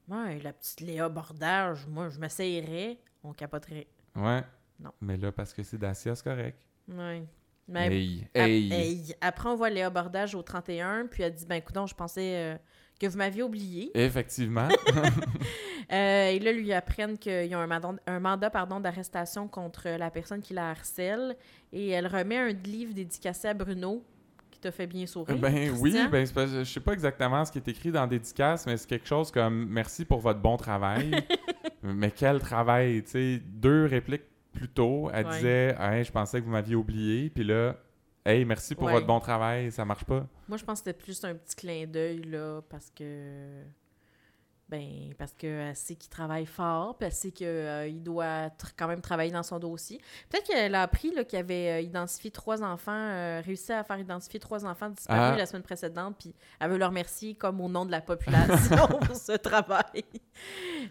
Ouais, 0.08 0.38
la 0.40 0.52
petite 0.52 0.80
Léa 0.80 1.08
Bordage, 1.08 1.86
moi, 1.88 2.08
je 2.08 2.18
m'essayerais, 2.18 2.98
on 3.24 3.32
capoterait. 3.32 3.88
Ouais. 4.16 4.42
Non. 4.78 4.92
Mais 5.00 5.16
là, 5.16 5.32
parce 5.32 5.52
que 5.52 5.62
c'est 5.62 5.78
Dacia, 5.78 6.14
c'est 6.14 6.24
correct. 6.24 6.66
Ouais. 6.88 7.24
Mais 7.68 7.86
hey. 7.86 8.28
hey. 8.34 9.14
Après, 9.20 9.48
on 9.48 9.54
voit 9.54 9.70
Léa 9.70 9.90
Bordage 9.90 10.34
au 10.34 10.42
31, 10.42 11.06
puis 11.06 11.22
elle 11.22 11.34
dit 11.34 11.46
Ben, 11.46 11.56
écoute, 11.56 11.76
je 11.88 11.94
pensais 11.94 12.54
euh, 12.54 12.58
que 13.00 13.06
vous 13.08 13.18
m'aviez 13.18 13.42
oublié. 13.42 13.90
Effectivement. 13.94 14.68
Euh, 15.92 16.28
et 16.28 16.38
là, 16.38 16.52
lui 16.52 16.72
apprennent 16.72 17.18
qu'ils 17.18 17.52
ont 17.56 17.58
un 17.58 17.66
mandat, 17.66 17.94
un 18.06 18.20
mandat 18.20 18.48
pardon, 18.48 18.78
d'arrestation 18.78 19.48
contre 19.48 19.88
la 19.98 20.08
personne 20.08 20.40
qui 20.40 20.54
la 20.54 20.70
harcèle. 20.70 21.34
Et 21.72 21.88
elle 21.88 22.06
remet 22.06 22.36
un 22.38 22.50
livre 22.50 22.94
dédicacé 22.94 23.48
à 23.48 23.54
Bruno, 23.54 24.04
qui 24.52 24.60
t'a 24.60 24.70
fait 24.70 24.86
bien 24.86 25.04
sourire. 25.06 25.36
ben 25.38 25.72
oui, 25.80 25.96
ben 26.08 26.28
pas- 26.28 26.46
je 26.46 26.62
sais 26.62 26.78
pas 26.78 26.92
exactement 26.92 27.44
ce 27.44 27.50
qui 27.50 27.58
est 27.58 27.66
écrit 27.66 27.90
dans 27.90 28.06
Dédicace, 28.06 28.66
mais 28.66 28.76
c'est 28.76 28.88
quelque 28.88 29.08
chose 29.08 29.32
comme 29.32 29.66
merci 29.68 30.04
pour 30.04 30.20
votre 30.20 30.38
bon 30.38 30.56
travail. 30.56 31.10
mais 31.82 32.12
quel 32.12 32.38
travail, 32.38 33.02
tu 33.02 33.10
sais. 33.10 33.42
Deux 33.44 33.86
répliques 33.86 34.22
plus 34.52 34.68
tôt, 34.68 35.10
elle 35.12 35.26
Ouais. 35.26 35.32
disait 35.38 35.76
Hey, 35.80 36.04
je 36.04 36.12
pensais 36.12 36.38
que 36.40 36.44
vous 36.44 36.52
m'aviez 36.52 36.76
oublié. 36.76 37.30
Puis 37.30 37.42
là, 37.42 37.74
hey, 38.24 38.44
merci 38.44 38.74
pour 38.74 38.84
Ouais. 38.84 38.92
votre 38.92 39.06
bon 39.06 39.20
travail, 39.20 39.70
ça 39.72 39.84
marche 39.84 40.04
pas. 40.04 40.26
Moi, 40.48 40.56
je 40.58 40.64
pense 40.64 40.80
que 40.80 40.86
c'était 40.90 40.98
plus 40.98 41.22
un 41.24 41.34
petit 41.34 41.56
clin 41.56 41.86
d'œil, 41.86 42.22
là, 42.22 42.60
parce 42.68 42.90
que. 42.90 43.62
Ben, 44.70 45.12
parce 45.18 45.32
qu'elle 45.34 45.74
sait 45.74 45.96
qu'il 45.96 46.10
travaille 46.10 46.46
fort, 46.46 46.96
puis 46.96 47.06
elle 47.06 47.12
sait 47.12 47.32
qu'il 47.32 48.02
doit 48.02 48.46
tr- 48.48 48.72
quand 48.78 48.86
même 48.86 49.00
travailler 49.00 49.32
dans 49.32 49.42
son 49.42 49.58
dossier. 49.58 50.00
Peut-être 50.30 50.46
qu'elle 50.46 50.74
a 50.76 50.82
appris 50.82 51.12
là, 51.12 51.24
qu'il 51.24 51.38
avait 51.38 51.70
euh, 51.70 51.80
identifié 51.80 52.30
trois 52.30 52.62
enfants, 52.62 52.92
euh, 52.94 53.42
réussi 53.44 53.72
à 53.72 53.82
faire 53.82 53.98
identifier 53.98 54.38
trois 54.38 54.64
enfants 54.64 54.88
disparus 54.90 55.32
Ah. 55.34 55.36
la 55.36 55.46
semaine 55.46 55.62
précédente, 55.62 56.16
puis 56.18 56.34
elle 56.60 56.70
veut 56.70 56.78
leur 56.78 56.90
remercier 56.90 57.34
comme 57.34 57.60
au 57.60 57.68
nom 57.68 57.84
de 57.84 57.90
la 57.90 58.00
population 58.00 58.76
pour 59.06 59.16
ce 59.16 59.32
travail. 59.32 60.04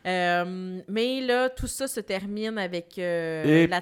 Euh, 0.05 0.82
mais 0.88 1.21
là, 1.21 1.49
tout 1.49 1.67
ça 1.67 1.88
se 1.88 1.99
termine 1.99 2.57
avec 2.57 2.97
euh, 2.99 3.67
la, 3.67 3.82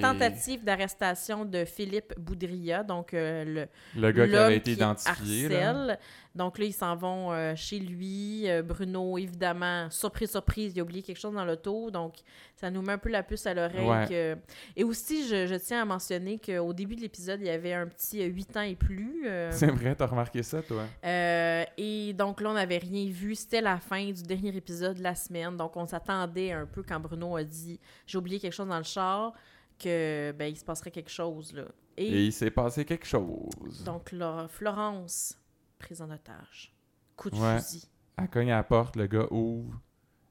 tentative 0.00 0.64
d'arrestation 0.64 1.44
de 1.44 1.64
Philippe 1.64 2.14
Boudria, 2.18 2.82
donc 2.82 3.14
euh, 3.14 3.44
le, 3.44 4.00
Le 4.00 4.12
gars 4.12 4.26
qui 4.28 4.36
avait 4.36 4.56
été 4.56 4.72
identifié. 4.72 5.48
là. 5.48 5.98
Donc 6.34 6.58
là, 6.58 6.64
ils 6.64 6.72
s'en 6.72 6.96
vont 6.96 7.30
euh, 7.32 7.54
chez 7.54 7.78
lui. 7.78 8.48
Euh, 8.48 8.62
Bruno, 8.62 9.18
évidemment, 9.18 9.90
surprise, 9.90 10.30
surprise, 10.30 10.72
il 10.74 10.80
a 10.80 10.82
oublié 10.82 11.02
quelque 11.02 11.18
chose 11.18 11.34
dans 11.34 11.44
l'auto. 11.44 11.90
Donc, 11.90 12.14
ça 12.56 12.70
nous 12.70 12.80
met 12.80 12.92
un 12.94 12.98
peu 12.98 13.10
la 13.10 13.22
puce 13.22 13.46
à 13.46 13.52
l'oreille. 13.52 13.86
Ouais. 13.86 14.06
que- 14.08 14.36
Et 14.74 14.82
aussi, 14.82 15.28
je, 15.28 15.46
je 15.46 15.54
tiens 15.56 15.82
à 15.82 15.84
mentionner 15.84 16.38
qu'au 16.38 16.72
début 16.72 16.96
de 16.96 17.02
l'épisode, 17.02 17.40
il 17.40 17.46
y 17.46 17.50
avait 17.50 17.74
un 17.74 17.86
petit 17.86 18.22
euh, 18.22 18.26
8 18.26 18.56
ans 18.56 18.62
et 18.62 18.74
plus. 18.76 19.24
euh, 19.26 19.50
C'est 19.52 19.70
vrai, 19.70 19.94
t'as 19.94 20.06
remarqué 20.06 20.42
ça, 20.42 20.62
toi? 20.62 20.84
euh, 21.04 21.64
et 21.76 22.14
donc 22.14 22.40
là, 22.40 22.50
on 22.50 22.54
n'avait 22.54 22.78
rien 22.78 23.10
vu. 23.10 23.34
C'était 23.34 23.60
la 23.60 23.78
fin 23.78 24.04
du 24.10 24.22
dernier 24.22 24.56
épisode 24.56 24.96
de 24.96 25.02
la 25.02 25.14
semaine. 25.14 25.56
Donc, 25.58 25.76
on 25.76 25.86
s'attendait 25.86 26.52
un 26.52 26.64
peu 26.66 26.82
quand 26.82 26.98
Bruno 26.98 27.36
a 27.36 27.44
dit 27.44 27.78
«J'ai 28.06 28.16
oublié 28.16 28.40
quelque 28.40 28.54
chose 28.54 28.68
dans 28.68 28.78
le 28.78 28.84
char», 28.84 29.32
que 29.78 30.32
ben, 30.32 30.46
il 30.46 30.56
se 30.56 30.64
passerait 30.64 30.90
quelque 30.90 31.10
chose. 31.10 31.52
Là. 31.52 31.64
Et 31.96 32.06
Et, 32.06 32.24
il 32.26 32.32
s'est 32.32 32.50
passé 32.50 32.84
quelque 32.86 33.06
chose. 33.06 33.84
donc 33.84 34.12
là, 34.12 34.46
Florence, 34.48 35.36
prise 35.82 36.00
en 36.02 36.10
otage. 36.10 36.72
Coup 37.16 37.30
de 37.30 37.36
Ouais. 37.36 37.58
fusil. 37.58 37.86
Elle 38.16 38.28
cogne 38.28 38.52
à 38.52 38.56
la 38.56 38.62
porte, 38.62 38.96
le 38.96 39.06
gars 39.06 39.26
ouvre, 39.30 39.78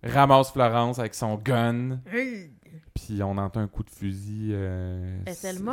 ramasse 0.04 0.52
Florence 0.52 1.00
avec 1.00 1.14
son 1.16 1.36
gun, 1.36 2.00
Hey! 2.12 2.52
puis 2.94 3.22
on 3.24 3.38
entend 3.38 3.60
un 3.62 3.68
coup 3.68 3.84
de 3.84 3.90
fusil 3.90 4.52
euh, 4.54 5.20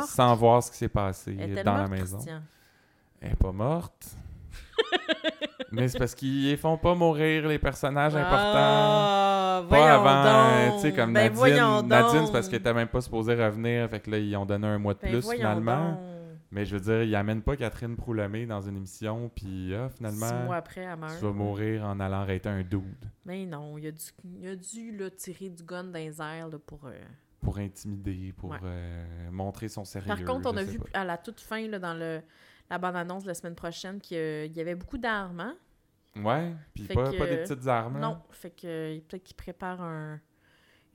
sans 0.07 0.35
voir 0.35 0.61
ce 0.63 0.71
qui 0.71 0.77
s'est 0.77 0.89
passé 0.89 1.33
dans 1.33 1.47
morte, 1.47 1.65
la 1.65 1.87
maison. 1.87 2.17
Christian? 2.17 2.41
Elle 3.21 3.31
est 3.31 3.35
pas 3.35 3.51
morte. 3.51 4.07
Mais 5.71 5.87
c'est 5.87 5.99
parce 5.99 6.15
qu'ils 6.15 6.57
font 6.57 6.77
pas 6.77 6.95
mourir 6.95 7.47
les 7.47 7.59
personnages 7.59 8.15
importants. 8.15 8.39
Ah, 8.55 9.63
Pas 9.69 9.93
avant, 9.93 10.75
tu 10.77 10.81
sais, 10.81 10.93
comme 10.93 11.13
Ben, 11.13 11.31
Nadine. 11.33 11.87
Nadine, 11.87 12.25
c'est 12.25 12.31
parce 12.31 12.47
qu'elle 12.49 12.59
était 12.59 12.73
même 12.73 12.87
pas 12.87 13.01
supposée 13.01 13.35
revenir, 13.35 13.87
fait 13.89 13.99
que 13.99 14.09
là, 14.11 14.17
ils 14.17 14.35
ont 14.35 14.45
donné 14.45 14.67
un 14.67 14.77
mois 14.79 14.93
de 14.95 14.99
Ben, 15.01 15.11
plus 15.11 15.29
finalement. 15.31 15.91
donc. 15.91 15.99
Mais 16.51 16.65
je 16.65 16.75
veux 16.75 16.81
dire, 16.81 17.03
ils 17.03 17.15
amènent 17.15 17.43
pas 17.43 17.55
Catherine 17.55 17.95
Proulamé 17.95 18.45
dans 18.47 18.61
une 18.61 18.77
émission, 18.77 19.29
puis 19.29 19.73
ah, 19.75 19.89
Six 19.95 20.01
mois 20.01 20.11
finalement, 20.11 20.51
après, 20.51 20.81
elle 20.81 20.97
meurt. 20.97 21.17
tu 21.19 21.23
vas 21.25 21.31
mourir 21.31 21.83
en 21.85 21.99
allant 21.99 22.21
arrêter 22.21 22.49
un 22.49 22.63
dude 22.63 22.83
Mais 23.25 23.45
non, 23.45 23.77
il 23.77 23.85
a 23.87 23.91
dû, 23.91 24.03
il 24.41 24.47
a 24.47 24.55
dû 24.55 24.97
là, 24.97 25.09
tirer 25.11 25.49
du 25.49 25.63
gun 25.63 25.83
dans 25.83 25.93
les 25.99 26.19
airs 26.19 26.49
là, 26.49 26.57
pour... 26.57 26.85
euh, 26.85 26.99
pour 27.41 27.57
intimider, 27.59 28.33
pour 28.33 28.49
Ouais. 28.49 28.57
euh, 28.63 29.29
montrer 29.31 29.69
son 29.69 29.85
sérieux. 29.85 30.07
Par 30.07 30.23
contre, 30.25 30.51
on 30.51 30.57
a 30.57 30.63
vu 30.63 30.79
pas. 30.79 30.99
à 31.01 31.03
la 31.05 31.17
toute 31.17 31.39
fin, 31.39 31.67
là, 31.67 31.77
dans 31.79 31.93
le, 31.93 32.21
la 32.69 32.77
bande-annonce 32.79 33.23
de 33.23 33.27
la 33.29 33.33
semaine 33.35 33.55
prochaine, 33.55 34.01
qu'il 34.01 34.17
y 34.17 34.47
il 34.47 34.59
avait 34.59 34.75
beaucoup 34.75 34.97
d'armes. 34.97 35.39
hein? 35.39 35.55
Ouais, 36.15 36.51
puis 36.73 36.83
pas, 36.87 37.11
que- 37.11 37.17
pas 37.17 37.27
des 37.27 37.37
petites 37.43 37.65
armes. 37.67 37.93
là. 37.93 37.99
Non, 38.07 38.17
fait 38.31 38.49
que 38.49 38.65
euh, 38.67 38.99
peut-être 39.07 39.23
qu'il 39.23 39.35
prépare 39.37 39.81
un- 39.81 40.19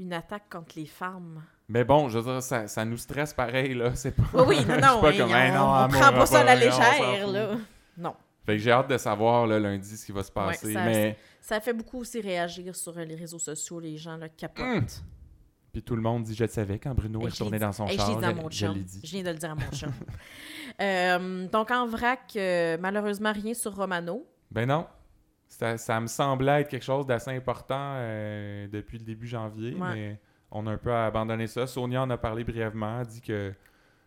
une 0.00 0.12
attaque 0.12 0.50
contre 0.50 0.76
les 0.76 0.84
femmes. 0.86 1.42
Mais 1.68 1.84
bon, 1.84 2.08
je 2.08 2.18
veux 2.18 2.32
dire, 2.32 2.42
ça, 2.42 2.66
ça 2.68 2.84
nous 2.84 2.96
stresse 2.98 3.32
pareil, 3.32 3.74
là. 3.74 3.94
C'est 3.94 4.12
pas. 4.12 4.22
Oui, 4.44 4.56
oui, 4.58 4.64
non, 4.66 4.74
non, 4.80 5.00
pas 5.00 5.10
hein, 5.10 5.16
comme, 5.16 5.30
on, 5.30 5.34
Hey, 5.34 5.52
non, 5.52 5.64
on 5.70 5.84
elle 5.86 5.90
prend 5.92 6.12
pas 6.12 6.26
ça 6.26 6.40
à 6.40 6.44
la 6.44 6.52
on 6.52 6.58
légère, 6.58 7.26
là. 7.28 7.56
Non. 7.96 8.14
Fait 8.44 8.52
que 8.52 8.58
j'ai 8.58 8.70
hâte 8.72 8.88
de 8.90 8.98
savoir 8.98 9.46
là, 9.46 9.58
lundi 9.58 9.96
ce 9.96 10.04
qui 10.04 10.12
va 10.12 10.22
se 10.22 10.30
passer. 10.30 10.72
ça- 10.74 10.84
mais 10.84 11.16
Ça 11.40 11.60
fait 11.60 11.72
beaucoup 11.72 12.00
aussi 12.00 12.20
réagir 12.20 12.76
sur 12.76 12.96
euh, 12.98 13.04
les 13.04 13.14
réseaux 13.14 13.38
sociaux, 13.38 13.80
les 13.80 13.96
gens 13.96 14.16
là, 14.18 14.28
capotent. 14.28 14.62
Hum. 14.62 14.84
puis 15.72 15.82
tout 15.82 15.96
le 15.96 16.02
monde 16.02 16.24
dit 16.24 16.34
Je 16.34 16.44
le 16.44 16.50
savais 16.50 16.78
quand 16.78 16.94
Bruno 16.94 17.22
est 17.22 17.30
retourné 17.30 17.58
dans 17.58 17.72
son 17.72 17.86
Hey, 17.86 17.96
char. 17.96 18.20
je 18.20 18.30
mon 18.34 18.50
je 18.50 18.66
dit. 18.66 19.00
Je 19.02 19.10
viens 19.12 19.22
de 19.22 19.30
le 19.30 19.36
dire 19.36 19.50
à 19.50 19.54
mon 19.54 19.70
chum. 19.72 19.90
Euh, 20.80 21.46
donc, 21.46 21.70
en 21.70 21.86
vrac, 21.86 22.32
euh, 22.34 22.76
malheureusement, 22.80 23.32
rien 23.32 23.54
sur 23.54 23.76
Romano. 23.76 24.26
Ben 24.50 24.66
non. 24.66 24.86
ça, 25.46 25.78
ça 25.78 26.00
me 26.00 26.08
semblait 26.08 26.62
être 26.62 26.68
quelque 26.68 26.84
chose 26.84 27.06
d'assez 27.06 27.30
important 27.30 27.92
euh, 27.96 28.66
depuis 28.66 28.98
le 28.98 29.04
début 29.04 29.28
janvier, 29.28 29.74
Ouais. 29.74 29.94
mais 29.94 30.20
on 30.54 30.66
a 30.66 30.72
un 30.72 30.78
peu 30.78 30.92
abandonné 30.94 31.46
ça. 31.46 31.66
Sonia 31.66 32.02
en 32.02 32.08
a 32.10 32.16
parlé 32.16 32.44
brièvement, 32.44 33.00
a 33.00 33.04
dit 33.04 33.20
que 33.20 33.52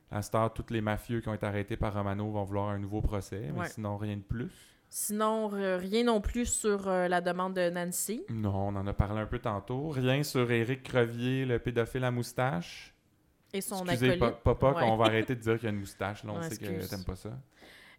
à 0.09 0.21
heure, 0.35 0.53
tous 0.53 0.71
les 0.73 0.81
mafieux 0.81 1.21
qui 1.21 1.27
ont 1.29 1.33
été 1.33 1.45
arrêtés 1.45 1.77
par 1.77 1.93
Romano 1.93 2.31
vont 2.31 2.43
vouloir 2.43 2.69
un 2.69 2.79
nouveau 2.79 3.01
procès, 3.01 3.49
mais 3.53 3.59
Ouais. 3.61 3.67
sinon 3.67 3.97
rien 3.97 4.15
de 4.17 4.21
plus. 4.21 4.49
Sinon, 4.89 5.47
rien 5.49 6.05
non 6.05 6.21
plus 6.21 6.45
sur 6.45 6.87
euh, 6.87 7.09
la 7.09 7.19
demande 7.19 7.53
de 7.55 7.69
Nancy. 7.69 8.23
Non, 8.29 8.69
on 8.69 8.75
en 8.77 8.87
a 8.87 8.93
parlé 8.93 9.19
un 9.19 9.25
peu 9.25 9.39
tantôt. 9.39 9.89
Rien 9.89 10.23
sur 10.23 10.49
Éric 10.49 10.83
Crevier, 10.83 11.45
le 11.45 11.59
pédophile 11.59 12.05
à 12.05 12.11
moustache. 12.11 12.93
Et 13.53 13.59
son 13.59 13.83
Excusez, 13.85 14.11
acolyte. 14.13 14.19
pa- 14.43 14.53
papa, 14.55 14.77
Ouais. 14.79 14.83
qu'on 14.87 14.95
va 14.95 15.05
arrêter 15.05 15.35
de 15.35 15.41
dire 15.41 15.55
qu'il 15.55 15.63
y 15.65 15.67
a 15.67 15.71
une 15.71 15.79
moustache. 15.81 16.23
Là, 16.23 16.31
on 16.33 16.37
Ouais, 16.39 16.49
sait 16.49 16.55
que 16.57 16.65
excuse. 16.65 16.89
t'aimes 16.89 17.03
pas 17.03 17.15
ça. 17.17 17.31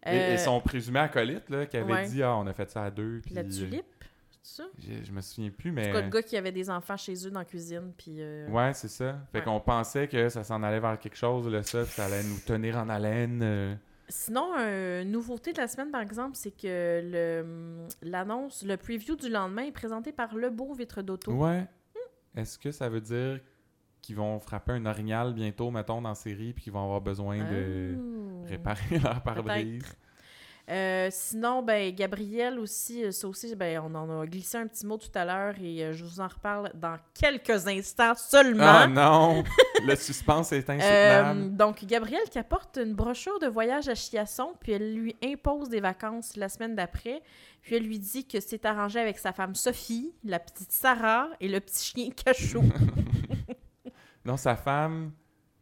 Et, 0.06 0.08
Euh, 0.10 0.34
et 0.34 0.38
son 0.38 0.60
présumé 0.62 1.00
acolyte, 1.00 1.50
là, 1.50 1.66
qui 1.66 1.76
avait 1.76 2.06
dit 2.06 2.22
«Ah, 2.24 2.36
on 2.36 2.46
a 2.46 2.54
fait 2.54 2.70
ça 2.70 2.84
à 2.84 2.90
deux.» 2.90 3.20
la 3.32 3.44
tulipe, 3.44 3.84
ça? 4.48 4.62
euh, 4.64 4.66
Je, 4.78 5.04
je 5.04 5.12
me 5.12 5.20
souviens 5.20 5.50
plus, 5.50 5.70
En 5.70 5.74
mais... 5.74 5.86
tout 5.88 5.92
cas, 5.92 6.02
le 6.02 6.08
gars 6.10 6.22
qui 6.22 6.36
avait 6.36 6.52
des 6.52 6.68
enfants 6.70 6.96
chez 6.96 7.26
eux 7.26 7.30
dans 7.30 7.40
la 7.40 7.44
cuisine, 7.44 7.92
puis... 7.96 8.16
euh, 8.18 8.48
Ouais, 8.48 8.72
c'est 8.74 8.88
ça. 8.88 9.18
Fait 9.32 9.38
Ouais. 9.38 9.44
qu'on 9.44 9.60
pensait 9.60 10.08
que 10.08 10.28
ça 10.28 10.44
s'en 10.44 10.62
allait 10.62 10.80
vers 10.80 10.98
quelque 10.98 11.16
chose, 11.16 11.48
là, 11.48 11.62
ça, 11.62 11.82
puis 11.84 11.92
ça 11.92 12.06
allait 12.06 12.22
nous 12.24 12.38
tenir 12.46 12.76
en 12.76 12.88
haleine. 12.88 13.40
euh. 13.42 13.74
Sinon, 14.10 14.54
une 14.56 15.10
nouveauté 15.10 15.52
de 15.52 15.58
la 15.58 15.68
semaine, 15.68 15.90
par 15.90 16.00
exemple, 16.00 16.34
c'est 16.34 16.50
que 16.56 17.00
le 17.04 17.86
l'annonce, 18.02 18.64
le 18.64 18.76
preview 18.78 19.16
du 19.16 19.28
lendemain 19.28 19.64
est 19.64 19.72
présenté 19.72 20.12
par 20.12 20.34
Le 20.34 20.48
Beau 20.48 20.72
Vitre 20.72 21.02
d'Auto. 21.02 21.32
Ouais. 21.32 21.66
Est-ce 22.34 22.58
que 22.58 22.70
ça 22.70 22.88
veut 22.88 23.02
dire 23.02 23.38
qu'ils 24.00 24.16
vont 24.16 24.38
frapper 24.38 24.72
un 24.72 24.86
orignal 24.86 25.34
bientôt, 25.34 25.70
mettons, 25.70 26.00
dans 26.00 26.08
la 26.10 26.14
série, 26.14 26.54
puis 26.54 26.64
qu'ils 26.64 26.72
vont 26.72 26.84
avoir 26.84 27.02
besoin 27.02 27.36
de 27.38 27.96
Ah. 27.98 28.48
réparer 28.48 28.98
leur 29.02 29.22
pare-brise? 29.22 29.84
Euh, 30.68 31.08
sinon, 31.10 31.62
ben, 31.62 31.94
Gabriel 31.94 32.58
aussi, 32.58 33.02
euh, 33.02 33.10
ça 33.10 33.26
aussi, 33.26 33.54
ben, 33.56 33.80
on 33.82 33.94
en 33.94 34.20
a 34.20 34.26
glissé 34.26 34.58
un 34.58 34.66
petit 34.66 34.84
mot 34.84 34.98
tout 34.98 35.10
à 35.14 35.24
l'heure 35.24 35.54
et 35.62 35.82
euh, 35.82 35.92
je 35.94 36.04
vous 36.04 36.20
en 36.20 36.28
reparle 36.28 36.70
dans 36.74 36.96
quelques 37.14 37.66
instants 37.66 38.14
seulement. 38.14 38.64
Ah 38.66 38.86
non! 38.86 39.44
Le 39.86 39.96
suspense 39.96 40.52
est 40.52 40.68
insoutenable. 40.68 41.40
Euh, 41.40 41.48
donc, 41.48 41.84
Gabriel 41.86 42.20
qui 42.30 42.38
apporte 42.38 42.76
une 42.76 42.94
brochure 42.94 43.38
de 43.38 43.46
voyage 43.46 43.88
à 43.88 43.94
Chiasson, 43.94 44.52
puis 44.60 44.72
elle 44.72 44.94
lui 44.94 45.16
impose 45.24 45.70
des 45.70 45.80
vacances 45.80 46.36
la 46.36 46.50
semaine 46.50 46.74
d'après. 46.74 47.22
Puis 47.62 47.76
elle 47.76 47.84
lui 47.84 47.98
dit 47.98 48.26
que 48.26 48.38
c'est 48.38 48.66
arrangé 48.66 49.00
avec 49.00 49.18
sa 49.18 49.32
femme 49.32 49.54
Sophie, 49.54 50.12
la 50.22 50.38
petite 50.38 50.72
Sarah 50.72 51.28
et 51.40 51.48
le 51.48 51.60
petit 51.60 51.84
chien 51.84 52.10
Cachot. 52.10 52.62
Non, 54.24 54.36
sa 54.36 54.56
femme, 54.56 55.12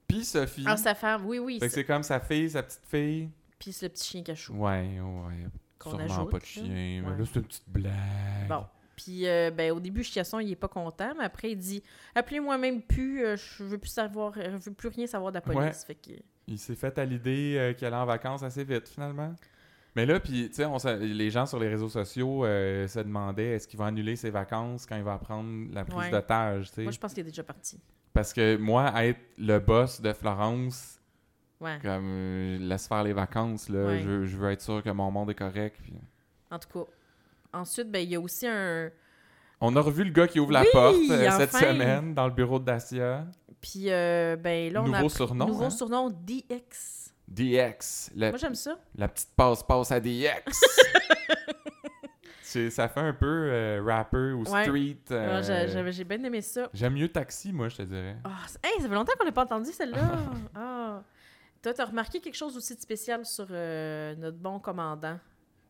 puis 0.09 0.25
Sophie. 0.25 0.65
ah, 0.67 0.77
sa 0.77 0.97
femme, 0.97 1.25
oui, 1.25 1.39
oui. 1.39 1.61
C'est 1.71 1.85
comme 1.85 2.03
sa 2.03 2.19
fille, 2.19 2.51
sa 2.51 2.65
petite 2.65 2.85
fille. 2.91 3.29
Puis 3.59 3.73
c'est 3.73 3.87
le 3.87 3.91
petit 3.93 4.05
chien 4.09 4.23
Cachot. 4.23 4.55
Ouais, 4.55 4.99
ouais. 5.01 5.47
Qu'on 5.79 5.91
Sûrement 5.91 6.05
ajoute, 6.05 6.31
pas 6.31 6.39
de 6.39 6.45
chien. 6.45 6.65
Mais 6.69 7.01
Ouais. 7.01 7.17
là, 7.19 7.25
c'est 7.25 7.37
une 7.39 7.45
petite 7.47 7.69
blague. 7.69 8.49
Bon. 8.49 8.65
Puis 8.97 9.27
euh, 9.27 9.51
ben, 9.51 9.73
au 9.73 9.81
début, 9.81 10.03
Chiasson, 10.03 10.41
il 10.41 10.51
est 10.51 10.57
pas 10.57 10.69
content, 10.69 11.13
mais 11.19 11.25
après, 11.25 11.51
il 11.53 11.57
dit 11.59 11.83
Appelez-moi 12.15 12.57
même 12.57 12.81
plus, 12.81 13.25
euh, 13.25 13.37
je 13.37 13.63
veux 13.65 13.77
plus 13.79 13.91
savoir, 13.91 14.33
euh, 14.39 14.53
je 14.59 14.71
veux 14.71 14.75
plus 14.75 14.89
rien 14.89 15.07
savoir 15.07 15.33
de 15.33 15.37
la 15.37 15.43
police. 15.43 15.61
Ouais. 15.61 15.73
Fait 15.87 15.95
que, 15.95 16.11
Il 16.47 16.59
s'est 16.59 16.75
fait 16.77 16.97
à 16.99 17.05
l'idée 17.05 17.57
euh, 17.59 17.73
qu'il 17.75 17.87
allait 17.87 17.97
en 17.97 18.07
vacances 18.07 18.43
assez 18.43 18.65
vite, 18.65 18.89
finalement. 18.89 19.35
Mais 19.95 20.07
là, 20.07 20.19
puis, 20.21 20.49
tu 20.51 20.63
sais, 20.63 20.97
les 20.99 21.31
gens 21.31 21.45
sur 21.47 21.59
les 21.59 21.69
réseaux 21.69 21.89
sociaux 21.89 22.43
se 22.45 22.99
demandaient 23.01 23.53
est-ce 23.53 23.67
qu'il 23.67 23.79
va 23.79 23.87
annuler 23.87 24.15
ses 24.17 24.29
vacances 24.31 24.85
quand 24.87 24.97
il 24.97 25.03
va 25.03 25.15
apprendre 25.15 25.73
la 25.73 25.85
prise 25.87 25.99
Ouais. 25.99 26.11
d'otage, 26.11 26.69
tu 26.69 26.75
sais? 26.75 26.83
Moi, 26.83 26.93
je 26.93 26.99
pense 26.99 27.15
qu'il 27.15 27.23
est 27.23 27.31
déjà 27.31 27.43
parti. 27.43 27.81
Parce 28.13 28.33
que 28.35 28.57
moi, 28.59 28.93
être 29.05 29.21
le 29.39 29.59
boss 29.59 30.01
de 30.03 30.13
Florence, 30.13 30.96
Ouais. 31.61 31.79
comme, 31.83 32.05
euh, 32.07 32.59
laisse 32.59 32.87
faire 32.87 33.03
les 33.05 33.13
vacances, 33.15 33.69
là, 33.69 33.87
Ouais. 33.87 34.01
je, 34.01 34.09
veux- 34.09 34.25
je 34.27 34.37
veux 34.37 34.51
être 34.51 34.61
sûr 34.61 34.83
que 34.83 34.91
mon 34.91 35.11
monde 35.11 35.31
est 35.31 35.35
correct. 35.35 35.77
puis- 35.83 35.95
En 36.51 36.59
tout 36.59 36.69
cas. 36.85 36.91
Ensuite, 37.53 37.91
ben, 37.91 38.01
il 38.01 38.11
y 38.11 38.15
a 38.17 38.21
aussi 38.21 38.47
un. 38.47 38.91
On 39.61 39.75
a 39.75 39.81
revu 39.81 40.05
le 40.05 40.11
gars 40.11 40.29
qui 40.29 40.39
ouvre 40.39 40.53
la 40.53 40.65
porte 40.71 40.97
euh, 41.11 41.31
cette 41.31 41.55
enfin! 41.55 41.73
semaine 41.73 42.15
dans 42.15 42.27
le 42.27 42.33
bureau 42.35 42.59
de 42.59 42.65
Dacia. 42.67 43.25
Puis, 43.63 43.91
euh, 43.91 44.37
ben 44.37 44.71
là, 44.73 44.83
on 44.83 44.85
a. 44.85 44.89
Nouveau 44.89 45.07
appris- 45.07 45.17
surnom, 45.17 45.47
Nouveau 45.47 45.65
hein? 45.65 45.71
surnom 45.71 46.11
DX. 46.11 47.15
DX. 47.27 48.11
la- 48.15 48.29
Moi, 48.31 48.39
j'aime 48.39 48.55
ça. 48.55 48.79
La 48.97 49.09
petite 49.09 49.31
passe-passe 49.35 49.91
à 49.93 50.01
DX. 50.01 50.45
Ça 52.71 52.89
fait 52.89 53.01
un 53.01 53.13
peu 53.13 53.27
euh, 53.27 53.83
rapper 53.85 54.33
ou 54.33 54.43
Ouais. 54.45 54.65
street. 54.65 54.97
euh, 55.11 55.39
Ah, 55.39 55.43
j'avais- 55.43 55.93
J'ai 55.93 56.05
bien 56.05 56.23
aimé 56.23 56.41
ça. 56.41 56.71
J'aime 56.73 56.95
mieux 56.95 57.09
taxi, 57.09 57.53
moi, 57.53 57.69
je 57.69 57.77
te 57.77 57.83
dirais. 57.83 58.17
C'est- 58.47 58.65
hey, 58.65 58.81
ça 58.81 58.89
fait 58.89 58.95
longtemps 58.95 59.13
qu'on 59.19 59.27
n'a 59.27 59.33
pas 59.33 59.43
entendu 59.43 59.73
celle-là. 59.73 60.01
ah. 60.55 61.03
Toi, 61.67 61.75
t'as 61.75 61.87
remarqué 61.87 62.21
quelque 62.21 62.37
chose 62.37 62.57
aussi 62.57 62.77
de 62.77 62.81
spécial 62.81 63.27
sur 63.27 63.49
euh, 63.51 64.15
notre 64.15 64.39
bon 64.39 64.61
commandant? 64.61 65.19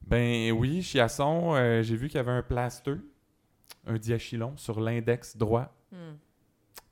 Ben 0.03 0.53
oui, 0.53 0.83
Chiasson, 0.83 1.55
euh, 1.55 1.83
j'ai 1.83 1.97
vu 1.97 2.09
qu'il 2.09 2.17
y 2.17 2.21
avait 2.21 2.33
un 2.33 2.43
plaster, 2.43 2.97
un 3.87 3.97
diachylon 3.97 4.59
sur 4.59 4.79
l'index 4.79 5.39
droit. 5.39 5.75
Hmm. 5.91 6.17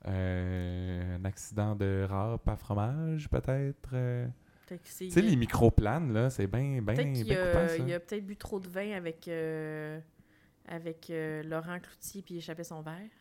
Euh, 0.07 1.17
un 1.17 1.23
accident 1.23 1.75
de 1.75 2.03
râpe 2.09 2.49
à 2.49 2.55
fromage, 2.55 3.29
peut-être. 3.29 3.89
euh. 3.93 4.25
Tu 4.65 5.11
sais, 5.11 5.21
les 5.21 5.35
microplanes, 5.35 6.11
là, 6.11 6.31
c'est 6.31 6.47
bien 6.47 6.81
ben, 6.81 6.95
ben 6.95 7.13
coupant, 7.13 7.67
ça. 7.67 7.77
il 7.77 7.93
a 7.93 7.99
peut-être 7.99 8.25
bu 8.25 8.35
trop 8.35 8.59
de 8.59 8.67
vin 8.67 8.93
avec, 8.93 9.29
avec 10.67 11.11
Laurent 11.43 11.79
Cloutier 11.79 12.23
puis 12.23 12.33
il 12.33 12.37
échappait 12.39 12.63
son 12.63 12.81
verre. 12.81 13.11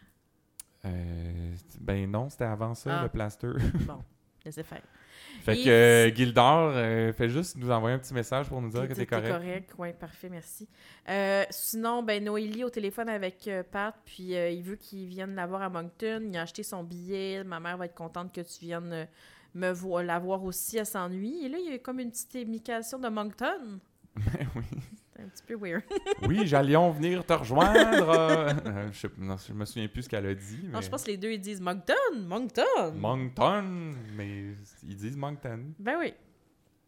Ben 1.79 2.11
non, 2.11 2.31
c'était 2.31 2.45
avant 2.45 2.75
ça, 2.75 3.01
Ah. 3.01 3.03
le 3.03 3.11
plaster. 3.11 3.53
Bon, 3.87 4.03
laissez 4.47 4.63
faire. 4.63 4.81
Fait 5.43 5.59
Et 5.61 5.65
que 5.65 5.71
euh, 5.71 6.15
Gildor, 6.15 6.73
euh, 6.75 7.13
fait 7.13 7.29
juste 7.29 7.57
nous 7.57 7.71
envoyer 7.71 7.97
un 7.97 7.99
petit 7.99 8.15
message 8.15 8.49
pour 8.49 8.61
nous 8.61 8.71
dire 8.71 8.87
que 8.89 8.95
t'es 8.95 9.07
correct. 9.07 9.29
correct. 9.29 9.71
Oui, 9.79 9.89
parfait, 9.93 10.29
merci. 10.29 10.69
Euh, 11.09 11.45
sinon, 11.51 12.03
ben, 12.03 12.23
Noélie 12.25 12.65
au 12.65 12.71
téléphone 12.71 13.09
avec 13.09 13.47
euh, 13.49 13.63
Pat, 13.63 13.95
puis 14.05 14.33
il 14.35 14.63
veut 14.63 14.77
qu'il 14.77 15.07
vienne 15.07 15.35
la 15.35 15.47
voir 15.47 15.63
à 15.63 15.69
Moncton. 15.69 16.23
Il 16.29 16.37
a 16.37 16.43
acheté 16.43 16.63
son 16.63 16.83
billet. 16.83 17.45
Ma 17.45 17.61
mère 17.61 17.77
va 17.77 17.87
être 17.87 17.95
contente 17.95 18.35
que 18.35 18.41
tu 18.41 18.61
viennes 18.65 19.07
me 19.55 19.71
vo- 19.71 20.01
la 20.03 20.19
voir 20.19 20.43
aussi. 20.45 20.79
Elle 20.79 20.87
s'ennuie. 20.87 21.45
Et 21.45 21.49
là, 21.49 21.59
il 21.65 21.71
y 21.71 21.75
a 21.75 21.79
comme 21.79 22.01
une 22.01 22.11
petite 22.11 22.35
émication 22.37 22.99
de 22.99 23.09
Moncton. 23.09 23.79
Ben 24.17 24.47
oui. 24.55 24.63
C'est 25.17 25.23
un 25.23 25.29
petit 25.29 25.43
peu 25.47 25.55
weird. 25.57 25.83
Oui, 26.29 26.47
j'allions 26.47 26.91
venir 26.91 27.25
te 27.25 27.33
rejoindre. 27.33 28.09
euh. 28.11 28.53
Euh, 28.67 28.89
je, 28.93 29.07
je 29.09 29.53
me 29.53 29.65
souviens 29.65 29.89
plus 29.89 30.03
ce 30.03 30.09
qu'elle 30.09 30.27
a 30.27 30.35
dit. 30.35 30.61
Mais... 30.65 30.71
Non, 30.73 30.81
je 30.81 30.89
pense 30.91 31.05
que 31.05 31.11
les 31.11 31.17
deux, 31.17 31.31
ils 31.33 31.41
disent 31.41 31.61
Moncton, 31.61 31.95
Moncton. 32.27 32.93
Moncton, 32.95 33.95
mais 34.17 34.55
ils 34.83 34.97
disent 34.97 35.17
Moncton. 35.17 35.73
ben 35.79 35.97
oui. 35.99 36.15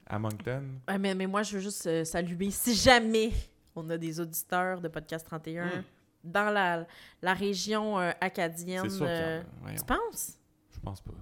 À 0.09 0.19
Moncton. 0.19 0.63
Ouais, 0.89 0.99
mais, 0.99 1.15
mais 1.15 1.27
moi, 1.27 1.43
je 1.43 1.55
veux 1.55 1.61
juste 1.61 1.87
euh, 1.87 2.05
saluer, 2.05 2.51
si 2.51 2.75
jamais 2.75 3.31
on 3.75 3.89
a 3.91 3.99
des 3.99 4.19
auditeurs 4.21 4.81
de 4.81 4.89
Podcast 4.89 5.27
31 5.27 5.67
Mm. 5.67 5.83
dans 6.25 6.51
la, 6.53 6.87
la 7.23 7.35
région 7.35 7.99
euh, 8.01 8.11
acadienne. 8.21 8.89
Sûr 8.91 9.07
a. 9.07 9.41
Tu 9.77 9.85
penses? 9.85 10.39
Je 10.73 10.81
pense 10.81 11.01
pas. 11.01 11.13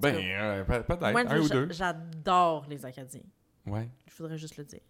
Ben, 0.00 0.64
peut-être, 0.66 1.02
un 1.04 1.40
ou 1.40 1.48
deux. 1.48 1.68
j'adore 1.70 2.66
les 2.68 2.84
Acadiens. 2.84 3.20
Ouais, 3.66 3.88
Je 4.10 4.16
voudrais 4.16 4.36
juste 4.36 4.56
le 4.56 4.64
dire. 4.64 4.80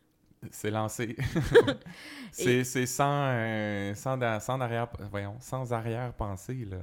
C'est 0.50 0.70
lancé. 0.70 1.16
c'est 2.32 2.64
c'est 2.64 2.86
sans, 2.86 3.26
euh, 3.28 3.94
sans, 3.94 4.18
sans 4.40 4.60
arrière, 4.60 4.88
voyons, 5.10 5.36
sans 5.40 5.72
arrière-pensée, 5.72 6.66
là. 6.70 6.78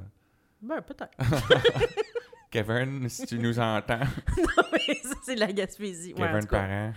Ben, 0.61 0.81
peut-être. 0.81 1.17
Kevin, 2.51 3.07
si 3.07 3.25
tu 3.25 3.39
nous 3.39 3.57
entends, 3.59 3.99
non, 3.99 4.63
mais 4.73 4.95
ça, 5.01 5.15
c'est 5.23 5.35
la 5.35 5.51
Gaspésie. 5.51 6.13
Ouais, 6.13 6.27
Kevin. 6.27 6.47
Parent. 6.47 6.93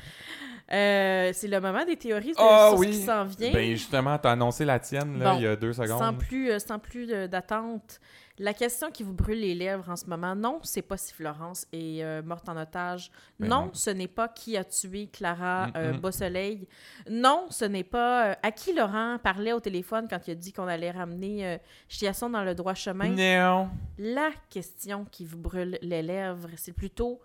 Euh, 0.73 1.31
c'est 1.35 1.47
le 1.47 1.61
moment 1.61 1.85
des 1.85 1.97
théories 1.97 2.33
de, 2.33 2.37
Ah 2.39 2.71
sur 2.71 2.79
ce 2.81 2.85
qui 2.87 2.95
s'en 2.95 3.25
vient. 3.25 3.53
Ben 3.53 3.71
justement, 3.71 4.19
t'as 4.19 4.33
annoncé 4.33 4.65
la 4.65 4.79
tienne, 4.79 5.19
là, 5.19 5.33
Bon, 5.33 5.39
il 5.39 5.43
y 5.43 5.47
a 5.47 5.57
deux 5.57 5.75
secondes. 5.75 5.99
Sans 5.99 6.15
plus, 6.15 6.51
euh, 6.51 6.59
sans 6.59 6.79
plus 6.79 7.07
d'attente, 7.29 8.01
la 8.39 8.53
question 8.53 8.91
qui 8.91 9.05
vous 9.05 9.12
brûle 9.12 9.41
les 9.41 9.55
lèvres 9.55 9.89
en 9.89 9.95
ce 9.95 10.07
moment, 10.07 10.35
non, 10.35 10.59
c'est 10.62 10.82
pas 10.82 10.97
si 10.97 11.14
Florence 11.14 11.66
est 11.72 12.03
euh, 12.03 12.20
morte 12.22 12.49
en 12.49 12.57
otage. 12.57 13.12
Ben 13.39 13.49
non, 13.49 13.66
non. 13.66 13.70
ce 13.74 13.91
n'est 13.91 14.09
pas 14.09 14.26
qui 14.26 14.57
a 14.57 14.64
tué 14.64 15.07
Clara 15.07 15.68
euh, 15.76 15.93
Mm-mm. 15.93 16.01
Beausoleil. 16.01 16.66
Non, 17.09 17.47
ce 17.51 17.64
n'est 17.64 17.85
pas 17.85 18.30
euh, 18.30 18.35
à 18.43 18.51
qui 18.51 18.74
Laurent 18.74 19.18
parlait 19.22 19.53
au 19.53 19.61
téléphone 19.61 20.09
quand 20.11 20.26
il 20.26 20.32
a 20.32 20.35
dit 20.35 20.53
qu'on 20.53 20.66
allait 20.66 20.91
ramener 20.91 21.59
Chiasson 21.89 22.28
dans 22.30 22.43
le 22.43 22.57
droit 22.57 22.74
chemin? 22.74 23.11
Non. 23.11 23.68
La 23.99 24.30
question 24.51 25.05
qui 25.05 25.24
vous 25.24 25.39
brûle 25.39 25.78
les 25.80 26.03
lèvres, 26.03 26.49
c'est 26.57 26.72
plutôt 26.72 27.20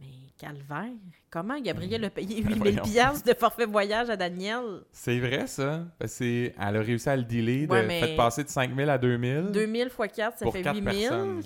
mais 0.00 0.06
calvaire, 0.38 0.90
comment 1.30 1.60
Gabriel 1.60 2.04
a 2.04 2.10
payé 2.10 2.42
Ben 2.42 2.50
8000 2.54 2.58
voyons. 2.58 2.82
piastres 2.82 3.26
de 3.28 3.34
forfait 3.34 3.66
voyage 3.66 4.10
à 4.10 4.16
Daniel? 4.16 4.82
C'est 4.92 5.18
vrai, 5.20 5.46
ça. 5.46 5.84
C'est- 6.06 6.54
elle 6.60 6.76
a 6.76 6.80
réussi 6.80 7.08
à 7.08 7.16
le 7.16 7.22
dealer, 7.24 7.66
de 7.66 7.72
Ouais, 7.72 7.86
mais- 7.86 8.00
fait 8.00 8.16
passer 8.16 8.44
de 8.44 8.48
5000 8.48 8.88
à 8.90 8.98
2000. 8.98 9.50
2000 9.52 9.86
x 9.86 9.96
4, 10.14 10.38
ça 10.38 10.50
fait 10.50 10.62
quatre 10.62 10.76
8000. 10.76 10.98
personnes. 11.08 11.42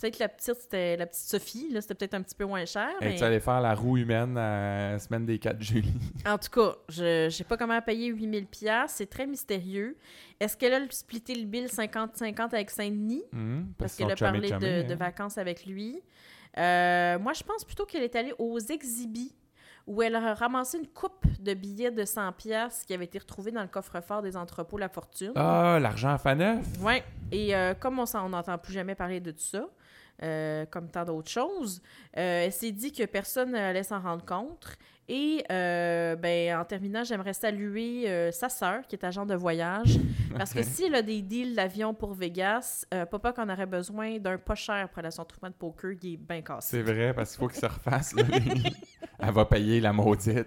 Peut-être 0.00 0.20
la 0.20 0.28
petite, 0.28 0.54
c'était 0.60 0.96
la 0.96 1.06
petite 1.06 1.24
Sophie, 1.24 1.70
là, 1.72 1.80
c'était 1.80 1.94
peut-être 1.96 2.14
un 2.14 2.22
petit 2.22 2.36
peu 2.36 2.44
moins 2.44 2.64
cher. 2.64 2.88
Et 3.00 3.04
Mais... 3.06 3.16
tu 3.16 3.24
allais 3.24 3.40
faire 3.40 3.60
la 3.60 3.74
roue 3.74 3.96
humaine 3.96 4.38
à 4.38 4.92
la 4.92 4.98
semaine 5.00 5.26
des 5.26 5.40
4 5.40 5.60
juillet. 5.60 5.90
En 6.24 6.38
tout 6.38 6.50
cas, 6.50 6.76
je 6.88 7.24
ne 7.24 7.30
sais 7.30 7.42
pas 7.42 7.56
comment 7.56 7.82
payer 7.82 8.06
8000 8.06 8.46
pièces, 8.46 8.92
c'est 8.92 9.10
très 9.10 9.26
mystérieux. 9.26 9.96
Est-ce 10.38 10.56
qu'elle 10.56 10.74
a 10.74 10.80
splitté 10.90 11.34
le 11.34 11.46
bill 11.46 11.66
50-50 11.66 12.54
avec 12.54 12.70
Saint-Denis? 12.70 13.24
Hum, 13.32 13.72
Parce 13.76 13.96
qu'elle 13.96 14.12
a 14.12 14.14
parlé 14.14 14.48
de 14.52 14.92
hein. 14.92 14.94
vacances 14.94 15.36
avec 15.36 15.66
lui. 15.66 16.00
Euh, 16.58 17.18
moi, 17.18 17.32
je 17.32 17.42
pense 17.42 17.64
plutôt 17.64 17.86
qu'elle 17.86 18.02
est 18.02 18.16
allée 18.16 18.34
aux 18.38 18.58
exhibits 18.58 19.34
où 19.86 20.02
elle 20.02 20.16
a 20.16 20.34
ramassé 20.34 20.78
une 20.78 20.86
coupe 20.86 21.24
de 21.40 21.54
billets 21.54 21.90
de 21.90 22.04
100 22.04 22.32
pièces 22.32 22.84
qui 22.84 22.92
avait 22.92 23.06
été 23.06 23.18
retrouvée 23.18 23.50
dans 23.50 23.62
le 23.62 23.68
coffre-fort 23.68 24.20
des 24.20 24.36
entrepôts 24.36 24.76
La 24.76 24.90
Fortune. 24.90 25.32
Ah, 25.34 25.78
l'argent 25.80 26.10
à 26.10 26.18
Faneuf? 26.18 26.58
Ouais. 26.82 27.02
Et 27.32 27.54
euh, 27.56 27.72
comme 27.72 27.98
on 27.98 28.04
s'en 28.04 28.28
n'entend 28.28 28.58
plus 28.58 28.74
jamais 28.74 28.94
parler 28.94 29.20
de 29.20 29.30
tout 29.30 29.38
ça, 29.38 29.66
euh, 30.22 30.66
comme 30.66 30.90
tant 30.90 31.04
d'autres 31.04 31.30
choses, 31.30 31.80
elle 32.12 32.52
s'est 32.52 32.72
dit 32.72 32.92
que 32.92 33.04
personne 33.04 33.52
n'allait 33.52 33.82
s'en 33.82 34.00
rendre 34.00 34.24
compte. 34.26 34.76
Et 35.10 35.42
euh, 35.50 36.16
ben, 36.16 36.58
en 36.58 36.64
terminant, 36.66 37.02
j'aimerais 37.02 37.32
saluer 37.32 38.08
euh, 38.08 38.30
sa 38.30 38.50
sœur, 38.50 38.86
qui 38.86 38.94
est 38.94 39.04
agent 39.04 39.24
de 39.24 39.34
voyage, 39.34 39.98
parce 40.36 40.52
que 40.52 40.58
Ok. 40.58 40.64
si 40.66 40.84
elle 40.84 40.94
a 40.96 41.00
des 41.02 41.22
deals 41.22 41.54
d'avion 41.54 41.94
pour 41.94 42.12
Vegas, 42.12 42.84
euh, 42.92 43.06
papa 43.06 43.32
qu'on 43.32 43.48
aurait 43.48 43.64
besoin 43.64 44.18
d'un 44.18 44.36
pas 44.36 44.54
cher 44.54 44.86
pour 44.90 44.98
aller 44.98 45.08
à 45.08 45.10
son 45.10 45.24
tournoi 45.24 45.48
de 45.48 45.54
poker 45.54 45.96
qui 45.98 46.14
est 46.14 46.16
bien 46.18 46.42
cassé. 46.42 46.76
C'est 46.76 46.82
vrai, 46.82 47.14
parce 47.14 47.30
qu'il 47.30 47.38
faut 47.40 47.48
qu'il 47.48 47.58
se 47.60 47.66
refasse. 47.66 48.14
là. 48.14 48.24
Elle 49.20 49.32
va 49.32 49.44
payer 49.46 49.80
la 49.80 49.94
maudite. 49.94 50.46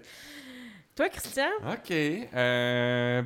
Toi, 0.94 1.08
Christian? 1.08 1.48
OK. 1.66 1.90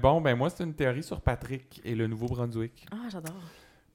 Bon, 0.01 0.21
ben 0.23 0.35
moi, 0.37 0.49
c'est 0.49 0.65
une 0.65 0.75
théorie 0.75 1.03
sur 1.03 1.21
Patrick 1.21 1.83
et 1.85 1.95
le 1.95 2.07
Nouveau-Brunswick. 2.07 2.87
Ah, 2.91 3.09
j'adore. 3.11 3.35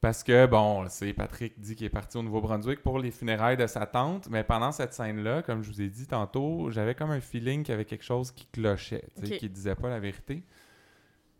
Parce 0.01 0.23
que, 0.23 0.47
bon, 0.47 0.85
c'est 0.89 1.13
Patrick 1.13 1.59
dit 1.59 1.75
qu'il 1.75 1.85
est 1.85 1.89
parti 1.89 2.17
au 2.17 2.23
Nouveau-Brunswick 2.23 2.81
pour 2.81 2.97
les 2.97 3.11
funérailles 3.11 3.55
de 3.57 3.67
sa 3.67 3.85
tante, 3.85 4.27
mais 4.31 4.43
pendant 4.43 4.71
cette 4.71 4.93
scène-là, 4.95 5.43
comme 5.43 5.61
je 5.61 5.71
vous 5.71 5.79
ai 5.81 5.89
dit 5.89 6.07
tantôt, 6.07 6.71
j'avais 6.71 6.95
comme 6.95 7.11
un 7.11 7.21
feeling 7.21 7.61
qu'il 7.61 7.73
y 7.73 7.75
avait 7.75 7.85
quelque 7.85 8.03
chose 8.03 8.31
qui 8.31 8.47
clochait, 8.47 9.03
tu 9.15 9.27
sais, 9.27 9.33
Ok. 9.35 9.39
qui 9.39 9.49
disait 9.49 9.75
pas 9.75 9.89
la 9.89 9.99
vérité. 9.99 10.41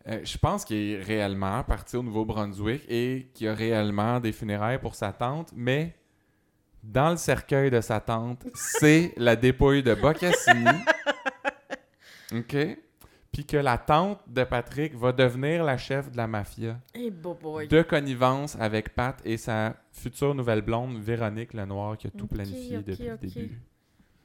Euh, 0.07 0.20
je 0.24 0.38
pense 0.38 0.64
qu'il 0.64 0.78
est 0.78 1.01
réellement 1.01 1.64
parti 1.64 1.95
au 1.95 2.03
Nouveau-Brunswick 2.03 2.84
et 2.88 3.30
qu'il 3.34 3.47
y 3.47 3.49
a 3.49 3.53
réellement 3.55 4.20
des 4.20 4.32
funérailles 4.32 4.80
pour 4.80 4.93
sa 4.93 5.12
tante, 5.12 5.51
mais 5.55 5.95
dans 6.84 7.09
le 7.09 7.18
cercueil 7.18 7.72
de 7.72 7.82
sa 7.82 7.99
tante, 7.99 8.45
c'est 8.53 9.14
la 9.18 9.36
dépouille 9.36 9.82
de 9.82 9.95
Bocassini. 9.95 10.66
OK? 12.36 12.57
Puis 13.32 13.46
que 13.46 13.56
la 13.58 13.78
tante 13.78 14.20
de 14.28 14.44
Patrick 14.44 14.94
va 14.94 15.14
devenir 15.14 15.64
la 15.64 15.78
chef 15.78 16.12
de 16.12 16.18
la 16.18 16.28
mafia 16.28 16.78
boy. 17.42 17.68
de 17.68 17.82
connivence 17.82 18.58
avec 18.60 18.94
Pat 18.94 19.22
et 19.24 19.38
sa 19.38 19.76
future 19.92 20.36
nouvelle 20.36 20.62
blonde, 20.62 20.98
Véronique 21.02 21.54
Lenoir, 21.54 21.98
qui 21.98 22.08
a 22.08 22.12
tout 22.12 22.28
planifié 22.28 22.78
depuis 22.84 23.06
le 23.08 23.18
début. 23.18 23.62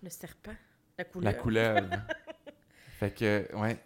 Le 0.03 0.11
serpent. 0.11 0.53
La 0.99 1.05
La 1.23 1.35
couleur. 1.35 1.75
couleuvre. 1.75 2.03
fait 2.99 3.11
que, 3.13 3.57
ouais. 3.57 3.79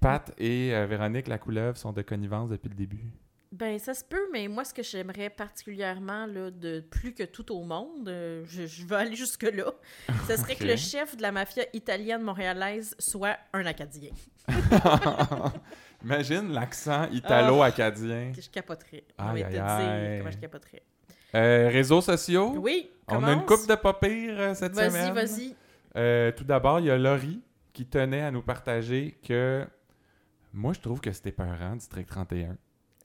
Pat 0.00 0.32
et 0.38 0.74
euh, 0.74 0.86
Véronique 0.86 1.28
la 1.28 1.38
couleuvre 1.38 1.76
sont 1.76 1.92
de 1.92 2.02
connivence 2.02 2.50
depuis 2.50 2.68
le 2.68 2.74
début. 2.74 3.04
Ben, 3.58 3.78
ça 3.78 3.94
se 3.94 4.04
peut, 4.04 4.28
mais 4.32 4.48
moi, 4.48 4.64
ce 4.64 4.74
que 4.74 4.82
j'aimerais 4.82 5.30
particulièrement, 5.30 6.26
là, 6.26 6.50
de 6.50 6.80
plus 6.80 7.14
que 7.14 7.22
tout 7.22 7.50
au 7.54 7.62
monde, 7.62 8.08
euh, 8.08 8.44
je, 8.46 8.66
je 8.66 8.84
veux 8.84 8.96
aller 8.96 9.16
jusque-là, 9.16 9.72
ce 10.28 10.36
serait 10.36 10.56
que 10.56 10.64
le 10.64 10.76
chef 10.76 11.16
de 11.16 11.22
la 11.22 11.32
mafia 11.32 11.64
italienne 11.72 12.22
montréalaise 12.22 12.94
soit 12.98 13.38
un 13.54 13.64
Acadien. 13.64 14.10
Imagine 16.04 16.52
l'accent 16.52 17.08
italo-acadien. 17.10 18.32
Que 18.34 18.42
je 18.42 18.50
capoterais. 18.50 19.04
Aïe, 19.18 19.42
aïe, 19.42 19.58
aïe. 19.58 20.18
comment 20.18 20.30
je 20.30 20.38
capoterais. 20.38 20.82
Euh, 21.34 21.68
réseaux 21.68 22.00
sociaux? 22.00 22.54
Oui, 22.58 22.90
On 23.08 23.24
a 23.24 23.32
une 23.32 23.44
coupe 23.44 23.66
de 23.68 23.74
pas 23.74 23.94
pire 23.94 24.38
euh, 24.38 24.54
cette 24.54 24.74
Vas-y, 24.74 24.90
semaine. 24.90 25.14
vas-y. 25.14 25.56
Euh, 25.96 26.30
tout 26.32 26.44
d'abord, 26.44 26.80
il 26.80 26.86
y 26.86 26.90
a 26.90 26.98
Laurie 26.98 27.40
qui 27.72 27.86
tenait 27.86 28.22
à 28.22 28.30
nous 28.30 28.42
partager 28.42 29.18
que 29.26 29.66
moi, 30.52 30.72
je 30.72 30.80
trouve 30.80 31.00
que 31.00 31.10
c'était 31.12 31.32
peurant, 31.32 31.76
District 31.76 32.06
31. 32.08 32.56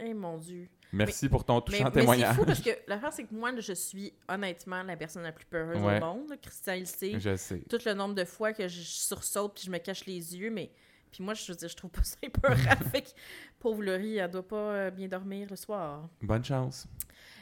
Eh, 0.03 0.13
mon 0.13 0.37
Dieu. 0.37 0.67
Merci 0.93 1.29
pour 1.29 1.45
ton 1.45 1.55
Mais, 1.55 1.61
touchant 1.77 1.83
mais 1.85 1.91
témoignage. 1.91 2.29
c'est 2.29 2.35
fou 2.41 2.45
parce 2.45 2.59
que 2.61 2.69
l'affaire, 2.87 3.13
c'est 3.13 3.23
que 3.23 3.33
moi, 3.33 3.51
je 3.57 3.71
suis 3.73 4.13
honnêtement 4.27 4.83
la 4.83 4.97
personne 4.97 5.23
la 5.23 5.31
plus 5.31 5.45
peureuse 5.45 5.81
Ouais. 5.81 5.97
au 5.97 6.05
monde. 6.05 6.33
Christian, 6.41 6.73
il 6.73 6.87
sait. 6.87 7.17
Je 7.19 7.35
sais. 7.37 7.59
tout 7.69 7.79
le 7.85 7.93
nombre 7.93 8.15
de 8.15 8.25
fois 8.25 8.51
que 8.51 8.67
je 8.67 8.81
sursaute 8.81 9.53
puis 9.55 9.63
je 9.65 9.71
me 9.71 9.77
cache 9.77 10.05
les 10.05 10.35
yeux, 10.35 10.49
mais 10.49 10.69
puis 11.11 11.23
moi, 11.23 11.33
je 11.33 11.49
veux 11.51 11.57
dire, 11.57 11.69
je 11.69 11.75
trouve 11.75 11.91
pas 11.91 12.03
ça 12.03 12.17
épeurant. 12.21 12.55
fait 12.91 13.01
que, 13.03 13.09
pauvre 13.59 13.83
Laurie, 13.83 14.17
elle 14.17 14.31
doit 14.31 14.47
pas 14.47 14.55
euh, 14.73 14.91
bien 14.91 15.07
dormir 15.07 15.47
le 15.49 15.55
soir. 15.55 16.09
Bonne 16.21 16.43
chance. 16.43 16.87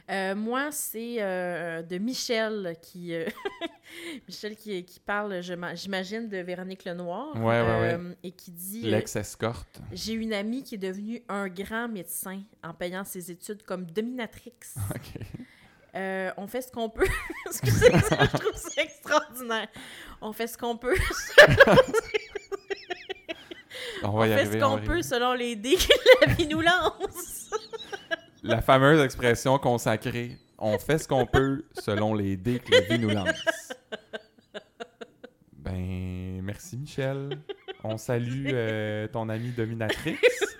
Euh, 0.09 0.33
moi, 0.35 0.69
c'est 0.71 1.17
euh, 1.19 1.83
de 1.83 1.97
Michel 1.99 2.75
qui... 2.81 3.13
euh, 3.13 3.27
Michel 4.27 4.55
qui, 4.55 4.83
qui 4.83 4.99
parle, 4.99 5.41
j'imagine, 5.41 6.27
de 6.27 6.37
Véronique 6.37 6.83
Lenoir. 6.85 7.35
Ouais, 7.35 7.61
ouais, 7.61 7.95
ouais. 7.95 7.99
Et 8.23 8.31
qui 8.31 8.51
dit... 8.51 8.81
L'ex-escorte. 8.89 9.79
J'ai 9.91 10.13
une 10.13 10.33
amie 10.33 10.63
qui 10.63 10.75
est 10.75 10.79
devenue 10.79 11.21
un 11.29 11.47
grand 11.47 11.87
médecin 11.87 12.41
en 12.63 12.73
payant 12.73 13.03
ses 13.03 13.29
études 13.29 13.61
comme 13.63 13.85
dominatrix. 13.85 14.53
OK. 14.95 15.21
Euh, 15.95 16.31
on 16.37 16.47
fait 16.47 16.61
ce 16.61 16.71
qu'on 16.71 16.89
peut. 16.89 17.07
Excusez-moi, 17.47 17.99
je 18.01 18.37
trouve 18.37 18.55
ça 18.55 18.81
extraordinaire. 18.83 19.67
On 20.21 20.33
fait 20.33 20.47
ce 20.47 20.57
qu'on 20.57 20.77
peut. 20.77 20.95
On 24.03 24.09
On 24.09 24.17
va 24.19 24.27
y 24.27 24.29
fait 24.29 24.35
arriver. 24.35 24.59
ce 24.59 24.63
qu'on 24.65 24.77
peut 24.77 24.91
arriver. 24.91 25.03
selon 25.03 25.33
les 25.33 25.55
dés 25.55 25.75
que 25.75 26.25
la 26.27 26.33
vie 26.33 26.47
nous 26.47 26.61
lance. 26.61 27.49
La 28.43 28.61
fameuse 28.61 29.01
expression 29.03 29.57
consacrée. 29.59 30.37
On 30.57 30.77
fait 30.77 30.97
ce 30.97 31.07
qu'on 31.07 31.25
peut 31.25 31.63
selon 31.73 32.13
les 32.13 32.35
dés 32.37 32.59
que 32.59 32.71
la 32.71 32.81
vie 32.81 32.99
nous 32.99 33.09
lance. 33.09 33.73
Ben, 35.53 36.41
merci 36.43 36.77
Michel. 36.77 37.37
On 37.83 37.97
salue 37.97 38.47
euh, 38.51 39.07
ton 39.07 39.29
amie 39.29 39.51
dominatrice. 39.51 40.17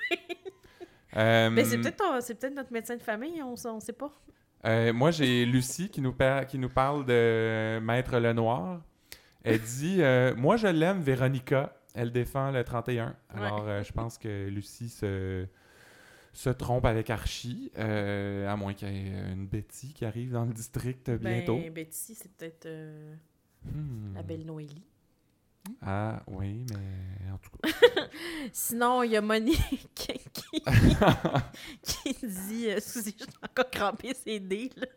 Euh, 1.18 1.50
Mais 1.50 1.66
c'est 1.66 1.80
peut-être 1.80 1.98
ton- 1.98 2.22
c'est 2.22 2.36
peut-être 2.36 2.54
notre 2.54 2.72
médecin 2.72 2.96
de 2.96 3.02
famille, 3.02 3.42
on, 3.42 3.56
on 3.68 3.80
sait 3.80 3.94
pas. 3.94 4.12
Euh, 4.66 4.94
moi, 4.94 5.10
j'ai 5.10 5.44
Lucie 5.44 5.90
qui 5.90 6.02
nous, 6.02 6.14
par- 6.14 6.46
qui 6.46 6.60
nous 6.60 6.70
parle 6.70 7.04
de 7.04 7.80
Maître 7.80 8.20
Lenoir. 8.20 8.80
Elle 9.44 9.60
dit 9.60 9.98
euh, 10.04 10.36
Moi, 10.36 10.56
je 10.58 10.68
l'aime, 10.68 11.02
Véronica. 11.02 11.76
Elle 11.96 12.12
défend 12.12 12.52
le 12.52 12.64
31. 12.64 13.16
Alors, 13.36 13.66
euh, 13.68 13.82
je 13.84 13.92
pense 13.92 14.20
que 14.20 14.48
Lucie 14.50 14.88
se, 14.90 15.48
se 16.34 16.50
trompe 16.50 16.86
avec 16.86 17.10
Archie, 17.10 17.72
euh, 17.78 18.48
à 18.48 18.56
moins 18.56 18.74
qu'il 18.74 18.88
y 18.88 18.92
ait 19.08 19.32
une 19.34 19.48
Betty 19.48 19.94
qui 19.94 20.06
arrive 20.06 20.32
dans 20.32 20.46
le 20.46 20.54
district 20.54 21.10
bientôt. 21.12 21.58
Ben, 21.58 21.74
Betty, 21.74 22.16
c'est 22.16 22.32
peut-être 22.34 22.66
euh, 22.66 23.16
Hmm. 23.66 24.14
la 24.16 24.24
belle 24.24 24.46
Noélie. 24.46 24.84
Ah, 25.82 26.24
oui, 26.28 26.66
mais 26.72 27.32
en 27.32 27.38
tout 27.38 27.52
cas. 27.62 27.70
Sinon, 28.54 29.04
il 29.04 29.12
y 29.12 29.18
a 29.18 29.22
Monique 29.22 29.60
qui, 29.94 30.14
qui 31.84 32.26
dit. 32.26 32.68
excusez, 32.68 33.14
je 33.18 33.20
suis 33.26 33.36
encore 33.44 33.70
crampé 33.70 34.14
ses 34.14 34.40
dés. 34.40 34.72
là. 34.78 34.88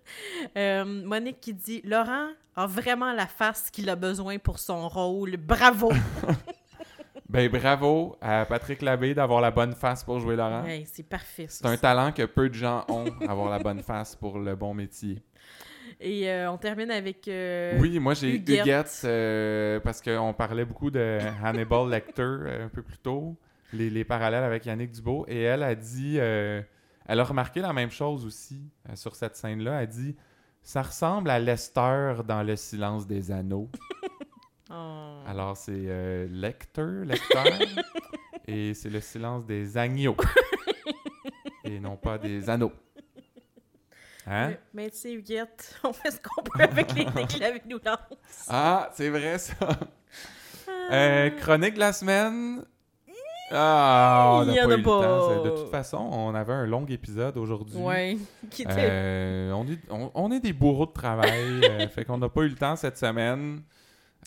Euh, 0.57 0.85
Monique 0.85 1.41
qui 1.41 1.53
dit 1.55 1.81
Laurent 1.83 2.29
a 2.55 2.67
vraiment 2.69 3.13
la 3.13 3.27
face 3.27 3.69
qu'il 3.71 3.91
a 3.91 3.97
besoin 3.97 4.39
pour 4.39 4.61
son 4.61 4.89
rôle. 4.89 5.37
Bravo! 5.37 5.91
Ben, 7.33 7.49
bravo 7.49 8.15
à 8.21 8.45
Patrick 8.45 8.83
Labbé 8.83 9.15
d'avoir 9.15 9.41
la 9.41 9.51
bonne 9.51 9.73
face 9.73 10.05
pour 10.05 10.21
jouer 10.21 10.37
Laurent. 10.37 10.65
Hey, 10.67 10.85
c'est 10.85 11.03
parfait. 11.03 11.47
C'est 11.49 11.65
un 11.65 11.79
talent 11.79 12.13
que 12.13 12.25
peu 12.27 12.51
de 12.51 12.55
gens 12.55 12.85
ont, 12.91 13.07
avoir 13.27 13.49
la 13.51 13.59
bonne 13.59 13.81
face 13.83 14.15
pour 14.15 14.39
le 14.39 14.55
bon 14.55 14.75
métier. 14.75 15.23
Et 15.99 16.31
euh, 16.31 16.51
on 16.53 16.59
termine 16.59 16.91
avec. 16.91 17.27
euh, 17.29 17.79
Oui, 17.81 17.99
moi 17.99 18.13
j'ai 18.13 18.35
Huguette. 18.35 18.61
Huguette, 18.61 19.01
euh, 19.05 19.81
parce 19.81 20.03
qu'on 20.03 20.35
parlait 20.35 20.67
beaucoup 20.67 20.91
de 20.91 21.19
Hannibal 21.43 21.89
Lecter 21.89 22.21
euh, 22.23 22.67
un 22.67 22.69
peu 22.69 22.83
plus 22.83 22.99
tôt, 22.99 23.35
les, 23.73 23.89
les 23.89 24.05
parallèles 24.05 24.45
avec 24.45 24.67
Yannick 24.67 24.93
Dubo, 24.93 25.25
et 25.27 25.41
elle 25.41 25.63
a 25.63 25.75
dit, 25.75 26.19
elle 26.19 26.67
a 27.09 27.25
remarqué 27.25 27.61
la 27.61 27.73
même 27.73 27.91
chose 27.91 28.27
aussi 28.27 28.61
sur 28.95 29.15
cette 29.17 29.37
scène-là, 29.37 29.81
elle 29.83 29.89
dit 29.89 30.17
ça 30.63 30.83
ressemble 30.83 31.31
à 31.31 31.39
Lester 31.39 32.17
dans 32.29 32.43
Le 32.43 32.57
silence 32.57 33.07
des 33.07 33.31
anneaux. 33.33 33.71
Oh. 34.73 35.29
Alors 35.29 35.57
c'est 35.57 35.73
euh, 35.75 36.27
Lecter, 36.31 37.05
Lecter, 37.05 37.67
et 38.47 38.75
c'est 38.75 38.91
le 38.91 39.01
silence 39.01 39.45
des 39.47 39.77
agneaux, 39.79 40.17
et 41.65 41.79
non 41.81 41.97
pas 41.97 42.19
des 42.19 42.49
anneaux. 42.51 42.73
Hein? 44.27 44.49
Mais, 44.51 44.61
mais 44.75 44.91
tu 44.91 44.97
sais, 44.99 45.13
Huguette, 45.13 45.79
on 45.85 45.93
fait 45.93 46.11
ce 46.13 46.21
qu'on 46.21 46.43
peut 46.43 46.63
avec 46.63 46.93
les 46.95 47.05
dés 47.07 47.27
que 47.27 47.41
la 47.41 47.51
vie 47.53 47.61
nous 47.69 47.81
lance. 47.85 47.99
Ah, 48.49 48.89
c'est 48.95 49.09
vrai 49.11 49.39
ça. 49.39 49.55
Euh, 50.93 51.31
chronique 51.31 51.75
de 51.75 51.81
la 51.81 51.93
semaine. 51.93 52.65
Ah, 53.51 54.31
on 54.41 54.45
n'a 54.47 54.53
en 54.53 54.55
pas 54.55 54.63
a 54.63 54.75
eu 54.75 54.77
le 54.79 54.83
pas. 54.83 55.03
temps. 55.03 55.43
De 55.45 55.51
toute 55.51 55.71
façon, 55.71 55.99
on 55.99 56.35
avait 56.35 56.53
un 56.55 56.67
long 56.67 56.87
épisode 56.87 57.37
aujourd'hui. 57.37 57.75
Qui 58.51 58.63
était. 58.63 58.73
Euh, 58.79 59.53
on, 59.53 59.67
est, 59.67 59.79
on, 59.91 60.11
on 60.15 60.31
est 60.31 60.41
des 60.41 60.53
bourreaux 60.55 60.87
de 60.87 60.93
travail. 60.93 61.61
euh, 61.65 61.87
fait 61.89 62.05
qu'on 62.05 62.17
n'a 62.19 62.29
pas 62.31 62.43
eu 62.43 62.49
le 62.49 62.55
temps 62.55 62.77
cette 62.77 62.97
semaine. 62.97 63.63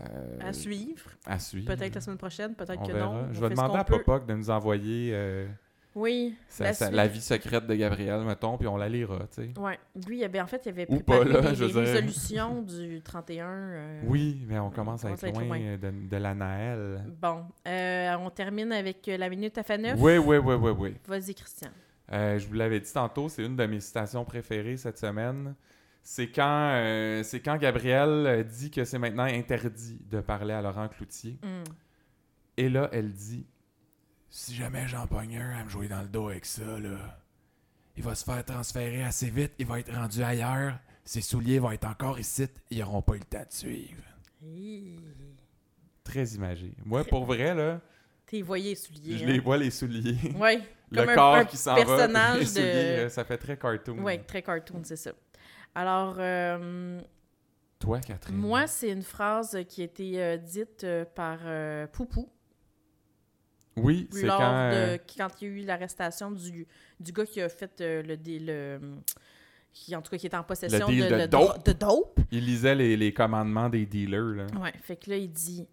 Euh, 0.02 0.38
à 0.42 0.52
suivre. 0.52 1.10
à 1.26 1.40
suivre. 1.40 1.74
Peut-être 1.74 1.96
la 1.96 2.02
semaine 2.02 2.18
prochaine, 2.18 2.54
peut-être 2.54 2.86
que 2.86 2.92
verra. 2.92 3.14
non. 3.14 3.28
Je 3.34 3.40
vais 3.40 3.50
demander 3.50 3.78
à. 3.78 3.84
Popoc 3.86 4.26
de 4.26 4.34
nous 4.34 4.50
envoyer 4.50 5.12
euh, 5.14 5.48
Oui. 5.96 6.36
sa- 6.50 6.66
la 6.66 6.74
sa- 6.74 6.86
suite. 6.88 6.96
la 6.98 7.08
vie 7.08 7.22
secrète 7.22 7.66
de 7.66 7.74
Gabriel, 7.76 8.22
mettons, 8.26 8.58
puis 8.58 8.68
on 8.68 8.76
la 8.76 8.90
lira, 8.90 9.20
tu 9.34 9.54
sais. 9.54 9.54
Ouais. 9.58 9.80
Lui, 10.06 10.18
il 10.20 10.24
avait, 10.26 10.42
en 10.42 10.48
fait, 10.48 10.62
il 10.66 10.70
avait 10.70 10.86
Ou 10.90 10.96
préparé 11.00 11.20
pas, 11.20 11.42
là, 11.42 11.50
les, 11.52 11.56
je 11.56 11.64
les 11.64 11.72
veux 11.72 11.84
dire. 11.86 11.94
résolutions 11.94 12.62
du 12.68 13.02
31. 13.02 13.48
euh, 13.48 14.02
Oui, 14.06 14.44
mais 14.50 14.60
on 14.60 14.70
commence 14.70 15.06
à 15.06 15.08
commence 15.08 15.24
être 15.24 15.24
à 15.24 15.30
être 15.30 15.48
loin 15.48 15.58
loin. 15.58 15.66
euh, 15.66 15.78
de, 15.78 16.10
de 16.10 16.18
la 16.18 16.34
Naël. 16.34 17.04
Bon. 17.22 17.46
Euh, 17.66 18.16
on 18.20 18.30
termine 18.32 18.74
avec 18.74 19.08
euh, 19.08 19.16
la 19.16 19.30
minute 19.30 19.58
à 19.58 19.64
Faneuf. 19.64 19.96
Oui, 19.98 20.18
oui, 20.18 20.38
oui, 20.38 20.56
oui, 20.56 20.72
oui. 20.78 20.96
Vas-y, 21.08 21.34
Christian. 21.36 21.70
Euh, 22.12 22.38
je 22.38 22.46
vous 22.48 22.54
l'avais 22.54 22.82
dit 22.82 22.92
tantôt, 22.92 23.30
c'est 23.30 23.46
une 23.46 23.56
de 23.56 23.66
mes 23.66 23.80
citations 23.80 24.26
préférées 24.26 24.76
cette 24.76 24.98
semaine. 24.98 25.56
C'est 26.08 26.28
quand, 26.28 26.70
euh, 26.76 27.24
c'est 27.24 27.40
quand 27.40 27.58
Gabriel 27.58 28.10
euh, 28.10 28.44
dit 28.44 28.70
que 28.70 28.86
c'est 28.86 29.00
maintenant 29.00 29.24
interdit 29.24 30.00
de 30.08 30.22
parler 30.22 30.54
à 30.54 30.62
Laurent 30.62 30.88
Cloutier. 30.88 31.40
Hmm. 31.42 31.64
Et 32.58 32.70
là, 32.70 32.90
elle 32.92 33.12
dit 33.12 33.48
Si 34.30 34.54
jamais 34.54 34.88
j'en 34.88 35.08
pogne 35.08 35.36
un 35.40 35.60
à 35.60 35.64
me 35.64 35.70
jouer 35.70 35.88
dans 35.88 36.04
le 36.04 36.08
dos 36.08 36.30
avec 36.30 36.46
ça, 36.46 36.62
là, 36.80 37.20
il 37.98 38.04
va 38.04 38.14
se 38.14 38.24
faire 38.24 38.46
transférer 38.46 39.04
assez 39.04 39.32
vite, 39.32 39.54
il 39.58 39.66
va 39.66 39.80
être 39.80 39.92
rendu 39.92 40.22
ailleurs, 40.22 40.78
ses 41.04 41.22
souliers 41.22 41.58
vont 41.58 41.72
être 41.72 41.88
encore 41.88 42.20
ici, 42.20 42.46
ils 42.70 42.80
n'auront 42.82 43.02
pas 43.02 43.16
eu 43.16 43.20
le 43.20 43.26
temps 43.26 43.40
de 43.40 43.52
suivre. 43.52 44.04
Hi. 44.44 45.00
Très 46.04 46.26
imagé. 46.28 46.72
Moi, 46.86 47.04
pour 47.04 47.26
vrai, 47.26 47.56
là, 47.56 47.82
T'es 48.28 48.44
voyé 48.44 48.70
les 48.70 48.76
souliers. 48.76 49.18
je 49.18 49.24
hein? 49.24 49.28
les 49.28 49.40
vois, 49.40 49.58
les 49.58 49.72
souliers. 49.72 50.18
Ouais. 50.36 50.60
le 50.92 51.04
Comme 51.04 51.16
corps 51.16 51.36
un 51.36 51.46
qui 51.46 51.58
s'en 51.58 51.74
va. 51.74 51.84
personnage 51.84 52.40
les 52.42 52.46
de- 52.46 52.50
souliers, 52.50 53.10
ça 53.10 53.24
fait 53.26 53.38
très 53.38 53.58
cartoon. 53.58 53.98
Ouais, 54.04 54.20
très 54.20 54.44
cartoon, 54.44 54.82
c'est 54.84 54.96
ça. 54.98 55.12
Alors, 55.76 56.16
euh, 56.20 57.02
Toi, 57.80 58.00
Catherine. 58.00 58.36
moi, 58.38 58.66
c'est 58.68 58.90
une 58.92 59.04
phrase 59.04 59.58
qui 59.68 59.82
a 59.82 59.86
été 59.86 60.22
euh, 60.24 60.38
dite 60.38 60.84
euh, 60.86 61.04
par 61.06 61.40
euh, 61.44 61.86
Poupou 61.88 62.30
Oui, 63.76 64.08
c'est 64.12 64.26
lors 64.26 64.40
quand. 64.40 64.70
de 64.72 65.00
quand 65.18 65.28
il 65.42 65.48
y 65.48 65.52
a 65.52 65.54
eu 65.54 65.66
l'arrestation 65.66 66.32
du, 66.32 66.66
du 67.00 67.12
gars 67.12 67.26
qui 67.26 67.42
a 67.42 67.50
fait 67.50 67.82
euh, 67.82 68.02
le, 68.04 68.16
dé- 68.18 68.40
le 68.40 68.80
qui 69.74 69.94
en 69.94 70.02
tout 70.02 70.10
cas 70.12 70.18
qui 70.18 70.28
était 70.28 70.38
en 70.38 70.44
possession 70.46 70.88
deal 70.88 71.04
de, 71.04 71.10
de 71.10 71.16
le 71.16 71.28
dope. 71.28 71.42
dro- 71.42 71.64
de 71.66 71.74
dope. 71.74 72.20
Il 72.32 72.46
lisait 72.46 72.76
les, 72.76 72.96
les 72.96 73.14
commandements 73.14 73.68
des 73.68 73.86
dealers. 73.86 74.34
Là. 74.34 74.46
Ouais, 74.62 74.72
fait 74.82 74.96
que 74.96 75.10
là 75.10 75.18
il 75.18 75.30
dit 75.32 75.68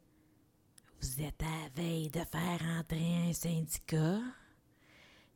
Vous 1.00 1.22
êtes 1.22 1.40
à 1.40 1.46
la 1.46 1.82
veille 1.82 2.08
de 2.10 2.18
faire 2.18 2.60
entrer 2.80 3.28
un 3.28 3.32
syndicat. 3.32 4.18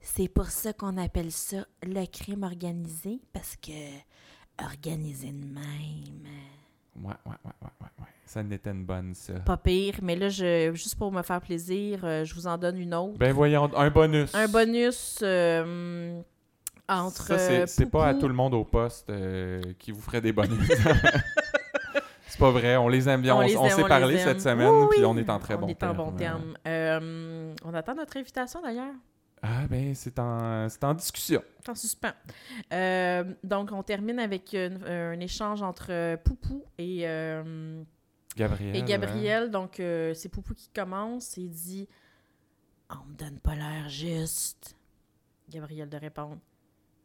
C'est 0.01 0.29
pour 0.29 0.47
ça 0.47 0.73
qu'on 0.73 0.97
appelle 0.99 1.31
ça 1.33 1.67
le 1.85 2.05
crime 2.07 2.43
organisé 2.43 3.21
parce 3.33 3.55
que 3.57 3.71
organisé 4.63 5.29
de 5.29 5.45
même. 5.45 6.17
Ouais, 7.03 7.13
ouais, 7.27 7.33
ouais, 7.45 7.53
ouais, 7.63 7.69
ouais, 7.81 7.89
ouais. 8.01 8.07
Ça 8.25 8.43
n'était 8.43 8.71
une 8.71 8.85
bonne, 8.85 9.15
ça. 9.15 9.35
Pas 9.35 9.57
pire, 9.57 9.95
mais 10.03 10.17
là 10.17 10.29
je 10.29 10.73
juste 10.75 10.97
pour 10.97 11.13
me 11.13 11.23
faire 11.23 11.41
plaisir, 11.41 12.01
euh, 12.03 12.25
je 12.25 12.35
vous 12.35 12.47
en 12.47 12.59
donne 12.59 12.79
une 12.79 12.95
autre. 12.95 13.19
Ben 13.19 13.33
voyons, 13.33 13.71
un 13.77 13.91
bonus. 13.91 14.35
Un 14.35 14.49
bonus 14.49 15.21
euh, 15.23 16.21
entre 16.89 17.27
Ça, 17.27 17.67
c'est, 17.67 17.85
euh, 17.85 17.89
pas 17.89 18.09
à 18.09 18.15
tout 18.15 18.29
le 18.29 18.35
monde 18.35 18.55
au 18.55 18.65
poste 18.65 19.11
euh, 19.11 19.61
qui 19.79 19.93
vous 19.93 20.01
ferait 20.01 20.21
des 20.21 20.33
bonus. 20.33 20.69
c'est 22.27 22.39
pas 22.39 22.51
vrai, 22.51 22.77
on 22.77 22.89
les 22.89 23.09
aime 23.09 23.23
bien. 23.23 23.37
On, 23.37 23.69
s'est 23.69 23.85
parlé 23.85 24.19
cette 24.19 24.41
semaine, 24.41 24.69
Oui, 24.69 24.87
puis 24.91 25.05
on 25.05 25.17
est 25.17 25.31
en 25.31 25.39
très 25.39 25.57
bon 25.57 25.67
On 25.67 25.69
est 25.69 25.75
terme. 25.75 26.01
en 26.01 26.05
bon 26.07 26.13
terme. 26.13 26.55
On 27.65 27.75
attend 27.75 27.95
notre 27.95 28.17
invitation 28.17 28.61
d'ailleurs. 28.63 28.95
Ah, 29.43 29.67
ben, 29.69 29.95
c'est 29.95 30.19
en, 30.19 30.69
c'est 30.69 30.83
en 30.83 30.95
discussion. 30.95 31.43
C'est 31.61 31.71
en 31.71 31.75
suspens. 31.75 32.13
Euh, 32.73 33.25
donc, 33.45 33.71
on 33.73 33.83
termine 33.83 34.19
avec 34.19 34.55
une- 34.55 34.83
un 34.85 35.21
échange 35.21 35.63
entre 35.63 35.87
euh, 35.91 36.17
Poupou 36.17 36.65
et, 36.79 37.07
euh, 37.07 37.83
Gabriel. 38.37 38.75
et 38.75 38.81
hein. 38.81 38.85
Gabriel. 38.85 39.51
Donc, 39.51 39.79
euh, 39.79 40.15
c'est 40.15 40.29
Poupou 40.31 40.55
qui 40.55 40.69
commence 40.75 41.37
et 41.39 41.43
il 41.43 41.51
dit 41.51 41.89
On 42.91 43.05
me 43.09 43.15
donne 43.15 43.39
pas 43.41 43.55
l'heure 43.55 43.89
juste. 43.89 44.75
Gabriel 45.49 45.89
de 45.89 45.97
répondre 45.97 46.39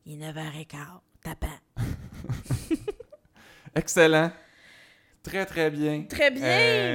Il 0.06 0.22
est 0.24 0.32
9h15. 0.32 0.78
Tapant. 1.24 1.48
Excellent. 3.76 4.32
Très, 5.22 5.46
très 5.46 5.70
bien. 5.70 6.04
Très 6.10 6.32
bien. 6.32 6.42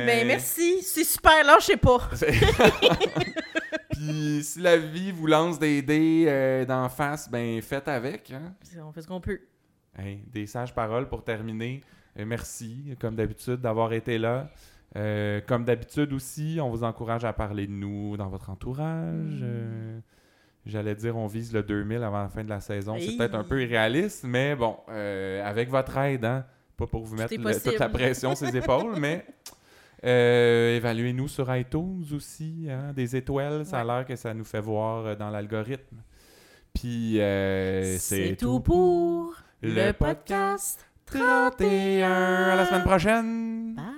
Ben, 0.06 0.26
merci. 0.26 0.82
C'est 0.82 1.04
super. 1.04 1.44
Là, 1.44 1.58
je 1.60 1.66
sais 1.66 1.76
pas. 1.76 1.98
Puis 3.96 4.42
si 4.44 4.60
la 4.60 4.76
vie 4.76 5.12
vous 5.12 5.26
lance 5.26 5.58
des 5.58 5.82
dés 5.82 6.24
euh, 6.28 6.64
d'en 6.64 6.88
face, 6.88 7.30
ben 7.30 7.60
faites 7.62 7.88
avec. 7.88 8.30
Hein? 8.32 8.54
On 8.84 8.92
fait 8.92 9.02
ce 9.02 9.08
qu'on 9.08 9.20
peut. 9.20 9.40
Hey, 9.98 10.22
des 10.32 10.46
sages 10.46 10.74
paroles 10.74 11.08
pour 11.08 11.24
terminer. 11.24 11.82
Euh, 12.18 12.24
merci, 12.26 12.96
comme 13.00 13.14
d'habitude, 13.14 13.56
d'avoir 13.60 13.92
été 13.92 14.18
là. 14.18 14.50
Euh, 14.96 15.40
comme 15.46 15.64
d'habitude 15.64 16.12
aussi, 16.12 16.58
on 16.62 16.70
vous 16.70 16.84
encourage 16.84 17.24
à 17.24 17.32
parler 17.32 17.66
de 17.66 17.72
nous 17.72 18.16
dans 18.16 18.28
votre 18.28 18.50
entourage. 18.50 19.40
Mm. 19.40 19.40
Euh, 19.42 19.98
J'allais 20.64 20.96
dire 20.96 21.16
on 21.16 21.28
vise 21.28 21.52
le 21.52 21.62
2000 21.62 22.02
avant 22.02 22.22
la 22.22 22.28
fin 22.28 22.42
de 22.42 22.48
la 22.48 22.60
saison. 22.60 22.96
C'est 22.98 23.16
peut-être 23.16 23.36
un 23.36 23.44
peu 23.44 23.62
irréaliste, 23.62 24.24
mais 24.24 24.56
bon, 24.56 24.76
avec 24.88 25.70
votre 25.70 25.96
aide, 25.98 26.24
hein, 26.24 26.44
pas 26.76 26.88
pour 26.88 27.04
vous 27.04 27.14
Tout 27.14 27.22
mettre 27.22 27.36
le- 27.38 27.70
toute 27.70 27.78
la 27.78 27.88
pression 27.88 28.34
sur 28.34 28.46
les 28.46 28.56
épaules, 28.56 28.96
mais 29.00 29.24
euh, 30.04 30.76
évaluez-nous 30.76 31.28
sur 31.28 31.54
iTunes 31.54 32.04
aussi, 32.14 32.66
hein, 32.70 32.92
des 32.92 33.16
étoiles, 33.16 33.64
ça 33.64 33.80
a 33.80 33.84
l'air 33.84 34.06
que 34.06 34.16
ça 34.16 34.34
nous 34.34 34.44
fait 34.44 34.60
voir 34.60 35.06
euh, 35.06 35.14
dans 35.14 35.30
l'algorithme. 35.30 35.96
Puis 36.74 37.20
euh, 37.20 37.96
c'est 37.98 38.36
tout 38.36 38.60
pour 38.60 39.34
le 39.62 39.92
podcast 39.92 40.86
31. 41.06 42.10
À 42.10 42.56
la 42.56 42.66
semaine 42.66 42.84
prochaine! 42.84 43.74
Bye. 43.74 43.95